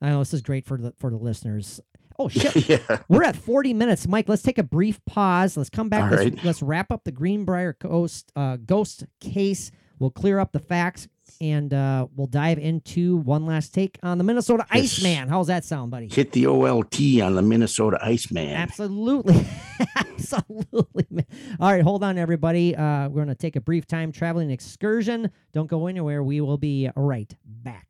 I 0.00 0.10
know 0.10 0.20
this 0.20 0.34
is 0.34 0.42
great 0.42 0.64
for 0.66 0.78
the 0.78 0.92
for 0.98 1.10
the 1.10 1.16
listeners. 1.16 1.80
Oh 2.18 2.28
shit. 2.28 2.68
yeah 2.68 2.98
We're 3.08 3.24
at 3.24 3.36
40 3.36 3.74
minutes, 3.74 4.06
Mike. 4.06 4.28
Let's 4.28 4.42
take 4.42 4.58
a 4.58 4.62
brief 4.64 5.04
pause. 5.04 5.56
Let's 5.56 5.70
come 5.70 5.88
back. 5.88 6.10
Let's, 6.10 6.22
right. 6.22 6.44
let's 6.44 6.62
wrap 6.62 6.92
up 6.92 7.04
the 7.04 7.12
Greenbrier 7.12 7.76
Ghost 7.80 8.30
uh, 8.36 8.56
ghost 8.56 9.04
case. 9.20 9.70
We'll 9.98 10.10
clear 10.10 10.38
up 10.38 10.52
the 10.52 10.60
facts 10.60 11.08
and 11.40 11.72
uh, 11.74 12.06
we'll 12.16 12.26
dive 12.26 12.58
into 12.58 13.16
one 13.18 13.46
last 13.46 13.72
take 13.74 13.98
on 14.02 14.18
the 14.18 14.24
Minnesota 14.24 14.64
Yes. 14.74 14.98
Iceman. 14.98 15.28
How's 15.28 15.46
that 15.48 15.64
sound, 15.64 15.90
buddy? 15.90 16.08
hit 16.08 16.32
the 16.32 16.46
olt 16.46 17.00
on 17.22 17.34
the 17.34 17.42
minnesota 17.42 17.98
iceman 18.02 18.48
Absolutely. 18.50 19.46
Absolutely. 19.96 21.06
man. 21.10 21.26
All 21.60 21.70
right, 21.72 21.82
hold 21.82 22.02
on, 22.02 22.18
everybody. 22.18 22.74
Uh, 22.74 23.08
we're 23.08 23.24
going 23.24 23.28
to 23.28 23.34
take 23.34 23.56
a 23.56 23.60
brief 23.60 23.86
time 23.86 24.10
traveling 24.12 24.50
excursion. 24.50 25.30
Don't 25.52 25.68
go 25.68 25.86
anywhere. 25.86 26.22
We 26.22 26.40
will 26.40 26.58
be 26.58 26.90
right 26.96 27.34
back. 27.44 27.86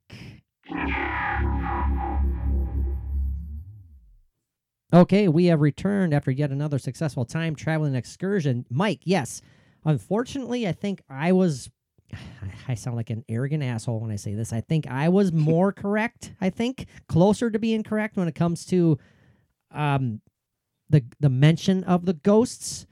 Okay, 4.93 5.29
we 5.29 5.47
have 5.47 5.61
returned 5.61 6.15
after 6.15 6.31
yet 6.31 6.51
another 6.51 6.79
successful 6.79 7.25
time 7.27 7.55
traveling 7.55 7.95
excursion. 7.95 8.65
Mike, 8.71 9.01
yes. 9.05 9.43
Unfortunately, 9.85 10.67
I 10.67 10.73
think 10.73 11.03
I 11.09 11.33
was. 11.33 11.71
I 12.67 12.75
sound 12.75 12.97
like 12.97 13.11
an 13.11 13.25
arrogant 13.29 13.63
asshole 13.63 14.01
when 14.01 14.11
I 14.11 14.17
say 14.17 14.35
this. 14.35 14.53
I 14.53 14.61
think 14.61 14.87
I 14.87 15.09
was 15.09 15.33
more 15.33 15.73
correct. 15.83 16.33
I 16.41 16.51
think 16.51 16.87
closer 17.09 17.51
to 17.51 17.59
being 17.59 17.83
correct 17.83 18.17
when 18.17 18.29
it 18.29 18.35
comes 18.35 18.65
to 18.67 18.99
um, 19.71 20.21
the 20.91 21.05
the 21.21 21.29
mention 21.29 21.85
of 21.85 22.07
the 22.07 22.15
ghosts. 22.15 22.87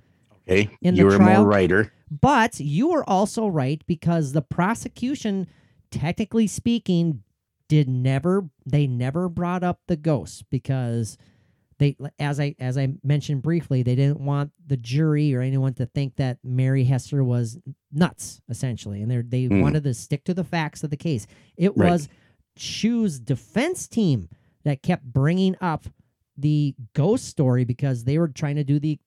okay 0.48 0.70
In 0.82 0.94
the 0.94 1.00
you're 1.00 1.14
a 1.14 1.18
trial- 1.18 1.42
more 1.42 1.46
writer 1.50 1.92
But 2.10 2.60
you 2.60 2.88
were 2.90 3.08
also 3.08 3.46
right 3.46 3.82
because 3.86 4.32
the 4.32 4.42
prosecution, 4.42 5.46
technically 5.90 6.46
speaking, 6.46 7.22
did 7.68 7.88
never 7.88 8.48
they 8.64 8.86
never 8.86 9.28
brought 9.28 9.64
up 9.64 9.80
the 9.88 9.96
ghosts 9.96 10.42
because 10.50 11.16
they 11.79 11.97
as 12.18 12.41
I 12.41 12.55
as 12.59 12.79
I 12.79 12.95
mentioned 13.03 13.43
briefly, 13.43 13.83
they 13.83 13.95
didn't 13.95 14.20
want 14.20 14.53
the 14.66 14.77
jury 14.77 15.35
or 15.35 15.41
anyone 15.43 15.74
to 15.74 15.87
think 15.87 16.16
that 16.16 16.39
Mary 16.43 16.85
Hester 16.85 17.22
was 17.22 17.59
nuts, 17.93 18.41
essentially. 18.49 19.03
And 19.03 19.11
they 19.11 19.20
they 19.22 19.45
Hmm. 19.47 19.61
wanted 19.61 19.85
to 19.85 19.95
stick 19.95 20.24
to 20.24 20.35
the 20.35 20.45
facts 20.45 20.83
of 20.85 20.91
the 20.91 20.97
case. 20.97 21.27
It 21.57 21.77
Right. 21.77 21.91
was 21.91 22.09
Shue's 22.57 23.20
defense 23.20 23.87
team 23.87 24.29
that 24.64 24.83
kept 24.83 25.05
bringing 25.05 25.55
up 25.61 25.87
the 26.37 26.74
ghost 26.95 27.27
story 27.27 27.64
because 27.64 28.05
they 28.05 28.18
were 28.18 28.29
trying 28.29 28.57
to 28.57 28.64
do 28.64 28.79
the 28.79 28.99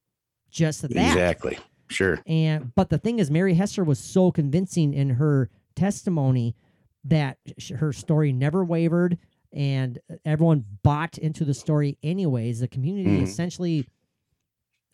just 0.49 0.81
that. 0.83 0.91
exactly 0.91 1.57
sure 1.89 2.19
And 2.27 2.73
but 2.75 2.89
the 2.89 2.97
thing 2.99 3.17
is, 3.19 3.29
Mary 3.31 3.53
Hester 3.55 3.83
was 3.83 3.97
so 3.99 4.31
convincing 4.31 4.93
in 4.93 5.11
her 5.11 5.49
testimony 5.75 6.55
that 7.03 7.37
her 7.77 7.91
story 7.93 8.31
never 8.33 8.63
wavered, 8.63 9.17
and 9.51 9.99
everyone 10.25 10.65
bought 10.83 11.17
into 11.17 11.43
the 11.45 11.53
story 11.53 11.97
anyways. 12.03 12.59
The 12.59 12.67
community 12.67 13.19
Mhm. 13.19 13.23
essentially, 13.23 13.87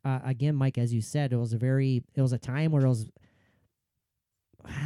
uh, 0.03 0.19
again, 0.23 0.55
Mike, 0.55 0.77
as 0.77 0.93
you 0.93 1.01
said, 1.01 1.33
it 1.33 1.37
was 1.37 1.53
a 1.53 1.57
very, 1.57 2.03
it 2.15 2.21
was 2.21 2.33
a 2.33 2.37
time 2.37 2.71
where 2.71 2.85
it 2.85 2.89
was. 2.89 3.09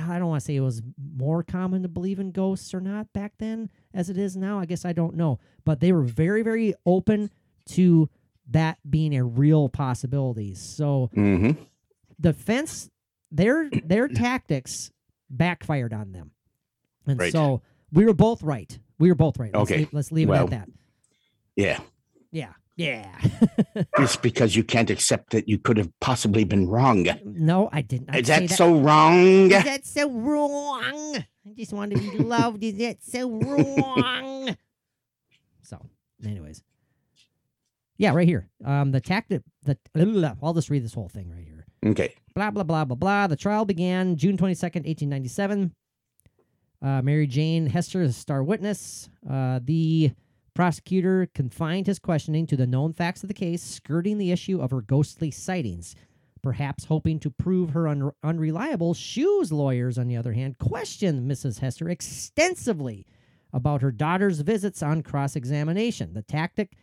I 0.09 0.19
don't 0.19 0.27
want 0.27 0.41
to 0.41 0.45
say 0.45 0.55
it 0.57 0.61
was 0.61 0.81
more 1.15 1.41
common 1.41 1.83
to 1.83 1.87
believe 1.87 2.19
in 2.19 2.31
ghosts 2.31 2.73
or 2.73 2.81
not 2.81 3.13
back 3.13 3.33
then 3.37 3.69
as 3.93 4.09
it 4.09 4.17
is 4.17 4.35
now. 4.35 4.59
I 4.59 4.65
guess 4.65 4.83
I 4.83 4.91
don't 4.91 5.15
know, 5.15 5.39
but 5.63 5.79
they 5.79 5.93
were 5.93 6.01
very, 6.03 6.41
very 6.41 6.73
open 6.85 7.29
to 7.69 8.09
that 8.49 8.77
being 8.89 9.15
a 9.15 9.23
real 9.23 9.69
possibility. 9.69 10.53
So 10.53 11.09
hmm 11.13 11.51
defense 12.19 12.89
their 13.31 13.69
their 13.81 14.09
tactics 14.09 14.91
backfired 15.29 15.93
on 15.93 16.11
them. 16.11 16.31
And 17.07 17.19
Right. 17.19 17.31
so 17.31 17.61
we 17.91 18.05
were 18.05 18.13
both 18.13 18.41
right. 18.43 18.77
We 18.99 19.09
were 19.09 19.15
both 19.15 19.37
right. 19.39 19.53
Let's 19.53 19.69
Okay. 19.71 19.79
leave, 19.79 19.93
let's 19.93 20.11
leave 20.11 20.29
Well- 20.29 20.47
it 20.47 20.53
at 20.53 20.59
that. 20.67 20.69
Yeah. 21.55 21.79
Yeah. 22.31 22.53
Yeah. 22.75 23.13
Just 23.97 24.21
because 24.21 24.55
you 24.55 24.63
can't 24.63 24.89
accept 24.89 25.31
that 25.31 25.49
you 25.49 25.57
could 25.57 25.77
have 25.77 25.89
possibly 25.99 26.45
been 26.45 26.67
wrong. 26.69 27.05
no, 27.25 27.67
I 27.73 27.81
didn't. 27.81 28.15
Is 28.15 28.27
say 28.27 28.47
that 28.47 28.55
so 28.55 28.79
wrong? 28.79 29.51
Is 29.51 29.63
that 29.63 29.85
so 29.85 30.09
wrong? 30.09 31.17
I 31.17 31.25
just 31.57 31.73
want 31.73 31.91
to 31.93 31.97
be 31.99 32.17
loved. 32.19 32.63
Is 32.63 32.75
that 32.77 33.03
so 33.03 33.29
wrong? 33.29 34.55
so, 35.61 35.85
anyways. 36.25 36.63
Yeah, 37.97 38.13
right 38.13 38.27
here. 38.27 38.47
Um, 38.63 38.91
the 38.91 39.01
tactic. 39.01 39.41
The 39.63 39.77
I'll 40.41 40.53
just 40.53 40.69
read 40.69 40.85
this 40.85 40.93
whole 40.93 41.09
thing 41.09 41.29
right 41.29 41.43
here. 41.45 41.65
Okay. 41.85 42.15
Blah 42.33 42.51
blah 42.51 42.63
blah 42.63 42.85
blah 42.85 42.95
blah. 42.95 43.27
The 43.27 43.35
trial 43.35 43.65
began 43.65 44.15
June 44.15 44.37
twenty 44.37 44.53
second, 44.53 44.85
eighteen 44.87 45.09
ninety 45.09 45.27
seven. 45.27 45.73
Uh, 46.81 47.01
Mary 47.01 47.27
Jane 47.27 47.67
Hester 47.67 48.01
is 48.01 48.11
a 48.11 48.19
star 48.19 48.43
witness. 48.43 49.09
Uh, 49.29 49.59
the 49.63 50.11
prosecutor 50.53 51.29
confined 51.33 51.87
his 51.87 51.99
questioning 51.99 52.47
to 52.47 52.57
the 52.57 52.67
known 52.67 52.93
facts 52.93 53.23
of 53.23 53.27
the 53.27 53.33
case, 53.33 53.61
skirting 53.61 54.17
the 54.17 54.31
issue 54.31 54.61
of 54.61 54.71
her 54.71 54.81
ghostly 54.81 55.31
sightings. 55.31 55.95
Perhaps 56.41 56.85
hoping 56.85 57.19
to 57.19 57.29
prove 57.29 57.71
her 57.71 57.87
un- 57.87 58.11
unreliable, 58.23 58.93
Shue's 58.93 59.51
lawyers, 59.51 59.97
on 59.97 60.07
the 60.07 60.15
other 60.15 60.33
hand, 60.33 60.57
questioned 60.57 61.29
Mrs. 61.29 61.59
Hester 61.59 61.89
extensively 61.89 63.05
about 63.51 63.81
her 63.81 63.91
daughter's 63.91 64.39
visits 64.39 64.81
on 64.81 65.03
cross 65.03 65.35
examination. 65.35 66.13
The 66.13 66.21
tactic 66.21 66.77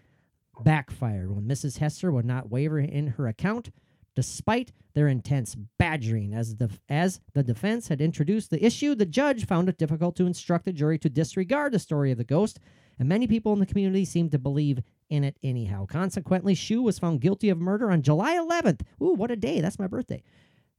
backfired 0.61 1.35
when 1.35 1.45
Mrs. 1.45 1.79
Hester 1.79 2.13
would 2.13 2.25
not 2.27 2.51
waver 2.51 2.79
in 2.79 3.09
her 3.09 3.27
account, 3.29 3.71
despite 4.17 4.73
their 4.95 5.07
intense 5.07 5.55
badgering. 5.79 6.35
As 6.35 6.57
the, 6.57 6.71
as 6.89 7.21
the 7.35 7.43
defense 7.45 7.87
had 7.87 8.01
introduced 8.01 8.51
the 8.51 8.65
issue, 8.65 8.95
the 8.97 9.07
judge 9.07 9.47
found 9.47 9.69
it 9.69 9.79
difficult 9.79 10.17
to 10.17 10.27
instruct 10.27 10.65
the 10.65 10.73
jury 10.73 10.99
to 10.99 11.09
disregard 11.09 11.73
the 11.73 11.79
story 11.79 12.11
of 12.11 12.19
the 12.19 12.25
ghost, 12.25 12.59
and 12.99 13.09
many 13.09 13.27
people 13.29 13.53
in 13.53 13.61
the 13.61 13.67
community 13.67 14.05
seemed 14.05 14.33
to 14.33 14.39
believe 14.39 14.81
in 15.11 15.23
it 15.23 15.37
anyhow. 15.45 15.87
Consequently, 15.87 16.55
Shue 16.55 16.83
was 16.83 16.99
found 16.99 17.21
guilty 17.21 17.49
of 17.51 17.59
murder 17.59 17.91
on 17.93 18.03
July 18.03 18.35
11th. 18.37 18.81
Ooh, 19.01 19.13
what 19.15 19.31
a 19.31 19.37
day! 19.37 19.61
That's 19.61 19.79
my 19.79 19.87
birthday. 19.87 20.23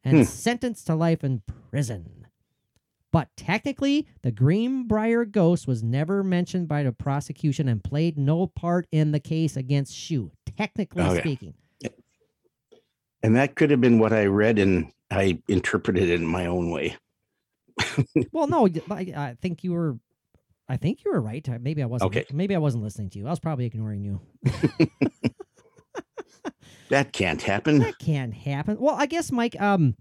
And 0.03 0.17
Hmm. 0.17 0.23
sentenced 0.23 0.87
to 0.87 0.95
life 0.95 1.23
in 1.23 1.43
prison. 1.71 2.25
But 3.13 3.29
technically, 3.37 4.05
the 4.21 4.31
Greenbrier 4.31 5.25
ghost 5.25 5.65
was 5.67 5.81
never 5.81 6.23
mentioned 6.23 6.67
by 6.67 6.83
the 6.83 6.91
prosecution 6.91 7.67
and 7.69 7.83
played 7.83 8.17
no 8.17 8.47
part 8.47 8.85
in 8.91 9.11
the 9.11 9.19
case 9.19 9.55
against 9.55 9.95
Shue, 9.95 10.31
technically 10.57 11.03
Okay. 11.03 11.19
speaking. 11.21 11.53
And 13.23 13.35
that 13.35 13.55
could 13.55 13.71
have 13.71 13.81
been 13.81 13.99
what 13.99 14.13
I 14.13 14.25
read 14.25 14.59
and 14.59 14.91
I 15.09 15.41
interpreted 15.47 16.09
it 16.09 16.19
in 16.19 16.27
my 16.27 16.45
own 16.45 16.71
way. 16.71 16.95
Well, 18.31 18.47
no, 18.47 18.67
I 18.89 19.35
think 19.41 19.63
you 19.63 19.73
were. 19.73 19.97
I 20.69 20.77
think 20.77 21.05
you 21.05 21.11
were 21.11 21.21
right. 21.21 21.47
Maybe 21.61 21.81
I 21.81 21.85
wasn't. 21.85 22.09
Okay. 22.09 22.25
Maybe 22.33 22.53
I 22.53 22.57
wasn't 22.57 22.83
listening 22.83 23.09
to 23.11 23.19
you. 23.19 23.27
I 23.27 23.29
was 23.29 23.39
probably 23.39 23.65
ignoring 23.65 24.03
you. 24.03 24.21
That 26.89 27.11
can't 27.11 27.41
happen. 27.41 27.79
That 27.79 27.99
can't 27.99 28.33
happen. 28.33 28.77
Well, 28.79 28.95
I 28.95 29.05
guess 29.05 29.31
Mike. 29.31 29.59
Um, 29.59 29.95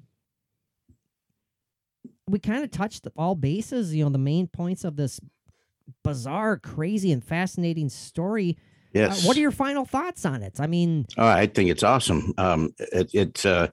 we 2.28 2.38
kind 2.38 2.64
of 2.64 2.70
touched 2.70 3.06
all 3.16 3.34
bases. 3.34 3.94
You 3.94 4.04
know, 4.04 4.10
the 4.10 4.18
main 4.18 4.46
points 4.46 4.84
of 4.84 4.96
this 4.96 5.20
bizarre, 6.04 6.56
crazy, 6.56 7.12
and 7.12 7.24
fascinating 7.24 7.88
story. 7.88 8.56
Uh, 8.97 9.14
what 9.24 9.36
are 9.36 9.40
your 9.40 9.51
final 9.51 9.84
thoughts 9.84 10.24
on 10.24 10.42
it? 10.42 10.61
I 10.61 10.66
mean, 10.66 11.07
Oh, 11.16 11.26
I 11.26 11.47
think 11.47 11.70
it's 11.70 11.82
awesome. 11.82 12.32
Um, 12.38 12.74
it, 12.78 13.11
it's 13.12 13.44
uh, 13.44 13.68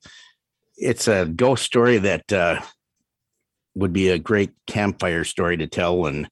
it's 0.78 1.08
a 1.08 1.26
ghost 1.26 1.64
story 1.64 1.98
that 2.00 2.32
uh, 2.32 2.62
would 3.76 3.94
be 3.94 4.10
a 4.10 4.20
great 4.20 4.52
campfire 4.68 5.24
story 5.24 5.58
to 5.58 5.68
tell, 5.68 6.06
and 6.06 6.30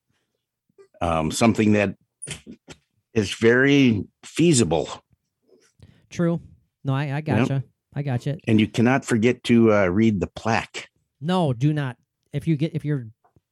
um, 1.02 1.32
something 1.32 1.74
that 1.74 1.96
is 3.14 3.34
very 3.34 4.04
feasible. 4.24 4.89
true. 6.10 6.39
No, 6.84 6.94
I, 6.94 7.18
I 7.18 7.22
gotcha. 7.22 7.64
I 7.94 8.02
gotcha. 8.02 8.38
And 8.48 8.60
you 8.60 8.68
cannot 8.68 9.06
forget 9.06 9.44
to 9.44 9.72
uh, 9.74 9.86
read 9.88 10.20
the 10.20 10.28
plaque. 10.28 10.89
No, 11.20 11.54
do 11.54 11.74
not. 11.74 11.98
If 12.34 12.48
you 12.48 12.56
get 12.56 12.74
if 12.74 12.86
you're 12.86 13.08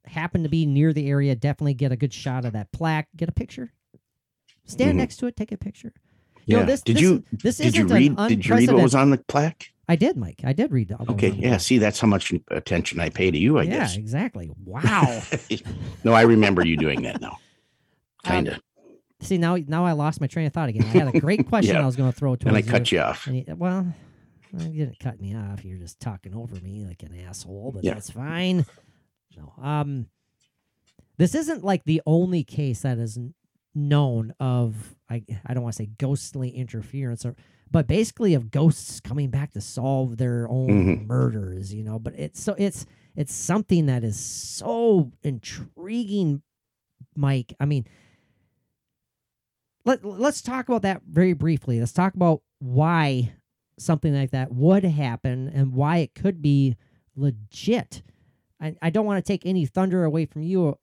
happen 0.06 0.44
to 0.44 0.50
be 0.50 0.66
near 0.66 0.92
the 0.94 1.08
area, 1.10 1.36
definitely 1.36 1.76
get 1.76 1.92
a 1.92 1.96
good 1.96 2.14
shot 2.14 2.46
of 2.46 2.54
that 2.54 2.72
plaque. 2.72 3.08
Get 3.16 3.30
a 3.30 3.32
picture. 3.32 3.72
Stand 4.70 4.94
Mhm. 4.94 4.98
next 4.98 5.18
to 5.18 5.28
it. 5.28 5.36
Take 5.36 5.52
a 5.52 5.58
picture. 5.58 5.94
You 6.46 6.56
know, 6.56 6.60
Yeah. 6.62 6.66
this- 6.66 6.82
did 6.82 6.96
this 6.96 7.02
you 7.02 7.24
is- 7.34 7.40
this 7.44 7.58
did 7.58 7.76
you 7.76 7.86
read 7.88 8.16
did 8.28 8.46
you 8.46 8.56
read 8.56 8.72
what 8.72 8.84
was 8.84 8.96
on 8.96 9.10
the 9.12 9.18
plaque? 9.18 9.72
I 9.88 9.96
did, 9.96 10.18
Mike. 10.18 10.42
I 10.44 10.54
did 10.54 10.72
read. 10.72 10.90
those 10.90 11.08
Okay, 11.10 11.32
the 11.32 11.38
yeah. 11.38 11.48
plaque. 11.50 11.62
See, 11.62 11.78
that's 11.80 12.00
how 12.00 12.08
much 12.08 12.32
attention 12.50 13.00
I 13.00 13.10
pay 13.10 13.32
to 13.32 13.38
you. 13.38 13.58
I 13.58 13.66
guess. 13.66 13.74
yeah, 13.74 13.80
guess. 13.80 13.98
exactly. 13.98 14.52
Wow. 14.66 15.22
no, 16.04 16.14
I 16.14 16.22
remember 16.22 16.66
you 16.66 16.78
doing 16.78 17.02
that 17.04 17.20
now. 17.22 17.38
Um, 18.26 18.32
Kind 18.32 18.48
of. 18.50 18.60
See 19.22 19.38
now, 19.38 19.56
now 19.68 19.86
I 19.86 19.94
lost 19.94 20.20
my 20.22 20.28
train 20.28 20.46
of 20.46 20.54
thought 20.54 20.68
again. 20.70 20.84
I 20.84 20.88
had 20.88 21.16
a 21.16 21.20
great 21.20 21.48
question 21.48 21.76
Yeah. 21.76 21.82
I 21.82 21.86
was 21.86 21.96
going 21.96 22.12
to 22.12 22.18
throw 22.18 22.36
towards 22.36 22.46
and 22.46 22.56
I 22.58 22.62
cut 22.62 22.92
you 22.92 23.00
off. 23.00 23.26
You- 23.28 23.46
well, 23.58 23.94
you 24.54 24.86
didn't 24.86 25.00
cut 25.00 25.20
me 25.22 25.36
off. 25.36 25.64
You're 25.64 25.78
just 25.78 26.00
talking 26.02 26.36
over 26.36 26.56
me 26.62 26.84
like 26.86 27.02
an 27.04 27.18
asshole, 27.28 27.72
but 27.74 27.84
Yeah. 27.84 27.94
that's 27.94 28.10
fine. 28.12 28.66
No, 29.38 29.54
um, 29.64 30.08
this 31.18 31.34
isn't 31.34 31.64
like 31.64 31.84
the 31.86 32.02
only 32.06 32.44
case 32.44 32.82
that 32.82 32.98
is 32.98 33.18
known 33.76 34.34
of. 34.40 34.96
I 35.10 35.24
I 35.46 35.54
don't 35.54 35.64
want 35.64 35.76
to 35.76 35.84
say 35.84 35.90
ghostly 35.98 36.50
interference 36.50 37.26
or, 37.26 37.36
but 37.72 37.88
basically 37.88 38.34
of 38.34 38.52
ghosts 38.52 39.00
coming 39.00 39.30
back 39.30 39.52
to 39.54 39.62
solve 39.62 40.18
their 40.18 40.48
own 40.50 40.70
Mhm. 40.70 41.08
murders. 41.08 41.74
You 41.74 41.84
know, 41.84 42.00
but 42.00 42.14
it's 42.18 42.42
so 42.42 42.56
it's 42.58 42.86
it's 43.16 43.34
something 43.34 43.88
that 43.88 44.04
is 44.04 44.20
so 44.20 45.12
intriguing, 45.24 46.42
Mike. 47.16 47.54
I 47.60 47.66
mean, 47.66 47.86
let 49.86 50.04
let's 50.04 50.42
talk 50.42 50.68
about 50.68 50.82
that 50.84 51.02
very 51.08 51.34
briefly. 51.34 51.80
Let's 51.80 51.94
talk 51.94 52.14
about 52.16 52.42
why 52.60 53.34
something 53.78 54.14
like 54.14 54.32
that 54.32 54.52
would 54.54 54.84
happen 54.84 55.50
and 55.54 55.74
why 55.74 55.98
it 55.98 56.14
could 56.14 56.42
be 56.42 56.76
legit. 57.16 58.02
I, 58.62 58.76
I 58.82 58.90
don't 58.90 59.06
want 59.06 59.24
to 59.24 59.28
take 59.28 59.46
any 59.46 59.66
thunder 59.66 60.04
away 60.04 60.26
from 60.26 60.42
you 60.42 60.78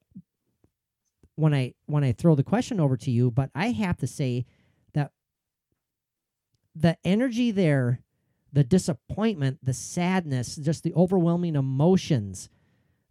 when 1.36 1.54
I 1.54 1.74
when 1.86 2.02
I 2.02 2.12
throw 2.12 2.34
the 2.34 2.42
question 2.42 2.80
over 2.80 2.96
to 2.96 3.10
you, 3.10 3.30
but 3.30 3.50
I 3.54 3.68
have 3.70 3.96
to 3.98 4.06
say 4.06 4.44
that 4.94 5.12
the 6.74 6.96
energy 7.04 7.50
there, 7.50 8.00
the 8.52 8.64
disappointment, 8.64 9.58
the 9.62 9.72
sadness, 9.74 10.56
just 10.56 10.82
the 10.82 10.94
overwhelming 10.94 11.54
emotions 11.56 12.48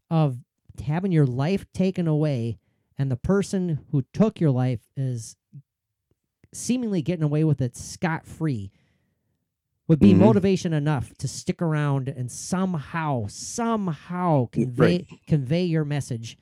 of 0.10 0.40
having 0.86 1.12
your 1.12 1.26
life 1.26 1.66
taken 1.74 2.08
away 2.08 2.58
and 2.98 3.12
the 3.12 3.16
person 3.16 3.80
who 3.92 4.04
took 4.14 4.40
your 4.40 4.52
life 4.52 4.82
is 4.98 5.36
seemingly 6.54 7.02
getting 7.02 7.24
away 7.24 7.44
with 7.44 7.62
it 7.62 7.76
scot 7.76 8.26
free 8.26 8.72
would 9.88 10.00
be 10.00 10.14
Mhm. 10.14 10.20
motivation 10.20 10.74
enough 10.74 11.14
to 11.16 11.28
stick 11.28 11.62
around 11.62 12.08
and 12.08 12.32
somehow, 12.32 13.28
somehow 13.28 14.46
convey 14.52 15.06
Right. 15.10 15.28
convey 15.28 15.66
your 15.66 15.86
message 15.86 16.38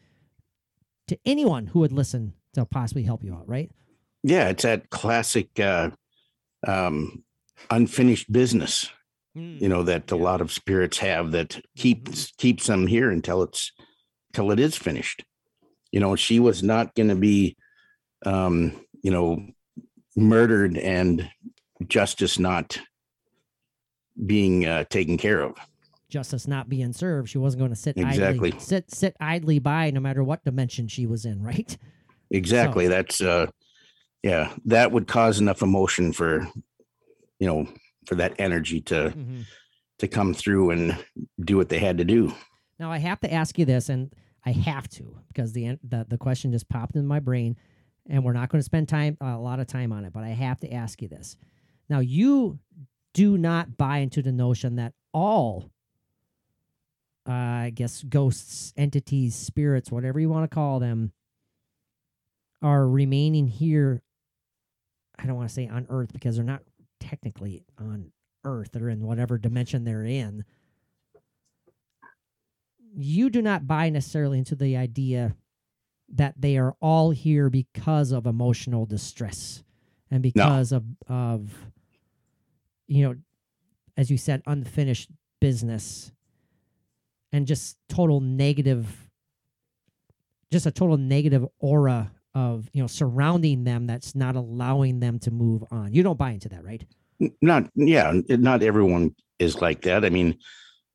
to 1.08 1.18
anyone 1.26 1.68
who 1.68 1.80
would 1.80 1.92
listen 1.92 2.34
to 2.54 2.66
possibly 2.66 3.04
help 3.04 3.24
you 3.24 3.34
out, 3.34 3.48
right? 3.48 3.72
Yeah, 4.24 4.50
it's 4.50 4.64
that 4.64 4.90
classic 4.90 5.60
uh, 5.60 5.92
um, 6.66 7.24
unfinished 7.70 8.32
business, 8.32 8.90
you 9.36 9.68
know, 9.68 9.84
that 9.84 10.12
a 10.12 10.16
lot 10.16 10.42
of 10.42 10.52
spirits 10.52 11.00
have 11.00 11.32
that 11.32 11.60
keeps 11.76 12.32
keeps 12.38 12.68
them 12.68 12.88
here 12.88 13.10
until 13.10 13.44
it's 13.44 13.72
till 14.32 14.52
it 14.52 14.60
is 14.60 14.78
finished. 14.78 15.26
You 15.92 16.00
know, 16.00 16.16
she 16.16 16.40
was 16.40 16.64
not 16.64 16.96
going 16.96 17.10
to 17.10 17.16
be, 17.16 17.58
um, 18.26 18.86
you 19.02 19.12
know, 19.12 19.46
murdered 20.16 20.78
and 20.78 21.30
justice 21.88 22.40
not 22.40 22.80
being 24.26 24.66
uh, 24.66 24.86
taken 24.86 25.18
care 25.18 25.42
of. 25.42 25.56
Justice 26.14 26.48
not 26.48 26.70
being 26.70 26.94
served. 26.94 27.28
She 27.30 27.40
wasn't 27.40 27.62
going 27.62 27.72
to 27.72 27.76
sit 27.76 27.98
Exactly. 27.98 28.52
idly 28.52 28.60
sit 28.60 28.92
sit 28.92 29.18
idly 29.20 29.58
by 29.58 29.90
no 29.90 30.00
matter 30.00 30.24
what 30.24 30.44
dimension 30.44 30.88
she 30.88 31.08
was 31.08 31.26
in, 31.26 31.42
right? 31.42 31.76
Exactly. 32.30 32.88
That's 32.88 33.20
uh, 33.20 33.48
yeah, 34.22 34.54
that 34.66 34.92
would 34.92 35.08
cause 35.08 35.40
enough 35.40 35.64
emotion 35.64 36.14
for, 36.14 36.48
you 37.40 37.48
know, 37.48 37.68
for 38.06 38.14
that 38.16 38.36
energy 38.38 38.80
to 38.82 39.12
Mhm. 39.18 39.46
to 39.98 40.08
come 40.08 40.36
through 40.36 40.70
and 40.70 41.04
do 41.44 41.58
what 41.58 41.70
they 41.70 41.80
had 41.80 41.98
to 41.98 42.06
do. 42.06 42.32
Now 42.80 42.92
I 42.92 43.00
have 43.00 43.20
to 43.22 43.34
ask 43.34 43.58
you 43.58 43.66
this, 43.66 43.90
and 43.90 44.14
I 44.46 44.52
have 44.52 44.88
to 44.90 45.18
because 45.30 45.54
the 45.54 45.80
the, 45.84 46.06
the 46.08 46.20
question 46.20 46.52
just 46.52 46.70
popped 46.70 46.96
in 46.96 47.08
my 47.08 47.20
brain, 47.20 47.58
and 48.08 48.24
we're 48.24 48.34
not 48.34 48.50
going 48.50 48.60
to 48.60 48.64
spend 48.66 48.88
time 48.88 49.18
a 49.20 49.38
lot 49.40 49.60
of 49.60 49.66
time 49.66 49.92
on 49.92 50.06
it, 50.06 50.14
but 50.14 50.24
I 50.24 50.30
have 50.30 50.60
to 50.60 50.72
ask 50.72 51.02
you 51.02 51.08
this. 51.08 51.38
Now 51.90 52.02
you 52.02 52.60
do 53.16 53.36
not 53.36 53.78
buy 53.78 53.98
into 53.98 54.22
the 54.22 54.32
notion 54.32 54.76
that 54.76 54.94
all, 55.12 55.72
uh, 57.28 57.32
I 57.32 57.72
guess, 57.74 58.04
ghosts, 58.04 58.74
entities, 58.76 59.36
spirits, 59.36 59.92
whatever 59.92 60.20
you 60.20 60.30
want 60.30 60.50
to 60.50 60.54
call 60.54 60.80
them, 60.80 61.12
are 62.62 62.88
remaining 62.88 63.48
here. 63.48 64.02
I 65.18 65.26
don't 65.26 65.36
want 65.36 65.50
to 65.50 65.54
say 65.54 65.68
on 65.68 65.86
Earth 65.90 66.12
because 66.12 66.36
they're 66.36 66.46
not 66.46 66.64
technically 67.00 67.66
on 67.78 68.12
Earth 68.44 68.76
or 68.76 68.90
in 68.90 69.04
whatever 69.04 69.38
dimension 69.38 69.84
they're 69.84 70.06
in, 70.06 70.44
you 72.96 73.30
do 73.30 73.42
not 73.42 73.68
buy 73.68 73.90
necessarily 73.90 74.38
into 74.38 74.56
the 74.56 74.78
idea 74.78 75.36
that 76.14 76.36
they 76.40 76.58
are 76.58 76.76
all 76.80 77.12
here 77.12 77.50
because 77.50 78.12
of 78.12 78.26
emotional 78.26 78.86
distress 78.86 79.64
and 80.12 80.22
because 80.22 80.72
of 80.72 80.84
of 81.08 81.52
you 82.88 83.04
know 83.04 83.16
as 83.98 84.12
you 84.12 84.18
said 84.18 84.42
unfinished 84.46 85.10
business 85.40 86.13
and 87.34 87.46
just 87.46 87.78
total 87.90 88.22
negative 88.22 89.10
just 90.52 90.66
a 90.66 90.72
total 90.72 90.98
negative 90.98 91.46
aura 91.60 92.12
of 92.34 92.70
you 92.72 92.82
know 92.82 92.88
surrounding 92.88 93.66
them 93.66 93.86
that's 93.86 94.16
not 94.16 94.36
allowing 94.36 95.02
them 95.02 95.20
to 95.20 95.32
move 95.32 95.64
on 95.72 95.94
you 95.94 96.02
don't 96.02 96.18
buy 96.18 96.32
into 96.32 96.48
that 96.48 96.64
right 96.64 96.86
Not 97.42 97.70
yeah, 97.76 98.14
not 98.30 98.64
everyone 98.64 99.16
is 99.40 99.62
like 99.62 99.82
that. 99.82 100.04
I 100.04 100.10
mean, 100.10 100.38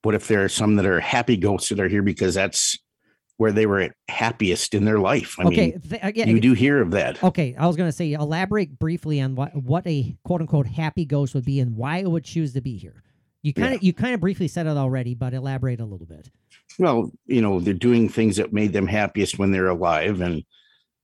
what 0.03 0.15
if 0.15 0.29
there 0.29 0.45
are 0.45 0.49
some 0.49 0.77
that 0.77 0.87
are 0.87 1.01
happy 1.01 1.37
ghosts 1.37 1.69
that 1.69 1.81
are 1.81 1.89
here 1.89 2.03
because 2.03 2.35
that's 2.35 2.79
where 3.37 3.53
they 3.53 3.67
were 3.67 3.91
happiest 4.09 4.75
in 4.75 4.85
their 4.85 4.99
life? 4.99 5.37
I 5.39 5.45
okay 5.45 5.71
mean, 5.71 5.81
th- 5.81 6.03
uh, 6.03 6.07
again, 6.09 6.29
you 6.29 6.41
do 6.41 6.53
hear 6.55 6.81
of 6.83 6.91
that. 6.91 7.23
Okay, 7.23 7.55
I 7.59 7.67
was 7.67 7.77
going 7.77 7.89
to 7.89 7.97
say 7.97 8.13
elaborate 8.13 8.79
briefly 8.79 9.21
on 9.21 9.35
what 9.37 9.55
what 9.55 9.87
a 9.87 10.17
quote 10.25 10.41
unquote 10.41 10.67
happy 10.67 11.05
ghost 11.05 11.35
would 11.35 11.45
be 11.45 11.61
and 11.61 11.77
why 11.77 11.99
it 11.99 12.11
would 12.11 12.25
choose 12.25 12.53
to 12.55 12.61
be 12.61 12.77
here. 12.77 13.03
You 13.43 13.55
kind 13.55 13.75
of 13.75 13.83
you 13.83 13.93
kind 13.93 14.15
of 14.15 14.21
briefly 14.21 14.49
said 14.49 14.67
it 14.67 14.77
already, 14.77 15.15
but 15.15 15.33
elaborate 15.33 15.81
a 15.81 15.85
little 15.85 16.07
bit. 16.07 16.29
Well, 16.79 17.13
you 17.27 17.41
know, 17.41 17.61
they're 17.61 17.75
doing 17.75 18.09
things 18.09 18.37
that 18.37 18.53
made 18.53 18.73
them 18.73 18.87
happiest 18.87 19.39
when 19.39 19.53
they're 19.53 19.69
alive, 19.69 20.21
and 20.21 20.45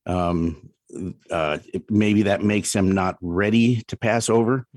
um, 0.05 0.69
uh, 1.31 1.59
maybe 1.89 2.23
that 2.23 2.43
makes 2.43 2.73
them 2.73 2.91
not 2.91 3.17
ready 3.21 3.83
to 3.87 3.97
pass 3.97 4.29
over, 4.29 4.67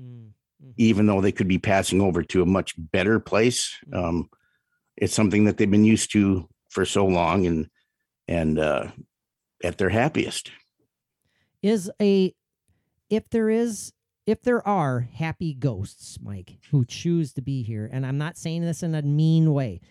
even 0.77 1.05
though 1.05 1.21
they 1.21 1.33
could 1.33 1.47
be 1.47 1.57
passing 1.57 2.01
over 2.01 2.23
to 2.23 2.41
a 2.41 2.45
much 2.45 2.73
better 2.77 3.19
place. 3.19 3.75
Um, 3.93 4.29
it's 4.95 5.13
something 5.13 5.45
that 5.45 5.57
they've 5.57 5.69
been 5.69 5.85
used 5.85 6.11
to 6.13 6.47
for 6.69 6.85
so 6.85 7.05
long, 7.05 7.45
and 7.45 7.69
and 8.27 8.57
uh, 8.57 8.87
at 9.63 9.77
their 9.77 9.89
happiest. 9.89 10.51
Is 11.61 11.91
a 12.01 12.33
if 13.09 13.29
there 13.29 13.49
is 13.49 13.91
if 14.29 14.43
there 14.43 14.65
are 14.67 14.99
happy 14.99 15.55
ghosts, 15.55 16.19
Mike, 16.21 16.59
who 16.69 16.85
choose 16.85 17.33
to 17.33 17.41
be 17.41 17.63
here, 17.63 17.89
and 17.91 18.05
I'm 18.05 18.19
not 18.19 18.37
saying 18.37 18.61
this 18.61 18.83
in 18.83 18.93
a 18.93 19.01
mean 19.01 19.53
way, 19.53 19.81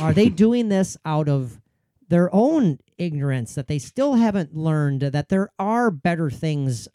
are 0.00 0.12
they 0.12 0.28
doing 0.44 0.68
this 0.68 0.98
out 1.06 1.28
of 1.28 1.60
their 2.08 2.28
own 2.34 2.78
ignorance 2.98 3.54
that 3.54 3.68
they 3.68 3.78
still 3.78 4.14
haven't 4.14 4.54
learned 4.54 5.00
that 5.00 5.30
there 5.30 5.48
are 5.58 5.90
better 5.90 6.28
things 6.28 6.88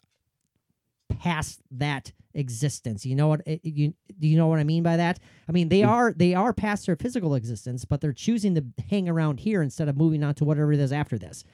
past 1.08 1.60
that 1.72 2.12
existence? 2.34 3.04
You 3.04 3.16
know 3.16 3.28
what 3.28 3.40
eh, 3.46 3.54
eh, 3.54 3.58
you 3.64 3.94
do 4.18 4.28
you 4.28 4.36
know 4.36 4.46
what 4.46 4.60
i 4.60 4.64
mean 4.64 4.84
by 4.84 4.96
that? 4.96 5.18
I 5.48 5.52
mean 5.52 5.68
they 5.68 5.80
mm. 5.80 5.88
are 5.88 6.12
they 6.12 6.34
are 6.34 6.52
past 6.52 6.86
their 6.86 6.96
physical 6.96 7.34
existence 7.34 7.84
but 7.84 8.00
they're 8.00 8.12
choosing 8.12 8.54
to 8.54 8.64
hang 8.88 9.08
around 9.08 9.40
here 9.40 9.60
instead 9.60 9.88
of 9.88 9.96
moving 9.96 10.22
on 10.22 10.34
to 10.36 10.44
whatever 10.44 10.72
it 10.72 10.78
is 10.78 10.92
after 10.92 11.18
this. 11.18 11.44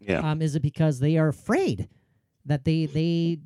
Yeah. 0.00 0.28
um 0.28 0.42
is 0.42 0.56
it 0.56 0.62
because 0.62 0.98
they 0.98 1.18
are 1.18 1.28
afraid 1.28 1.88
that 2.46 2.64
they 2.64 2.86
they 2.86 3.38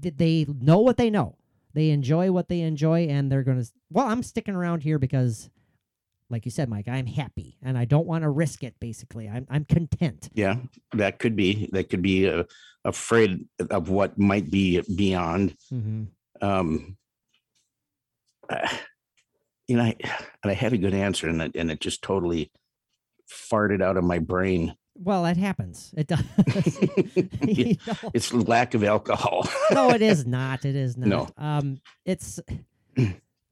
they 0.00 0.46
know 0.60 0.78
what 0.78 0.96
they 0.96 1.10
know 1.10 1.36
they 1.72 1.90
enjoy 1.90 2.30
what 2.30 2.48
they 2.48 2.60
enjoy 2.60 3.06
and 3.06 3.30
they're 3.30 3.42
gonna 3.42 3.64
well 3.90 4.06
i'm 4.06 4.22
sticking 4.22 4.54
around 4.54 4.82
here 4.82 4.98
because 4.98 5.50
like 6.30 6.44
you 6.44 6.50
said 6.50 6.68
mike 6.68 6.88
i'm 6.88 7.06
happy 7.06 7.56
and 7.62 7.78
i 7.78 7.84
don't 7.84 8.06
want 8.06 8.22
to 8.22 8.28
risk 8.28 8.62
it 8.62 8.74
basically 8.80 9.28
i'm, 9.28 9.46
I'm 9.50 9.64
content 9.64 10.28
Yeah, 10.34 10.56
that 10.92 11.18
could 11.18 11.36
be. 11.36 11.68
That 11.72 11.88
could 11.90 12.02
be 12.02 12.28
uh, 12.28 12.44
afraid 12.84 13.46
of 13.70 13.88
what 13.88 14.18
might 14.18 14.50
be 14.50 14.80
beyond. 14.94 15.56
mm-hmm. 15.72 16.04
Um, 16.40 16.96
uh, 18.50 18.68
you 19.66 19.76
know, 19.76 19.84
I, 19.84 19.96
and 20.42 20.50
I 20.50 20.54
had 20.54 20.72
a 20.72 20.78
good 20.78 20.92
answer, 20.94 21.28
and 21.28 21.40
it, 21.40 21.52
and 21.54 21.70
it 21.70 21.80
just 21.80 22.02
totally 22.02 22.50
farted 23.30 23.82
out 23.82 23.96
of 23.96 24.04
my 24.04 24.18
brain. 24.18 24.74
Well 24.96 25.24
that 25.24 25.36
happens 25.36 25.92
it 25.96 26.06
does 26.06 26.22
Yeah, 27.16 27.22
You 27.42 27.76
know? 27.86 28.10
it's 28.14 28.32
lack 28.32 28.74
of 28.74 28.84
alcohol. 28.84 29.48
no, 29.72 29.90
it 29.90 30.02
is 30.02 30.26
not. 30.26 30.64
It 30.64 30.76
is 30.76 30.96
not. 30.96 31.08
No. 31.08 31.28
Um, 31.36 31.78
it's 32.04 32.40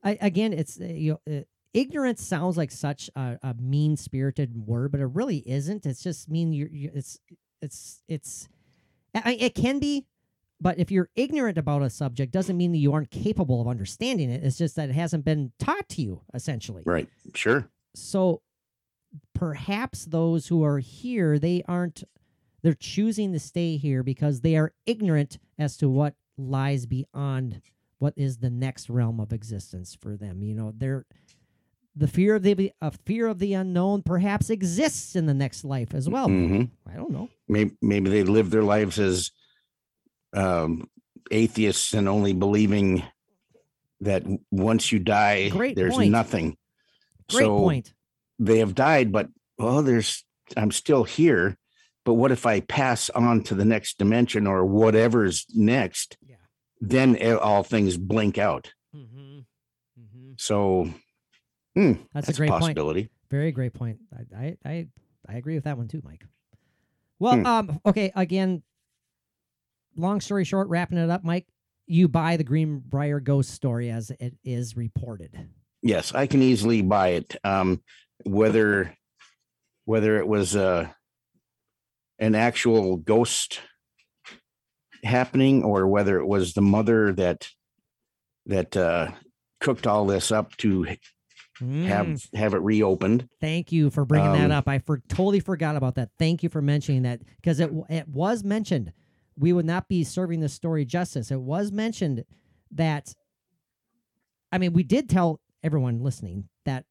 I, 0.04 0.18
again, 0.20 0.52
it's 0.52 0.80
uh, 0.80 0.84
you 0.84 1.18
know, 1.26 1.38
uh, 1.38 1.42
ignorance 1.74 2.22
sounds 2.24 2.56
like 2.56 2.70
such 2.70 3.08
a, 3.14 3.38
a 3.42 3.54
mean 3.54 3.96
spirited 3.96 4.66
word, 4.66 4.90
but 4.92 5.00
it 5.00 5.06
really 5.06 5.38
isn't. 5.48 5.86
It's 5.86 6.02
just 6.02 6.28
mean 6.28 6.52
you're, 6.52 6.68
you 6.68 6.90
it's 6.94 7.18
it's 7.60 8.02
it's 8.08 8.48
I- 9.14 9.36
it 9.38 9.54
can 9.54 9.78
be, 9.78 10.06
but 10.60 10.78
if 10.78 10.90
you're 10.90 11.08
ignorant 11.14 11.58
about 11.58 11.82
a 11.82 11.90
subject, 11.90 12.32
doesn't 12.32 12.56
mean 12.56 12.72
that 12.72 12.78
you 12.78 12.92
aren't 12.92 13.10
capable 13.10 13.60
of 13.60 13.68
understanding 13.68 14.30
it. 14.30 14.42
It's 14.42 14.58
just 14.58 14.74
that 14.76 14.88
it 14.90 14.94
hasn't 14.94 15.24
been 15.24 15.52
taught 15.58 15.88
to 15.90 16.02
you, 16.02 16.22
essentially. 16.34 16.82
right. 16.86 17.08
Sure. 17.34 17.68
So 17.94 18.42
perhaps 19.42 20.04
those 20.04 20.46
who 20.46 20.62
are 20.62 20.78
here, 20.78 21.36
they 21.36 21.64
aren't 21.66 22.04
they're 22.62 22.74
choosing 22.74 23.32
to 23.32 23.40
stay 23.40 23.76
here 23.76 24.04
because 24.04 24.42
they 24.42 24.54
are 24.54 24.72
ignorant 24.86 25.36
as 25.58 25.76
to 25.76 25.88
what 25.88 26.14
lies 26.38 26.86
beyond 26.86 27.60
what 27.98 28.14
is 28.16 28.36
the 28.38 28.50
next 28.50 28.88
realm 28.88 29.18
of 29.18 29.32
existence 29.32 29.96
for 30.00 30.16
them. 30.16 30.44
You 30.44 30.54
know, 30.54 30.72
they're 30.72 31.06
the 31.96 32.06
fear 32.06 32.36
of 32.36 32.44
the 32.44 32.70
a 32.80 32.92
fear 33.04 33.26
of 33.26 33.40
the 33.40 33.54
unknown 33.54 34.02
perhaps 34.02 34.48
exists 34.48 35.16
in 35.16 35.26
the 35.26 35.34
next 35.34 35.64
life 35.64 35.92
as 35.92 36.08
well. 36.08 36.28
Mhm. 36.28 36.70
I 36.86 36.94
don't 36.94 37.10
know. 37.10 37.28
Maybe 37.48 37.72
maybe 37.82 38.10
they 38.10 38.22
live 38.22 38.50
their 38.50 38.62
lives 38.62 39.00
as 39.00 39.32
um, 40.34 40.88
atheists 41.32 41.94
and 41.94 42.08
only 42.08 42.32
believing 42.32 43.02
that 44.02 44.22
once 44.52 44.92
you 44.92 45.00
die, 45.00 45.48
Great 45.48 45.74
there's 45.74 45.94
point. 45.94 46.12
nothing. 46.12 46.56
Great 47.28 47.44
so 47.44 47.58
point. 47.58 47.92
They 48.44 48.58
have 48.58 48.74
died, 48.74 49.12
but 49.12 49.28
oh, 49.58 49.82
there's 49.82 50.24
I'm 50.56 50.70
still 50.70 51.04
here. 51.04 51.56
But 52.04 52.14
what 52.14 52.32
if 52.32 52.46
I 52.46 52.60
pass 52.60 53.10
on 53.10 53.42
to 53.44 53.54
the 53.54 53.64
next 53.64 53.96
dimension 53.98 54.46
or 54.46 54.64
whatever's 54.66 55.46
next? 55.54 56.16
Yeah. 56.26 56.36
Then 56.80 57.14
it- 57.16 57.38
all 57.38 57.62
things 57.62 57.96
blink 57.96 58.38
out. 58.38 58.72
Mm-hmm. 58.94 59.38
Mm-hmm. 60.00 60.32
So 60.36 60.90
hmm, 61.74 61.92
That's, 62.12 62.26
that's, 62.26 62.28
a 62.30 62.40
great 62.40 62.50
point. 62.50 62.60
possibility. 62.62 63.10
Very 63.30 63.52
great 63.52 63.72
point. 63.72 63.98
I, 64.36 64.56
I 64.64 64.88
I 65.28 65.34
agree 65.34 65.54
with 65.54 65.64
that 65.64 65.78
one 65.78 65.88
too, 65.88 66.02
Mike. 66.04 66.24
Well, 67.18 67.36
Hmm. 67.36 67.46
um, 67.46 67.80
okay. 67.86 68.10
Again, 68.16 68.62
long 69.96 70.20
story 70.20 70.44
short, 70.44 70.68
wrapping 70.68 70.98
it 70.98 71.08
up, 71.10 71.22
Mike. 71.24 71.46
You 71.86 72.08
buy 72.08 72.36
the 72.36 72.44
Greenbrier 72.44 73.20
ghost 73.20 73.50
story 73.50 73.90
as 73.90 74.10
it 74.18 74.34
is 74.44 74.76
reported. 74.76 75.48
Yes, 75.82 76.12
I 76.14 76.26
can 76.26 76.42
easily 76.42 76.82
buy 76.82 77.08
it. 77.10 77.36
Um, 77.44 77.80
whether 78.24 78.94
whether 79.84 80.18
it 80.18 80.26
was 80.26 80.54
uh, 80.56 80.88
an 82.18 82.34
actual 82.34 82.96
ghost 82.96 83.60
happening 85.04 85.64
or 85.64 85.88
whether 85.88 86.18
it 86.18 86.26
was 86.26 86.54
the 86.54 86.62
mother 86.62 87.12
that 87.12 87.48
that 88.46 88.76
uh, 88.76 89.10
cooked 89.60 89.86
all 89.86 90.06
this 90.06 90.30
up 90.32 90.56
to 90.58 90.82
have 90.84 90.96
Mm, 91.60 92.34
have 92.34 92.54
it 92.54 92.58
reopened. 92.62 93.28
thank 93.40 93.70
you 93.70 93.88
for 93.90 94.04
bringing 94.04 94.32
that 94.32 94.46
um, 94.46 94.52
up. 94.52 94.66
I 94.66 94.78
for 94.80 95.00
totally 95.08 95.38
forgot 95.38 95.76
about 95.76 95.94
that. 95.94 96.08
Thank 96.18 96.42
you 96.42 96.48
for 96.48 96.60
mentioning 96.60 97.02
that 97.02 97.20
because 97.36 97.60
it 97.60 97.70
it 97.88 98.08
was 98.08 98.42
mentioned. 98.42 98.92
We 99.38 99.52
would 99.52 99.66
not 99.66 99.86
be 99.88 100.02
serving 100.02 100.40
the 100.40 100.48
story 100.48 100.84
justice. 100.84 101.30
It 101.30 101.40
was 101.40 101.70
mentioned 101.70 102.24
that. 102.72 103.14
I 104.50 104.58
mean, 104.58 104.72
we 104.72 104.82
did 104.82 105.08
tell 105.08 105.40
everyone 105.62 106.02
listening 106.02 106.48
that 106.64 106.84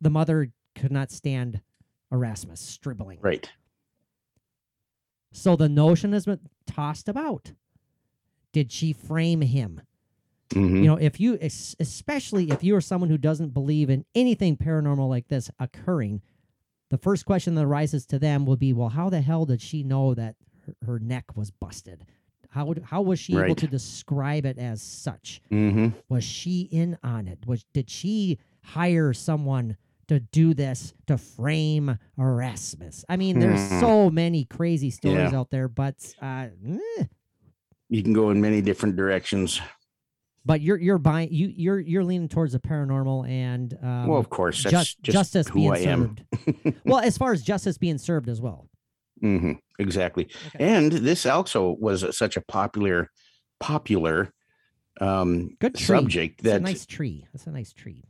the 0.00 0.10
mother 0.10 0.50
could 0.74 0.92
not 0.92 1.10
stand 1.10 1.60
Erasmus 2.12 2.60
stribbling. 2.60 3.18
Right. 3.20 3.50
So 5.32 5.56
the 5.56 5.68
notion 5.68 6.12
has 6.12 6.26
been 6.26 6.40
tossed 6.66 7.08
about. 7.08 7.52
Did 8.52 8.72
she 8.72 8.92
frame 8.92 9.42
him? 9.42 9.80
Mhm. 10.50 10.78
You 10.78 10.86
know, 10.86 10.96
if 10.96 11.20
you, 11.20 11.38
especially 11.40 12.50
if 12.50 12.64
you 12.64 12.74
are 12.74 12.80
someone 12.80 13.08
who 13.10 13.18
doesn't 13.18 13.54
believe 13.54 13.88
in 13.88 14.04
anything 14.16 14.56
paranormal 14.56 15.08
like 15.08 15.28
this 15.28 15.48
occurring, 15.60 16.22
the 16.88 16.98
first 16.98 17.24
question 17.24 17.54
that 17.54 17.64
arises 17.64 18.04
to 18.06 18.18
them 18.18 18.44
will 18.44 18.56
be, 18.56 18.72
well, 18.72 18.88
how 18.88 19.08
the 19.08 19.20
hell 19.20 19.46
did 19.46 19.62
she 19.62 19.84
know 19.84 20.12
that 20.14 20.34
her, 20.66 20.74
her 20.86 20.98
neck 20.98 21.36
was 21.36 21.52
busted? 21.52 22.04
How, 22.48 22.74
how 22.82 23.02
was 23.02 23.20
she 23.20 23.38
able 23.38 23.54
to 23.54 23.68
describe 23.68 24.44
it 24.44 24.58
as 24.58 24.82
such? 24.82 25.40
Mhm. 25.52 25.94
Was 26.08 26.24
she 26.24 26.62
in 26.62 26.98
on 27.04 27.28
it? 27.28 27.46
Was 27.46 27.62
did 27.72 27.88
she 27.88 28.38
hire 28.64 29.12
someone 29.12 29.76
to 30.10 30.20
do 30.20 30.54
this 30.54 30.92
to 31.06 31.16
frame 31.16 31.98
Erasmus? 32.18 33.04
I 33.08 33.16
mean, 33.16 33.38
there's 33.38 33.60
Hmm. 33.70 33.80
so 33.80 34.10
many 34.10 34.44
crazy 34.44 34.90
stories 34.90 35.32
Yeah. 35.32 35.38
out 35.38 35.50
there, 35.50 35.68
but 35.68 35.96
uh, 36.20 36.48
eh. 36.98 37.04
You 37.88 38.02
can 38.02 38.12
go 38.12 38.30
in 38.30 38.40
many 38.40 38.60
different 38.60 38.96
directions. 38.96 39.60
but 40.44 40.60
you're 40.62 40.78
you're 40.78 40.98
buying 40.98 41.28
you 41.30 41.52
you're 41.54 41.78
you're 41.80 42.02
leaning 42.04 42.26
towards 42.28 42.52
the 42.54 42.58
paranormal 42.58 43.28
and 43.28 43.76
um, 43.82 44.06
well, 44.06 44.18
of 44.18 44.30
course, 44.30 44.62
that's 44.64 44.72
jus- 44.72 44.94
just 45.02 45.12
justice 45.34 45.48
who 45.48 45.60
being 45.60 45.72
I 45.72 45.78
am. 45.80 46.16
served. 46.16 46.74
well, 46.84 46.98
as 47.00 47.18
far 47.18 47.32
as 47.32 47.42
justice 47.42 47.76
being 47.78 47.98
served 47.98 48.28
as 48.28 48.40
well. 48.40 48.68
hmm 49.20 49.52
exactly. 49.78 50.28
Okay. 50.54 50.64
And 50.76 50.90
this 50.92 51.26
also 51.26 51.76
was 51.78 52.04
such 52.16 52.36
a 52.36 52.40
popular, 52.40 53.10
popular 53.60 54.32
um, 55.00 55.56
Good 55.60 55.74
tree. 55.76 55.84
subject 55.86 56.42
that 56.44 56.62
nice 56.62 56.84
tree. 56.86 57.26
That's 57.32 57.46
a 57.46 57.50
nice 57.50 57.72
tree. 57.72 58.04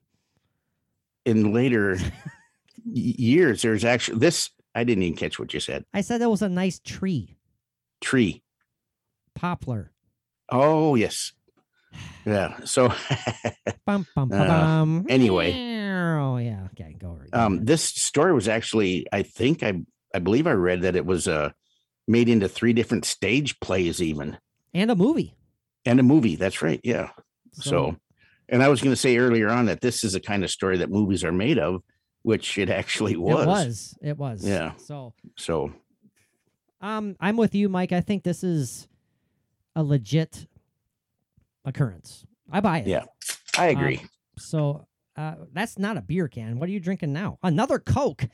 In 1.24 1.52
later 1.52 1.98
years 2.84 3.62
there's 3.62 3.84
actually 3.84 4.18
this. 4.18 4.50
I 4.74 4.84
didn't 4.84 5.02
even 5.02 5.16
catch 5.16 5.38
what 5.38 5.52
you 5.52 5.60
said. 5.60 5.84
I 5.92 6.00
said 6.00 6.20
that 6.20 6.30
was 6.30 6.42
a 6.42 6.48
nice 6.48 6.78
tree. 6.78 7.36
Tree. 8.00 8.42
Poplar. 9.34 9.90
Oh 10.48 10.94
yes, 10.94 11.32
yeah. 12.26 12.58
So 12.64 12.92
Bum, 13.86 14.06
bum, 14.14 14.30
Uh, 14.32 14.46
bum. 14.46 15.06
anyway. 15.08 15.52
Oh 16.18 16.36
yeah. 16.38 16.66
Okay, 16.72 16.96
go 16.98 17.10
over. 17.10 17.26
um, 17.32 17.64
this 17.64 17.82
story 17.82 18.32
was 18.34 18.48
actually, 18.48 19.06
I 19.12 19.22
think, 19.22 19.62
I 19.62 19.80
I 20.14 20.18
believe 20.18 20.46
I 20.46 20.52
read 20.52 20.82
that 20.82 20.96
it 20.96 21.06
was 21.06 21.28
uh 21.28 21.50
made 22.08 22.28
into 22.28 22.48
three 22.48 22.72
different 22.72 23.04
stage 23.04 23.58
plays, 23.60 24.02
even 24.02 24.38
and 24.74 24.90
a 24.90 24.96
movie. 24.96 25.34
and 25.84 26.00
a 26.00 26.02
movie. 26.02 26.36
That's 26.36 26.62
right. 26.62 26.80
Yeah. 26.82 27.10
So, 27.52 27.96
and 28.51 28.62
I 28.62 28.68
was 28.68 28.80
going 28.80 28.92
to 28.92 28.96
say 29.01 29.16
earlier 29.16 29.48
on 29.48 29.66
that 29.66 29.80
this 29.80 30.05
is 30.05 30.12
the 30.12 30.20
kind 30.20 30.44
of 30.44 30.51
story 30.51 30.78
that 30.78 30.90
movies 30.90 31.24
are 31.24 31.32
made 31.32 31.59
of, 31.59 31.82
which 32.22 32.59
it 32.59 32.68
actually 32.68 33.16
was. 33.16 33.42
It 33.42 33.48
was. 33.48 33.98
It 34.03 34.18
was. 34.18 34.46
Yeah. 34.46 34.72
So 34.76 35.14
So 35.36 35.72
um 36.80 37.16
I'm 37.20 37.36
with 37.36 37.55
you, 37.55 37.68
Mike. 37.68 37.92
I 37.92 38.01
think 38.01 38.24
this 38.24 38.42
is 38.44 38.88
a 39.76 39.82
legit 39.82 40.46
occurrence. 41.64 42.24
I 42.51 42.61
buy 42.61 42.78
it. 42.80 42.86
Yeah. 42.86 43.05
I 43.57 43.66
agree. 43.66 44.03
So 44.38 44.86
uh 45.16 45.34
that's 45.53 45.78
not 45.78 45.96
a 45.96 46.03
beer 46.03 46.28
can. 46.28 46.59
What 46.59 46.68
are 46.68 46.72
you 46.72 46.80
drinking 46.80 47.12
now? 47.12 47.38
Another 47.42 47.78
Coke. 47.78 48.26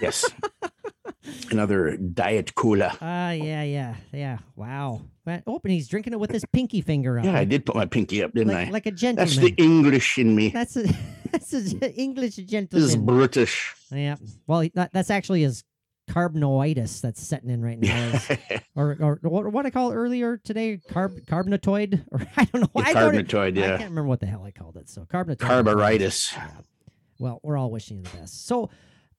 yes. 0.00 0.24
Another 1.50 1.96
diet 1.96 2.54
cola. 2.54 2.88
Uh 3.00 3.32
yeah, 3.32 3.62
yeah, 3.62 3.94
yeah. 4.12 4.38
Wow. 4.54 5.02
That, 5.24 5.42
oh, 5.46 5.60
and 5.64 5.72
he's 5.72 5.88
drinking 5.88 6.12
it 6.12 6.20
with 6.20 6.30
his 6.30 6.44
pinky 6.52 6.80
finger 6.80 7.18
up. 7.18 7.24
Yeah, 7.24 7.36
I 7.36 7.44
did 7.44 7.66
put 7.66 7.74
my 7.74 7.86
pinky 7.86 8.22
up, 8.22 8.32
didn't 8.32 8.52
like, 8.52 8.68
I? 8.68 8.70
like 8.70 8.86
a 8.86 8.92
gentleman. 8.92 9.26
That's 9.26 9.36
the 9.38 9.54
English 9.56 10.18
in 10.18 10.36
me. 10.36 10.50
That's 10.50 10.76
a 10.76 10.84
that's 11.32 11.52
a 11.52 11.92
English 11.94 12.36
This 12.36 12.72
is. 12.72 12.96
British. 12.96 13.74
yeah. 13.90 14.16
Well, 14.46 14.68
that, 14.74 14.92
that's 14.92 15.10
actually 15.10 15.42
his 15.42 15.64
carbnoitis 16.08 17.00
that's 17.00 17.20
setting 17.20 17.50
in 17.50 17.62
right 17.62 17.78
now. 17.80 18.06
is- 18.08 18.28
or 18.76 18.96
or 19.00 19.18
what, 19.22 19.52
what 19.52 19.66
I 19.66 19.70
call 19.70 19.90
it 19.90 19.94
earlier 19.94 20.36
today, 20.38 20.78
carb 20.90 21.24
carbonatoid, 21.26 22.04
or 22.12 22.20
I 22.36 22.44
don't 22.44 22.62
know. 22.62 22.70
I 22.82 22.92
don't. 22.92 23.14
Carbonatoid, 23.14 23.58
I 23.58 23.66
can't 23.68 23.90
remember 23.90 24.04
what 24.04 24.20
the 24.20 24.26
hell 24.26 24.44
I 24.44 24.50
called 24.52 24.76
it. 24.76 24.88
So 24.88 25.02
carbonatoid. 25.02 25.38
Carbaritis. 25.38 26.34
Yeah. 26.34 26.50
Well, 27.18 27.40
we're 27.42 27.56
all 27.56 27.70
wishing 27.70 27.96
you 27.98 28.02
the 28.04 28.16
best. 28.18 28.46
So, 28.46 28.68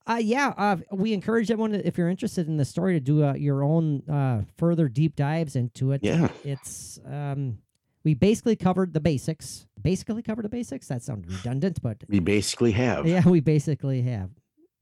uh, 0.10 0.16
yeah, 0.22 0.54
uh, 0.58 0.78
we 0.92 1.14
encourage 1.14 1.52
everyone 1.52 1.76
if 1.76 1.98
you're 1.98 2.10
interested 2.10 2.48
in 2.48 2.58
the 2.58 2.66
story 2.66 2.94
to 2.94 3.00
do 3.00 3.24
uh, 3.26 3.34
your 3.34 3.64
own 3.64 4.02
uh, 4.10 4.42
further 4.58 4.88
deep 4.88 5.16
dives 5.16 5.56
into 5.56 5.92
it. 5.92 6.02
Yeah. 6.04 6.30
It's 6.44 7.00
um, 7.06 7.60
we 8.04 8.14
basically 8.14 8.56
covered 8.56 8.94
the 8.94 9.00
basics. 9.02 9.68
Basically 9.82 10.22
covered 10.22 10.46
the 10.46 10.50
basics. 10.50 10.88
That 10.88 11.04
sounds 11.04 11.28
redundant, 11.28 11.82
but 11.82 11.98
We 12.08 12.20
basically 12.20 12.72
have. 12.72 13.06
yeah, 13.06 13.28
we 13.28 13.40
basically 13.42 14.02
have. 14.04 14.30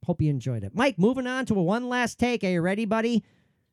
Hope 0.05 0.21
you 0.21 0.29
enjoyed 0.29 0.63
it, 0.63 0.75
Mike. 0.75 0.99
Moving 0.99 1.25
on 1.25 1.45
to 1.47 1.55
a 1.55 1.63
one 1.63 1.89
last 1.89 2.19
take. 2.19 2.43
Are 2.43 2.49
you 2.49 2.61
ready, 2.61 2.85
buddy? 2.85 3.23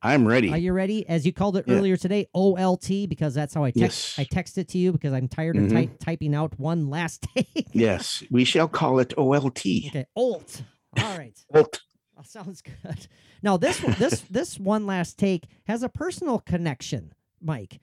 I'm 0.04 0.26
ready. 0.26 0.50
Are 0.50 0.58
you 0.58 0.72
ready? 0.72 1.08
As 1.08 1.24
you 1.24 1.32
called 1.32 1.56
it 1.58 1.64
Yeah. 1.68 1.74
earlier 1.74 1.96
today, 1.96 2.26
OLT, 2.34 3.06
because 3.08 3.34
that's 3.34 3.54
how 3.54 3.62
I 3.62 3.70
text. 3.70 4.16
Yes. 4.18 4.18
I 4.18 4.24
texted 4.24 4.58
it 4.58 4.68
to 4.70 4.78
you 4.78 4.90
because 4.92 5.12
I'm 5.12 5.28
tired 5.28 5.56
of 5.56 5.64
Mhm. 5.64 5.72
ty- 5.72 5.90
typing 6.00 6.34
out 6.34 6.58
one 6.58 6.88
last 6.90 7.22
take. 7.36 7.68
yes, 7.72 8.24
we 8.30 8.44
shall 8.44 8.66
call 8.66 8.98
it 8.98 9.12
OLT. 9.16 9.88
okay, 9.88 10.06
OLT. 10.16 10.62
All 10.98 11.18
right. 11.18 11.38
Oh, 12.14 12.22
sounds 12.24 12.60
good. 12.62 13.06
Now 13.42 13.56
this 13.56 13.82
one- 13.82 13.96
this 13.98 14.20
this 14.30 14.58
one 14.60 14.86
last 14.86 15.18
take 15.18 15.46
has 15.66 15.82
a 15.82 15.88
personal 15.88 16.38
connection, 16.38 17.14
Mike. 17.40 17.80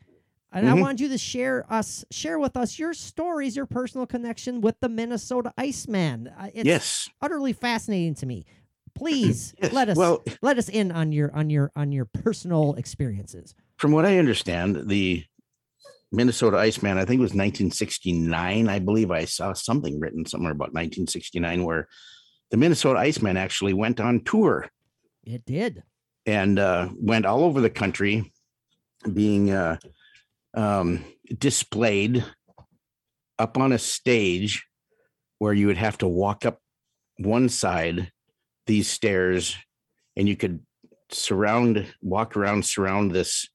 And 0.54 0.70
I 0.70 0.74
Mhm. 0.74 0.82
want 0.82 1.00
you 1.00 1.10
to 1.10 1.18
share 1.18 1.66
us 1.72 2.06
share 2.12 2.38
with 2.38 2.56
us 2.56 2.78
your 2.78 2.94
stories, 2.94 3.56
your 3.56 3.66
personal 3.66 4.06
connection 4.06 4.62
with 4.62 4.80
the 4.82 4.88
Minnesota 4.88 5.52
Iceman. 5.58 6.28
Uh, 6.28 6.52
It's 6.54 6.66
Yes. 6.66 7.10
utterly 7.22 7.54
fascinating 7.54 8.14
to 8.16 8.28
me. 8.28 8.46
Please 8.94 9.56
Yes. 9.62 9.74
let 9.74 9.90
us 9.90 9.98
Well, 9.98 10.24
let 10.44 10.60
us 10.60 10.70
in 10.70 10.92
on 10.92 11.12
your 11.12 11.36
on 11.36 11.50
your 11.50 11.72
on 11.76 11.92
your 11.92 12.06
personal 12.06 12.76
experiences. 12.76 13.56
from 13.78 13.92
what 13.92 14.06
I 14.06 14.20
understand, 14.20 14.88
the 14.90 15.26
Minnesota 16.12 16.58
Iceman, 16.58 16.98
I 17.00 17.06
think 17.06 17.18
it 17.20 17.24
was 17.24 17.34
1969. 17.34 18.70
I 18.70 18.78
believe 18.80 19.10
I 19.12 19.26
saw 19.26 19.54
something 19.54 20.00
written 20.00 20.26
somewhere 20.26 20.52
about 20.52 20.72
1969 20.74 21.64
where 21.64 21.88
the 22.52 22.58
Minnesota 22.58 23.00
Iceman 23.00 23.38
actually 23.38 23.74
went 23.74 24.00
on 24.00 24.22
tour 24.24 24.68
It 25.24 25.46
did. 25.46 25.84
and 26.26 26.58
uh, 26.60 26.90
went 27.00 27.26
all 27.26 27.44
over 27.44 27.62
the 27.62 27.70
country 27.70 28.32
being 29.14 29.52
uh, 29.52 29.78
um, 30.54 31.04
displayed 31.38 32.24
up 33.38 33.58
on 33.58 33.72
a 33.72 33.78
stage 33.80 34.66
where 35.38 35.54
you 35.54 35.68
would 35.68 35.78
have 35.78 35.98
to 36.00 36.08
walk 36.08 36.46
up 36.46 36.60
one 37.18 37.50
side 37.50 38.12
these 38.66 38.88
stairs 38.90 39.56
and 40.18 40.28
you 40.28 40.36
could 40.36 40.60
surround 41.12 41.86
walk 42.02 42.36
around 42.38 42.64
surround 42.66 43.12
this 43.12 43.48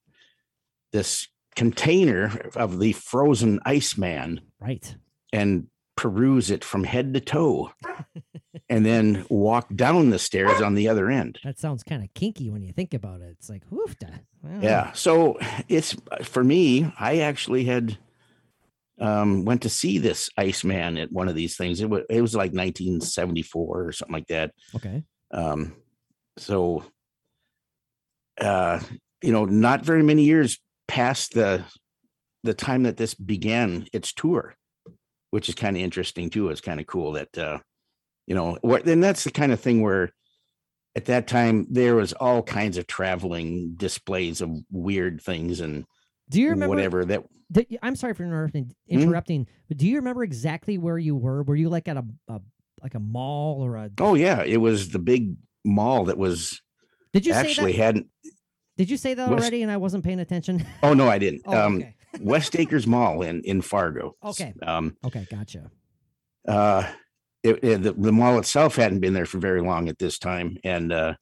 this 0.91 1.27
container 1.55 2.49
of 2.55 2.79
the 2.79 2.91
frozen 2.93 3.59
iceman 3.65 4.41
Right. 4.59 4.95
and 5.31 5.67
peruse 5.95 6.51
it 6.51 6.63
from 6.63 6.83
head 6.83 7.13
to 7.13 7.19
toe 7.19 7.71
and 8.69 8.85
then 8.85 9.25
walk 9.29 9.73
down 9.75 10.09
the 10.09 10.19
stairs 10.19 10.61
on 10.61 10.75
the 10.75 10.87
other 10.89 11.09
end 11.09 11.39
That 11.43 11.57
sounds 11.59 11.83
kind 11.83 12.03
of 12.03 12.13
kinky 12.13 12.49
when 12.49 12.63
you 12.63 12.73
think 12.73 12.93
about 12.93 13.21
it. 13.21 13.35
It's 13.37 13.49
like. 13.49 13.63
Well, 13.69 13.87
yeah 14.61 14.91
so 14.93 15.37
it's 15.67 15.95
for 16.23 16.43
me 16.43 16.91
i 16.99 17.19
actually 17.19 17.65
had 17.65 17.97
um 19.01 19.43
went 19.43 19.63
to 19.63 19.69
see 19.69 19.97
this 19.97 20.29
iceman 20.37 20.97
at 20.97 21.11
one 21.11 21.27
of 21.27 21.35
these 21.35 21.57
things 21.57 21.81
it 21.81 21.89
was 21.89 22.03
it 22.09 22.21
was 22.21 22.35
like 22.35 22.51
1974 22.53 23.87
or 23.87 23.91
something 23.91 24.13
like 24.13 24.27
that 24.27 24.51
Okay. 24.75 25.03
um 25.31 25.75
so 26.37 26.83
uh 28.39 28.79
you 29.21 29.31
know 29.31 29.45
not 29.45 29.83
very 29.83 30.03
many 30.03 30.23
years 30.23 30.59
past 30.87 31.33
the 31.33 31.63
the 32.43 32.53
time 32.53 32.83
that 32.83 32.97
this 32.97 33.13
began 33.15 33.87
its 33.91 34.13
tour 34.13 34.55
which 35.35 35.49
is 35.49 35.55
kind 35.55 35.75
of 35.75 35.83
interesting 35.83 36.29
too 36.29 36.47
it's 36.47 36.61
kind 36.61 36.79
of 36.79 36.87
cool 36.87 37.11
that 37.11 37.37
uh 37.37 37.57
you 38.25 38.33
know 38.33 38.57
what 38.61 38.87
and 38.87 39.03
that's 39.03 39.25
the 39.25 39.31
kind 39.31 39.51
of 39.51 39.59
thing 39.59 39.81
where 39.81 40.09
at 40.95 41.03
that 41.05 41.27
time 41.27 41.67
there 41.69 41.93
was 41.93 42.13
all 42.13 42.41
kinds 42.41 42.77
of 42.77 42.87
traveling 42.87 43.73
displays 43.75 44.39
of 44.39 44.49
weird 44.71 45.21
things 45.21 45.59
and 45.59 45.83
Do 46.29 46.39
you 46.39 46.51
remember 46.51 46.73
whatever 46.73 47.03
that 47.03 47.25
Did, 47.51 47.77
I'm 47.83 47.97
sorry 47.97 48.13
for 48.13 48.23
interrupting. 48.23 48.73
Hmm? 48.89 49.51
But 49.67 49.75
do 49.75 49.85
you 49.87 49.97
remember 49.97 50.23
exactly 50.23 50.77
where 50.77 50.97
you 50.97 51.17
were? 51.17 51.43
Were 51.43 51.57
you 51.57 51.67
like 51.67 51.89
at 51.89 51.97
a, 51.97 52.05
a 52.29 52.39
like 52.81 52.95
a 52.95 52.99
mall 53.01 53.61
or 53.61 53.75
a? 53.75 53.91
oh 53.99 54.15
yeah 54.15 54.41
it 54.41 54.57
was 54.57 54.87
the 54.91 54.99
big 54.99 55.35
mall 55.65 56.05
that 56.05 56.17
was 56.17 56.61
Did 57.11 57.25
you 57.25 57.33
actually 57.33 57.73
say 57.73 57.77
that? 57.77 57.83
hadn't 57.83 58.07
Did 58.77 58.89
you 58.89 58.95
say 58.95 59.15
that 59.15 59.29
already? 59.29 59.63
And 59.63 59.69
I 59.69 59.75
wasn't 59.75 60.05
paying 60.05 60.21
attention. 60.21 60.65
oh 60.81 60.93
no 60.93 61.09
i 61.09 61.17
didn't 61.19 61.41
Oh, 61.45 61.59
um 61.59 61.75
okay. 61.75 61.95
West 62.21 62.55
acres 62.57 62.85
mall 62.87 63.21
in 63.21 63.41
in 63.43 63.61
fargo 63.61 64.15
Okay. 64.23 64.53
um 64.63 64.95
Okay, 65.03 65.27
gotcha. 65.29 65.69
uh 66.47 66.83
it, 67.43 67.63
it- 67.63 67.83
the, 67.83 67.93
the 67.93 68.11
mall 68.11 68.37
itself 68.39 68.75
hadn't 68.75 68.99
been 68.99 69.13
there 69.13 69.25
for 69.25 69.37
very 69.39 69.61
long 69.61 69.87
at 69.89 69.99
this 69.99 70.17
time 70.19 70.57
and 70.63 70.91
uh 70.91 71.13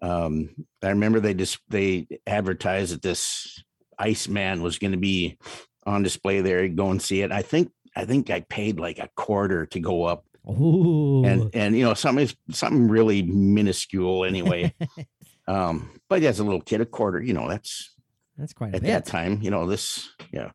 um 0.00 0.50
i 0.82 0.88
remember 0.88 1.20
they 1.20 1.34
just 1.34 1.58
they 1.68 2.06
advertised 2.26 2.92
that 2.92 3.02
this 3.02 3.62
iceman 3.98 4.62
was 4.62 4.78
going 4.78 4.92
to 4.92 4.98
be 4.98 5.38
on 5.86 6.02
display 6.02 6.40
there 6.40 6.66
go 6.68 6.90
and 6.90 7.00
see 7.02 7.20
it 7.22 7.30
i 7.30 7.42
think 7.42 7.70
i 7.96 8.04
think 8.04 8.30
i 8.30 8.40
paid 8.40 8.80
like 8.80 8.98
a 8.98 9.08
quarter 9.16 9.66
to 9.66 9.78
go 9.80 10.04
up 10.04 10.24
Ooh. 10.48 11.24
and 11.24 11.50
and 11.54 11.76
you 11.76 11.84
know 11.84 11.94
something 11.94 12.28
something 12.50 12.88
really 12.88 13.22
minuscule 13.22 14.24
anyway 14.24 14.72
um 15.46 15.90
but 16.08 16.22
as 16.22 16.40
a 16.40 16.44
little 16.44 16.60
kid 16.60 16.80
a 16.80 16.86
quarter 16.86 17.22
you 17.22 17.32
know 17.34 17.48
that's 17.48 17.94
That's 18.36 18.52
quite 18.52 18.72
a 18.72 18.76
at 18.76 18.82
bit. 18.82 18.88
that 18.88 19.06
time 19.06 19.40
you 19.42 19.50
know 19.50 19.66
this 19.66 20.08
yeah. 20.32 20.50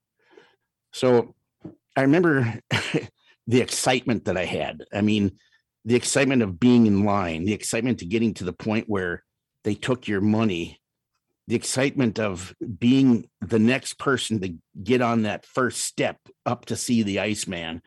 So 0.91 1.35
i 1.95 2.01
remember 2.01 2.59
the 3.47 3.61
excitement 3.61 4.25
that 4.25 4.37
i 4.37 4.45
had. 4.45 4.83
I 4.93 5.01
mean 5.01 5.37
the 5.85 5.95
excitement 5.95 6.41
of 6.41 6.59
being 6.59 6.85
in 6.85 7.05
line 7.05 7.45
the 7.45 7.53
excitement 7.53 7.99
to 7.99 8.05
getting 8.05 8.33
to 8.35 8.43
the 8.43 8.53
point 8.53 8.85
where 8.87 9.23
they 9.63 9.73
took 9.75 10.07
your 10.07 10.21
money 10.21 10.79
the 11.47 11.55
excitement 11.55 12.19
of 12.19 12.53
being 12.77 13.29
the 13.39 13.59
next 13.59 13.97
person 13.97 14.41
to 14.41 14.55
get 14.83 15.01
on 15.01 15.21
that 15.21 15.45
first 15.45 15.79
step 15.79 16.17
up 16.45 16.65
to 16.65 16.75
see 16.75 17.03
the 17.03 17.19
iceman 17.21 17.81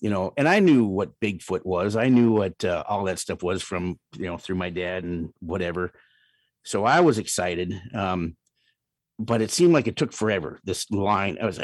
you 0.00 0.10
know 0.10 0.32
and 0.36 0.48
i 0.48 0.60
knew 0.60 0.84
what 0.84 1.18
bigfoot 1.20 1.64
was. 1.64 1.96
I 1.96 2.08
knew 2.08 2.32
what 2.32 2.64
uh, 2.64 2.82
all 2.88 3.04
that 3.04 3.18
stuff 3.18 3.42
was 3.42 3.62
from 3.62 3.98
you 4.16 4.26
know 4.26 4.38
through 4.38 4.56
my 4.56 4.70
dad 4.70 5.04
and 5.04 5.32
whatever. 5.40 5.92
So 6.64 6.84
i 6.84 7.00
was 7.00 7.18
excited 7.18 7.74
um 7.94 8.36
but 9.18 9.40
it 9.42 9.50
seemed 9.50 9.72
like 9.72 9.86
it 9.86 9.96
took 9.96 10.12
forever 10.12 10.58
this 10.64 10.90
line 10.90 11.38
i 11.40 11.46
was 11.46 11.58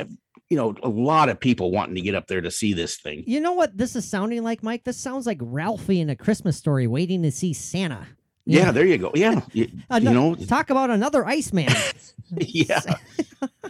you 0.53 0.57
know 0.59 0.75
a 0.83 0.89
lot 0.89 1.31
of 1.31 1.41
people 1.41 1.71
wanting 1.71 1.95
to 1.95 2.03
get 2.03 2.15
up 2.15 2.27
there 2.27 2.43
to 2.43 2.51
see 2.51 2.75
this 2.75 2.99
thing 2.99 3.25
You 3.27 3.41
know 3.41 3.53
what 3.53 3.77
this 3.77 3.97
is 3.97 4.07
sounding 4.07 4.45
like, 4.45 4.63
Mike? 4.63 4.85
This 4.85 4.99
sounds 4.99 5.27
like 5.27 5.39
Ralphie 5.41 6.01
in 6.01 6.11
a 6.11 6.17
Christmas 6.17 6.59
story 6.59 6.87
waiting 6.87 7.23
to 7.23 7.31
see 7.31 7.55
Santa. 7.55 8.07
You 8.45 8.59
yeah 8.59 8.71
there 8.71 8.85
you 8.85 8.99
go 8.99 9.13
yeah 9.15 9.41
you, 9.53 9.69
Ano- 9.91 10.11
you 10.11 10.15
know 10.15 10.35
talk 10.35 10.69
about 10.69 10.91
another 10.91 11.25
Iceman. 11.25 11.73
yeah 12.37 12.81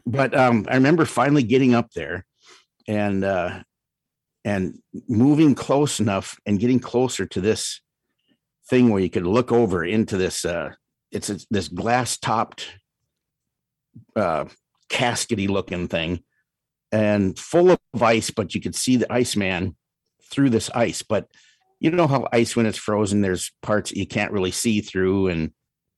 but 0.07 0.37
um 0.37 0.67
i 0.69 0.75
remember 0.75 1.05
finally 1.05 1.43
getting 1.43 1.75
up 1.75 1.93
there 1.93 2.25
and 2.89 3.23
uh 3.23 3.63
and 4.45 4.79
moving 5.09 5.55
close 5.55 6.01
enough 6.01 6.37
and 6.47 6.59
getting 6.59 6.81
closer 6.81 7.27
to 7.27 7.41
this 7.41 7.81
thing 8.69 8.91
where 8.91 9.03
you 9.03 9.11
could 9.11 9.27
look 9.27 9.53
over 9.53 9.85
into 9.85 10.17
this 10.17 10.45
uh 10.45 10.71
it's 11.13 11.31
a, 11.31 11.39
this 11.51 11.69
glass 11.69 12.17
topped 12.17 12.67
uh 14.17 14.45
caskety 14.91 15.49
looking 15.49 15.89
thing 15.89 16.23
and 16.91 17.39
full 17.39 17.71
of 17.71 17.79
ice 18.03 18.31
but 18.31 18.55
you 18.55 18.61
could 18.61 18.75
see 18.75 18.97
the 18.97 19.11
iceman 19.13 19.75
through 20.31 20.51
this 20.51 20.69
ice 20.71 21.03
but 21.03 21.29
you 21.81 21.91
know 21.91 22.07
how 22.07 22.29
ice 22.33 22.55
when 22.55 22.67
it's 22.67 22.79
frozen 22.79 23.21
there's 23.23 23.51
parts 23.63 23.91
you 23.93 24.07
can't 24.07 24.33
really 24.33 24.51
see 24.51 24.81
through 24.81 25.29
and 25.29 25.53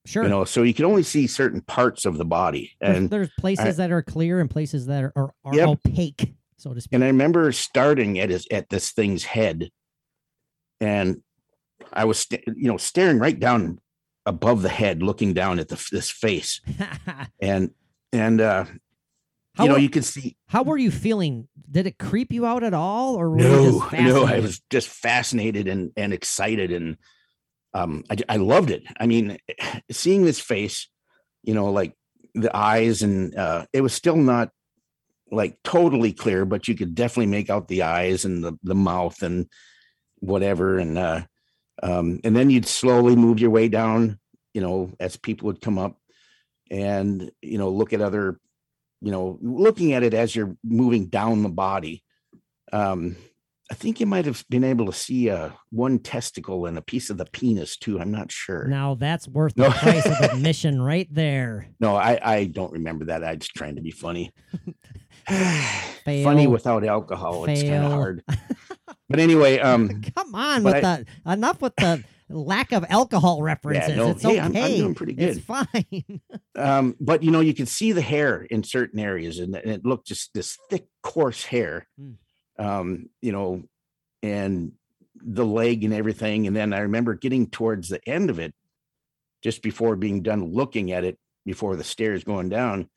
Sure. 0.06 0.22
you 0.24 0.28
know 0.28 0.44
so 0.44 0.62
you 0.62 0.74
can 0.74 0.84
only 0.84 1.02
see 1.02 1.26
certain 1.26 1.62
parts 1.62 2.04
of 2.04 2.18
the 2.18 2.26
body 2.26 2.72
and 2.80 3.08
there's 3.08 3.30
places 3.38 3.78
that 3.78 3.90
are 3.90 4.02
clear 4.02 4.38
and 4.38 4.50
places 4.50 4.84
that 4.86 5.02
are, 5.02 5.32
are, 5.44 5.54
Yep. 5.54 5.68
opaque, 5.68 6.34
so 6.58 6.74
to 6.74 6.80
speak. 6.82 6.92
and 6.92 7.02
I 7.02 7.06
remember 7.06 7.50
starting 7.52 8.18
at 8.18 8.28
his 8.28 8.46
at 8.50 8.68
this 8.68 8.92
thing's 8.92 9.24
head, 9.24 9.70
and 10.80 11.22
I 11.92 12.04
was 12.04 12.18
sta- 12.18 12.42
you 12.54 12.68
know 12.68 12.76
staring 12.76 13.18
right 13.18 13.38
down 13.40 13.80
above 14.26 14.60
the 14.60 14.68
head, 14.68 15.02
looking 15.02 15.32
down 15.32 15.58
at 15.58 15.68
the 15.68 15.82
this 15.90 16.10
face, 16.10 16.60
and 17.40 17.70
and 18.14 18.40
uh, 18.40 18.64
how, 19.54 19.64
you 19.64 19.68
know 19.68 19.74
were, 19.74 19.80
you 19.80 19.90
could 19.90 20.04
see 20.04 20.36
how 20.46 20.62
were 20.62 20.78
you 20.78 20.90
feeling? 20.90 21.48
Did 21.70 21.86
it 21.86 21.98
creep 21.98 22.32
you 22.32 22.46
out 22.46 22.62
at 22.62 22.74
all, 22.74 23.16
or 23.16 23.36
no 23.36 23.88
no 23.92 24.24
I 24.24 24.40
was 24.40 24.60
just 24.70 24.88
fascinated 24.88 25.68
and 25.68 25.92
and 25.96 26.12
excited 26.12 26.72
and 26.72 26.96
um 27.74 28.04
I 28.10 28.16
I 28.28 28.36
loved 28.36 28.70
it. 28.70 28.84
I 28.98 29.06
mean, 29.06 29.38
seeing 29.90 30.24
this 30.24 30.40
face, 30.40 30.88
you 31.42 31.54
know, 31.54 31.70
like 31.70 31.94
the 32.34 32.54
eyes 32.56 33.02
and 33.02 33.34
uh, 33.36 33.66
it 33.72 33.80
was 33.80 33.92
still 33.92 34.16
not 34.16 34.50
like 35.30 35.56
totally 35.62 36.12
clear, 36.12 36.44
but 36.44 36.68
you 36.68 36.74
could 36.74 36.94
definitely 36.94 37.26
make 37.26 37.50
out 37.50 37.68
the 37.68 37.82
eyes 37.82 38.24
and 38.24 38.42
the, 38.42 38.58
the 38.62 38.74
mouth 38.74 39.22
and 39.22 39.46
whatever. 40.20 40.78
And, 40.78 40.98
uh, 40.98 41.22
um, 41.82 42.20
and 42.24 42.36
then 42.36 42.50
you'd 42.50 42.66
slowly 42.66 43.16
move 43.16 43.40
your 43.40 43.50
way 43.50 43.68
down, 43.68 44.18
you 44.52 44.60
know, 44.60 44.92
as 45.00 45.16
people 45.16 45.46
would 45.46 45.60
come 45.60 45.78
up 45.78 45.98
and, 46.70 47.30
you 47.42 47.58
know, 47.58 47.68
look 47.70 47.92
at 47.92 48.00
other, 48.00 48.38
you 49.00 49.10
know, 49.10 49.38
looking 49.42 49.92
at 49.92 50.02
it 50.02 50.14
as 50.14 50.34
you're 50.34 50.56
moving 50.64 51.06
down 51.06 51.42
the 51.42 51.48
body. 51.48 52.02
Um, 52.72 53.16
I 53.70 53.74
think 53.74 53.98
you 53.98 54.06
might 54.06 54.26
have 54.26 54.44
been 54.50 54.64
able 54.64 54.86
to 54.86 54.92
see 54.92 55.30
uh, 55.30 55.50
one 55.70 55.98
testicle 55.98 56.66
and 56.66 56.76
a 56.76 56.82
piece 56.82 57.08
of 57.08 57.16
the 57.16 57.24
penis 57.24 57.76
too. 57.78 57.98
I'm 57.98 58.10
not 58.10 58.30
sure. 58.30 58.66
Now 58.68 58.94
that's 58.94 59.26
worth 59.26 59.56
No. 59.56 59.64
the 59.64 59.70
price 59.70 60.06
of 60.06 60.20
admission 60.32 60.82
right 60.82 61.08
there. 61.10 61.68
No, 61.80 61.96
I, 61.96 62.20
I 62.22 62.44
don't 62.44 62.72
remember 62.72 63.06
that. 63.06 63.24
I 63.24 63.34
was 63.34 63.48
trying 63.48 63.76
to 63.76 63.82
be 63.82 63.90
funny. 63.90 64.32
funny 66.04 66.46
without 66.46 66.84
alcohol. 66.84 67.46
It's 67.46 67.62
kind 67.62 67.84
of 67.84 67.92
hard. 67.92 68.22
But 69.10 69.20
anyway, 69.20 69.58
um, 69.58 70.00
Come 70.16 70.34
on 70.34 70.64
with 70.64 70.80
the 70.80 71.04
enough 71.26 71.60
with 71.60 71.76
the 71.76 72.02
lack 72.28 72.72
of 72.72 72.84
alcohol 72.88 73.42
references. 73.42 73.96
no, 73.96 74.10
it's 74.10 74.22
hey, 74.22 74.40
okay. 74.40 74.40
I'm- 74.40 74.56
I'm 74.56 74.76
doing 74.76 74.94
pretty 74.94 75.14
It's 75.14 75.40
fine. 75.40 76.20
um, 76.56 76.96
but 77.00 77.22
you 77.22 77.30
know, 77.30 77.40
you 77.40 77.54
can 77.54 77.66
see 77.66 77.92
the 77.92 78.00
hair 78.00 78.42
in 78.42 78.62
certain 78.62 78.98
areas, 78.98 79.38
and, 79.38 79.54
and 79.54 79.70
it 79.70 79.84
looked 79.84 80.06
just 80.06 80.32
this 80.34 80.58
thick, 80.70 80.86
coarse 81.02 81.44
hair. 81.44 81.86
Mm. 82.00 82.16
Um, 82.56 83.08
you 83.20 83.32
know, 83.32 83.64
and 84.22 84.72
the 85.16 85.44
leg 85.44 85.84
and 85.84 85.92
everything. 85.92 86.46
And 86.46 86.54
then 86.54 86.72
I 86.72 86.80
remember 86.80 87.14
getting 87.14 87.48
towards 87.48 87.88
the 87.88 88.06
end 88.08 88.30
of 88.30 88.38
it, 88.38 88.54
just 89.42 89.62
before 89.62 89.96
being 89.96 90.22
done 90.22 90.52
looking 90.52 90.92
at 90.92 91.04
it 91.04 91.18
before 91.44 91.76
the 91.76 91.84
stairs 91.84 92.24
going 92.24 92.48
down, 92.48 92.88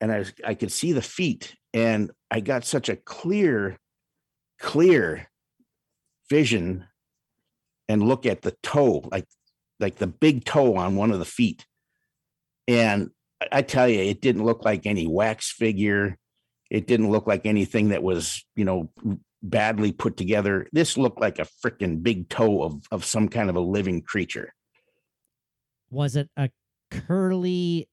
and 0.00 0.10
I 0.10 0.18
was, 0.18 0.32
I 0.44 0.54
could 0.54 0.72
see 0.72 0.92
the 0.92 1.02
feet, 1.02 1.54
and 1.72 2.10
I 2.30 2.40
got 2.40 2.64
such 2.64 2.88
a 2.88 2.96
clear, 2.96 3.78
clear 4.58 5.28
vision, 6.28 6.86
and 7.88 8.02
look 8.02 8.26
at 8.26 8.42
the 8.42 8.56
toe, 8.62 9.08
like 9.10 9.26
like 9.80 9.96
the 9.96 10.06
big 10.06 10.44
toe 10.44 10.76
on 10.76 10.96
one 10.96 11.10
of 11.10 11.18
the 11.18 11.24
feet. 11.24 11.66
And 12.68 13.10
I- 13.52 13.62
tell 13.62 13.88
you, 13.88 14.00
it 14.00 14.20
didn't 14.20 14.44
look 14.44 14.64
like 14.64 14.86
any 14.86 15.06
wax 15.06 15.50
figure. 15.50 16.16
It 16.70 16.86
didn't 16.86 17.10
look 17.10 17.26
like 17.26 17.44
anything 17.44 17.88
that 17.90 18.02
was, 18.02 18.44
you 18.56 18.64
know, 18.64 18.90
badly 19.42 19.92
put 19.92 20.16
together. 20.16 20.66
This 20.72 20.96
looked 20.96 21.20
like 21.20 21.38
a 21.38 21.46
freaking 21.64 22.02
big 22.02 22.28
toe 22.28 22.62
of, 22.62 22.82
of 22.90 23.04
some 23.04 23.28
kind 23.28 23.50
of 23.50 23.56
a 23.56 23.60
living 23.60 24.00
creature. 24.00 24.54
Was 25.90 26.16
it 26.16 26.30
a 26.36 26.50
curly, 26.90 27.88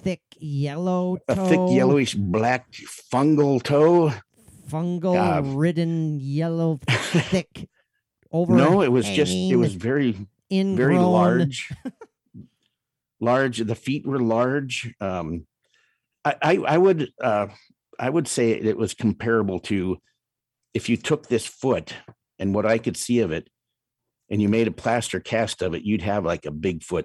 thick 0.00 0.22
yellow 0.38 1.18
A 1.28 1.34
thick 1.48 1.60
yellowish 1.70 2.14
black 2.14 2.72
fungal 3.12 3.62
toe. 3.62 4.12
fungal 4.68 5.14
God. 5.14 5.46
ridden 5.48 6.18
yellow 6.20 6.78
thick 6.88 7.68
over 8.34 8.54
no, 8.54 8.82
it 8.82 8.88
was 8.92 9.08
just 9.08 9.32
it 9.32 9.56
was 9.56 9.74
very 9.74 10.26
ingrown. 10.52 10.76
very 10.76 10.98
large. 10.98 11.72
large. 13.20 13.58
The 13.58 13.74
feet 13.74 14.04
were 14.06 14.18
large. 14.18 14.92
Um, 15.00 15.46
I, 16.24 16.34
I, 16.42 16.56
I 16.56 16.78
would, 16.78 17.10
uh, 17.22 17.46
I 17.98 18.10
would 18.10 18.26
say 18.28 18.50
it 18.50 18.76
was 18.76 18.92
comparable 18.92 19.60
to 19.60 19.98
if 20.74 20.88
you 20.88 20.96
took 20.96 21.28
this 21.28 21.46
foot 21.46 21.94
and 22.38 22.54
what 22.54 22.66
I 22.66 22.78
could 22.78 22.96
see 22.96 23.20
of 23.20 23.30
it, 23.30 23.48
and 24.28 24.42
you 24.42 24.48
made 24.48 24.66
a 24.66 24.72
plaster 24.72 25.20
cast 25.20 25.62
of 25.62 25.74
it, 25.74 25.82
you'd 25.84 26.02
have 26.02 26.24
like 26.24 26.44
a 26.44 26.50
Bigfoot 26.50 27.04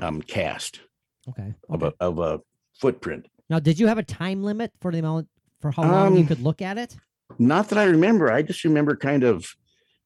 um, 0.00 0.22
cast 0.22 0.80
Okay. 1.28 1.54
of 1.68 1.82
a 1.82 1.92
of 1.98 2.18
a 2.18 2.40
footprint. 2.80 3.26
Now, 3.50 3.58
did 3.58 3.78
you 3.80 3.86
have 3.88 3.98
a 3.98 4.02
time 4.02 4.42
limit 4.42 4.70
for 4.80 4.92
the 4.92 4.98
amount 5.00 5.28
for 5.60 5.70
how 5.72 5.82
long 5.82 6.14
you 6.14 6.22
Um, 6.22 6.26
could 6.28 6.40
look 6.40 6.62
at 6.62 6.78
it? 6.78 6.96
Not 7.38 7.68
that 7.70 7.78
I 7.78 7.84
remember. 7.84 8.30
I 8.30 8.42
just 8.42 8.62
remember 8.64 8.94
kind 8.96 9.22
of, 9.24 9.46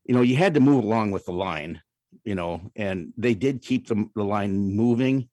you 0.07 0.15
know, 0.15 0.23
you 0.23 0.37
had 0.37 0.55
to 0.55 0.61
move 0.61 0.85
along 0.85 1.11
with 1.11 1.25
the 1.27 1.33
line, 1.33 1.81
you 2.25 2.35
know, 2.35 2.71
and 2.77 3.13
they 3.17 3.35
did 3.35 3.63
keep 3.63 3.89
the, 3.89 4.09
the 4.15 4.25
line 4.25 4.75
moving 4.75 5.29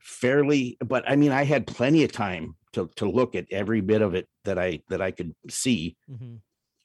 fairly. 0.00 0.76
But 0.84 1.08
I 1.08 1.16
mean, 1.16 1.32
I 1.32 1.44
had 1.44 1.66
plenty 1.66 2.04
of 2.04 2.12
time 2.12 2.56
to 2.72 2.90
to 2.96 3.08
look 3.08 3.34
at 3.34 3.46
every 3.50 3.80
bit 3.80 4.02
of 4.02 4.14
it 4.14 4.28
that 4.44 4.58
I 4.58 4.82
that 4.88 5.00
I 5.00 5.10
could 5.10 5.34
see, 5.48 5.96
mm-hmm. 6.10 6.36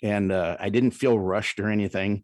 and 0.04 0.32
uh, 0.32 0.58
I 0.60 0.70
didn't 0.70 0.92
feel 0.92 1.18
rushed 1.18 1.60
or 1.60 1.70
anything. 1.70 2.24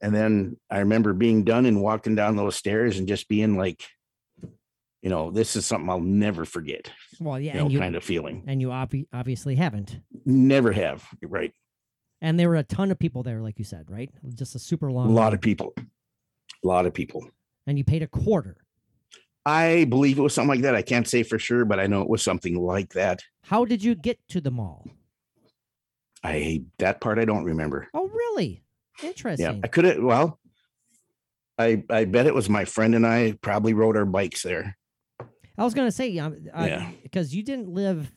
And 0.00 0.14
then 0.14 0.56
I 0.70 0.78
remember 0.78 1.12
being 1.12 1.42
done 1.42 1.66
and 1.66 1.82
walking 1.82 2.14
down 2.14 2.36
those 2.36 2.54
stairs 2.54 2.98
and 2.98 3.08
just 3.08 3.28
being 3.28 3.56
like, 3.56 3.82
you 5.02 5.10
know, 5.10 5.32
this 5.32 5.56
is 5.56 5.66
something 5.66 5.90
I'll 5.90 5.98
never 5.98 6.44
forget. 6.44 6.92
Well, 7.18 7.38
yeah, 7.40 7.54
You 7.54 7.60
know, 7.60 7.68
you 7.68 7.78
kind 7.80 7.96
of 7.96 8.04
feeling. 8.04 8.44
and 8.46 8.60
you 8.60 8.68
obvi- 8.68 9.08
obviously 9.12 9.56
haven't. 9.56 9.98
Never 10.24 10.70
have. 10.70 11.04
Right. 11.20 11.52
And 12.20 12.38
there 12.38 12.48
were 12.48 12.56
a 12.56 12.64
ton 12.64 12.90
of 12.90 12.98
people 12.98 13.22
there, 13.22 13.40
like 13.40 13.58
you 13.58 13.64
said, 13.64 13.90
right? 13.90 14.10
Just 14.34 14.54
a 14.54 14.58
super 14.58 14.90
long. 14.90 15.08
A 15.08 15.12
lot 15.12 15.34
of 15.34 15.40
people. 15.40 15.72
A 15.76 16.66
lot 16.66 16.86
of 16.86 16.92
people. 16.94 17.28
And 17.66 17.78
you 17.78 17.84
paid 17.84 18.02
a 18.02 18.08
quarter. 18.08 18.56
I 19.46 19.84
believe 19.84 20.18
it 20.18 20.22
was 20.22 20.34
something 20.34 20.48
like 20.48 20.62
that. 20.62 20.74
I 20.74 20.82
can't 20.82 21.06
say 21.06 21.22
for 21.22 21.38
sure, 21.38 21.64
but 21.64 21.78
I 21.80 21.86
know 21.86 22.02
it 22.02 22.08
was 22.08 22.22
something 22.22 22.58
like 22.60 22.92
that. 22.94 23.22
How 23.42 23.64
did 23.64 23.82
you 23.82 23.94
get 23.94 24.18
to 24.28 24.40
the 24.40 24.50
mall? 24.50 24.86
I 26.24 26.64
that 26.78 27.00
part 27.00 27.18
I 27.18 27.24
don't 27.24 27.44
remember. 27.44 27.88
Oh, 27.94 28.08
really? 28.08 28.64
Interesting. 29.02 29.46
Yeah. 29.46 29.60
I 29.62 29.68
could 29.68 29.84
have. 29.84 30.02
Well, 30.02 30.40
I 31.56 31.84
I 31.88 32.04
bet 32.04 32.26
it 32.26 32.34
was 32.34 32.48
my 32.50 32.64
friend 32.64 32.94
and 32.96 33.06
I 33.06 33.32
probably 33.40 33.72
rode 33.72 33.96
our 33.96 34.04
bikes 34.04 34.42
there. 34.42 34.76
I 35.56 35.64
was 35.64 35.74
gonna 35.74 35.92
say, 35.92 36.18
um, 36.18 36.36
uh, 36.52 36.64
Yeah. 36.68 36.90
because 37.02 37.34
you 37.34 37.42
didn't 37.42 37.68
live 37.68 38.12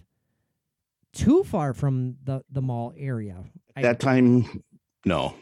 too 1.13 1.43
far 1.43 1.73
from 1.73 2.15
the 2.23 2.43
the 2.51 2.61
mall 2.61 2.93
area. 2.97 3.43
I, 3.75 3.81
That 3.83 3.99
time, 3.99 4.63
no. 5.05 5.35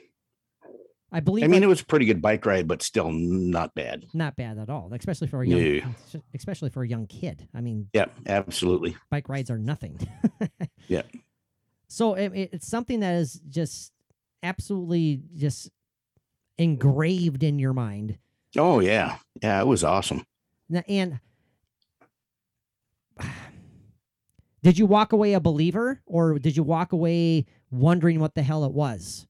I 1.12 1.20
believe. 1.22 1.44
I 1.44 1.48
mean, 1.48 1.62
like, 1.62 1.64
it 1.64 1.68
was 1.68 1.82
a 1.82 1.86
pretty 1.86 2.06
good 2.06 2.22
bike 2.22 2.46
ride, 2.46 2.68
but 2.68 2.84
still 2.84 3.12
not 3.12 3.74
bad. 3.74 4.06
not 4.14 4.36
bad 4.36 4.60
at 4.60 4.70
all, 4.70 4.92
especially 4.94 5.28
for 5.28 5.42
a 5.42 5.48
young, 5.48 5.60
Yeah. 5.60 6.20
especially 6.36 6.70
for 6.70 6.84
a 6.84 6.88
young 6.88 7.08
kid. 7.08 7.48
I 7.54 7.62
mean, 7.62 7.90
Yeah, 7.94 8.06
absolutely. 8.28 8.96
bike 9.10 9.28
rides 9.30 9.50
are 9.50 9.58
nothing. 9.58 9.98
Yeah. 10.88 11.02
So 11.88 12.14
it- 12.16 12.50
it's 12.54 12.68
something 12.68 13.00
that 13.00 13.16
is 13.16 13.42
just 13.50 13.92
absolutely 14.44 15.22
just 15.36 15.70
engraved 16.58 17.44
in 17.44 17.58
your 17.60 17.74
mind. 17.74 18.18
Oh 18.58 18.80
yeah, 18.80 19.18
yeah, 19.42 19.60
it 19.62 19.68
was 19.68 19.84
awesome. 19.84 20.26
Now, 20.70 20.84
and 20.88 21.20
did 24.64 24.78
you 24.78 24.86
walk 24.86 25.14
away 25.14 25.34
a 25.34 25.40
believer, 25.40 26.02
or 26.06 26.38
did 26.40 26.56
you 26.58 26.64
walk 26.64 26.92
away 26.94 27.46
wondering 27.72 28.20
what 28.20 28.36
the 28.36 28.44
hell 28.44 28.64
it 28.66 28.72
was? 28.74 29.28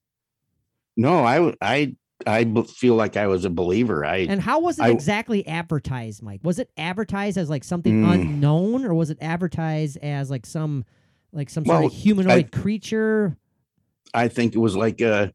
No, 0.97 1.23
I 1.23 1.53
I 1.61 1.95
I 2.27 2.45
feel 2.75 2.95
like 2.95 3.15
I 3.15 3.27
was 3.27 3.45
a 3.45 3.49
believer. 3.49 4.03
I 4.03 4.17
And 4.29 4.41
how 4.41 4.59
was 4.59 4.79
it 4.79 4.83
I- 4.83 4.89
exactly 4.89 5.47
advertised, 5.47 6.21
Mike? 6.21 6.41
Was 6.43 6.59
it 6.59 6.69
advertised 6.77 7.37
as 7.37 7.49
like 7.49 7.63
something 7.63 8.03
Mm. 8.03 8.13
unknown, 8.13 8.85
or 8.85 8.93
was 8.93 9.09
it 9.09 9.17
advertised 9.21 9.97
as 10.01 10.29
like 10.29 10.45
some 10.45 10.83
like 11.31 11.49
some 11.49 11.65
sort 11.65 11.85
of 11.85 11.93
humanoid 11.93 12.51
creature? 12.51 13.37
I 14.13 14.27
think 14.27 14.55
it 14.55 14.59
was 14.59 14.75
like 14.75 14.99
a 15.01 15.31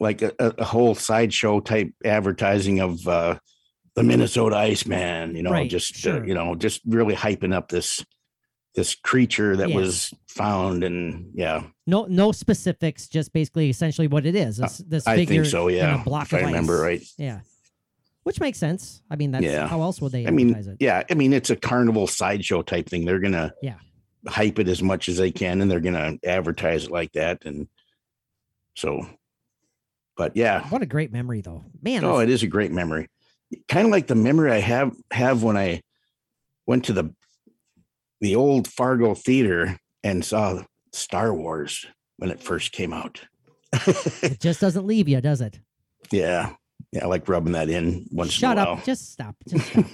like 0.00 0.22
a, 0.22 0.32
a 0.38 0.54
a 0.58 0.64
whole 0.64 0.94
sideshow 0.94 1.60
type 1.60 1.90
advertising 2.04 2.80
of 2.80 3.06
uh 3.06 3.38
the 3.96 4.02
Minnesota 4.02 4.56
Iceman, 4.56 5.36
you 5.36 5.42
know, 5.44 5.52
Right, 5.52 5.70
just 5.70 5.94
sure. 5.94 6.20
uh, 6.22 6.26
you 6.26 6.34
know, 6.34 6.54
just 6.56 6.80
really 6.86 7.14
hyping 7.14 7.54
up 7.54 7.68
this 7.68 8.04
this 8.74 8.94
creature 8.94 9.56
that 9.56 9.68
Yeah. 9.70 9.76
was 9.76 10.12
found, 10.26 10.82
and 10.84 11.30
yeah, 11.34 11.62
No, 11.86 12.06
no 12.06 12.32
specifics. 12.32 13.06
Just 13.08 13.32
basically, 13.32 13.70
essentially, 13.70 14.08
what 14.08 14.26
it 14.26 14.34
is. 14.34 14.56
This, 14.56 14.78
this 14.78 15.06
Uh, 15.06 15.10
I 15.12 15.24
think 15.24 15.46
so. 15.46 15.68
Yeah, 15.68 16.02
block 16.04 16.26
if 16.32 16.34
I 16.34 16.40
remember 16.46 16.80
right. 16.80 17.02
Yeah, 17.16 17.40
which 18.24 18.40
makes 18.40 18.58
sense. 18.58 19.02
I 19.10 19.16
mean, 19.16 19.30
that's 19.30 19.44
Yeah. 19.44 19.68
how 19.68 19.80
else 19.82 20.00
would 20.00 20.12
they 20.12 20.26
I 20.26 20.30
mean, 20.30 20.48
advertise 20.50 20.66
it? 20.68 20.76
yeah, 20.80 21.02
I 21.10 21.14
mean, 21.14 21.32
it's 21.32 21.50
a 21.50 21.56
carnival 21.56 22.06
sideshow 22.06 22.62
type 22.62 22.88
thing. 22.88 23.04
They're 23.04 23.20
gonna 23.20 23.54
Yeah. 23.62 23.76
hype 24.26 24.58
it 24.58 24.66
as 24.68 24.82
much 24.82 25.08
as 25.08 25.18
they 25.18 25.30
can, 25.30 25.60
and 25.60 25.70
they're 25.70 25.80
gonna 25.80 26.18
advertise 26.24 26.84
it 26.84 26.90
like 26.90 27.12
that, 27.12 27.44
and 27.44 27.68
so. 28.76 29.06
But 30.16 30.36
yeah, 30.36 30.68
What 30.68 30.82
a 30.82 30.86
great 30.86 31.12
memory, 31.12 31.40
though, 31.42 31.64
man. 31.82 32.04
oh, 32.04 32.18
it 32.18 32.30
is 32.30 32.42
a 32.42 32.46
great 32.46 32.70
memory. 32.72 33.08
Kind 33.68 33.86
of 33.86 33.90
like 33.92 34.06
the 34.06 34.14
memory 34.14 34.50
I 34.52 34.58
have 34.60 34.96
have 35.10 35.42
when 35.42 35.56
I 35.56 35.82
went 36.66 36.84
to 36.86 36.92
the 36.92 37.14
the 38.24 38.34
old 38.36 38.66
Fargo 38.66 39.14
theater 39.14 39.78
and 40.02 40.24
saw 40.24 40.62
Star 40.92 41.34
Wars 41.34 41.84
when 42.16 42.30
it 42.30 42.40
first 42.42 42.72
came 42.72 42.92
out. 42.94 43.20
it 43.86 44.40
just 44.40 44.60
doesn't 44.60 44.86
leave 44.86 45.08
you, 45.08 45.20
does 45.20 45.40
it? 45.42 45.60
yeah, 46.10 46.54
yeah, 46.92 47.04
I 47.04 47.06
like 47.06 47.28
rubbing 47.28 47.52
that 47.52 47.68
in 47.68 48.06
once 48.10 48.32
Shut 48.32 48.52
in 48.56 48.58
a 48.58 48.62
up. 48.62 48.68
while. 48.78 48.84
Just 48.86 49.12
stop. 49.12 49.34
Just 49.46 49.66
stop. 49.66 49.84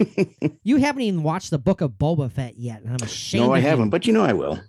you 0.62 0.76
haven't 0.76 1.02
even 1.02 1.22
watched 1.24 1.50
the 1.50 1.58
book 1.58 1.80
of 1.80 1.92
Boba 1.92 2.30
Fett 2.30 2.56
yet, 2.56 2.82
and 2.82 2.90
I'm 2.90 3.02
ashamed. 3.02 3.46
no, 3.46 3.52
I 3.54 3.58
you. 3.58 3.66
haven't, 3.66 3.90
but 3.90 4.06
you 4.06 4.12
know 4.12 4.22
I 4.24 4.32
will 4.32 4.60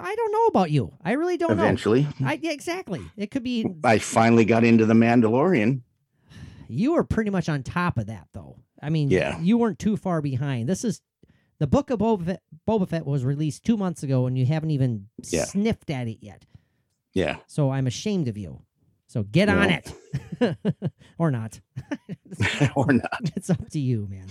I 0.00 0.14
don't 0.14 0.32
know 0.32 0.46
about 0.46 0.70
you. 0.70 0.92
I 1.04 1.12
really 1.12 1.36
don't 1.36 1.50
eventually. 1.50 2.02
know. 2.20 2.28
I 2.28 2.38
yeah, 2.40 2.52
exactly. 2.52 3.00
It 3.16 3.30
could 3.32 3.42
be 3.42 3.66
I 3.82 3.98
finally 3.98 4.44
got 4.44 4.62
into 4.62 4.86
the 4.86 4.94
Mandalorian. 4.94 5.80
you 6.68 6.92
were 6.92 7.02
pretty 7.02 7.30
much 7.30 7.48
on 7.48 7.64
top 7.64 7.98
of 7.98 8.06
that, 8.06 8.28
though. 8.32 8.56
I 8.82 8.88
mean, 8.90 9.10
Yeah. 9.10 9.40
you 9.40 9.58
weren't 9.58 9.78
too 9.80 9.96
far 9.96 10.22
behind. 10.22 10.68
This 10.68 10.84
is 10.84 11.00
the 11.60 11.66
book 11.68 11.90
of 11.90 12.00
Boba 12.00 12.24
Fett, 12.26 12.42
Boba 12.68 12.88
Fett 12.88 13.06
was 13.06 13.24
released 13.24 13.64
two 13.64 13.76
months 13.76 14.02
ago, 14.02 14.26
and 14.26 14.36
you 14.36 14.44
haven't 14.46 14.72
even 14.72 15.06
Yeah. 15.28 15.44
sniffed 15.44 15.90
at 15.90 16.08
it 16.08 16.18
yet. 16.20 16.44
Yeah, 17.12 17.36
So 17.46 17.70
I'm 17.70 17.86
ashamed 17.86 18.26
of 18.28 18.36
you. 18.36 18.62
So 19.06 19.22
get 19.24 19.48
on 19.48 19.70
it, 19.70 19.92
or 21.18 21.30
not. 21.30 21.60
or 22.76 22.92
not. 22.92 23.20
it's 23.36 23.50
up 23.50 23.68
to 23.70 23.80
you, 23.80 24.06
man. 24.10 24.28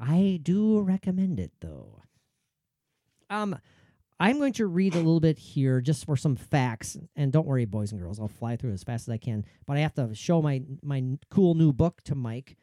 I 0.00 0.40
do 0.42 0.80
recommend 0.80 1.38
it 1.38 1.52
though. 1.60 2.00
Um, 3.30 3.56
I'm 4.18 4.38
going 4.38 4.52
to 4.54 4.66
read 4.66 4.94
a 4.94 4.98
little 4.98 5.20
bit 5.20 5.38
here 5.38 5.80
just 5.80 6.04
for 6.04 6.16
some 6.16 6.34
facts, 6.36 6.96
and 7.16 7.32
don't 7.32 7.46
worry, 7.46 7.64
boys 7.64 7.92
and 7.92 8.00
girls, 8.00 8.18
I'll 8.20 8.28
fly 8.28 8.56
through 8.56 8.72
as 8.72 8.82
fast 8.82 9.08
as 9.08 9.12
I 9.12 9.18
can. 9.18 9.44
But 9.66 9.76
I 9.76 9.80
have 9.80 9.94
to 9.94 10.14
show 10.14 10.42
my 10.42 10.62
my 10.82 11.02
cool 11.30 11.54
new 11.54 11.72
book 11.72 12.02
to 12.04 12.14
Mike. 12.16 12.56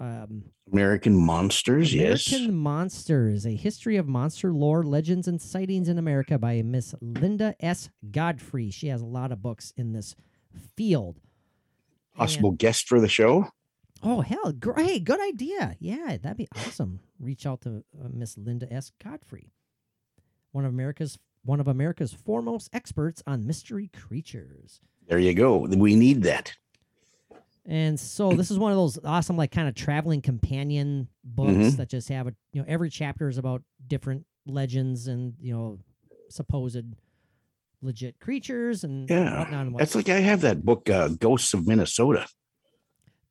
Um, 0.00 0.44
American 0.72 1.14
Monsters. 1.14 1.92
American 1.92 2.12
yes. 2.16 2.28
American 2.28 2.56
Monsters: 2.56 3.46
A 3.46 3.54
History 3.54 3.96
of 3.96 4.08
Monster 4.08 4.52
Lore, 4.52 4.82
Legends, 4.82 5.28
and 5.28 5.40
Sightings 5.40 5.88
in 5.88 5.98
America 5.98 6.38
by 6.38 6.62
Miss 6.62 6.94
Linda 7.02 7.54
S. 7.60 7.90
Godfrey. 8.10 8.70
She 8.70 8.88
has 8.88 9.02
a 9.02 9.06
lot 9.06 9.30
of 9.30 9.42
books 9.42 9.72
in 9.76 9.92
this 9.92 10.16
field. 10.76 11.16
And- 11.16 12.18
Possible 12.20 12.50
guest 12.52 12.88
for 12.88 13.00
the 13.00 13.08
show. 13.08 13.46
Oh 14.02 14.22
hell, 14.22 14.52
great, 14.52 15.04
good 15.04 15.20
idea. 15.20 15.76
Yeah, 15.78 16.16
that'd 16.16 16.38
be 16.38 16.48
awesome. 16.56 17.00
Reach 17.18 17.44
out 17.44 17.60
to 17.62 17.84
uh, 18.02 18.08
Miss 18.10 18.38
Linda 18.38 18.72
S. 18.72 18.92
Godfrey, 19.02 19.52
one 20.52 20.64
of 20.64 20.72
America's 20.72 21.18
one 21.44 21.60
of 21.60 21.68
America's 21.68 22.12
foremost 22.14 22.70
experts 22.72 23.22
on 23.26 23.46
mystery 23.46 23.88
creatures. 23.88 24.80
There 25.06 25.18
you 25.18 25.34
go. 25.34 25.58
We 25.58 25.96
need 25.96 26.22
that. 26.22 26.54
And 27.66 28.00
so 28.00 28.32
this 28.32 28.50
is 28.50 28.58
one 28.58 28.72
of 28.72 28.78
those 28.78 28.98
awesome, 29.04 29.36
like 29.36 29.50
kind 29.50 29.68
of 29.68 29.74
traveling 29.74 30.22
companion 30.22 31.08
books 31.22 31.50
Mhm. 31.52 31.76
that 31.76 31.88
just 31.90 32.08
have 32.08 32.26
a 32.26 32.34
you 32.52 32.60
know 32.62 32.66
every 32.68 32.90
chapter 32.90 33.28
is 33.28 33.38
about 33.38 33.62
different 33.86 34.24
legends 34.46 35.06
and 35.06 35.34
you 35.40 35.52
know 35.52 35.78
supposed 36.30 36.84
legit 37.82 38.18
creatures 38.20 38.84
and 38.84 39.08
Yeah, 39.08 39.38
whatnot. 39.38 39.66
And 39.66 39.76
That's 39.76 39.94
like 39.94 40.08
I 40.08 40.20
have 40.20 40.40
that 40.42 40.64
book, 40.64 40.88
uh, 40.90 41.08
Ghosts 41.08 41.54
of 41.54 41.66
Minnesota. 41.66 42.26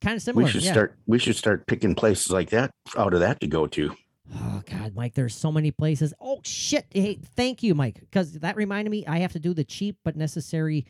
kind 0.00 0.16
of 0.16 0.22
similar. 0.22 0.44
we 0.44 0.50
should 0.50 0.62
yeah. 0.64 0.72
start. 0.72 0.96
We 1.06 1.18
should 1.18 1.36
start 1.36 1.66
picking 1.66 1.94
places 1.94 2.30
like 2.30 2.50
that 2.50 2.70
out 2.96 3.12
of 3.14 3.20
that 3.20 3.40
to 3.40 3.46
go 3.46 3.66
to. 3.68 3.94
Oh 4.34 4.62
God, 4.64 4.94
Mike, 4.94 5.14
there's 5.14 5.34
so 5.34 5.50
many 5.50 5.72
places. 5.72 6.14
Oh 6.20 6.40
shit! 6.44 6.86
Hey, 6.90 7.18
thank 7.36 7.62
you, 7.64 7.74
Mike, 7.74 7.98
because 8.00 8.32
that 8.34 8.56
reminded 8.56 8.90
me 8.90 9.04
I 9.06 9.18
have 9.18 9.32
to 9.32 9.40
do 9.40 9.52
the 9.54 9.64
cheap 9.64 9.96
but 10.04 10.16
necessary 10.16 10.86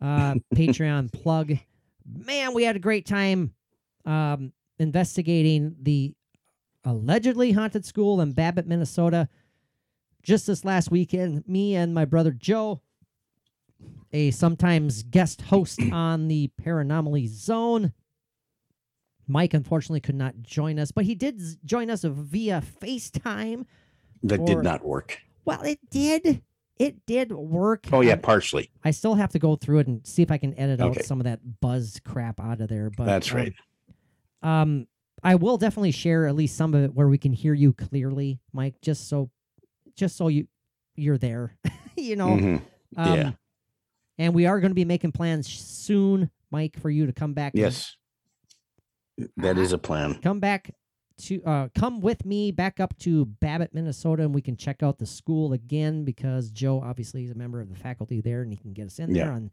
uh, 0.00 0.34
Patreon 0.54 1.12
plug. 1.12 1.52
Man, 2.06 2.54
we 2.54 2.64
had 2.64 2.76
a 2.76 2.80
great 2.80 3.06
time 3.06 3.52
um, 4.04 4.52
investigating 4.78 5.76
the 5.82 6.14
allegedly 6.84 7.52
haunted 7.52 7.84
school 7.84 8.20
in 8.20 8.32
Babbitt, 8.32 8.66
Minnesota. 8.66 9.28
Just 10.22 10.46
this 10.46 10.64
last 10.64 10.90
weekend, 10.90 11.46
me 11.46 11.74
and 11.76 11.94
my 11.94 12.04
brother 12.04 12.30
Joe, 12.30 12.80
a 14.12 14.30
sometimes 14.32 15.02
guest 15.04 15.42
host 15.42 15.80
on 15.92 16.28
the 16.28 16.50
Paranormally 16.62 17.28
Zone, 17.28 17.92
Mike 19.26 19.54
unfortunately 19.54 20.00
could 20.00 20.16
not 20.16 20.42
join 20.42 20.78
us, 20.78 20.90
but 20.90 21.04
he 21.04 21.14
did 21.14 21.40
join 21.64 21.88
us 21.88 22.02
via 22.04 22.62
FaceTime. 22.82 23.64
That 24.24 24.40
Or- 24.40 24.46
did 24.46 24.58
not 24.62 24.84
work. 24.84 25.18
Well, 25.44 25.62
it 25.62 25.78
did. 25.90 26.42
It 26.80 27.04
did 27.06 27.30
work. 27.30 27.86
Oh 27.92 28.00
yeah, 28.00 28.16
partially. 28.16 28.70
I 28.82 28.90
still 28.90 29.14
have 29.14 29.30
to 29.32 29.38
go 29.38 29.54
through 29.54 29.80
it 29.80 29.86
and 29.86 30.04
see 30.06 30.22
if 30.22 30.30
I 30.30 30.38
can 30.38 30.58
edit 30.58 30.80
Okay. 30.80 31.00
out 31.00 31.04
some 31.04 31.20
of 31.20 31.24
that 31.24 31.60
buzz 31.60 32.00
crap 32.04 32.40
out 32.40 32.60
of 32.62 32.68
there. 32.70 32.88
But 32.90 33.04
That's 33.04 33.30
um, 33.30 33.36
right. 33.36 33.52
Um, 34.42 34.86
I 35.22 35.34
will 35.34 35.58
definitely 35.58 35.90
share 35.92 36.26
at 36.26 36.34
least 36.34 36.56
some 36.56 36.72
of 36.72 36.82
it 36.82 36.94
where 36.94 37.06
we 37.08 37.18
can 37.18 37.34
hear 37.34 37.52
you 37.52 37.74
clearly, 37.74 38.40
Mike. 38.54 38.80
Just 38.80 39.08
so, 39.10 39.30
just 39.94 40.16
so 40.16 40.28
you 40.28 40.48
you're 40.96 41.18
there. 41.18 41.54
you 41.98 42.16
know. 42.16 42.28
Mhm. 42.28 42.62
Um, 42.96 43.14
Yeah. 43.18 43.32
And 44.18 44.34
we 44.34 44.46
are 44.46 44.58
going 44.60 44.70
to 44.70 44.74
be 44.74 44.84
making 44.86 45.12
plans 45.12 45.46
soon, 45.50 46.30
Mike, 46.50 46.78
for 46.78 46.88
you 46.90 47.06
to 47.06 47.12
come 47.12 47.32
back. 47.34 47.52
and 47.54 47.60
Yes, 47.60 47.96
that 49.36 49.56
is 49.58 49.72
a 49.72 49.78
plan. 49.78 50.14
come 50.22 50.40
back 50.40 50.74
to 51.20 51.42
uh 51.44 51.68
come 51.74 52.00
with 52.00 52.24
me 52.24 52.50
back 52.52 52.80
up 52.80 52.96
to 53.00 53.24
Babbitt, 53.26 53.72
Minnesota, 53.74 54.22
and 54.24 54.34
we 54.34 54.42
can 54.42 54.56
check 54.56 54.82
out 54.82 54.98
the 54.98 55.06
school 55.06 55.52
again 55.52 56.04
because 56.04 56.50
Joe 56.50 56.80
obviously 56.84 57.24
is 57.24 57.30
a 57.30 57.34
member 57.34 57.60
of 57.60 57.68
the 57.68 57.76
faculty 57.76 58.20
there 58.20 58.42
and 58.42 58.50
he 58.52 58.56
can 58.56 58.72
get 58.72 58.86
us 58.86 58.98
in 58.98 59.12
there 59.12 59.26
Yeah. 59.26 59.32
on 59.32 59.50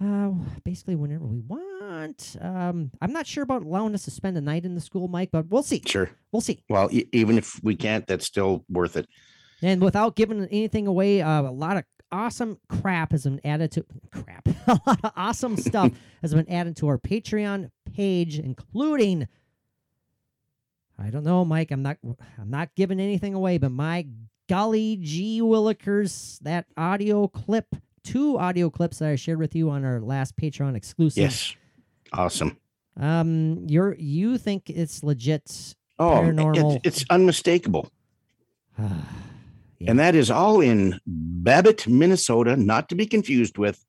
uh 0.00 0.30
basically 0.64 0.94
whenever 0.96 1.26
we 1.26 1.40
want. 1.40 2.36
Um 2.40 2.90
I'm 3.02 3.12
not 3.12 3.26
sure 3.26 3.42
about 3.42 3.62
allowing 3.62 3.94
us 3.94 4.04
to 4.04 4.10
spend 4.10 4.36
a 4.36 4.40
night 4.40 4.64
in 4.64 4.74
the 4.74 4.80
school, 4.80 5.08
Mike, 5.08 5.30
but 5.32 5.48
we'll 5.48 5.62
see. 5.62 5.82
Sure. 5.86 6.10
We'll 6.32 6.40
see. 6.42 6.62
Well, 6.68 6.88
e- 6.92 7.08
even 7.12 7.36
if 7.38 7.60
we 7.64 7.74
can't, 7.74 8.06
that's 8.06 8.24
still 8.26 8.64
worth 8.68 8.96
it. 8.96 9.08
And 9.62 9.82
without 9.82 10.14
giving 10.14 10.44
anything 10.44 10.86
away, 10.86 11.20
uh, 11.20 11.42
a 11.42 11.50
lot 11.50 11.76
of 11.78 11.84
awesome 12.12 12.58
crap 12.68 13.10
has 13.10 13.24
been 13.24 13.40
added 13.44 13.72
to 13.72 13.84
crap. 14.12 14.46
a 14.68 14.78
lot 14.86 15.00
of 15.04 15.12
awesome 15.16 15.56
stuff 15.56 15.90
has 16.22 16.32
been 16.32 16.48
added 16.48 16.76
to 16.76 16.86
our 16.86 16.96
Patreon 16.96 17.70
page, 17.92 18.38
including 18.38 19.26
I 20.98 21.10
don't 21.10 21.24
know, 21.24 21.44
Mike. 21.44 21.70
I'm 21.70 21.82
not 21.82 21.98
I'm 22.04 22.50
not 22.50 22.74
giving 22.74 23.00
anything 23.00 23.34
away, 23.34 23.58
but 23.58 23.70
my 23.70 24.06
golly 24.48 24.96
gee 25.00 25.40
willikers, 25.40 26.38
that 26.40 26.66
audio 26.76 27.28
clip, 27.28 27.66
two 28.02 28.38
audio 28.38 28.70
clips 28.70 28.98
that 28.98 29.10
I 29.10 29.16
shared 29.16 29.38
with 29.38 29.54
you 29.54 29.70
on 29.70 29.84
our 29.84 30.00
last 30.00 30.36
Patreon 30.36 30.74
exclusive. 30.76 31.22
Yes. 31.22 31.54
Awesome. 32.12 32.56
Um 32.98 33.64
you're 33.68 33.94
you 33.98 34.38
think 34.38 34.70
it's 34.70 35.02
legit 35.02 35.74
Oh, 36.00 36.10
Paranormal. 36.12 36.76
it's, 36.84 37.02
it's 37.02 37.10
unmistakable. 37.10 37.90
Yeah. 39.80 39.90
And 39.92 40.00
that 40.00 40.16
is 40.16 40.28
all 40.28 40.60
in 40.60 40.98
Babbitt, 41.06 41.86
Minnesota, 41.86 42.56
not 42.56 42.88
to 42.88 42.96
be 42.96 43.06
confused 43.06 43.58
with 43.58 43.84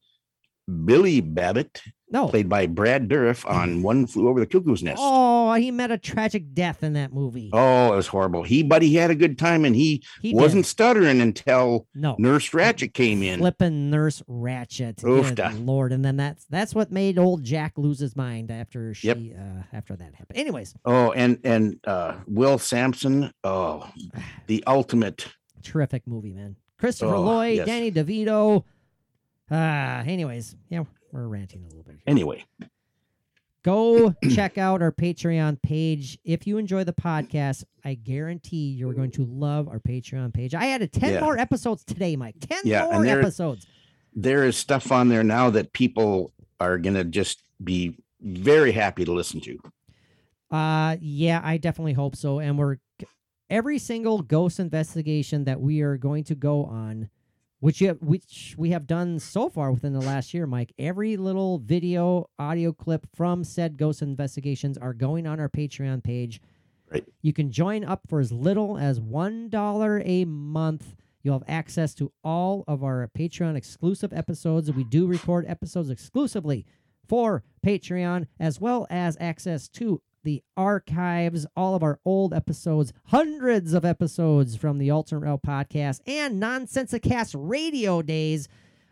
Billy 0.86 1.20
Babbitt, 1.20 1.82
no. 2.12 2.28
played 2.28 2.50
by 2.50 2.66
Brad 2.68 3.08
Dourif 3.08 3.50
on 3.50 3.82
One 3.84 4.06
Flew 4.08 4.28
Over 4.28 4.40
the 4.40 4.46
Cuckoo's 4.48 4.82
Nest. 4.84 5.00
Oh, 5.02 5.54
he 5.54 5.72
met 5.72 5.92
a 5.92 5.98
tragic 5.98 6.54
death 6.54 6.84
in 6.84 6.94
that 6.94 7.14
movie. 7.14 7.50
Oh, 7.54 7.94
it 7.94 7.96
was 7.96 8.08
horrible. 8.08 8.44
He, 8.44 8.64
but 8.64 8.82
he 8.82 8.96
had 8.96 9.12
a 9.12 9.16
good 9.16 9.38
time, 9.38 9.66
and 9.66 9.76
he, 9.76 10.04
he 10.22 10.34
wasn't 10.34 10.64
did. 10.66 10.70
stuttering 10.70 11.22
until 11.22 11.88
no 11.94 12.16
Nurse 12.20 12.50
Ratched 12.50 12.94
came 12.94 13.22
in. 13.24 13.40
flipping 13.40 13.90
Nurse 13.90 14.22
Ratched. 14.30 15.02
Good 15.02 15.56
Lord, 15.66 15.92
and 15.92 16.04
then 16.04 16.18
that's 16.18 16.46
that's 16.46 16.74
what 16.76 16.92
made 16.92 17.18
old 17.20 17.44
Jack 17.44 17.74
lose 17.78 18.00
his 18.00 18.16
mind 18.16 18.52
after 18.52 18.94
she 18.94 19.08
Yep. 19.08 19.18
uh, 19.40 19.64
after 19.76 19.96
that 19.96 20.16
happened. 20.16 20.38
Anyways, 20.38 20.74
Oh, 20.86 21.12
and 21.12 21.40
and 21.44 21.80
uh, 21.86 22.16
Will 22.28 22.58
Sampson. 22.58 23.32
Oh, 23.44 23.90
the 24.48 24.64
ultimate. 24.68 25.28
terrific 25.64 26.08
movie, 26.08 26.34
man. 26.34 26.56
Christopher 26.78 27.16
Oh, 27.16 27.22
Lloyd, 27.22 27.58
yes. 27.58 27.66
Danny 27.68 27.92
DeVito. 27.92 28.64
Ah, 29.52 30.02
anyways, 30.02 30.56
yeah, 30.70 30.84
we're 31.12 31.28
ranting 31.28 31.64
a 31.64 31.68
little 31.68 31.84
bit. 31.84 31.96
Here. 31.96 32.04
Anyway, 32.08 32.46
Go 33.64 34.14
check 34.34 34.58
out 34.58 34.82
our 34.82 34.92
Patreon 34.92 35.62
page. 35.62 36.18
If 36.24 36.48
you 36.48 36.58
enjoy 36.58 36.86
the 36.86 36.94
podcast, 36.94 37.66
I 37.84 37.96
guarantee 37.96 38.70
you're 38.72 38.94
going 38.94 39.12
to 39.12 39.26
love 39.26 39.68
our 39.68 39.80
Patreon 39.80 40.34
page. 40.34 40.56
I 40.56 40.70
added 40.70 40.94
10 40.94 41.16
Yeah. 41.16 41.20
more 41.20 41.38
episodes 41.38 41.84
today, 41.84 42.16
Mike. 42.16 42.36
10 42.40 42.62
Yeah, 42.64 42.86
more 42.86 43.04
there- 43.04 43.20
episodes. 43.20 43.68
there 44.16 44.46
is 44.46 44.56
stuff 44.56 44.92
on 44.92 45.10
there 45.10 45.24
now 45.24 45.50
that 45.50 45.74
people 45.74 46.32
are 46.62 46.78
gonna 46.78 47.04
just 47.04 47.44
be 47.64 47.98
very 48.22 48.72
happy 48.72 49.04
to 49.06 49.12
listen 49.12 49.40
to. 49.42 49.58
Uh 50.52 50.96
yeah, 51.02 51.42
I 51.44 51.58
definitely 51.58 51.94
hope 51.94 52.16
so. 52.16 52.40
And 52.40 52.58
we're 52.58 52.78
every 53.50 53.78
single 53.78 54.22
ghost 54.22 54.60
investigation 54.60 55.44
that 55.44 55.60
we 55.62 55.82
are 55.82 55.98
going 55.98 56.24
to 56.26 56.36
go 56.36 56.64
on, 56.66 57.10
which 57.60 57.82
you 57.82 57.88
have, 57.88 58.02
which 58.02 58.56
we 58.58 58.72
have 58.72 58.88
done 58.88 59.20
so 59.20 59.50
far 59.50 59.72
within 59.72 59.94
the 59.94 60.02
last 60.02 60.34
year, 60.34 60.48
Mike. 60.48 60.74
Every 60.80 61.18
little 61.18 61.60
video, 61.60 62.30
audio 62.40 62.72
clip 62.72 63.08
from 63.16 63.44
said 63.44 63.78
ghost 63.78 64.02
investigations 64.02 64.78
are 64.78 64.94
going 64.94 65.28
on 65.28 65.40
our 65.40 65.50
Patreon 65.50 66.04
page. 66.04 66.42
Right. 66.92 67.06
You 67.22 67.34
can 67.34 67.52
join 67.52 67.84
up 67.84 68.02
for 68.08 68.20
as 68.20 68.32
little 68.32 68.78
as 68.78 69.00
one 69.00 69.50
dollar 69.50 70.02
a 70.06 70.26
month. 70.26 70.96
You'll 71.22 71.38
have 71.40 71.50
access 71.50 71.94
to 71.96 72.12
all 72.24 72.64
of 72.68 72.84
our 72.84 73.10
Patreon 73.18 73.56
exclusive 73.56 74.14
episodes. 74.14 74.72
We 74.72 74.86
do 74.86 75.06
record 75.06 75.46
episodes 75.48 75.90
exclusively 75.90 76.66
for 77.08 77.44
Patreon, 77.66 78.28
as 78.40 78.62
well 78.62 78.88
as 78.90 79.18
access 79.20 79.68
to 79.70 80.02
the 80.24 80.44
archives, 80.58 81.46
all 81.56 81.76
of 81.76 81.84
our 81.84 82.00
old 82.06 82.34
episodes, 82.34 82.94
hundreds 83.06 83.74
of 83.74 83.86
episodes 83.86 84.56
from 84.56 84.78
the 84.78 84.90
Alternate 84.92 85.22
Route 85.28 85.42
podcast, 85.44 86.02
and 86.08 86.42
Nonsensicast 86.42 87.36
radio 87.38 88.02
days 88.02 88.48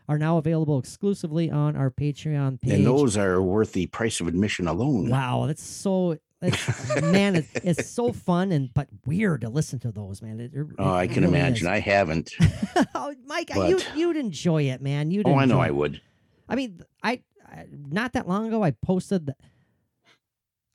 are 0.10 0.18
now 0.18 0.38
available 0.38 0.80
exclusively 0.80 1.52
on 1.52 1.76
our 1.76 1.92
Patreon 1.92 2.62
page. 2.62 2.74
And 2.74 2.86
those 2.86 3.18
are 3.18 3.42
worth 3.42 3.74
the 3.74 3.88
price 3.88 4.22
of 4.22 4.28
admission 4.28 4.68
alone. 4.68 5.10
Wow, 5.10 5.46
that's 5.48 5.64
so. 5.64 6.18
Man, 7.02 7.36
it's, 7.38 7.50
it's 7.64 7.90
so 7.90 8.14
fun 8.14 8.52
and 8.52 8.72
but 8.72 8.88
weird 9.08 9.42
to 9.42 9.50
listen 9.50 9.80
to 9.80 9.92
those, 9.92 10.22
man. 10.22 10.40
It, 10.40 10.52
it 10.54 10.68
Oh, 10.78 10.94
I 10.94 11.08
can 11.08 11.24
really 11.24 11.36
imagine. 11.40 11.66
is. 11.66 11.72
I 11.72 11.80
haven't. 11.80 12.32
oh, 12.96 13.16
Mike, 13.26 13.50
you 13.56 13.78
But- 13.78 13.98
you'd 13.98 14.18
enjoy 14.18 14.64
it, 14.64 14.80
man. 14.80 15.10
You'd 15.10 15.28
Oh, 15.28 15.32
I 15.34 15.46
know 15.46 15.56
enjoy 15.56 15.64
I 15.64 15.72
would. 15.72 16.02
I 16.48 16.56
mean, 16.56 16.80
I, 17.02 17.24
I 17.44 17.66
not 17.90 18.14
that 18.14 18.28
long 18.28 18.48
ago 18.48 18.64
I 18.64 18.70
posted. 18.72 19.26
The, 19.26 19.36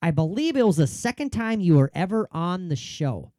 I 0.02 0.10
believe 0.10 0.56
it 0.56 0.66
was 0.66 0.76
the 0.76 0.86
second 0.86 1.30
time 1.30 1.60
you 1.60 1.76
were 1.76 1.90
ever 1.94 2.28
on 2.32 2.68
the 2.68 2.76
show. 2.76 3.32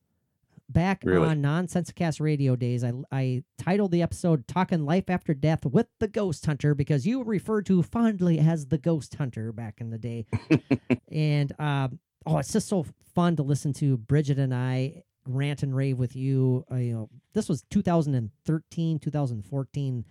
Back 0.70 1.04
Really? 1.06 1.28
on 1.28 1.42
Nonsensecast 1.42 2.22
Radio 2.22 2.56
Days, 2.56 2.84
I 2.84 2.94
I 3.12 3.44
titled 3.60 3.92
the 3.92 4.02
episode 4.02 4.48
"Talking 4.48 4.86
Life 4.86 5.10
After 5.10 5.34
Death 5.34 5.66
with 5.66 5.88
the 6.00 6.08
Ghost 6.08 6.46
Hunter" 6.46 6.74
because 6.74 7.06
you 7.06 7.20
were 7.20 7.26
referred 7.26 7.66
to 7.68 7.84
fondly 7.84 8.40
as 8.40 8.68
the 8.68 8.78
Ghost 8.78 9.14
Hunter 9.16 9.52
back 9.52 9.82
in 9.82 9.90
the 9.92 9.98
day, 10.00 10.26
and 11.12 11.52
um, 11.60 12.00
oh, 12.26 12.38
it's 12.38 12.54
just 12.54 12.70
so 12.70 12.86
fun 13.14 13.36
to 13.36 13.44
listen 13.44 13.74
to 13.74 13.98
Bridget 13.98 14.40
and 14.40 14.54
I 14.56 15.04
rant 15.28 15.62
and 15.64 15.76
rave 15.76 16.00
with 16.00 16.16
you. 16.16 16.66
Uh, 16.72 16.76
you 16.78 16.94
know, 16.94 17.10
this 17.34 17.50
was 17.50 17.64
2013, 17.70 19.00
2014. 19.00 20.06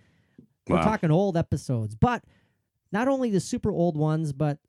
We're 0.69 0.81
talking 0.83 1.11
old 1.11 1.35
episodes, 1.35 1.93
but 1.95 2.23
not 2.91 3.07
only 3.09 3.31
the 3.31 3.41
super 3.41 3.71
old 3.71 3.97
ones, 3.97 4.31
but 4.31 4.59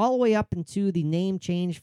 all 0.00 0.12
the 0.12 0.16
way 0.18 0.34
up 0.34 0.52
into 0.54 0.90
the 0.90 1.02
name 1.04 1.38
change 1.38 1.82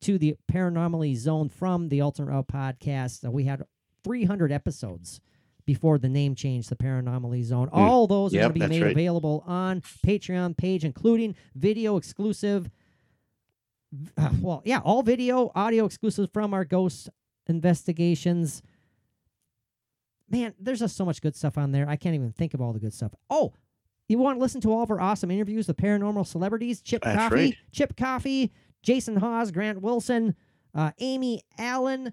to 0.00 0.18
the 0.18 0.34
Paranormally 0.52 1.14
Zone 1.16 1.48
from 1.48 1.88
the 1.88 2.00
Alternate 2.00 2.30
Route 2.32 2.48
podcast. 2.48 3.24
Uh, 3.26 3.30
we 3.30 3.44
had 3.44 3.62
300 4.02 4.50
episodes 4.50 5.20
before 5.64 5.96
the 5.96 6.08
name 6.08 6.34
change, 6.34 6.66
the 6.68 6.74
Paranormally 6.74 7.44
Zone. 7.44 7.68
All 7.72 8.08
those 8.08 8.34
are 8.34 8.38
Hmm. 8.38 8.40
Going 8.42 8.52
to 8.54 8.60
be 8.60 8.66
made 8.66 8.82
right. 8.82 8.90
available 8.90 9.44
on 9.46 9.80
Patreon 10.04 10.56
page, 10.56 10.84
including 10.84 11.36
video 11.54 11.96
exclusive. 11.96 12.68
uh, 14.16 14.30
well, 14.40 14.60
yeah, 14.64 14.80
all 14.80 15.02
video, 15.04 15.52
audio 15.54 15.84
exclusive 15.84 16.30
from 16.32 16.52
our 16.52 16.64
ghost 16.64 17.08
investigations. 17.46 18.60
Man, 20.28 20.54
there's 20.58 20.80
just 20.80 20.96
so 20.96 21.04
much 21.04 21.20
good 21.22 21.36
stuff 21.36 21.56
on 21.58 21.70
there. 21.70 21.88
I 21.88 21.94
can't 21.94 22.14
even 22.16 22.32
think 22.32 22.54
of 22.54 22.60
all 22.60 22.72
the 22.72 22.80
good 22.80 22.94
stuff. 22.94 23.14
Oh, 23.30 23.52
you 24.12 24.18
want 24.18 24.38
to 24.38 24.40
listen 24.40 24.60
to 24.60 24.72
all 24.72 24.82
of 24.82 24.90
our 24.90 25.00
awesome 25.00 25.30
interviews 25.30 25.66
with 25.66 25.76
paranormal 25.76 26.26
celebrities? 26.26 26.80
Chip 26.80 27.02
That's 27.02 27.16
Coffey, 27.16 27.34
right. 27.34 27.56
Chip 27.72 27.96
Coffey, 27.96 28.52
Jason 28.82 29.16
Hawes, 29.16 29.50
Grant 29.50 29.80
Wilson, 29.80 30.34
uh, 30.74 30.92
Amy 31.00 31.42
Allan, 31.58 32.12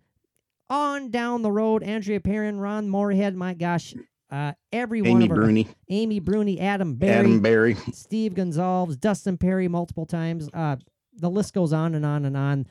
on 0.70 1.10
down 1.10 1.41
the 1.41 1.52
road, 1.52 1.84
Andrea 1.84 2.20
Perron, 2.20 2.60
Ron 2.60 2.89
Morehead. 2.89 3.36
My 3.36 3.54
gosh, 3.54 3.93
uh, 4.32 4.54
every 4.72 5.02
one 5.02 5.12
Amy 5.12 5.26
of 5.26 5.32
our 5.32 5.38
Bruni, 5.38 5.68
Amy 5.89 6.20
Bruni, 6.20 6.60
Adam 6.60 6.95
Berry, 6.95 7.20
Adam 7.20 7.39
Berry. 7.41 7.76
Steve 7.91 8.34
Gonsalves, 8.34 9.00
Dustin 9.00 9.38
Pari 9.38 9.68
multiple 9.68 10.06
times. 10.06 10.50
Uh, 10.54 10.78
the 11.16 11.30
list 11.30 11.54
goes 11.54 11.74
on 11.74 11.95
and 11.95 12.06
on 12.06 12.26
and 12.26 12.38
on. 12.38 12.68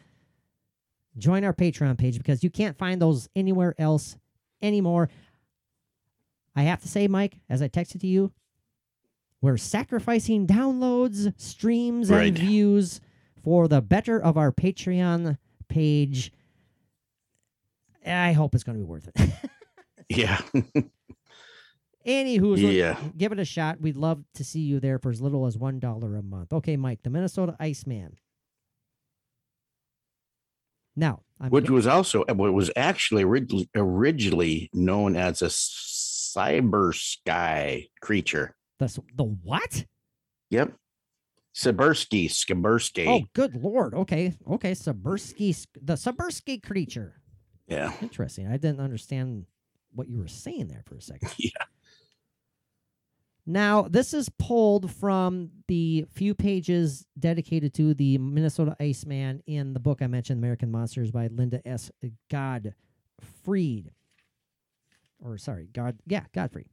Join 1.16 1.44
our 1.44 1.52
Patreon 1.52 1.98
page 1.98 2.16
because 2.18 2.44
you 2.44 2.50
can't 2.50 2.78
find 2.78 3.02
those 3.02 3.28
anywhere 3.34 3.74
else 3.78 4.16
anymore. 4.62 5.10
I 6.54 6.62
have 6.62 6.80
to 6.82 6.88
say, 6.88 7.08
Mike, 7.08 7.38
as 7.48 7.60
I 7.60 7.68
texted 7.68 8.00
to 8.00 8.06
you, 8.06 8.32
we're 9.40 9.56
sacrificing 9.56 10.46
downloads, 10.46 11.32
streams, 11.40 12.10
Right. 12.10 12.28
and 12.28 12.38
views 12.38 13.00
for 13.42 13.68
the 13.68 13.80
better 13.80 14.20
of 14.20 14.36
our 14.36 14.50
Patreon 14.52 15.38
page. 15.68 16.32
I 18.06 18.32
hope 18.32 18.54
it's 18.54 18.64
going 18.64 18.76
to 18.78 18.84
be 18.84 18.88
worth 18.88 19.08
it. 19.14 19.30
Yeah. 20.10 20.40
Anywho, 22.06 22.56
Yeah. 22.74 22.98
give 23.14 23.30
it 23.32 23.38
a 23.38 23.44
shot. 23.44 23.78
We'd 23.82 23.96
love 23.96 24.24
to 24.34 24.44
see 24.44 24.60
you 24.60 24.80
there 24.80 24.98
for 24.98 25.10
as 25.10 25.20
little 25.20 25.44
as 25.44 25.58
one 25.58 25.78
dollar 25.78 26.16
a 26.16 26.22
month. 26.22 26.50
Okay, 26.54 26.78
Mike, 26.78 27.02
the 27.02 27.10
Minnesota 27.10 27.54
Iceman. 27.60 28.16
Now, 30.96 31.20
I'm 31.38 31.50
Which 31.50 31.68
was 31.68 31.86
also 31.86 32.24
uh, 32.28 32.34
what 32.34 32.54
was 32.54 32.70
actually 32.74 33.22
originally 33.76 34.70
known 34.72 35.14
as 35.14 35.42
a 35.42 35.46
cyber 35.48 36.94
sky 36.94 37.88
creature. 38.00 38.56
The 38.78 39.02
the 39.14 39.24
what? 39.24 39.84
Yep. 40.50 40.72
Sibersky, 41.54 42.26
Skibersky. 42.26 43.06
Oh, 43.08 43.26
good 43.34 43.56
lord. 43.56 43.94
Okay, 43.94 44.34
okay, 44.48 44.72
Sabursky, 44.72 45.66
the 45.80 45.94
Sabursky 45.94 46.62
creature. 46.62 47.20
Yeah. 47.66 47.92
Interesting. 48.00 48.46
I 48.46 48.56
didn't 48.58 48.80
understand 48.80 49.46
what 49.92 50.08
you 50.08 50.18
were 50.18 50.28
saying 50.28 50.68
there 50.68 50.82
for 50.86 50.96
a 50.96 51.02
second. 51.02 51.30
Yeah. 51.38 51.64
Now, 53.50 53.82
this 53.88 54.12
is 54.12 54.28
pulled 54.38 54.90
from 54.90 55.50
the 55.68 56.04
few 56.12 56.34
pages 56.34 57.06
dedicated 57.18 57.72
to 57.74 57.94
the 57.94 58.18
Minnesota 58.18 58.76
Iceman 58.78 59.42
in 59.46 59.72
the 59.72 59.80
book 59.80 60.02
I 60.02 60.06
mentioned, 60.06 60.38
American 60.38 60.70
Monsters 60.70 61.10
by 61.10 61.28
Linda 61.28 61.66
S. 61.66 61.90
Godfried. 62.30 63.90
Or, 65.24 65.38
sorry, 65.38 65.70
God, 65.72 65.96
yeah, 66.06 66.24
Godfrey. 66.34 66.66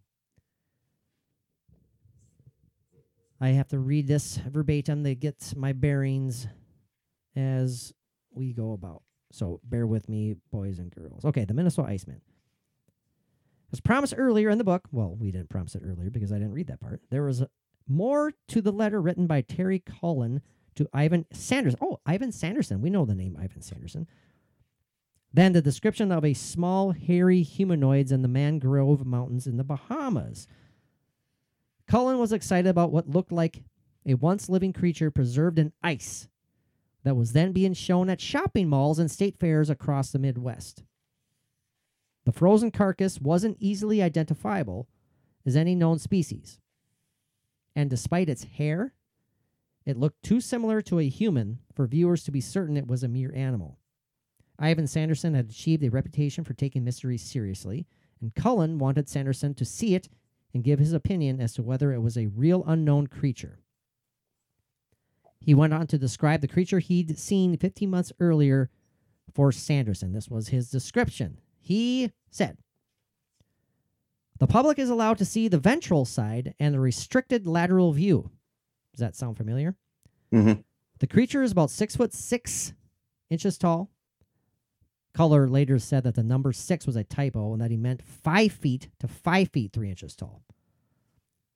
I 3.40 3.50
have 3.50 3.68
to 3.70 3.80
read 3.80 4.08
this 4.08 4.38
verbatim 4.38 5.04
to 5.04 5.16
get 5.16 5.54
my 5.56 5.74
bearings 5.74 6.48
as 7.36 7.94
we 8.32 8.54
go 8.54 8.74
about. 8.74 9.04
So 9.32 9.60
bear 9.64 9.86
with 9.86 10.08
me, 10.08 10.36
boys 10.52 10.80
and 10.80 10.90
girls. 10.90 11.26
Okay, 11.26 11.44
the 11.46 11.54
Minnesota 11.54 11.90
Iceman. 11.90 12.22
As 13.74 13.82
promised 13.82 14.14
earlier 14.16 14.50
in 14.50 14.58
the 14.58 14.64
book, 14.64 14.88
well, 14.92 15.16
we 15.20 15.32
didn't 15.32 15.50
promise 15.50 15.76
it 15.76 15.82
earlier 15.86 16.10
because 16.10 16.32
I 16.32 16.36
didn't 16.36 16.54
read 16.54 16.68
that 16.68 16.80
part. 16.80 17.02
There 17.10 17.24
was 17.24 17.44
more 17.88 18.32
to 18.48 18.62
the 18.62 18.72
letter 18.72 19.02
written 19.02 19.28
by 19.28 19.42
Terry 19.42 19.80
Cullen 19.80 20.42
to 20.76 20.88
Ivan 20.94 21.26
Sanderson. 21.34 21.80
Oh, 21.82 22.00
Ivan 22.06 22.32
Sanderson. 22.32 22.82
We 22.82 22.90
know 22.90 23.06
the 23.06 23.16
name 23.16 23.38
Ivan 23.40 23.62
Sanderson. 23.62 24.08
Than 25.34 25.52
the 25.52 25.62
description 25.62 26.12
of 26.12 26.24
a 26.24 26.34
small, 26.34 26.92
hairy 26.92 27.42
humanoids 27.42 28.14
in 28.14 28.22
the 28.22 28.30
Mangrove 28.30 29.06
Mountains 29.06 29.48
in 29.48 29.58
the 29.58 29.66
Bahamas. 29.66 30.48
Cullen 31.88 32.18
was 32.18 32.34
excited 32.34 32.70
about 32.70 32.92
what 32.92 33.10
looked 33.10 33.32
like 33.32 33.64
a 34.06 34.16
once 34.16 34.50
living 34.50 34.74
creature 34.74 35.12
preserved 35.12 35.60
in 35.60 35.74
ice 35.84 36.28
that 37.04 37.16
was 37.16 37.34
then 37.34 37.52
being 37.52 37.74
shown 37.74 38.10
at 38.10 38.20
shopping 38.20 38.68
malls 38.68 39.00
and 39.00 39.10
state 39.10 39.40
fairs 39.40 39.70
across 39.70 40.12
the 40.12 40.20
Midwest. 40.20 40.84
The 42.26 42.32
frozen 42.32 42.72
carcass 42.72 43.22
wasn't 43.22 43.58
easily 43.60 44.02
identifiable 44.02 44.88
as 45.46 45.56
any 45.56 45.76
known 45.76 46.00
species. 46.00 46.60
And 47.76 47.90
despite 47.90 48.30
its 48.30 48.44
hair, 48.44 48.94
it 49.86 49.98
looked 49.98 50.24
too 50.24 50.42
similar 50.42 50.82
to 50.84 51.00
a 51.00 51.08
human 51.08 51.60
for 51.74 51.86
viewers 51.86 52.24
to 52.24 52.32
be 52.32 52.42
certain 52.42 52.78
it 52.78 52.88
was 52.88 53.04
a 53.04 53.08
mere 53.08 53.34
animal. 53.36 53.78
Ivan 54.58 54.88
Sanderson 54.88 55.36
had 55.36 55.50
achieved 55.50 55.84
a 55.84 55.90
reputation 55.90 56.44
for 56.44 56.54
taking 56.54 56.84
mysteries 56.84 57.22
seriously, 57.22 57.86
and 58.22 58.34
Cullen 58.34 58.80
wanted 58.80 59.08
Sanderson 59.08 59.54
to 59.56 59.66
see 59.66 59.94
it 59.94 60.10
and 60.56 60.64
give 60.64 60.80
his 60.80 60.94
opinion 60.94 61.42
as 61.42 61.54
to 61.54 61.62
whether 61.62 61.92
it 61.92 62.02
was 62.02 62.18
a 62.18 62.28
real 62.28 62.64
unknown 62.66 63.08
creature. 63.08 63.60
He 65.42 65.54
went 65.54 65.74
on 65.74 65.86
to 65.88 65.98
describe 65.98 66.40
the 66.40 66.48
creature 66.48 66.80
he'd 66.80 67.20
seen 67.20 67.58
15 67.58 67.90
months 67.90 68.14
earlier 68.22 68.72
for 69.34 69.52
Sanderson. 69.52 70.14
This 70.14 70.30
was 70.30 70.48
his 70.48 70.72
description. 70.72 71.40
He 71.60 72.14
said, 72.32 72.58
The 74.40 74.48
public 74.48 74.80
is 74.80 74.90
allowed 74.90 75.18
to 75.18 75.26
see 75.26 75.50
the 75.50 75.60
ventral 75.60 76.06
side 76.06 76.56
and 76.58 76.74
the 76.74 76.80
restricted 76.80 77.46
lateral 77.46 77.92
view. 77.92 78.32
Does 78.94 79.02
that 79.02 79.16
sound 79.16 79.36
familiar? 79.36 79.76
Mhm. 80.32 80.64
The 81.00 81.08
creature 81.08 81.44
is 81.44 81.52
about 81.52 81.70
six 81.70 81.98
foot 81.98 82.14
six 82.14 82.74
inches 83.30 83.58
tall. 83.58 83.92
Color 85.14 85.50
later 85.50 85.80
said 85.80 86.06
that 86.06 86.16
the 86.16 86.24
number 86.24 86.54
six 86.54 86.88
was 86.88 86.96
a 86.96 87.04
typo 87.04 87.52
and 87.52 87.62
that 87.62 87.72
he 87.72 87.78
meant 87.78 88.02
five 88.02 88.54
feet 88.54 88.90
to 89.00 89.10
five 89.10 89.50
feet 89.50 89.74
three 89.74 89.90
inches 89.90 90.16
tall. 90.16 90.45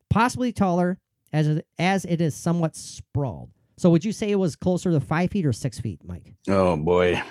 Possibly 0.10 0.52
taller, 0.52 1.00
as 1.32 1.48
it, 1.48 1.68
as 1.78 2.06
it 2.06 2.22
is 2.22 2.36
somewhat 2.36 2.76
sprawled. 2.76 3.52
So 3.78 3.90
would 3.90 4.04
you 4.04 4.12
say 4.12 4.30
it 4.30 4.36
was 4.36 4.56
closer 4.56 4.92
to 4.92 5.00
five 5.00 5.32
feet 5.32 5.46
or 5.46 5.54
six 5.54 5.80
feet, 5.80 6.02
Mike? 6.04 6.34
Oh 6.48 6.76
boy. 6.76 7.22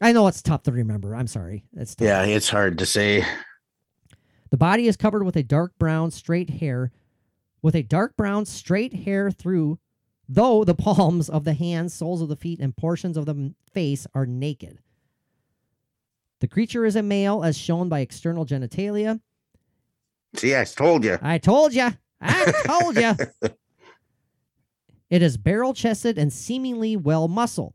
I 0.00 0.12
know 0.12 0.26
it's 0.28 0.42
tough 0.42 0.62
to 0.62 0.72
remember. 0.72 1.14
I'm 1.14 1.26
sorry. 1.26 1.64
It's 1.76 1.94
tough. 1.94 2.06
Yeah, 2.06 2.22
it's 2.24 2.48
hard 2.48 2.78
to 2.78 2.86
say. 2.86 3.24
The 4.50 4.56
body 4.56 4.86
is 4.86 4.96
covered 4.96 5.24
with 5.24 5.36
a 5.36 5.42
dark 5.42 5.72
brown 5.78 6.10
straight 6.10 6.48
hair, 6.48 6.90
with 7.60 7.74
a 7.74 7.82
dark 7.82 8.16
brown 8.16 8.46
straight 8.46 8.94
hair 8.94 9.30
through, 9.30 9.78
though 10.28 10.64
the 10.64 10.74
palms 10.76 11.28
of 11.28 11.44
the 11.44 11.52
hands, 11.52 11.92
soles 11.92 12.22
of 12.22 12.28
the 12.28 12.36
feet, 12.36 12.60
and 12.60 12.76
portions 12.76 13.16
of 13.16 13.26
the 13.26 13.52
face 13.72 14.06
are 14.14 14.24
naked. 14.24 14.78
The 16.40 16.48
creature 16.48 16.84
is 16.84 16.96
a 16.96 17.02
male, 17.02 17.42
as 17.42 17.58
shown 17.58 17.88
by 17.88 18.00
external 18.00 18.46
genitalia. 18.46 19.20
See, 20.34 20.54
I 20.56 20.64
told 20.64 21.04
you. 21.04 21.18
I 21.22 21.38
told 21.38 21.74
you. 21.74 21.88
I 22.20 22.52
told 22.66 22.96
you. 22.96 23.14
It 25.10 25.22
is 25.22 25.36
barrel 25.36 25.72
chested 25.74 26.18
and 26.18 26.32
seemingly 26.32 26.96
well 26.96 27.28
muscled. 27.28 27.74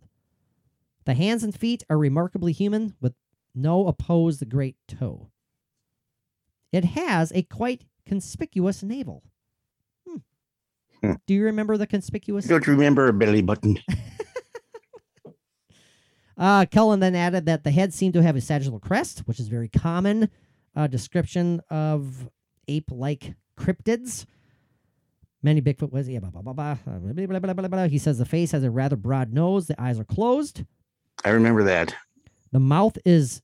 The 1.05 1.13
hands 1.15 1.43
and 1.43 1.53
feet 1.53 1.83
are 1.89 1.97
remarkably 1.97 2.51
human 2.51 2.95
with 3.01 3.13
no 3.55 3.87
opposed 3.87 4.47
great 4.49 4.77
toe. 4.87 5.29
It 6.71 6.85
has 6.85 7.31
a 7.33 7.43
quite 7.43 7.85
conspicuous 8.05 8.83
navel. 8.83 9.23
Hmm. 10.07 10.17
Hmm. 11.01 11.13
Do 11.27 11.33
you 11.33 11.43
remember 11.43 11.77
the 11.77 11.87
conspicuous? 11.87 12.45
Don't 12.45 12.67
remember 12.67 13.07
a 13.07 13.13
belly 13.13 13.41
button. 13.41 13.79
Uh, 16.35 16.65
Cullen 16.65 16.99
then 16.99 17.15
added 17.15 17.45
that 17.45 17.63
the 17.63 17.71
head 17.71 17.93
seemed 17.93 18.15
to 18.15 18.23
have 18.23 18.35
a 18.35 18.41
sagittal 18.41 18.79
crest, 18.79 19.19
which 19.27 19.39
is 19.39 19.47
very 19.47 19.69
common 19.69 20.29
uh, 20.75 20.87
description 20.87 21.61
of 21.69 22.27
ape-like 22.67 23.35
cryptids. 23.57 24.25
Many 25.41 25.61
Bigfoot 25.61 25.91
was 25.91 26.07
yeah, 26.07 26.19
blah, 26.19 26.29
blah, 26.29 26.41
blah, 26.41 26.53
blah, 26.53 26.77
blah, 26.85 27.39
blah, 27.39 27.53
blah, 27.53 27.67
blah. 27.67 27.87
He 27.87 27.97
says 27.97 28.17
the 28.17 28.25
face 28.25 28.51
has 28.51 28.63
a 28.63 28.71
rather 28.71 28.95
broad 28.95 29.33
nose. 29.33 29.67
The 29.67 29.81
eyes 29.81 29.99
are 29.99 30.05
closed. 30.05 30.63
I 31.25 31.29
remember 31.29 31.63
that. 31.63 31.95
The 32.51 32.59
mouth 32.59 32.97
is 33.05 33.41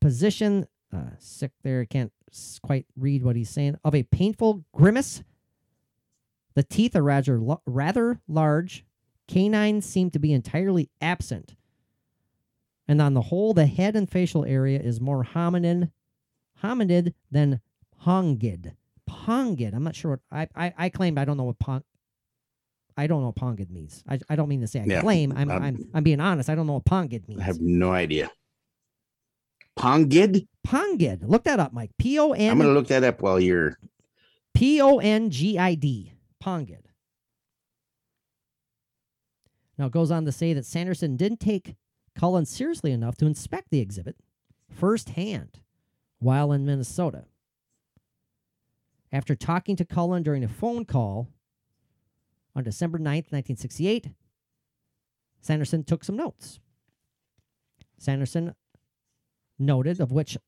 positioned 0.00 0.68
uh, 0.94 1.10
sick 1.18 1.52
there. 1.62 1.80
I 1.80 1.84
can't 1.84 2.12
quite 2.62 2.86
read 2.96 3.24
what 3.24 3.36
he's 3.36 3.50
saying. 3.50 3.78
Of 3.84 3.94
a 3.94 4.02
painful 4.04 4.64
grimace. 4.72 5.22
The 6.54 6.62
teeth 6.62 6.96
are 6.96 7.02
rather 7.02 7.40
rather 7.66 8.20
large. 8.28 8.84
Canines 9.28 9.86
seem 9.86 10.10
to 10.10 10.18
be 10.18 10.32
entirely 10.32 10.90
absent. 11.00 11.54
And 12.88 13.00
on 13.00 13.14
the 13.14 13.22
whole, 13.22 13.54
the 13.54 13.66
head 13.66 13.94
and 13.94 14.10
facial 14.10 14.44
area 14.44 14.80
is 14.80 15.00
more 15.00 15.24
hominin, 15.24 15.92
hominid 16.60 17.14
than 17.30 17.60
pongid. 18.04 18.74
Pongid. 19.08 19.74
I'm 19.74 19.84
not 19.84 19.94
sure 19.96 20.12
what 20.12 20.20
I 20.30 20.48
I, 20.54 20.74
I 20.76 20.88
claimed 20.88 21.18
I 21.18 21.24
don't 21.24 21.36
know 21.36 21.44
what 21.44 21.58
pong. 21.58 21.82
I 22.96 23.06
don't 23.06 23.20
know 23.20 23.28
what 23.28 23.36
pongid 23.36 23.70
means. 23.70 24.04
I, 24.08 24.18
I 24.28 24.36
don't 24.36 24.48
mean 24.48 24.60
to 24.60 24.66
say 24.66 24.80
I 24.80 24.84
Yeah, 24.84 25.00
claim. 25.00 25.32
I'm, 25.36 25.50
um, 25.50 25.62
I'm 25.62 25.90
I'm 25.94 26.02
being 26.02 26.20
honest. 26.20 26.50
I 26.50 26.54
don't 26.54 26.66
know 26.66 26.74
what 26.74 26.84
pongid 26.84 27.26
means. 27.28 27.40
I 27.40 27.44
have 27.44 27.60
no 27.60 27.92
idea. 27.92 28.30
Pongid? 29.78 30.46
Pongid. 30.66 31.22
Look 31.26 31.44
that 31.44 31.60
up, 31.60 31.72
Mike. 31.72 31.92
P 31.98 32.18
O 32.18 32.34
I'm 32.34 32.58
going 32.58 32.68
to 32.68 32.72
look 32.72 32.88
that 32.88 33.04
up 33.04 33.22
while 33.22 33.40
you're. 33.40 33.78
P 34.52 34.80
O 34.82 34.98
N 34.98 35.30
G 35.30 35.58
I 35.58 35.74
D. 35.74 36.12
Pongid. 36.42 36.82
Now 39.78 39.86
it 39.86 39.92
goes 39.92 40.10
on 40.10 40.26
to 40.26 40.32
say 40.32 40.52
that 40.52 40.66
Sanderson 40.66 41.16
didn't 41.16 41.40
take 41.40 41.76
Cullen 42.14 42.44
seriously 42.44 42.92
enough 42.92 43.16
to 43.16 43.26
inspect 43.26 43.70
the 43.70 43.80
exhibit 43.80 44.16
firsthand 44.68 45.60
while 46.18 46.52
in 46.52 46.66
Minnesota. 46.66 47.24
After 49.12 49.34
talking 49.34 49.76
to 49.76 49.84
Cullen 49.84 50.22
during 50.22 50.44
a 50.44 50.48
phone 50.48 50.84
call 50.84 51.28
on 52.54 52.64
December 52.64 52.98
9th, 52.98 53.32
1968, 53.32 54.10
Sanderson 55.40 55.84
took 55.84 56.04
some 56.04 56.16
notes. 56.16 56.60
Sanderson 57.98 58.54
noted, 59.58 60.00
of 60.00 60.12
which 60.12 60.38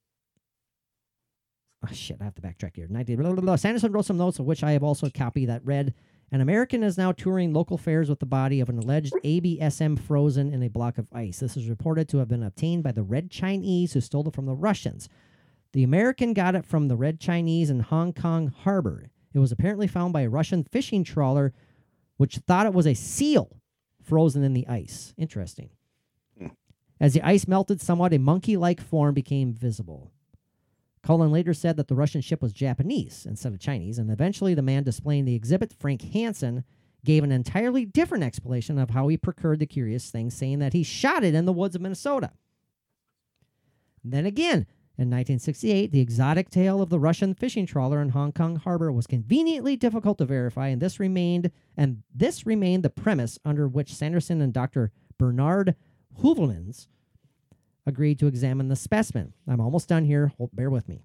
oh 1.85 1.93
shit, 1.93 2.19
I 2.21 2.25
have 2.25 2.35
to 2.37 2.43
backtrack 2.43 2.77
here. 2.77 2.87
19, 2.89 3.17
blah, 3.17 3.33
blah, 3.33 3.41
blah. 3.41 3.57
Sanderson 3.57 3.93
wrote 3.93 4.07
some 4.07 4.19
notes 4.19 4.39
of 4.39 4.47
which 4.47 4.63
I 4.63 4.73
have 4.73 4.85
also 4.85 5.07
a 5.07 5.11
copy 5.11 5.47
that 5.47 5.65
read 5.65 5.95
An 6.31 6.41
American 6.41 6.83
is 6.83 6.97
now 6.97 7.13
touring 7.13 7.53
local 7.53 7.77
fairs 7.77 8.09
with 8.09 8.21
the 8.21 8.27
body 8.27 8.61
of 8.61 8.69
an 8.69 8.79
alleged 8.79 9.13
ABSM 9.25 9.99
frozen 9.99 10.53
in 10.53 10.63
a 10.63 10.69
block 10.69 10.99
of 10.99 11.09
ice. 11.13 11.41
This 11.41 11.57
is 11.57 11.69
reported 11.69 12.09
to 12.11 12.19
have 12.19 12.29
been 12.29 12.43
obtained 12.43 12.83
by 12.83 12.93
the 12.93 13.03
Red 13.03 13.31
Chinese 13.31 13.93
who 13.93 14.01
stole 14.01 14.29
it 14.29 14.35
from 14.35 14.47
the 14.47 14.55
Russians. 14.55 15.09
The 15.73 15.83
American 15.83 16.35
got 16.35 16.55
it 16.55 16.67
from 16.67 16.89
the 16.89 16.97
Red 16.97 17.19
Chinese 17.19 17.71
in 17.71 17.81
Hong 17.81 18.13
Kong 18.13 18.49
harbor. 18.49 19.11
It 19.33 19.39
was 19.39 19.53
apparently 19.53 19.87
found 19.87 20.13
by 20.13 20.23
a 20.23 20.29
Russian 20.29 20.65
fishing 20.65 21.05
trawler 21.05 21.53
which 22.19 22.37
thought 22.37 22.67
it 22.67 22.75
was 22.75 22.87
a 22.87 22.95
seal 22.95 23.61
frozen 24.03 24.45
in 24.45 24.53
the 24.53 24.69
ice. 24.69 25.15
Interesting. 25.17 25.71
Hmm. 26.39 26.49
As 27.01 27.15
the 27.15 27.27
ice 27.27 27.49
melted 27.49 27.81
somewhat, 27.81 28.13
a 28.13 28.19
monkey 28.19 28.57
like 28.57 28.81
form 28.81 29.15
became 29.15 29.55
visible. 29.55 30.13
Cullen 31.03 31.33
later 31.33 31.55
said 31.55 31.77
that 31.77 31.89
the 31.89 31.95
Russian 31.95 32.21
ship 32.21 32.43
was 32.43 32.53
Japanese 32.53 33.27
instead 33.29 33.53
of 33.53 33.59
Chinese, 33.59 33.99
and 33.99 34.11
eventually 34.11 34.55
the 34.55 34.63
man 34.63 34.85
displaying 34.85 35.25
the 35.25 35.35
exhibit, 35.35 35.73
Frank 35.73 36.03
Hansen, 36.13 36.65
gave 37.05 37.25
an 37.25 37.33
entirely 37.33 37.85
different 37.85 38.23
explanation 38.23 38.79
of 38.79 38.91
how 38.91 39.09
he 39.09 39.17
procured 39.17 39.59
the 39.59 39.67
curious 39.67 40.11
thing, 40.11 40.31
saying 40.31 40.61
that 40.61 40.75
he 40.75 40.85
shot 40.85 41.25
it 41.25 41.35
in 41.35 41.45
the 41.45 41.53
woods 41.53 41.75
of 41.75 41.83
Minnesota. 41.83 42.31
Then 44.05 44.27
again, 44.27 44.67
in 44.99 45.09
1968, 45.09 45.91
the 45.91 46.01
exotic 46.01 46.51
tale 46.51 46.83
of 46.83 46.91
the 46.91 46.99
Russian 47.01 47.35
fishing 47.35 47.65
trawler 47.67 48.01
in 48.03 48.11
Hong 48.11 48.31
Kong 48.33 48.57
harbor 48.57 48.93
was 48.93 49.07
conveniently 49.07 49.75
difficult 49.77 50.19
to 50.19 50.25
verify, 50.27 50.69
and 50.69 50.83
this 50.83 51.01
remained 51.01 51.51
and 51.77 52.03
this 52.15 52.45
remained 52.47 52.83
the 52.83 52.91
premise 52.91 53.39
under 53.45 53.67
which 53.67 53.95
Sanderson 53.95 54.41
and 54.43 54.53
Dr. 54.53 54.93
Bernard 55.19 55.75
Heuvelmans 56.23 56.89
agreed 57.87 58.19
to 58.19 58.27
examine 58.27 58.69
the 58.69 58.77
specimen. 58.77 59.33
I'm 59.49 59.61
almost 59.61 59.89
done 59.89 60.05
here. 60.05 60.33
Hold, 60.37 60.51
bear 60.55 60.69
with 60.71 60.89
me. 60.89 61.05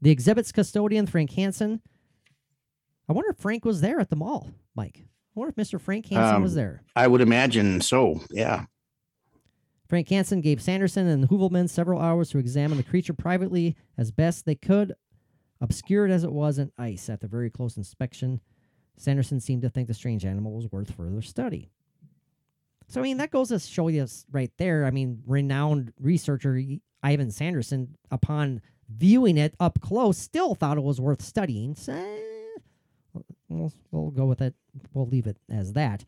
The 0.00 0.10
exhibit's 0.10 0.52
custodian, 0.52 1.06
Frank 1.06 1.32
Hansen. 1.32 1.82
I 3.08 3.12
wonder 3.12 3.30
if 3.30 3.38
Frank 3.38 3.64
was 3.64 3.80
there 3.80 3.98
at 4.00 4.08
the 4.08 4.16
mall, 4.16 4.50
Mike. 4.74 5.00
I 5.04 5.40
wonder 5.40 5.52
if 5.56 5.56
Mr. 5.68 5.80
Frank 5.80 6.06
Hansen 6.06 6.36
Um, 6.36 6.42
was 6.42 6.54
there. 6.54 6.82
I 6.94 7.06
would 7.08 7.20
imagine 7.20 7.80
so. 7.80 8.20
Yeah. 8.30 8.64
Frank 9.90 10.08
Hansen 10.08 10.40
gave 10.40 10.62
Sanderson 10.62 11.08
and 11.08 11.28
Heuvelman 11.28 11.68
several 11.68 12.00
hours 12.00 12.30
to 12.30 12.38
examine 12.38 12.76
the 12.76 12.84
creature 12.84 13.12
privately 13.12 13.74
as 13.98 14.12
best 14.12 14.46
they 14.46 14.54
could, 14.54 14.94
obscured 15.60 16.12
as 16.12 16.22
it 16.22 16.30
was 16.30 16.58
in 16.58 16.70
ice. 16.78 17.10
After 17.10 17.26
very 17.26 17.50
close 17.50 17.76
inspection, 17.76 18.40
Sanderson 18.96 19.40
seemed 19.40 19.62
to 19.62 19.68
think 19.68 19.88
the 19.88 19.94
strange 19.94 20.24
animal 20.24 20.52
was 20.52 20.70
worth 20.70 20.94
further 20.94 21.22
study. 21.22 21.72
So, 22.86 23.00
I 23.00 23.02
mean, 23.02 23.16
that 23.16 23.32
goes 23.32 23.48
to 23.48 23.58
show 23.58 23.88
you 23.88 24.06
right 24.30 24.52
there. 24.58 24.84
I 24.84 24.92
mean, 24.92 25.24
renowned 25.26 25.92
researcher 25.98 26.62
Ivan 27.02 27.32
Sanderson, 27.32 27.96
upon 28.12 28.62
viewing 28.88 29.36
it 29.36 29.56
up 29.58 29.80
close, 29.80 30.18
still 30.18 30.54
thought 30.54 30.78
it 30.78 30.84
was 30.84 31.00
worth 31.00 31.20
studying. 31.20 31.74
So, 31.74 32.00
we'll, 33.48 33.72
we'll 33.90 34.12
go 34.12 34.26
with 34.26 34.40
it. 34.40 34.54
We'll 34.94 35.08
leave 35.08 35.26
it 35.26 35.38
as 35.50 35.72
that. 35.72 36.04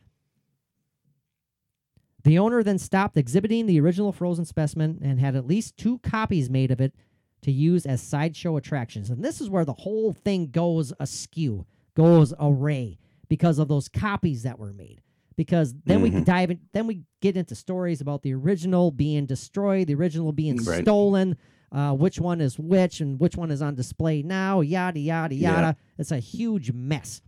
The 2.23 2.39
owner 2.39 2.63
then 2.63 2.79
stopped 2.79 3.17
exhibiting 3.17 3.65
the 3.65 3.79
original 3.79 4.11
frozen 4.11 4.45
specimen 4.45 4.99
and 5.01 5.19
had 5.19 5.35
at 5.35 5.45
least 5.47 5.77
two 5.77 5.99
copies 5.99 6.49
made 6.49 6.71
of 6.71 6.79
it 6.79 6.93
to 7.41 7.51
use 7.51 7.85
as 7.85 8.01
sideshow 8.01 8.55
attractions. 8.55 9.09
And 9.09 9.23
this 9.23 9.41
is 9.41 9.49
where 9.49 9.65
the 9.65 9.73
whole 9.73 10.13
thing 10.13 10.47
goes 10.47 10.93
askew, 10.99 11.65
goes 11.95 12.33
array 12.39 12.97
because 13.27 13.59
of 13.59 13.67
those 13.67 13.89
copies 13.89 14.43
that 14.43 14.57
were 14.57 14.71
made. 14.73 15.01
Because 15.35 15.73
then 15.85 16.01
we 16.01 16.11
Mhm. 16.11 16.25
dive 16.25 16.51
in, 16.51 16.59
then 16.73 16.87
we 16.87 17.01
get 17.19 17.35
into 17.35 17.55
stories 17.55 17.99
about 17.99 18.21
the 18.21 18.33
original 18.33 18.91
being 18.91 19.25
destroyed, 19.25 19.87
the 19.87 19.95
original 19.95 20.31
being 20.31 20.57
Right. 20.57 20.83
stolen, 20.83 21.35
uh, 21.71 21.93
which 21.95 22.19
one 22.21 22.39
is 22.39 22.57
which, 22.59 23.01
and 23.01 23.19
which 23.19 23.35
one 23.35 23.49
is 23.51 23.61
on 23.61 23.73
display 23.75 24.21
now, 24.21 24.61
yada 24.61 24.99
yada 24.99 25.33
Yeah. 25.35 25.55
yada. 25.55 25.77
It's 25.97 26.11
a 26.11 26.19
huge 26.19 26.71
mess. 26.71 27.21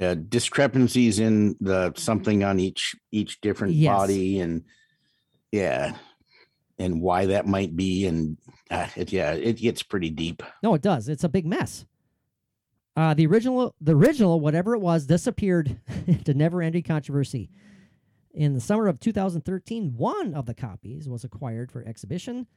Uh, 0.00 0.14
discrepancies 0.14 1.18
in 1.18 1.56
the 1.60 1.92
something 1.96 2.44
on 2.44 2.60
each 2.60 2.94
each 3.10 3.40
different 3.40 3.74
Yes. 3.74 3.94
body 3.96 4.40
and 4.40 4.64
yeah 5.52 5.96
and 6.78 7.00
why 7.00 7.26
that 7.26 7.46
might 7.46 7.74
be 7.76 8.06
and 8.06 8.36
uh, 8.70 8.86
it, 8.96 9.12
yeah 9.12 9.32
it 9.32 9.54
gets 9.56 9.82
pretty 9.82 10.10
deep 10.10 10.42
No, 10.62 10.74
it 10.74 10.82
does. 10.82 11.08
It's 11.08 11.24
a 11.24 11.28
big 11.28 11.46
mess. 11.46 11.84
Uh, 12.96 13.14
the 13.14 13.26
original, 13.26 13.74
the 13.80 13.94
original, 13.94 14.40
whatever 14.40 14.74
it 14.74 14.80
was, 14.80 15.06
disappeared 15.06 15.78
to 16.24 16.34
never-ending 16.34 16.82
controversy. 16.82 17.48
In 18.34 18.54
the 18.54 18.60
summer 18.60 18.88
of 18.88 18.98
2013, 18.98 19.94
one 19.96 20.34
of 20.34 20.46
the 20.46 20.54
copies 20.54 21.08
was 21.08 21.22
acquired 21.22 21.70
for 21.70 21.84
exhibition 21.86 22.48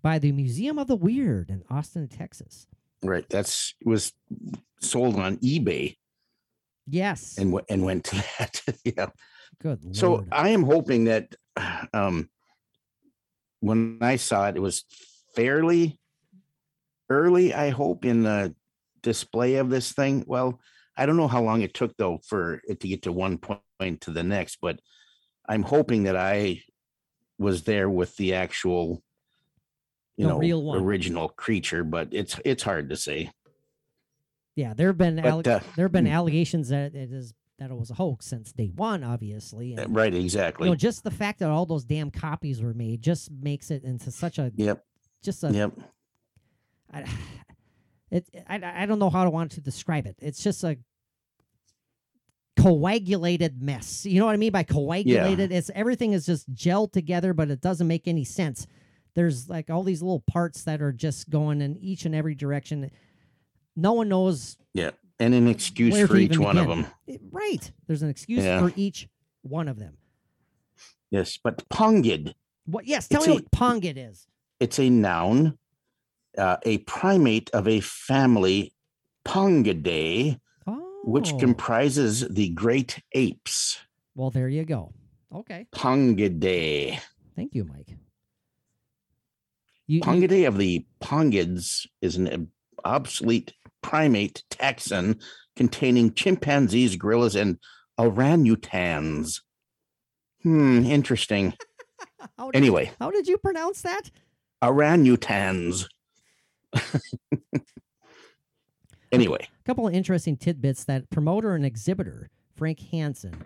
by 0.00 0.20
the 0.20 0.30
Museum 0.30 0.78
of 0.78 0.86
the 0.86 0.94
Weird 0.96 1.50
in 1.50 1.62
Austin, 1.70 2.06
Texas. 2.08 2.68
right 3.02 3.28
that's 3.28 3.74
was 3.84 4.12
sold 4.80 5.16
on 5.16 5.38
ebay 5.38 5.96
Yes. 6.88 7.36
and 7.38 7.50
w- 7.50 7.64
and 7.68 7.84
went 7.84 8.04
to 8.04 8.16
that 8.38 8.62
yeah 8.84 9.06
Good 9.60 9.82
Lord. 9.84 9.96
so 9.96 10.26
i 10.32 10.50
am 10.50 10.62
hoping 10.62 11.04
that 11.04 11.34
um 11.92 12.28
when 13.60 13.98
i 14.00 14.16
saw 14.16 14.48
it 14.48 14.56
it 14.56 14.60
was 14.60 14.84
fairly 15.34 15.98
early 17.10 17.54
i 17.54 17.70
hope 17.70 18.04
in 18.04 18.22
the 18.22 18.54
display 19.02 19.56
of 19.56 19.70
this 19.70 19.92
thing 19.92 20.24
well 20.26 20.60
i 20.96 21.06
don't 21.06 21.16
know 21.16 21.28
how 21.28 21.42
long 21.42 21.62
it 21.62 21.74
took 21.74 21.96
though 21.96 22.18
for 22.26 22.60
it 22.68 22.80
to 22.80 22.88
get 22.88 23.02
to 23.02 23.12
one 23.12 23.38
point 23.38 24.00
to 24.00 24.10
the 24.10 24.22
next 24.22 24.58
but 24.60 24.78
i'm 25.48 25.62
hoping 25.62 26.04
that 26.04 26.16
i 26.16 26.60
was 27.40 27.62
there 27.62 27.88
with 27.88 28.16
the 28.16 28.34
actual, 28.34 29.00
you 30.16 30.24
The 30.26 30.32
know, 30.32 30.38
real 30.38 30.60
one. 30.60 30.82
original 30.82 31.28
creature, 31.28 31.84
but 31.84 32.08
it's 32.10 32.34
it's 32.44 32.64
hard 32.64 32.90
to 32.90 32.96
say. 32.96 33.30
Yeah, 34.58 34.74
there 34.74 34.88
have 34.88 34.98
been 34.98 35.16
But, 35.16 35.24
alle- 35.24 35.38
uh, 35.38 35.60
there 35.76 35.84
have 35.84 35.92
been 35.92 36.06
hmm. 36.06 36.12
allegations 36.12 36.70
that 36.70 36.92
it 36.92 37.12
is 37.12 37.32
that 37.60 37.70
it 37.70 37.76
was 37.76 37.90
a 37.90 37.94
hoax 37.94 38.26
since 38.26 38.52
day 38.52 38.72
one, 38.74 39.04
obviously. 39.04 39.74
and, 39.74 39.94
Right, 39.94 40.12
You 40.12 40.20
exactly. 40.20 40.68
know, 40.68 40.74
just 40.74 41.04
the 41.04 41.12
fact 41.12 41.38
that 41.38 41.50
all 41.50 41.64
those 41.64 41.84
damn 41.84 42.10
copies 42.10 42.60
were 42.60 42.74
made 42.74 43.00
just 43.00 43.30
makes 43.30 43.70
it 43.70 43.84
into 43.84 44.10
such 44.10 44.38
a 44.38 44.52
yep, 44.56 44.84
just 45.22 45.44
a 45.44 45.52
yep. 45.52 45.72
I, 46.92 47.04
it 48.10 48.28
I, 48.48 48.82
I 48.82 48.86
don't 48.86 48.98
know 48.98 49.10
how 49.10 49.22
to 49.22 49.30
want 49.30 49.52
to 49.52 49.60
describe 49.60 50.06
it. 50.06 50.16
It's 50.20 50.42
just 50.42 50.64
a 50.64 50.76
coagulated 52.56 53.62
mess. 53.62 54.04
You 54.06 54.18
know 54.18 54.26
what 54.26 54.34
I 54.34 54.38
mean 54.38 54.50
by 54.50 54.64
coagulated? 54.64 55.52
It's 55.52 55.70
everything 55.72 56.14
is 56.14 56.26
just 56.26 56.52
gelled 56.52 56.90
together, 56.90 57.32
but 57.32 57.48
it 57.48 57.60
doesn't 57.60 57.86
make 57.86 58.08
any 58.08 58.24
sense. 58.24 58.66
There's 59.14 59.48
like 59.48 59.70
all 59.70 59.84
these 59.84 60.02
little 60.02 60.24
parts 60.28 60.64
that 60.64 60.82
are 60.82 60.92
just 60.92 61.30
going 61.30 61.60
in 61.60 61.76
each 61.76 62.04
and 62.04 62.14
every 62.14 62.34
direction. 62.34 62.90
No 63.78 63.92
one 63.92 64.08
knows 64.08 64.56
Yeah, 64.74 64.90
And 65.20 65.34
an 65.34 65.46
excuse 65.46 66.06
for 66.06 66.16
each 66.16 66.36
one 66.38 66.58
of 66.58 66.66
them. 66.68 66.86
Right. 67.30 67.70
There's 67.86 68.02
an 68.02 68.10
excuse 68.10 68.42
Yeah. 68.44 68.58
for 68.60 68.72
each 68.76 69.08
one 69.42 69.68
of 69.68 69.78
them. 69.78 69.96
Yes, 71.10 71.38
but 71.42 71.66
pongid. 71.68 72.34
What? 72.66 72.86
Yes. 72.86 73.06
Tell 73.08 73.20
It's 73.20 73.28
me 73.28 73.32
a- 73.32 73.36
what 73.36 73.50
pongid 73.52 73.96
is. 73.96 74.26
it's 74.60 74.78
a 74.80 74.90
noun, 74.90 75.58
uh, 76.36 76.56
a 76.64 76.78
primate 76.78 77.50
of 77.50 77.66
a 77.68 77.80
family, 77.80 78.74
Pongidae, 79.24 80.40
Oh, 80.66 81.02
which 81.04 81.36
comprises 81.38 82.26
the 82.28 82.48
great 82.50 83.00
apes. 83.12 83.78
well, 84.14 84.30
there 84.30 84.48
you 84.48 84.64
go. 84.64 84.92
Okay. 85.32 85.66
Pongidae. 85.72 86.98
Thank 87.36 87.54
you, 87.54 87.64
Mike. 87.64 87.96
You, 89.86 90.00
you- 90.04 90.46
of 90.46 90.58
the 90.58 90.84
Pongids 91.00 91.86
is 92.02 92.16
an 92.16 92.50
obsolete 92.84 93.54
primate 93.82 94.42
taxon 94.50 95.20
containing 95.56 96.14
chimpanzees, 96.14 96.96
gorillas, 96.96 97.34
and 97.36 97.58
orangutans. 97.98 99.40
Hmm, 100.42 100.84
interesting. 100.84 101.54
how, 102.38 102.50
did, 102.50 102.56
Anyway, 102.58 102.90
how 103.00 103.10
did 103.10 103.26
you 103.26 103.38
pronounce 103.38 103.82
that? 103.82 104.10
orangutans. 104.62 105.86
anyway, 109.12 109.38
A 109.60 109.64
couple 109.64 109.86
of 109.88 109.94
interesting 109.94 110.36
tidbits 110.36 110.84
that 110.84 111.08
promoter 111.10 111.54
and 111.54 111.64
exhibitor 111.64 112.30
Frank 112.56 112.80
Hansen 112.90 113.44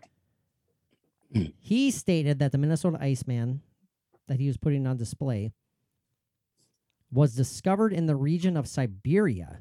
Hmm. 1.32 1.44
he 1.58 1.90
stated 1.90 2.38
that 2.40 2.52
the 2.52 2.58
Minnesota 2.58 2.98
Iceman 3.00 3.62
that 4.28 4.38
he 4.38 4.46
was 4.48 4.58
putting 4.58 4.86
on 4.86 4.98
display 4.98 5.50
was 7.10 7.34
discovered 7.34 7.92
in 7.94 8.04
the 8.04 8.16
region 8.16 8.54
of 8.54 8.68
Siberia 8.68 9.60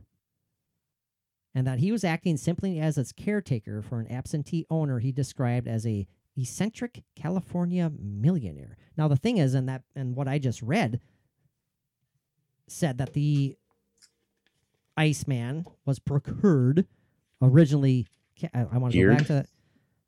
and 1.53 1.67
that 1.67 1.79
he 1.79 1.91
was 1.91 2.03
acting 2.03 2.37
simply 2.37 2.79
as 2.79 2.97
its 2.97 3.11
caretaker 3.11 3.81
for 3.81 3.99
an 3.99 4.11
absentee 4.11 4.65
owner 4.69 4.99
he 4.99 5.11
described 5.11 5.67
as 5.67 5.85
a 5.85 6.07
eccentric 6.37 7.03
California 7.15 7.91
millionaire. 7.99 8.77
Now 8.97 9.07
the 9.07 9.15
thing 9.17 9.37
is 9.37 9.53
and 9.53 9.67
that 9.67 9.83
and 9.95 10.15
what 10.15 10.27
I 10.27 10.39
just 10.39 10.61
read 10.61 10.99
said 12.67 12.97
that 12.99 13.13
the 13.13 13.57
Iceman 14.97 15.65
was 15.85 15.99
procured 15.99 16.85
originally. 17.41 18.07
I, 18.53 18.65
I 18.71 18.77
want 18.77 18.93
to 18.93 19.01
go 19.01 19.15
back 19.15 19.27
to 19.27 19.45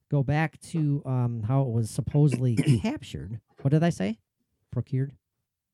go 0.10 0.24
back 0.24 0.61
to 0.61 1.02
um, 1.06 1.44
how 1.48 1.61
it 1.64 1.70
was 1.70 1.90
supposedly 1.90 2.56
captured. 2.82 3.40
What 3.61 3.72
did 3.72 3.84
I 3.84 3.90
say? 3.90 4.20
Procured. 4.72 5.14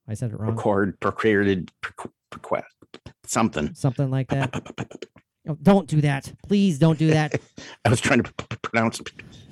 I 0.08 0.14
said 0.14 0.32
it 0.32 0.40
wrong. 0.40 0.56
procured, 1.00 1.72
proqu- 1.82 2.12
proqu- 2.32 2.64
something. 3.26 3.74
Something 3.76 4.10
like 4.10 4.30
that. 4.30 5.06
Oh, 5.50 5.58
don't 5.64 5.88
do 5.88 6.00
that. 6.02 6.32
Please 6.48 6.78
don't 6.78 7.00
do 7.00 7.08
that. 7.08 7.34
I 7.86 7.90
was 7.90 8.00
trying 8.00 8.22
to 8.22 8.32
p- 8.32 8.46
p- 8.50 8.58
pronounce. 8.62 9.02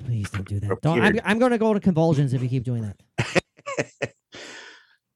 Please 0.06 0.30
don't 0.30 0.48
do 0.48 0.60
that. 0.60 0.80
Don't, 0.80 1.00
I'm, 1.00 1.18
I'm 1.24 1.38
going 1.40 1.50
to 1.50 1.58
go 1.58 1.74
to 1.74 1.80
convulsions 1.80 2.32
if 2.32 2.40
you 2.40 2.48
keep 2.48 2.62
doing 2.64 2.82
that. 3.18 3.42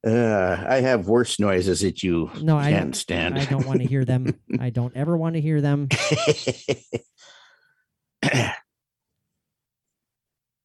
Uh, 0.05 0.65
I 0.69 0.81
have 0.81 1.07
worse 1.07 1.39
noises 1.39 1.83
that 1.83 2.03
you 2.03 2.29
No, 2.41 2.59
I 2.59 2.73
can't 2.73 2.97
stand. 2.97 3.39
I 3.39 3.45
don't 3.45 3.65
want 3.65 3.83
to 3.83 3.87
hear 3.87 4.05
them. 4.05 4.35
I 4.61 4.71
don't 4.71 4.93
ever 4.97 5.17
want 5.17 5.37
to 5.37 5.41
hear 5.41 5.61
them. 5.61 5.87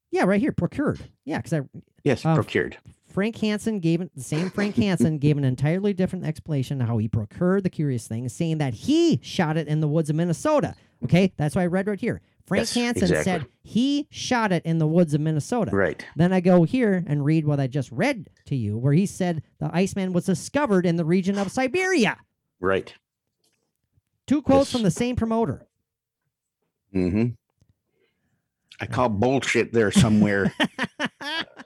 Yeah, 0.09 0.23
right 0.23 0.41
here, 0.41 0.51
procured. 0.53 0.99
Yeah, 1.23 1.37
because 1.37 1.53
I 1.53 1.61
yes, 2.03 2.25
Um, 2.25 2.33
procured. 2.33 2.77
Frank 3.17 3.37
Hansen 3.37 3.79
gave 3.79 3.99
it 3.99 4.11
the 4.15 4.21
same 4.21 4.51
Frank 4.51 4.75
Hansen 4.75 5.17
gave 5.17 5.39
an 5.39 5.43
entirely 5.43 5.91
different 5.91 6.23
explanation 6.23 6.79
of 6.83 6.87
how 6.87 6.99
he 6.99 7.07
procured 7.07 7.63
the 7.63 7.69
curious 7.71 8.07
thing, 8.07 8.29
saying 8.29 8.59
that 8.59 8.75
he 8.75 9.19
shot 9.23 9.57
it 9.57 9.67
in 9.67 9.79
the 9.79 9.87
woods 9.87 10.11
of 10.11 10.15
Minnesota. 10.15 10.75
Okay, 11.03 11.33
that's 11.35 11.55
what 11.55 11.63
I 11.63 11.65
read 11.65 11.87
right 11.87 11.99
here. 11.99 12.21
Frank 12.45 12.61
Yes, 12.61 12.75
Hansen 12.75 13.03
exactly. 13.05 13.23
said 13.23 13.45
he 13.63 14.05
shot 14.11 14.51
it 14.51 14.63
in 14.67 14.77
the 14.77 14.85
woods 14.85 15.15
of 15.15 15.21
Minnesota. 15.21 15.71
Right. 15.75 16.05
Then 16.15 16.31
I 16.31 16.41
go 16.41 16.61
here 16.61 17.03
and 17.07 17.25
read 17.25 17.47
what 17.47 17.59
I 17.59 17.65
just 17.65 17.91
read 17.91 18.29
to 18.45 18.55
you, 18.55 18.77
where 18.77 18.93
he 18.93 19.07
said 19.07 19.41
the 19.59 19.71
Iceman 19.75 20.13
was 20.13 20.25
discovered 20.25 20.85
in 20.85 20.95
the 20.95 21.03
region 21.03 21.39
of 21.39 21.51
Siberia. 21.51 22.17
Right. 22.59 22.93
Two 24.27 24.43
quotes 24.43 24.67
Yes. 24.69 24.73
from 24.73 24.83
the 24.83 24.91
same 24.91 25.15
promoter. 25.15 25.65
Mm-hmm. 26.93 27.29
I 28.79 28.85
call 28.85 29.09
bullshit 29.09 29.73
there 29.73 29.89
somewhere. 29.91 30.53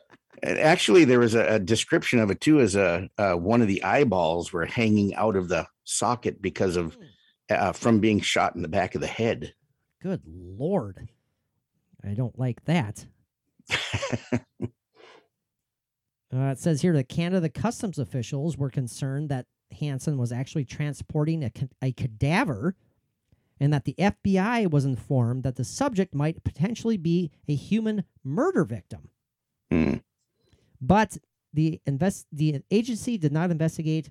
Actually, 0.44 1.06
there 1.06 1.20
was 1.20 1.36
a, 1.36 1.56
a 1.56 1.60
description 1.60 2.20
of 2.20 2.32
it 2.32 2.42
too, 2.42 2.60
as 2.60 2.76
a 2.76 3.10
uh, 3.18 3.34
one 3.34 3.62
of 3.62 3.68
the 3.68 3.84
eyeballs 3.84 4.52
were 4.52 4.66
hanging 4.66 5.14
out 5.16 5.36
of 5.36 5.50
the 5.50 5.68
socket 5.84 6.42
because 6.42 6.76
of 6.76 6.98
uh, 7.50 7.72
from 7.72 8.00
being 8.00 8.20
shot 8.20 8.56
in 8.56 8.62
the 8.62 8.68
back 8.68 8.96
of 8.96 9.02
the 9.02 9.08
head. 9.08 9.54
Good 10.02 10.22
lord. 10.26 11.10
I 12.04 12.14
don't 12.14 12.38
like 12.40 12.66
that. 12.66 13.06
Uh, 16.34 16.52
it 16.52 16.60
says 16.60 16.82
here 16.82 16.94
that 16.94 17.10
Canada 17.10 17.50
customs 17.50 18.00
officials 18.00 18.58
were 18.58 18.70
concerned 18.70 19.28
that 19.30 19.48
Hansen 19.80 20.18
was 20.18 20.32
actually 20.32 20.66
transporting 20.66 21.44
a, 21.44 21.52
a 21.82 21.92
cadaver 21.92 22.76
and 23.60 23.74
that 23.74 23.86
the 23.86 23.96
FBI 24.00 24.72
was 24.72 24.86
informed 24.86 25.44
that 25.44 25.56
the 25.56 25.64
subject 25.64 26.16
might 26.16 26.44
potentially 26.44 26.98
be 26.98 27.32
a 27.48 27.56
human 27.56 28.06
murder 28.24 28.64
victim. 28.64 29.10
Hmm. 29.70 29.96
But 30.82 31.18
the 31.54 31.80
invest 31.86 32.28
the 32.32 32.62
agency 32.72 33.18
did 33.18 33.32
not 33.32 33.52
investigate 33.52 34.10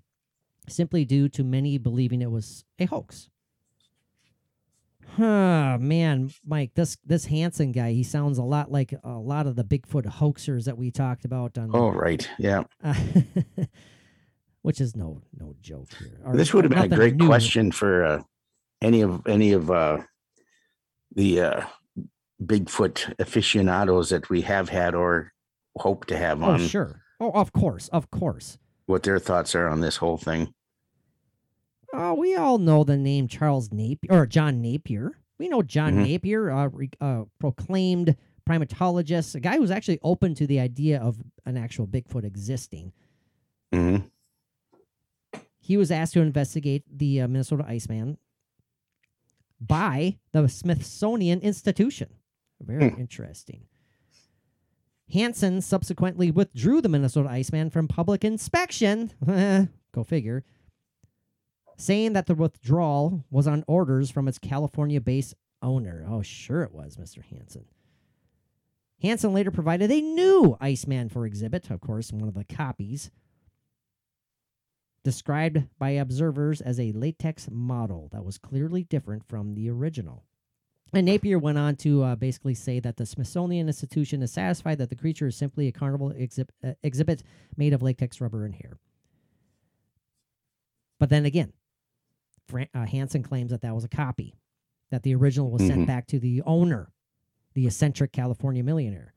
simply 0.69 1.05
due 1.05 1.29
to 1.31 1.43
many 1.43 1.79
believing 1.79 2.23
it 2.23 2.31
was 2.31 2.65
a 2.79 2.85
hoax. 2.87 3.29
Huh, 5.17 5.77
man, 5.81 6.31
Mike, 6.47 6.73
this 6.75 6.97
this 7.05 7.25
Hansen 7.27 7.73
guy, 7.73 7.93
he 7.93 8.05
sounds 8.05 8.39
a 8.39 8.45
lot 8.45 8.71
like 8.71 8.95
a 9.03 9.11
lot 9.19 9.47
of 9.49 9.57
the 9.57 9.65
Bigfoot 9.65 10.05
hoaxers 10.07 10.65
that 10.67 10.79
we 10.79 10.91
talked 10.91 11.25
about 11.25 11.59
on 11.59 11.71
Oh, 11.75 11.89
right. 11.91 12.29
Yeah. 12.39 12.63
uh, 12.85 12.95
which 14.63 14.81
is 14.81 14.95
no 14.95 15.21
no 15.39 15.55
joke 15.61 15.89
here. 15.99 16.21
Or- 16.25 16.37
this 16.37 16.55
would 16.55 16.65
have 16.65 16.71
been 16.73 16.93
a 16.93 16.97
great 16.97 17.17
new. 17.17 17.27
question 17.27 17.73
for 17.73 18.05
uh, 18.05 18.23
any 18.81 19.01
of 19.01 19.27
any 19.27 19.53
of 19.53 19.71
uh, 19.71 19.99
the 21.17 21.41
uh, 21.41 21.65
Bigfoot 22.45 23.13
aficionados 23.19 24.11
that 24.11 24.31
we 24.31 24.43
have 24.43 24.69
had 24.69 24.95
or 24.95 25.33
hope 25.81 26.07
to 26.07 26.17
have 26.17 26.43
on. 26.43 26.61
Oh, 26.61 26.67
sure. 26.67 27.03
Oh, 27.21 27.31
of 27.33 27.53
course, 27.53 27.89
of 27.89 28.11
course. 28.11 28.59
what 28.87 29.03
their 29.05 29.19
thoughts 29.21 29.55
are 29.55 29.69
on 29.69 29.81
this 29.81 29.97
whole 29.99 30.17
thing. 30.17 30.53
Oh, 31.93 32.15
we 32.15 32.35
all 32.37 32.59
know 32.59 32.83
the 32.85 32.97
name 32.97 33.29
Charles 33.29 33.71
Napier 33.73 34.11
or 34.13 34.27
John 34.27 34.61
Napier. 34.61 35.13
We 35.39 35.49
know 35.49 35.63
John 35.63 35.95
Mhm. 35.95 36.07
Napier, 36.09 36.51
uh, 36.51 36.67
re- 36.69 36.91
uh, 37.01 37.25
proclaimed 37.39 38.17
primatologist, 38.49 39.35
a 39.37 39.41
guy 39.41 39.57
who's 39.59 39.71
actually 39.71 39.99
open 40.03 40.35
to 40.35 40.47
the 40.47 40.59
idea 40.59 41.01
of 41.01 41.23
an 41.47 41.57
actual 41.57 41.87
Bigfoot 41.87 42.25
existing. 42.25 42.93
hmm 43.73 43.99
He 45.61 45.77
was 45.77 45.91
asked 45.93 46.15
to 46.15 46.21
investigate 46.21 46.83
the 46.91 47.21
uh, 47.21 47.29
Minnesota 47.29 47.65
Iceman 47.69 48.19
by 49.61 50.19
the 50.33 50.49
Smithsonian 50.49 51.41
Institution. 51.41 52.09
Very 52.61 52.89
interesting. 52.99 53.67
Hansen 55.13 55.61
subsequently 55.61 56.31
withdrew 56.31 56.81
the 56.81 56.89
Minnesota 56.89 57.29
Iceman 57.29 57.71
from 57.71 57.89
public 57.89 58.25
inspection. 58.25 59.13
Go 59.93 60.05
figure. 60.05 60.45
Saying 61.77 62.13
that 62.13 62.27
the 62.27 62.35
withdrawal 62.35 63.25
was 63.31 63.47
on 63.47 63.65
orders 63.67 64.11
from 64.11 64.29
its 64.29 64.39
California 64.39 65.01
based 65.01 65.35
owner. 65.63 66.07
Oh, 66.09 66.23
sure 66.23 66.63
it 66.63 66.73
was, 66.73 66.97
Mr. 66.97 67.25
Hansen. 67.25 67.65
Hansen 69.03 69.33
later 69.33 69.51
provided 69.51 69.91
a 69.91 70.01
new 70.01 70.57
Iceman 70.61 71.09
for 71.09 71.25
exhibit, 71.25 71.71
of 71.71 71.81
course, 71.81 72.13
one 72.13 72.29
of 72.29 72.35
the 72.35 72.45
copies, 72.45 73.11
described 75.03 75.65
by 75.79 75.91
observers 75.91 76.61
as 76.61 76.79
a 76.79 76.93
latex 76.93 77.49
model 77.51 78.11
that 78.13 78.25
was 78.25 78.37
clearly 78.37 78.83
different 78.83 79.27
from 79.27 79.55
the 79.55 79.71
original. 79.71 80.25
And 80.93 81.07
Napier 81.07 81.39
went 81.39 81.57
on 81.57 81.77
to 81.77 82.03
uh, 82.03 82.15
basically 82.17 82.55
say 82.55 82.81
that 82.81 82.97
the 82.97 83.07
Smithsonian 83.07 83.69
Institution 83.69 84.23
is 84.23 84.33
satisfied 84.33 84.79
that 84.79 84.91
the 84.91 84.97
creature 84.97 85.29
is 85.29 85.37
simply 85.37 85.69
a 85.69 85.73
carnival 85.73 86.13
uh, 86.13 86.73
exhibit 86.83 87.23
made 87.57 87.73
of 87.73 87.81
latex 87.83 88.21
rubber 88.21 88.45
and 88.45 88.55
hair. 88.55 88.79
But 90.99 91.09
then 91.09 91.25
again, 91.25 91.53
Fran- 92.49 92.69
uh, 92.75 92.87
Hansen 92.87 93.23
claims 93.23 93.51
that 93.53 93.63
that 93.63 93.75
was 93.75 93.85
a 93.85 93.89
copy, 93.89 94.35
that 94.91 95.03
the 95.05 95.15
original 95.15 95.51
was 95.51 95.63
sent 95.67 95.83
Mhm. 95.83 95.87
back 95.87 96.07
to 96.09 96.19
the 96.19 96.43
owner, 96.43 96.93
the 97.55 97.67
eccentric 97.67 98.11
California 98.13 98.65
millionaire. 98.65 99.15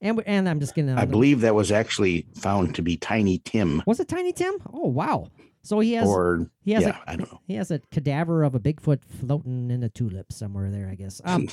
And 0.00 0.22
and 0.26 0.48
I'm 0.48 0.60
just 0.60 0.74
gonna. 0.74 0.96
I 0.98 1.04
believe 1.04 1.40
that 1.40 1.54
was 1.54 1.72
actually 1.72 2.26
found 2.34 2.74
to 2.74 2.82
be 2.82 2.96
Tiny 2.96 3.38
Tim, 3.38 3.82
was 3.86 4.00
it 4.00 4.08
Tiny 4.08 4.32
Tim? 4.32 4.54
Oh 4.72 4.88
wow! 4.88 5.28
So 5.62 5.80
he 5.80 5.94
has 5.94 6.06
or 6.06 6.50
he 6.62 6.72
has 6.72 6.82
yeah, 6.84 6.98
a 7.06 7.10
I 7.10 7.16
don't 7.16 7.30
know. 7.32 7.40
he 7.46 7.54
has 7.54 7.70
a 7.70 7.78
cadaver 7.90 8.42
of 8.42 8.54
a 8.54 8.60
Bigfoot 8.60 9.00
floating 9.20 9.70
in 9.70 9.82
a 9.82 9.88
tulip 9.88 10.32
somewhere 10.32 10.70
there. 10.70 10.88
I 10.90 10.94
guess. 10.94 11.20
Um, 11.24 11.48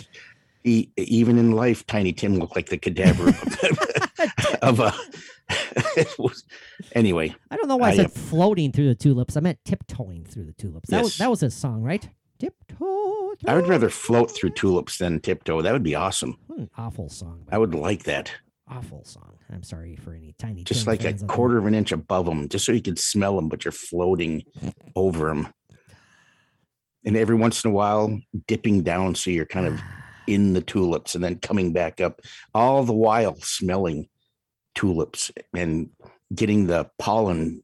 He, 0.64 0.92
even 0.98 1.38
in 1.38 1.52
life, 1.52 1.86
Tiny 1.88 2.12
Tim 2.14 2.36
looked 2.36 2.56
like 2.56 2.70
the 2.70 2.78
cadaver 2.78 3.30
of, 4.62 4.80
a. 4.80 4.94
it 5.96 6.14
was- 6.20 6.44
anyway, 6.94 7.34
I 7.50 7.56
don't 7.56 7.68
know 7.68 7.78
why 7.78 7.90
I 7.90 7.92
I, 7.92 7.96
said 7.96 8.06
uh, 8.08 8.10
floating 8.10 8.72
through 8.72 8.88
the 8.90 8.96
tulips. 8.96 9.38
I 9.38 9.40
meant 9.40 9.60
tiptoeing 9.66 10.26
through 10.26 10.46
the 10.46 10.54
tulips. 10.54 10.90
That 10.90 11.04
was 11.04 11.12
Yes. 11.14 11.18
that 11.20 11.30
was 11.30 11.40
his 11.42 11.54
song, 11.56 11.82
right? 11.82 12.08
Tiptoe. 12.42 13.36
I 13.46 13.54
would 13.54 13.68
rather 13.68 13.90
float 13.90 14.32
through 14.32 14.50
tulips 14.52 14.98
than 14.98 15.20
tiptoe. 15.20 15.62
That 15.62 15.74
would 15.74 15.84
be 15.84 15.94
awesome. 15.94 16.38
What 16.48 16.58
an 16.58 16.72
awful 16.76 17.08
song. 17.08 17.46
I 17.52 17.60
would 17.60 17.76
like 17.76 18.04
that. 18.06 18.32
awful 18.68 19.04
song. 19.04 19.38
I'm 19.54 19.62
sorry 19.62 19.96
for 19.96 20.16
any 20.16 20.34
tiny. 20.40 20.64
Just 20.64 20.88
like 20.88 21.02
a 21.02 21.04
fans 21.04 21.22
out 21.22 21.28
there. 21.28 21.36
quarter 21.36 21.58
of 21.60 21.68
an 21.68 21.76
inch 21.76 21.92
above 21.92 22.26
them, 22.26 22.50
just 22.50 22.66
so 22.66 22.72
you 22.72 22.82
can 22.82 22.96
smell 22.96 23.36
them, 23.36 23.48
but 23.48 23.64
you're 23.64 23.72
floating 23.72 24.44
over 24.96 25.28
them. 25.28 25.50
And 27.06 27.16
every 27.16 27.36
once 27.36 27.64
in 27.64 27.70
a 27.70 27.74
while, 27.74 28.20
dipping 28.48 28.82
down 28.82 29.14
so 29.14 29.30
you're 29.30 29.46
kind 29.46 29.68
of 29.68 29.80
in 30.28 30.54
the 30.54 30.62
tulips 30.62 31.14
and 31.14 31.24
then 31.24 31.38
coming 31.38 31.74
back 31.74 32.02
up, 32.02 32.22
all 32.56 32.84
the 32.84 32.94
while 32.94 33.36
smelling 33.36 34.10
tulips 34.74 35.30
and 35.54 35.92
getting 36.34 36.66
the 36.66 36.90
pollen 36.98 37.62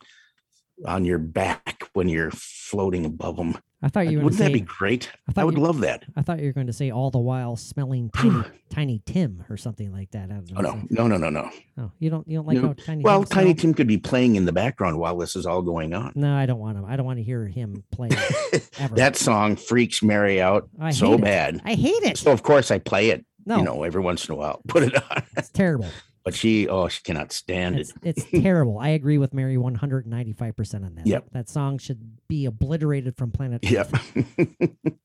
on 0.85 1.03
your 1.03 1.17
back 1.17 1.81
when 1.93 2.07
you're 2.09 2.29
floating 2.29 3.05
above 3.05 3.37
them. 3.37 3.57
I 3.81 3.89
thought 3.89 4.07
you 4.09 4.17
were. 4.17 4.23
Wouldn't 4.25 4.39
gonna 4.39 4.49
that 4.49 4.53
be 4.53 4.61
great? 4.61 5.11
I 5.35 5.41
I, 5.41 5.43
would 5.43 5.55
you- 5.55 5.61
love 5.61 5.81
that. 5.81 6.03
I 6.15 6.23
thought 6.23 6.39
you 6.39 6.47
were 6.47 6.51
going 6.53 6.65
to 6.67 6.73
say 6.73 6.89
all 6.89 7.11
the 7.11 7.19
while 7.19 7.55
smelling 7.55 8.09
tiny, 8.09 8.43
tiny 8.71 9.01
Tim 9.05 9.43
or 9.51 9.57
something 9.57 9.91
like 9.93 10.09
that. 10.11 10.31
Oh 10.31 10.61
no, 10.61 10.81
no, 10.89 11.07
no, 11.07 11.17
no, 11.17 11.29
no. 11.29 11.49
Oh, 11.77 11.91
you 11.99 12.09
don't. 12.09 12.27
You 12.27 12.39
don't 12.39 12.47
like 12.47 12.57
No. 12.57 12.67
how 12.69 12.73
tiny. 12.73 13.03
Well, 13.03 13.23
Tim 13.23 13.29
Tiny? 13.35 13.53
Tim 13.53 13.73
could 13.75 13.85
be 13.87 13.97
playing 13.99 14.35
in 14.35 14.45
the 14.45 14.51
background 14.51 14.97
while 14.97 15.15
this 15.17 15.35
is 15.35 15.45
all 15.45 15.61
going 15.61 15.93
on. 15.93 16.13
No, 16.15 16.35
I 16.35 16.47
don't 16.47 16.59
want 16.59 16.77
him. 16.77 16.85
I 16.85 16.95
don't 16.95 17.05
want 17.05 17.19
to 17.19 17.23
hear 17.23 17.45
him 17.45 17.83
play. 17.91 18.09
Ever. 18.79 18.95
that 18.95 19.15
song 19.15 19.55
freaks 19.55 20.01
Mary 20.01 20.41
out 20.41 20.67
I 20.79 20.89
so 20.91 21.13
it. 21.13 21.21
bad. 21.21 21.61
I 21.63 21.75
hate 21.75 22.01
it. 22.03 22.17
So 22.17 22.31
of 22.31 22.41
course 22.41 22.71
I 22.71 22.79
play 22.79 23.11
it, 23.11 23.25
No, 23.45 23.57
you 23.57 23.63
know, 23.63 23.83
every 23.83 24.01
once 24.01 24.27
in 24.27 24.33
a 24.33 24.37
while. 24.37 24.59
Put 24.67 24.83
it 24.83 24.95
on. 25.11 25.23
it's 25.37 25.49
terrible. 25.49 25.87
But 26.27 26.35
she, 26.35 26.67
oh, 26.67 26.89
she 26.89 27.01
cannot 27.03 27.31
stand 27.31 27.79
It's, 27.79 27.91
it. 28.03 28.17
it's 28.17 28.25
terrible. 28.29 28.79
I 28.79 28.89
agree 28.89 29.17
with 29.17 29.33
Mary 29.33 29.55
195% 29.55 30.85
on 30.85 30.95
that. 30.95 31.07
Yep. 31.07 31.27
That 31.31 31.47
song 31.47 31.77
should 31.77 32.17
be 32.27 32.45
obliterated 32.45 33.15
from 33.15 33.31
planet 33.31 33.63
Yep. 33.63 33.93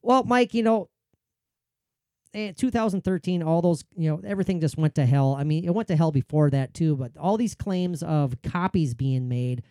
Well, 0.00 0.22
Mike, 0.22 0.54
you 0.54 0.62
know, 0.62 0.90
eh, 2.32 2.50
in 2.50 2.54
2013, 2.54 3.42
all 3.42 3.60
those, 3.60 3.84
you 3.96 4.08
know, 4.08 4.20
everything 4.24 4.60
just 4.60 4.78
went 4.78 4.94
to 4.94 5.06
hell. 5.06 5.34
I 5.36 5.42
mean, 5.42 5.64
it 5.64 5.74
went 5.74 5.88
to 5.88 5.96
hell 5.96 6.12
before 6.12 6.50
that 6.50 6.72
too, 6.72 6.94
but 6.94 7.10
all 7.18 7.36
these 7.36 7.56
claims 7.56 8.04
of 8.04 8.40
copies 8.42 8.94
being 8.94 9.28
made, 9.28 9.64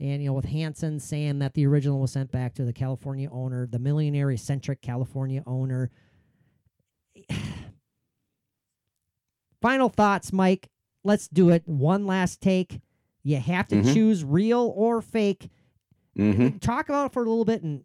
and, 0.00 0.22
you 0.22 0.30
know, 0.30 0.32
with 0.32 0.46
Hansen 0.46 1.00
saying 1.00 1.40
that 1.40 1.52
the 1.52 1.66
original 1.66 2.00
was 2.00 2.12
sent 2.12 2.32
back 2.32 2.54
to 2.54 2.64
the 2.64 2.72
California 2.72 3.28
owner, 3.30 3.66
the 3.66 3.78
millionaire 3.78 4.30
eccentric 4.30 4.80
California 4.80 5.42
owner. 5.46 5.90
Final 9.64 9.88
thoughts, 9.88 10.30
Mike. 10.30 10.68
Let's 11.04 11.26
do 11.26 11.48
it. 11.48 11.62
One 11.64 12.06
last 12.06 12.42
take. 12.42 12.82
You 13.22 13.38
have 13.38 13.66
to 13.68 13.76
Mhm. 13.76 13.94
choose 13.94 14.22
real 14.22 14.70
or 14.76 15.00
fake 15.00 15.48
hmm 16.14 16.48
talk 16.58 16.90
about 16.90 17.06
it 17.06 17.12
for 17.12 17.24
a 17.24 17.28
little 17.28 17.46
bit 17.46 17.62
and 17.62 17.82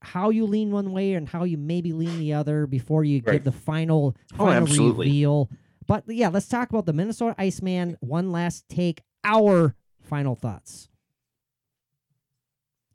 how 0.00 0.30
you 0.30 0.46
lean 0.46 0.70
one 0.72 0.90
way 0.90 1.12
and 1.12 1.28
how 1.28 1.44
you 1.44 1.58
maybe 1.58 1.92
lean 1.92 2.18
the 2.18 2.32
other 2.32 2.66
before 2.66 3.04
you 3.04 3.20
give 3.20 3.44
the 3.44 3.52
final 3.52 4.16
Oh, 4.32 4.46
final 4.46 4.62
absolutely. 4.62 5.06
reveal. 5.08 5.50
But 5.86 6.04
yeah, 6.08 6.28
let's 6.28 6.48
talk 6.48 6.70
about 6.70 6.86
the 6.86 6.94
Minnesota 6.94 7.34
Iceman. 7.38 7.98
One 8.00 8.32
last 8.32 8.66
take. 8.70 9.02
Our 9.22 9.76
final 10.00 10.34
thoughts. 10.34 10.88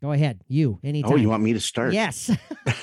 Go 0.00 0.12
ahead, 0.12 0.40
you. 0.46 0.78
Anytime. 0.84 1.12
Oh, 1.12 1.16
you 1.16 1.28
want 1.28 1.42
me 1.42 1.52
to 1.54 1.60
start? 1.60 1.92
Yes. 1.92 2.30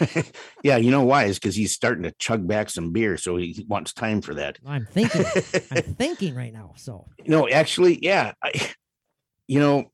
yeah, 0.64 0.76
you 0.76 0.92
know 0.92 1.04
why? 1.04 1.26
Is 1.26 1.40
because 1.40 1.56
he's 1.56 1.72
starting 1.72 2.04
to 2.04 2.12
chug 2.20 2.46
back 2.46 2.70
some 2.70 2.92
beer, 2.92 3.16
so 3.16 3.38
he 3.38 3.66
wants 3.70 3.94
time 3.94 4.22
for 4.22 4.34
that. 4.34 4.58
I'm 4.66 4.86
thinking. 4.86 5.26
I'm 5.72 5.84
thinking 5.98 6.36
right 6.36 6.52
now. 6.52 6.74
So 6.76 7.08
no, 7.26 7.48
actually, 7.48 8.00
yeah. 8.04 8.34
I, 8.44 8.52
you 9.48 9.60
know, 9.60 9.92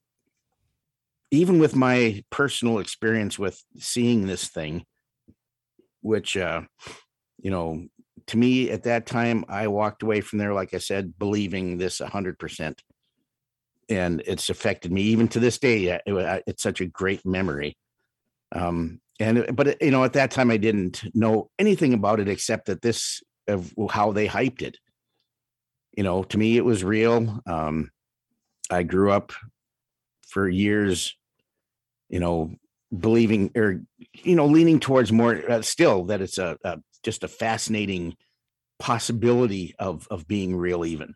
even 1.29 1.59
with 1.59 1.75
my 1.75 2.23
personal 2.31 2.79
experience 2.79 3.37
with 3.37 3.61
seeing 3.77 4.25
this 4.25 4.49
thing, 4.49 4.85
which, 6.01 6.35
uh, 6.35 6.61
you 7.39 7.51
know, 7.51 7.85
to 8.27 8.37
me 8.37 8.69
at 8.71 8.83
that 8.83 9.05
time, 9.05 9.45
I 9.47 9.67
walked 9.67 10.03
away 10.03 10.21
from 10.21 10.39
there, 10.39 10.53
like 10.53 10.73
I 10.73 10.79
said, 10.79 11.17
believing 11.19 11.77
this 11.77 12.01
a 12.01 12.07
hundred 12.07 12.39
percent. 12.39 12.81
And 13.91 14.23
it's 14.25 14.49
affected 14.49 14.91
me 14.91 15.01
even 15.03 15.27
to 15.29 15.39
this 15.39 15.59
day. 15.59 15.87
It, 15.87 16.01
it's 16.47 16.63
such 16.63 16.81
a 16.81 16.87
great 16.87 17.25
memory. 17.25 17.77
Um, 18.53 19.01
and 19.19 19.55
but 19.55 19.81
you 19.81 19.91
know, 19.91 20.03
at 20.03 20.13
that 20.13 20.31
time, 20.31 20.49
I 20.49 20.57
didn't 20.57 21.03
know 21.13 21.49
anything 21.59 21.93
about 21.93 22.19
it 22.19 22.27
except 22.27 22.65
that 22.65 22.81
this 22.81 23.21
of 23.47 23.73
how 23.89 24.11
they 24.11 24.27
hyped 24.27 24.61
it. 24.61 24.77
You 25.95 26.03
know, 26.03 26.23
to 26.23 26.37
me, 26.37 26.57
it 26.57 26.65
was 26.65 26.83
real. 26.83 27.41
Um, 27.45 27.91
I 28.69 28.83
grew 28.83 29.11
up 29.11 29.33
for 30.27 30.47
years, 30.47 31.15
you 32.09 32.19
know, 32.19 32.55
believing 32.97 33.51
or 33.55 33.81
you 34.13 34.35
know, 34.35 34.47
leaning 34.47 34.79
towards 34.79 35.11
more 35.11 35.39
uh, 35.49 35.61
still 35.61 36.05
that 36.05 36.21
it's 36.21 36.37
a, 36.37 36.57
a 36.63 36.79
just 37.03 37.23
a 37.23 37.27
fascinating 37.27 38.15
possibility 38.79 39.75
of 39.77 40.07
of 40.09 40.27
being 40.27 40.55
real. 40.55 40.85
Even 40.85 41.13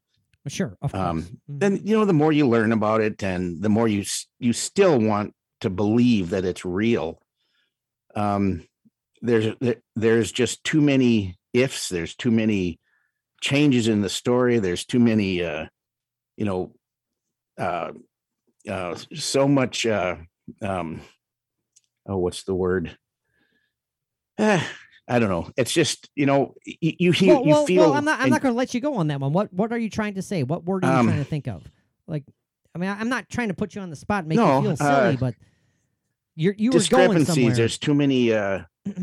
sure, 0.48 0.78
of 0.82 0.92
course. 0.92 1.04
Um, 1.04 1.40
then, 1.48 1.82
you 1.84 1.98
know, 1.98 2.06
the 2.06 2.14
more 2.14 2.32
you 2.32 2.48
learn 2.48 2.72
about 2.72 3.02
it, 3.02 3.24
and 3.24 3.62
the 3.62 3.70
more 3.70 3.88
you 3.88 4.04
you 4.40 4.54
still 4.54 5.00
want 5.00 5.34
to 5.62 5.70
believe 5.70 6.30
that 6.30 6.46
it's 6.46 6.66
real. 6.66 7.22
Um, 8.16 8.68
there's 9.22 9.56
there's 9.96 10.32
just 10.32 10.64
too 10.64 10.82
many 10.82 11.38
ifs. 11.54 11.90
There's 11.90 12.16
too 12.16 12.32
many 12.32 12.80
changes 13.42 13.88
in 13.88 14.02
the 14.02 14.10
story. 14.10 14.60
There's 14.60 14.86
too 14.86 15.00
many, 15.00 15.44
uh, 15.44 15.66
you 16.38 16.46
know, 16.46 16.76
uh, 17.58 17.92
uh, 18.70 18.96
so 19.14 19.48
much. 19.48 19.86
Uh, 19.86 20.18
um, 20.62 21.02
oh, 22.08 22.18
what's 22.18 22.44
the 22.44 22.56
word? 22.56 22.98
Eh, 24.38 24.64
I 25.08 25.20
don't 25.20 25.30
know. 25.30 25.50
It's 25.56 25.72
just 25.72 26.10
you 26.16 26.26
know 26.26 26.56
you 26.66 26.94
you, 26.98 27.12
hear, 27.12 27.36
well, 27.36 27.46
you 27.46 27.68
feel. 27.68 27.82
well, 27.84 27.94
I'm 27.94 28.06
not. 28.06 28.20
I'm 28.20 28.24
and- 28.24 28.32
not 28.32 28.42
going 28.42 28.54
to 28.54 28.58
let 28.58 28.74
you 28.74 28.80
go 28.82 28.96
on 28.96 29.08
that 29.08 29.20
one. 29.20 29.34
What 29.34 29.54
What 29.54 29.72
are 29.72 29.78
you 29.78 29.90
trying 29.90 30.16
to 30.16 30.22
say? 30.22 30.44
What 30.44 30.64
word 30.66 30.84
are 30.84 30.92
you 30.92 31.00
Um, 31.00 31.08
trying 31.08 31.20
to 31.20 31.26
think 31.26 31.48
of? 31.48 31.64
Like, 32.08 32.24
I 32.74 32.80
mean, 32.80 32.90
I'm 32.90 33.10
not 33.10 33.30
trying 33.30 33.50
to 33.50 33.54
put 33.54 33.76
you 33.76 33.82
on 33.82 33.90
the 33.90 33.96
spot 33.96 34.20
and 34.20 34.30
make 34.30 34.38
No, 34.38 34.58
you 34.62 34.76
feel 34.76 34.88
uh, 34.88 35.02
silly, 35.04 35.18
but 35.18 35.36
you're 36.36 36.56
you 36.58 36.72
were 36.72 36.80
going 36.90 37.24
somewhere. 37.26 37.54
There's 37.56 37.78
too 37.78 37.94
many. 37.94 38.34
Uh, 38.34 38.64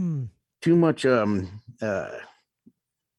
too 0.61 0.77
much. 0.77 1.07
Um. 1.07 1.61
Uh. 1.81 2.09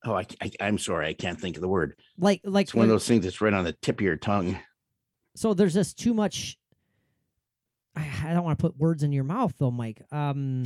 Oh, 0.05 0.15
I, 0.15 0.25
I. 0.41 0.51
I'm 0.59 0.77
sorry. 0.77 1.07
I 1.07 1.13
can't 1.13 1.39
think 1.39 1.55
of 1.55 1.61
the 1.61 1.69
word. 1.69 1.95
like 2.17 2.41
like 2.43 2.65
It's 2.65 2.73
one 2.73 2.83
of 2.83 2.89
those 2.89 3.07
things 3.07 3.23
that's 3.23 3.39
right 3.39 3.53
on 3.53 3.63
the 3.63 3.73
tip 3.81 3.99
of 3.99 4.03
your 4.03 4.17
tongue. 4.17 4.57
so 5.35 5.53
there's 5.53 5.73
just 5.73 5.97
too 5.97 6.13
much. 6.13 6.57
I, 7.95 8.09
I 8.25 8.33
don't 8.33 8.43
want 8.43 8.57
to 8.59 8.61
put 8.61 8.77
words 8.77 9.03
in 9.03 9.11
your 9.13 9.23
mouth 9.23 9.53
though, 9.57 9.71
Mike. 9.71 10.01
Um, 10.11 10.65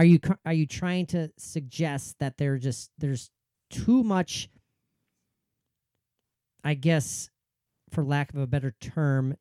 are 0.00 0.04
you 0.04 0.18
are 0.46 0.54
you 0.54 0.64
trying 0.66 1.04
to 1.04 1.30
suggest 1.36 2.18
that 2.20 2.38
there 2.38 2.56
just 2.56 2.90
there's 2.96 3.30
too 3.68 4.02
much? 4.02 4.48
I 6.64 6.72
guess, 6.72 7.28
for 7.90 8.02
lack 8.02 8.32
of 8.32 8.38
a 8.38 8.46
better 8.46 8.74
term, 8.80 9.36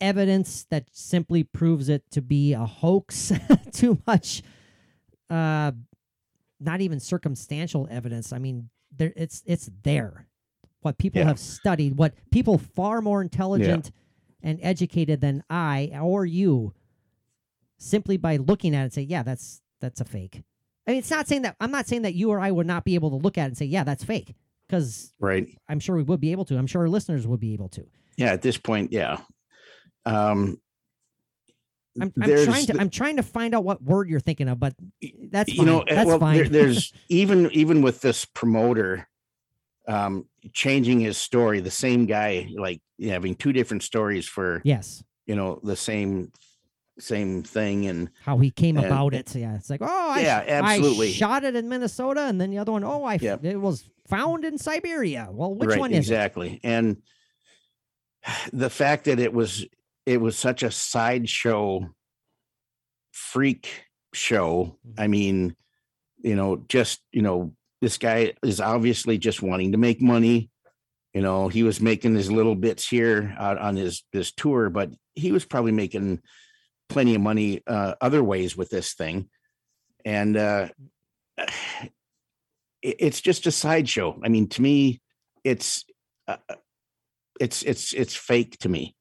evidence 0.00 0.66
that 0.70 0.86
simply 0.92 1.42
proves 1.42 1.88
it 1.88 2.08
to 2.12 2.22
be 2.22 2.52
a 2.52 2.64
hoax. 2.64 3.32
too 3.72 3.98
much, 4.06 4.42
uh, 5.30 5.72
not 6.60 6.80
even 6.80 7.00
circumstantial 7.00 7.88
evidence. 7.90 8.32
I 8.32 8.38
mean, 8.38 8.70
there 8.96 9.12
it's 9.16 9.42
it's 9.46 9.68
there. 9.82 10.28
What 10.82 10.96
people 10.96 11.20
Yeah. 11.22 11.26
have 11.26 11.40
studied, 11.40 11.96
what 11.96 12.14
people 12.30 12.56
far 12.56 13.00
more 13.00 13.20
intelligent 13.20 13.90
and 14.42 14.60
educated 14.62 15.20
than 15.20 15.42
I 15.50 15.90
or 16.00 16.24
you, 16.24 16.72
simply 17.78 18.16
by 18.16 18.36
looking 18.36 18.76
at 18.76 18.86
it, 18.86 18.92
say, 18.92 19.02
yeah, 19.02 19.22
that's 19.24 19.61
that's 19.82 20.00
a 20.00 20.06
fake. 20.06 20.42
I 20.86 20.92
mean, 20.92 20.98
it's 21.00 21.10
not 21.10 21.28
saying 21.28 21.42
that 21.42 21.56
I'm 21.60 21.70
not 21.70 21.86
saying 21.86 22.02
that 22.02 22.14
you 22.14 22.30
or 22.30 22.40
I 22.40 22.50
would 22.50 22.66
not 22.66 22.84
be 22.84 22.94
able 22.94 23.10
to 23.10 23.16
look 23.16 23.36
at 23.36 23.42
it 23.44 23.48
and 23.48 23.58
say, 23.58 23.66
yeah, 23.66 23.84
that's 23.84 24.02
fake, 24.04 24.34
because 24.66 25.12
Right. 25.20 25.46
I'm 25.68 25.78
sure 25.78 25.94
we 25.96 26.02
would 26.02 26.20
be 26.20 26.32
able 26.32 26.46
to. 26.46 26.56
I'm 26.56 26.66
sure 26.66 26.80
our 26.82 26.88
listeners 26.88 27.26
would 27.26 27.40
be 27.40 27.52
able 27.52 27.68
to. 27.70 27.86
Yeah. 28.16 28.32
At 28.32 28.40
this 28.40 28.56
point, 28.56 28.92
yeah. 28.92 29.18
Um. 30.06 30.58
I'm, 32.00 32.10
I'm 32.22 32.44
trying 32.44 32.66
to 32.66 32.80
I'm 32.80 32.88
trying 32.88 33.16
to 33.16 33.22
find 33.22 33.54
out 33.54 33.64
what 33.64 33.82
word 33.82 34.08
you're 34.08 34.18
thinking 34.18 34.48
of, 34.48 34.58
but 34.58 34.72
that's 35.30 35.52
you 35.54 35.66
know, 35.66 35.82
eh, 35.82 35.94
that's 35.94 36.06
well, 36.06 36.18
fine. 36.18 36.36
there- 36.38 36.48
there's 36.48 36.90
even 37.10 37.50
even 37.52 37.82
with 37.82 38.00
this 38.00 38.24
promoter 38.24 39.06
um 39.86 40.26
changing 40.54 41.00
his 41.00 41.18
story, 41.18 41.60
the 41.60 41.70
same 41.70 42.06
guy 42.06 42.48
like 42.56 42.80
having 43.02 43.34
two 43.34 43.52
different 43.52 43.82
stories 43.82 44.26
for 44.26 44.62
yes, 44.64 45.04
you 45.26 45.36
know 45.36 45.60
the 45.62 45.76
same 45.76 46.32
same 46.98 47.42
thing 47.42 47.86
and 47.86 48.10
how 48.24 48.38
he 48.38 48.50
came 48.50 48.76
And- 48.76 48.86
about 48.86 49.14
it. 49.14 49.28
So 49.28 49.38
Yeah, 49.38 49.54
it's 49.56 49.70
like, 49.70 49.80
oh, 49.82 50.10
I, 50.10 50.20
Yeah, 50.20 50.44
absolutely. 50.46 51.08
I 51.08 51.12
shot 51.12 51.44
it 51.44 51.56
in 51.56 51.68
Minnesota, 51.68 52.22
and 52.22 52.40
then 52.40 52.50
the 52.50 52.58
other 52.58 52.72
one, 52.72 52.84
oh, 52.84 53.04
I 53.04 53.14
Yep. 53.20 53.44
it 53.44 53.56
was 53.56 53.88
found 54.08 54.44
in 54.44 54.58
Siberia. 54.58 55.28
Well, 55.32 55.54
which 55.54 55.70
right 55.70 55.78
one 55.80 55.90
is 55.92 55.96
it? 55.96 56.00
exactly 56.12 56.60
and 56.62 56.98
the 58.52 58.70
fact 58.70 59.04
that 59.06 59.18
it 59.18 59.32
was 59.32 59.64
it 60.06 60.20
was 60.20 60.36
such 60.36 60.62
a 60.62 60.70
sideshow 60.70 61.88
freak 63.12 63.86
show 64.14 64.76
Mm-hmm. 64.86 65.00
i 65.00 65.06
mean 65.06 65.56
you 66.22 66.36
know 66.36 66.56
just 66.68 67.00
you 67.12 67.22
know 67.22 67.52
this 67.80 67.98
guy 67.98 68.34
is 68.42 68.60
obviously 68.60 69.16
just 69.18 69.42
wanting 69.42 69.72
to 69.72 69.78
make 69.78 70.00
money 70.02 70.50
you 71.14 71.20
know 71.22 71.48
he 71.48 71.62
was 71.62 71.80
making 71.80 72.14
his 72.14 72.30
little 72.30 72.54
bits 72.54 72.86
here 72.88 73.34
out 73.38 73.58
on 73.58 73.76
his 73.76 74.04
this 74.12 74.30
tour 74.32 74.68
but 74.70 74.90
he 75.14 75.32
was 75.32 75.44
probably 75.44 75.72
making 75.72 76.20
plenty 76.92 77.14
of 77.14 77.20
money 77.20 77.62
uh 77.66 77.94
other 78.00 78.22
ways 78.22 78.56
with 78.56 78.68
this 78.70 78.94
thing 78.94 79.28
and 80.04 80.36
uh 80.36 80.68
it- 82.82 82.96
it's 82.98 83.20
just 83.20 83.46
a 83.46 83.50
sideshow 83.50 84.18
i 84.24 84.28
mean 84.28 84.48
to 84.48 84.62
me 84.62 85.00
it's 85.44 85.84
uh, 86.28 86.36
it's 87.40 87.62
it's 87.62 87.92
it's 87.92 88.14
fake 88.14 88.56
to 88.58 88.68
me 88.68 88.94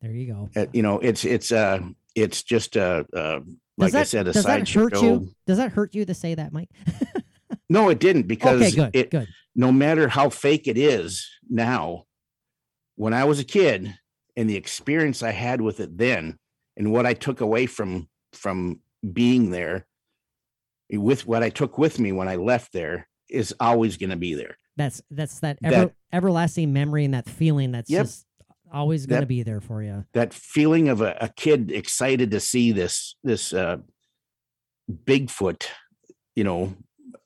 There 0.00 0.12
you 0.12 0.32
go. 0.32 0.50
Uh, 0.54 0.66
you 0.72 0.82
know 0.82 0.98
it's 1.00 1.24
it's 1.24 1.50
uh 1.52 1.80
it's 2.14 2.42
just 2.42 2.76
a 2.76 3.06
uh 3.16 3.40
like 3.78 3.92
that, 3.92 4.00
i 4.00 4.04
said 4.04 4.28
a 4.28 4.32
does 4.32 4.44
that 4.44 4.68
hurt 4.68 5.00
you? 5.02 5.32
Does 5.46 5.56
that 5.58 5.72
hurt 5.72 5.94
you 5.94 6.04
to 6.04 6.14
say 6.14 6.34
that, 6.34 6.52
Mike? 6.52 6.68
no 7.70 7.88
it 7.88 7.98
didn't 7.98 8.26
because 8.28 8.60
okay, 8.62 8.70
good, 8.76 8.90
it 8.92 9.10
good. 9.10 9.28
no 9.54 9.72
matter 9.72 10.08
how 10.08 10.28
fake 10.28 10.68
it 10.68 10.76
is 10.78 11.28
now 11.48 12.04
when 12.96 13.12
i 13.14 13.24
was 13.24 13.38
a 13.40 13.44
kid 13.44 13.94
and 14.36 14.48
the 14.48 14.56
experience 14.56 15.22
i 15.22 15.30
had 15.32 15.60
with 15.60 15.80
it 15.80 15.96
then 15.96 16.38
and 16.76 16.92
what 16.92 17.06
i 17.06 17.14
took 17.14 17.40
away 17.40 17.66
from 17.66 18.08
from 18.32 18.80
being 19.12 19.50
there 19.50 19.86
with 20.92 21.26
what 21.26 21.42
i 21.42 21.50
took 21.50 21.78
with 21.78 21.98
me 21.98 22.12
when 22.12 22.28
i 22.28 22.36
left 22.36 22.72
there 22.72 23.08
is 23.28 23.54
always 23.60 23.96
going 23.96 24.10
to 24.10 24.16
be 24.16 24.34
there 24.34 24.56
That's 24.76 25.02
that's 25.10 25.40
that, 25.40 25.58
That- 25.62 25.72
ever, 25.72 25.92
everlasting 26.12 26.72
memory 26.72 27.04
and 27.04 27.14
that 27.14 27.28
feeling 27.28 27.72
that's 27.72 27.88
Yep. 27.90 28.04
just 28.06 28.26
always 28.72 29.06
going 29.06 29.20
to 29.22 29.26
be 29.26 29.42
there 29.42 29.60
for 29.60 29.82
you. 29.82 30.04
that 30.12 30.32
feeling 30.32 30.88
of 30.88 31.00
a, 31.00 31.16
a 31.20 31.28
kid 31.28 31.72
excited 31.72 32.30
to 32.30 32.40
see 32.40 32.70
this 32.72 33.16
this 33.24 33.52
uh 33.52 33.78
bigfoot 34.90 35.66
you 36.34 36.44
know 36.44 36.74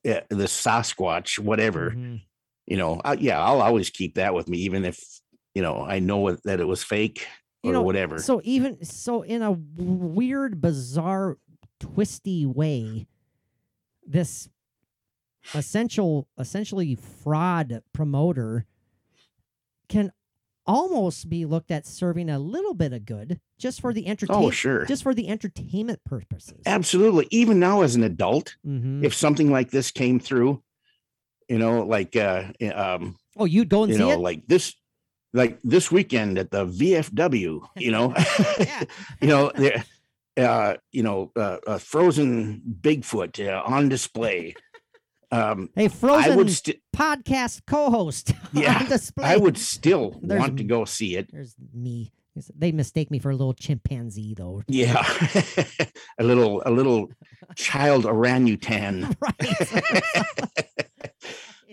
uh, 0.07 0.21
the 0.29 0.45
sasquatch 0.45 1.39
whatever 1.39 1.91
Mhm. 1.93 2.21
you 2.67 2.77
know 2.77 3.01
I, 3.05 3.15
yeah 3.15 3.43
i'll 3.43 3.63
always 3.63 3.91
keep 3.91 4.15
that 4.17 4.35
with 4.35 4.49
me 4.49 4.59
even 4.59 4.85
if 4.85 4.99
you 5.55 5.63
know 5.63 5.83
i 5.83 5.99
know 5.99 6.33
that 6.45 6.61
it 6.61 6.67
was 6.67 6.83
fake 6.83 7.27
You 7.65 7.73
know, 7.73 7.83
whatever 7.83 8.19
So 8.19 8.41
even 8.45 8.85
so, 8.85 9.23
in 9.23 9.43
a 9.43 9.53
weird, 9.53 10.61
bizarre, 10.61 11.39
twisty 11.81 12.45
way, 12.47 13.07
this 14.07 14.49
essential, 15.55 16.29
essentially 16.39 16.95
fraud 16.95 17.83
promoter 17.93 18.67
can 19.89 20.13
almost 20.67 21.29
be 21.29 21.45
looked 21.45 21.71
at 21.71 21.87
serving 21.87 22.31
a 22.31 22.39
little 22.39 22.73
bit 22.75 22.93
of 22.95 23.05
good 23.05 23.39
just 23.59 23.81
for 23.83 23.93
the 23.93 24.07
entertainment. 24.07 24.47
oh 24.47 24.51
sure 24.51 24.85
just 24.87 25.03
for 25.03 25.13
the 25.13 25.29
entertainment 25.29 26.03
purposes. 26.05 26.55
absolutely 26.65 27.29
even 27.31 27.61
now 27.61 27.83
as 27.83 27.95
an 27.95 28.03
adult 28.03 28.57
Mhm. 28.67 29.05
if 29.05 29.13
something 29.13 29.51
like 29.51 29.71
this 29.71 29.91
came 29.91 30.19
through 30.19 30.63
you 31.51 31.59
know 31.59 31.83
like 31.85 32.17
uh 32.17 32.45
eh, 32.61 32.71
um 32.71 33.15
oh, 33.37 33.45
you'd 33.45 33.69
go 33.69 33.83
and 33.83 33.93
you 33.93 33.99
see 33.99 34.05
know 34.05 34.13
it. 34.13 34.21
like 34.21 34.47
this 34.47 34.75
like 35.35 35.59
this 35.63 35.91
weekend 35.93 36.39
at 36.39 36.51
the 36.51 36.65
vfw 36.65 37.61
you 37.77 37.91
know? 37.91 38.15
You 39.21 39.29
know 39.29 39.53
there 39.55 39.85
uh 40.37 40.75
you 40.93 41.03
know 41.03 41.31
uh, 41.37 41.59
a 41.67 41.79
frozen 41.79 42.63
bigfoot 42.81 43.39
uh, 43.47 43.63
on 43.67 43.89
display. 43.89 44.55
Um 45.31 45.69
hey, 45.75 45.85
i 45.87 45.89
Frozen 45.89 46.37
would 46.37 46.51
st- 46.51 46.81
podcast 46.97 47.63
co-host 47.67 48.33
Yeah, 48.53 48.79
on 48.81 48.87
display. 48.87 49.25
i 49.27 49.37
would 49.37 49.59
still 49.59 50.19
There's 50.23 50.41
want 50.41 50.57
to 50.59 50.65
go 50.65 50.85
see 50.87 51.17
it. 51.17 51.31
There's 51.33 51.55
me. 51.73 52.13
They 52.59 52.73
mistake 52.73 53.13
me 53.13 53.21
for 53.21 53.31
a 53.31 53.37
little 53.37 53.55
chimpanzee, 53.55 54.35
though. 54.35 54.63
yeah. 54.67 55.07
A 56.19 56.25
little 56.25 56.63
a 56.67 56.71
little 56.73 57.13
child 57.55 58.07
orangutan. 58.07 59.05
An 59.05 59.15
un- 59.15 59.59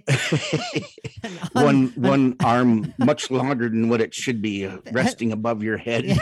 one 1.53 1.88
one 1.95 2.36
arm 2.44 2.94
much 2.98 3.30
longer 3.32 3.69
than 3.69 3.90
what 3.90 4.02
it 4.02 4.14
should 4.14 4.41
be 4.41 4.65
uh, 4.65 4.78
resting 4.91 5.32
above 5.32 5.64
your 5.64 5.78
head 5.78 6.06
Yeah. 6.06 6.18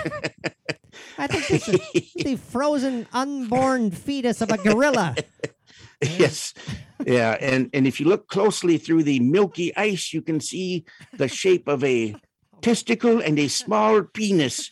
I 1.17 1.27
think 1.27 1.47
this 1.47 1.67
is 1.69 2.13
the 2.15 2.35
frozen 2.35 3.07
unborn 3.13 3.91
fetus 3.91 4.41
of 4.41 4.51
a 4.51 4.57
gorilla. 4.57 5.15
yes 6.01 6.53
yeah 7.05 7.37
and 7.39 7.69
and 7.73 7.85
if 7.87 7.99
you 7.99 8.07
look 8.07 8.27
closely 8.27 8.77
through 8.77 9.03
the 9.03 9.19
milky 9.19 9.75
ice 9.75 10.13
you 10.13 10.21
can 10.21 10.39
see 10.39 10.85
the 11.17 11.27
shape 11.27 11.67
of 11.67 11.83
a 11.83 12.15
testicle 12.61 13.19
and 13.21 13.37
a 13.39 13.47
small 13.47 14.03
penis 14.03 14.71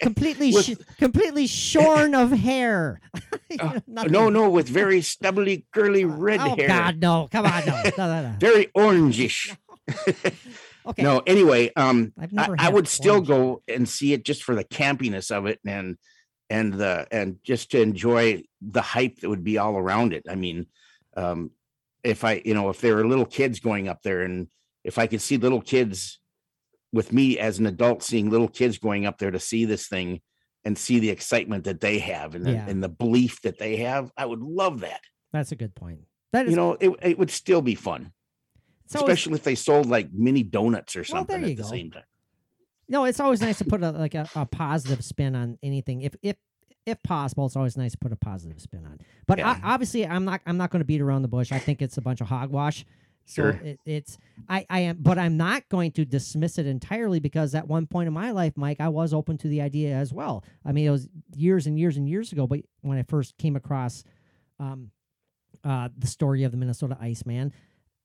completely, 0.00 0.52
With- 0.52 0.64
sh- 0.66 0.74
completely 0.98 1.46
shorn 1.46 2.14
of 2.14 2.30
hair. 2.32 3.00
Uh, 3.58 3.80
no 4.08 4.28
no 4.28 4.48
with 4.48 4.68
very 4.68 5.00
stubbly 5.14 5.66
curly 5.74 6.04
red 6.04 6.40
oh 6.40 6.54
hair 6.54 6.68
God, 6.68 7.00
no! 7.00 7.28
Come 7.32 7.46
on, 7.46 7.66
no, 7.66 7.82
no, 7.82 8.06
no, 8.06 8.22
no. 8.22 8.34
very 8.40 8.66
orangish 8.76 9.56
Okay, 10.86 11.02
no 11.02 11.20
anyway 11.26 11.72
um 11.74 12.12
I. 12.16 12.54
I 12.58 12.70
would 12.70 12.86
still 12.86 13.14
orange. 13.14 13.28
go 13.28 13.62
and 13.66 13.88
see 13.88 14.12
it 14.12 14.24
just 14.24 14.44
for 14.44 14.54
the 14.54 14.64
campiness 14.64 15.30
of 15.30 15.46
it 15.46 15.58
and 15.66 15.96
and 16.50 16.74
the 16.74 17.06
and 17.10 17.38
just 17.44 17.70
to 17.70 17.80
enjoy 17.80 18.42
the 18.60 18.82
hype 18.82 19.20
that 19.20 19.28
would 19.28 19.44
be 19.44 19.56
all 19.56 19.76
around 19.76 20.12
it. 20.12 20.24
I 20.28 20.34
mean, 20.34 20.66
um, 21.16 21.52
if 22.02 22.24
I 22.24 22.42
you 22.44 22.54
know 22.54 22.68
if 22.68 22.80
there 22.80 22.96
were 22.96 23.06
little 23.06 23.24
kids 23.24 23.60
going 23.60 23.88
up 23.88 24.02
there 24.02 24.22
and 24.22 24.48
if 24.84 24.98
I 24.98 25.06
could 25.06 25.22
see 25.22 25.36
little 25.36 25.60
kids 25.62 26.18
with 26.92 27.12
me 27.12 27.38
as 27.38 27.58
an 27.60 27.66
adult 27.66 28.02
seeing 28.02 28.30
little 28.30 28.48
kids 28.48 28.78
going 28.78 29.06
up 29.06 29.18
there 29.18 29.30
to 29.30 29.38
see 29.38 29.64
this 29.64 29.86
thing 29.86 30.20
and 30.64 30.76
see 30.76 30.98
the 30.98 31.08
excitement 31.10 31.64
that 31.64 31.80
they 31.80 31.98
have 31.98 32.34
and, 32.34 32.44
the, 32.44 32.50
and 32.56 32.82
the 32.82 32.88
belief 32.88 33.40
that 33.42 33.58
they 33.58 33.76
have, 33.76 34.10
I 34.16 34.26
would 34.26 34.40
love 34.40 34.80
that. 34.80 35.00
That's 35.32 35.52
a 35.52 35.56
good 35.56 35.74
point. 35.74 36.00
That 36.32 36.46
is, 36.46 36.50
You 36.50 36.56
know, 36.56 36.76
it, 36.80 36.90
it 37.02 37.18
would 37.18 37.30
still 37.30 37.62
be 37.62 37.74
fun, 37.74 38.12
always- 38.94 39.12
especially 39.12 39.34
if 39.34 39.42
they 39.42 39.54
sold 39.54 39.86
like 39.86 40.12
mini 40.12 40.42
donuts 40.42 40.96
or 40.96 41.04
something 41.04 41.40
you 41.42 41.50
at 41.50 41.56
the 41.56 41.62
go. 41.62 41.68
same 41.68 41.90
time. 41.90 42.04
no, 42.88 43.04
it's 43.04 43.20
always 43.20 43.40
nice 43.40 43.58
to 43.58 43.64
put 43.64 43.82
a 43.82 43.90
like 43.90 44.14
a, 44.14 44.28
a 44.34 44.44
positive 44.46 45.02
spin 45.04 45.34
on 45.34 45.58
anything. 45.62 46.02
If 46.02 46.14
if 46.22 46.36
if 46.86 47.02
possible, 47.02 47.46
it's 47.46 47.56
always 47.56 47.76
nice 47.76 47.92
to 47.92 47.98
put 47.98 48.10
a 48.12 48.16
positive 48.16 48.60
spin 48.60 48.84
on. 48.86 48.98
But 49.26 49.38
Yeah. 49.38 49.58
I, 49.62 49.74
obviously, 49.74 50.06
I'm 50.06 50.24
not 50.24 50.40
I'm 50.46 50.56
not 50.56 50.70
going 50.70 50.80
to 50.80 50.84
beat 50.86 51.00
around 51.00 51.22
the 51.22 51.28
bush. 51.28 51.52
I 51.52 51.58
think 51.58 51.82
it's 51.82 51.96
a 51.96 52.00
bunch 52.02 52.20
of 52.20 52.26
hogwash. 52.28 52.84
So 53.30 53.42
Sure. 53.42 53.50
it, 53.62 53.78
it's 53.86 54.18
I 54.48 54.66
I 54.68 54.80
am, 54.80 54.98
but 55.00 55.18
I'm 55.18 55.36
not 55.36 55.68
going 55.68 55.92
to 55.92 56.04
dismiss 56.04 56.58
it 56.58 56.66
entirely 56.66 57.20
because 57.20 57.54
at 57.54 57.68
one 57.68 57.86
point 57.86 58.08
in 58.08 58.12
my 58.12 58.32
life, 58.32 58.56
Mike, 58.56 58.80
I 58.80 58.88
was 58.88 59.14
open 59.14 59.38
to 59.38 59.48
the 59.48 59.60
idea 59.60 59.94
as 59.94 60.12
well. 60.12 60.44
I 60.64 60.72
mean, 60.72 60.86
it 60.86 60.90
was 60.90 61.08
years 61.36 61.66
and 61.66 61.78
years 61.78 61.96
and 61.96 62.08
years 62.08 62.32
ago, 62.32 62.46
but 62.46 62.60
when 62.82 62.98
I 62.98 63.02
first 63.02 63.36
came 63.38 63.54
across 63.56 64.02
um, 64.58 64.90
uh, 65.64 65.88
the 65.96 66.06
story 66.06 66.42
of 66.44 66.50
the 66.50 66.56
Minnesota 66.58 66.96
Iceman, 67.00 67.52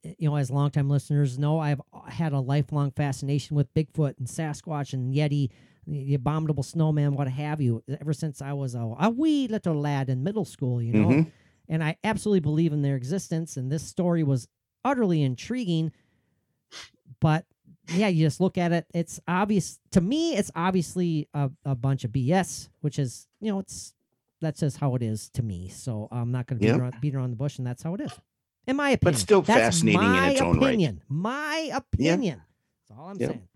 eh, 0.04 0.14
you 0.18 0.30
know, 0.30 0.36
as 0.36 0.52
longtime 0.52 0.90
listeners 0.90 1.40
know, 1.40 1.60
I've 1.60 1.82
had 2.08 2.34
a 2.34 2.40
lifelong 2.40 2.92
fascination 2.92 3.56
with 3.56 3.74
Bigfoot 3.74 4.18
and 4.20 4.28
Sasquatch 4.28 4.94
and 4.94 5.14
Yeti, 5.14 5.50
the, 5.88 6.14
abominable 6.16 6.64
snowman, 6.64 7.16
what 7.16 7.28
have 7.28 7.62
you, 7.62 7.84
ever 8.02 8.14
since 8.14 8.42
I 8.42 8.54
was 8.54 8.76
a, 8.76 8.96
a 9.00 9.10
wee 9.10 9.48
little 9.48 9.80
lad 9.80 10.10
in 10.10 10.24
middle 10.24 10.46
school, 10.46 10.82
you 10.82 10.94
know. 10.94 11.08
Mhm. 11.10 11.32
And 11.68 11.84
I 11.84 11.98
absolutely 12.04 12.42
believe 12.42 12.74
in 12.74 12.82
their 12.84 12.96
existence. 12.96 13.58
And 13.58 13.72
this 13.72 13.84
story 13.84 14.24
was 14.24 14.48
utterly 14.86 15.22
intriguing. 15.22 15.92
But 17.20 17.46
yeah, 17.94 18.08
you 18.08 18.26
just 18.26 18.40
look 18.40 18.58
at 18.58 18.72
it. 18.72 18.86
It's 18.94 19.20
obvious 19.28 19.80
to 19.92 20.02
me. 20.02 20.36
It's 20.36 20.52
obviously 20.56 21.28
a, 21.34 21.52
a 21.66 21.76
bunch 21.76 22.04
of 22.06 22.12
BS, 22.12 22.70
which 22.82 22.98
is 22.98 23.28
you 23.42 23.52
know 23.52 23.60
it's 23.60 23.94
that's 24.42 24.60
just 24.62 24.78
how 24.78 24.96
it 24.96 25.02
is 25.02 25.30
to 25.32 25.44
me. 25.44 25.70
So 25.70 26.08
I'm 26.12 26.32
not 26.32 26.48
going 26.48 26.60
to 26.60 26.62
beat, 26.62 26.72
Yep. 26.72 26.80
around, 26.80 27.02
beat 27.02 27.16
around 27.16 27.32
the 27.32 27.36
bush, 27.36 27.58
and 27.58 27.66
that's 27.68 27.84
how 27.84 27.96
it 27.96 28.02
is, 28.02 28.12
in 28.68 28.76
my 28.76 28.92
opinion. 28.92 29.14
But 29.14 29.20
still 29.20 29.42
That's 29.42 29.78
fascinating 29.78 30.02
in 30.02 30.24
its 30.26 30.42
own 30.42 30.60
right. 30.60 30.68
opinion. 30.68 31.02
My 31.10 31.72
opinion. 31.74 32.22
Yeah. 32.22 32.36
That's 32.88 33.00
all 33.00 33.08
I'm 33.10 33.18
Yep. 33.20 33.30
saying. 33.30 33.48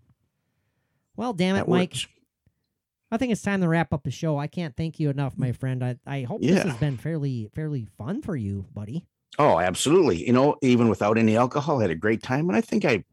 Well, 1.16 1.32
damn 1.32 1.56
it, 1.56 1.60
That 1.60 1.68
Mike. 1.68 1.90
works. 1.90 2.08
I 3.12 3.16
think 3.16 3.32
it's 3.32 3.42
time 3.42 3.60
to 3.60 3.68
wrap 3.68 3.92
up 3.92 4.04
the 4.04 4.10
show. 4.10 4.38
I 4.38 4.46
can't 4.46 4.76
thank 4.76 5.00
you 5.00 5.10
enough, 5.10 5.36
my 5.36 5.50
mm. 5.50 5.56
friend. 5.56 5.84
I, 5.84 5.96
I 6.06 6.22
hope 6.22 6.40
this 6.40 6.62
has 6.62 6.76
been 6.76 6.96
fairly 6.96 7.50
fairly 7.54 7.86
fun 7.98 8.22
for 8.22 8.36
you, 8.36 8.66
buddy. 8.72 9.04
Oh, 9.38 9.58
absolutely. 9.58 10.26
You 10.26 10.32
know, 10.32 10.56
even 10.62 10.88
without 10.88 11.16
any 11.16 11.36
alcohol, 11.36 11.78
I 11.78 11.82
had 11.82 11.90
a 11.90 11.94
great 11.94 12.22
time, 12.22 12.48
and 12.48 12.56
I 12.56 12.60
think 12.60 12.84
I 12.84 13.04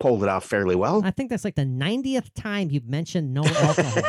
pulled 0.00 0.22
it 0.22 0.28
off 0.28 0.44
fairly 0.44 0.74
well. 0.74 1.02
I 1.04 1.10
think 1.10 1.30
that's 1.30 1.44
like 1.44 1.54
the 1.54 1.64
90th 1.64 2.30
time 2.34 2.70
you've 2.70 2.88
mentioned 2.88 3.32
no 3.32 3.44
alcohol. 3.44 4.02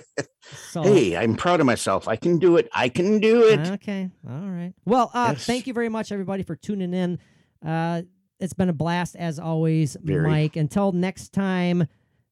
so, 0.70 0.82
hey, 0.82 1.16
I'm 1.16 1.34
proud 1.34 1.60
of 1.60 1.66
myself. 1.66 2.08
I 2.08 2.16
can 2.16 2.38
do 2.38 2.56
it. 2.56 2.68
I 2.72 2.88
can 2.88 3.18
do 3.20 3.44
it. 3.46 3.60
Okay. 3.72 4.10
All 4.28 4.48
right. 4.48 4.72
Well, 4.84 5.10
uh, 5.14 5.30
Yes. 5.32 5.44
thank 5.46 5.66
you 5.66 5.74
very 5.74 5.88
much, 5.88 6.12
everybody, 6.12 6.42
for 6.42 6.56
tuning 6.56 6.94
in. 6.94 7.18
Uh, 7.64 8.02
it's 8.40 8.52
been 8.54 8.68
a 8.68 8.72
blast 8.74 9.16
as 9.16 9.38
always, 9.38 9.96
Very. 10.00 10.28
Mike. 10.28 10.56
Until 10.56 10.92
next 10.92 11.32
time. 11.32 11.86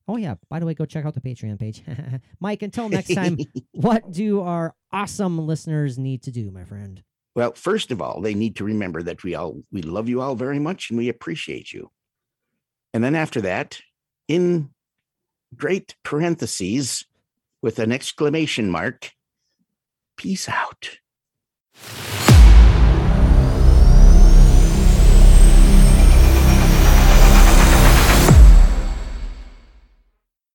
Oh 0.08 0.16
yeah. 0.16 0.36
By 0.48 0.60
the 0.60 0.66
way, 0.66 0.74
go 0.74 0.84
check 0.84 1.04
out 1.04 1.14
the 1.14 1.20
Patreon 1.20 1.58
page, 1.58 1.82
Mike. 2.40 2.62
Until 2.62 2.88
next 2.88 3.12
time, 3.12 3.38
what 3.72 4.12
do 4.12 4.40
our 4.40 4.74
awesome 4.92 5.44
listeners 5.46 5.98
need 5.98 6.22
to 6.22 6.30
do, 6.30 6.52
my 6.52 6.62
friend? 6.64 7.02
Well, 7.36 7.52
first 7.52 7.90
of 7.90 8.00
all, 8.00 8.22
they 8.22 8.32
need 8.32 8.56
to 8.56 8.64
remember 8.64 9.02
that 9.02 9.22
we 9.22 9.34
all 9.34 9.62
we 9.70 9.82
love 9.82 10.08
you 10.08 10.22
all 10.22 10.34
very 10.34 10.58
much 10.58 10.88
and 10.88 10.98
we 10.98 11.10
appreciate 11.10 11.70
you. 11.70 11.90
And 12.94 13.04
then 13.04 13.14
after 13.14 13.42
that, 13.42 13.78
in 14.26 14.70
great 15.54 15.94
parentheses 16.02 17.04
with 17.60 17.78
an 17.78 17.92
exclamation 17.92 18.70
mark, 18.70 19.12
peace 20.16 20.48
out. 20.48 20.98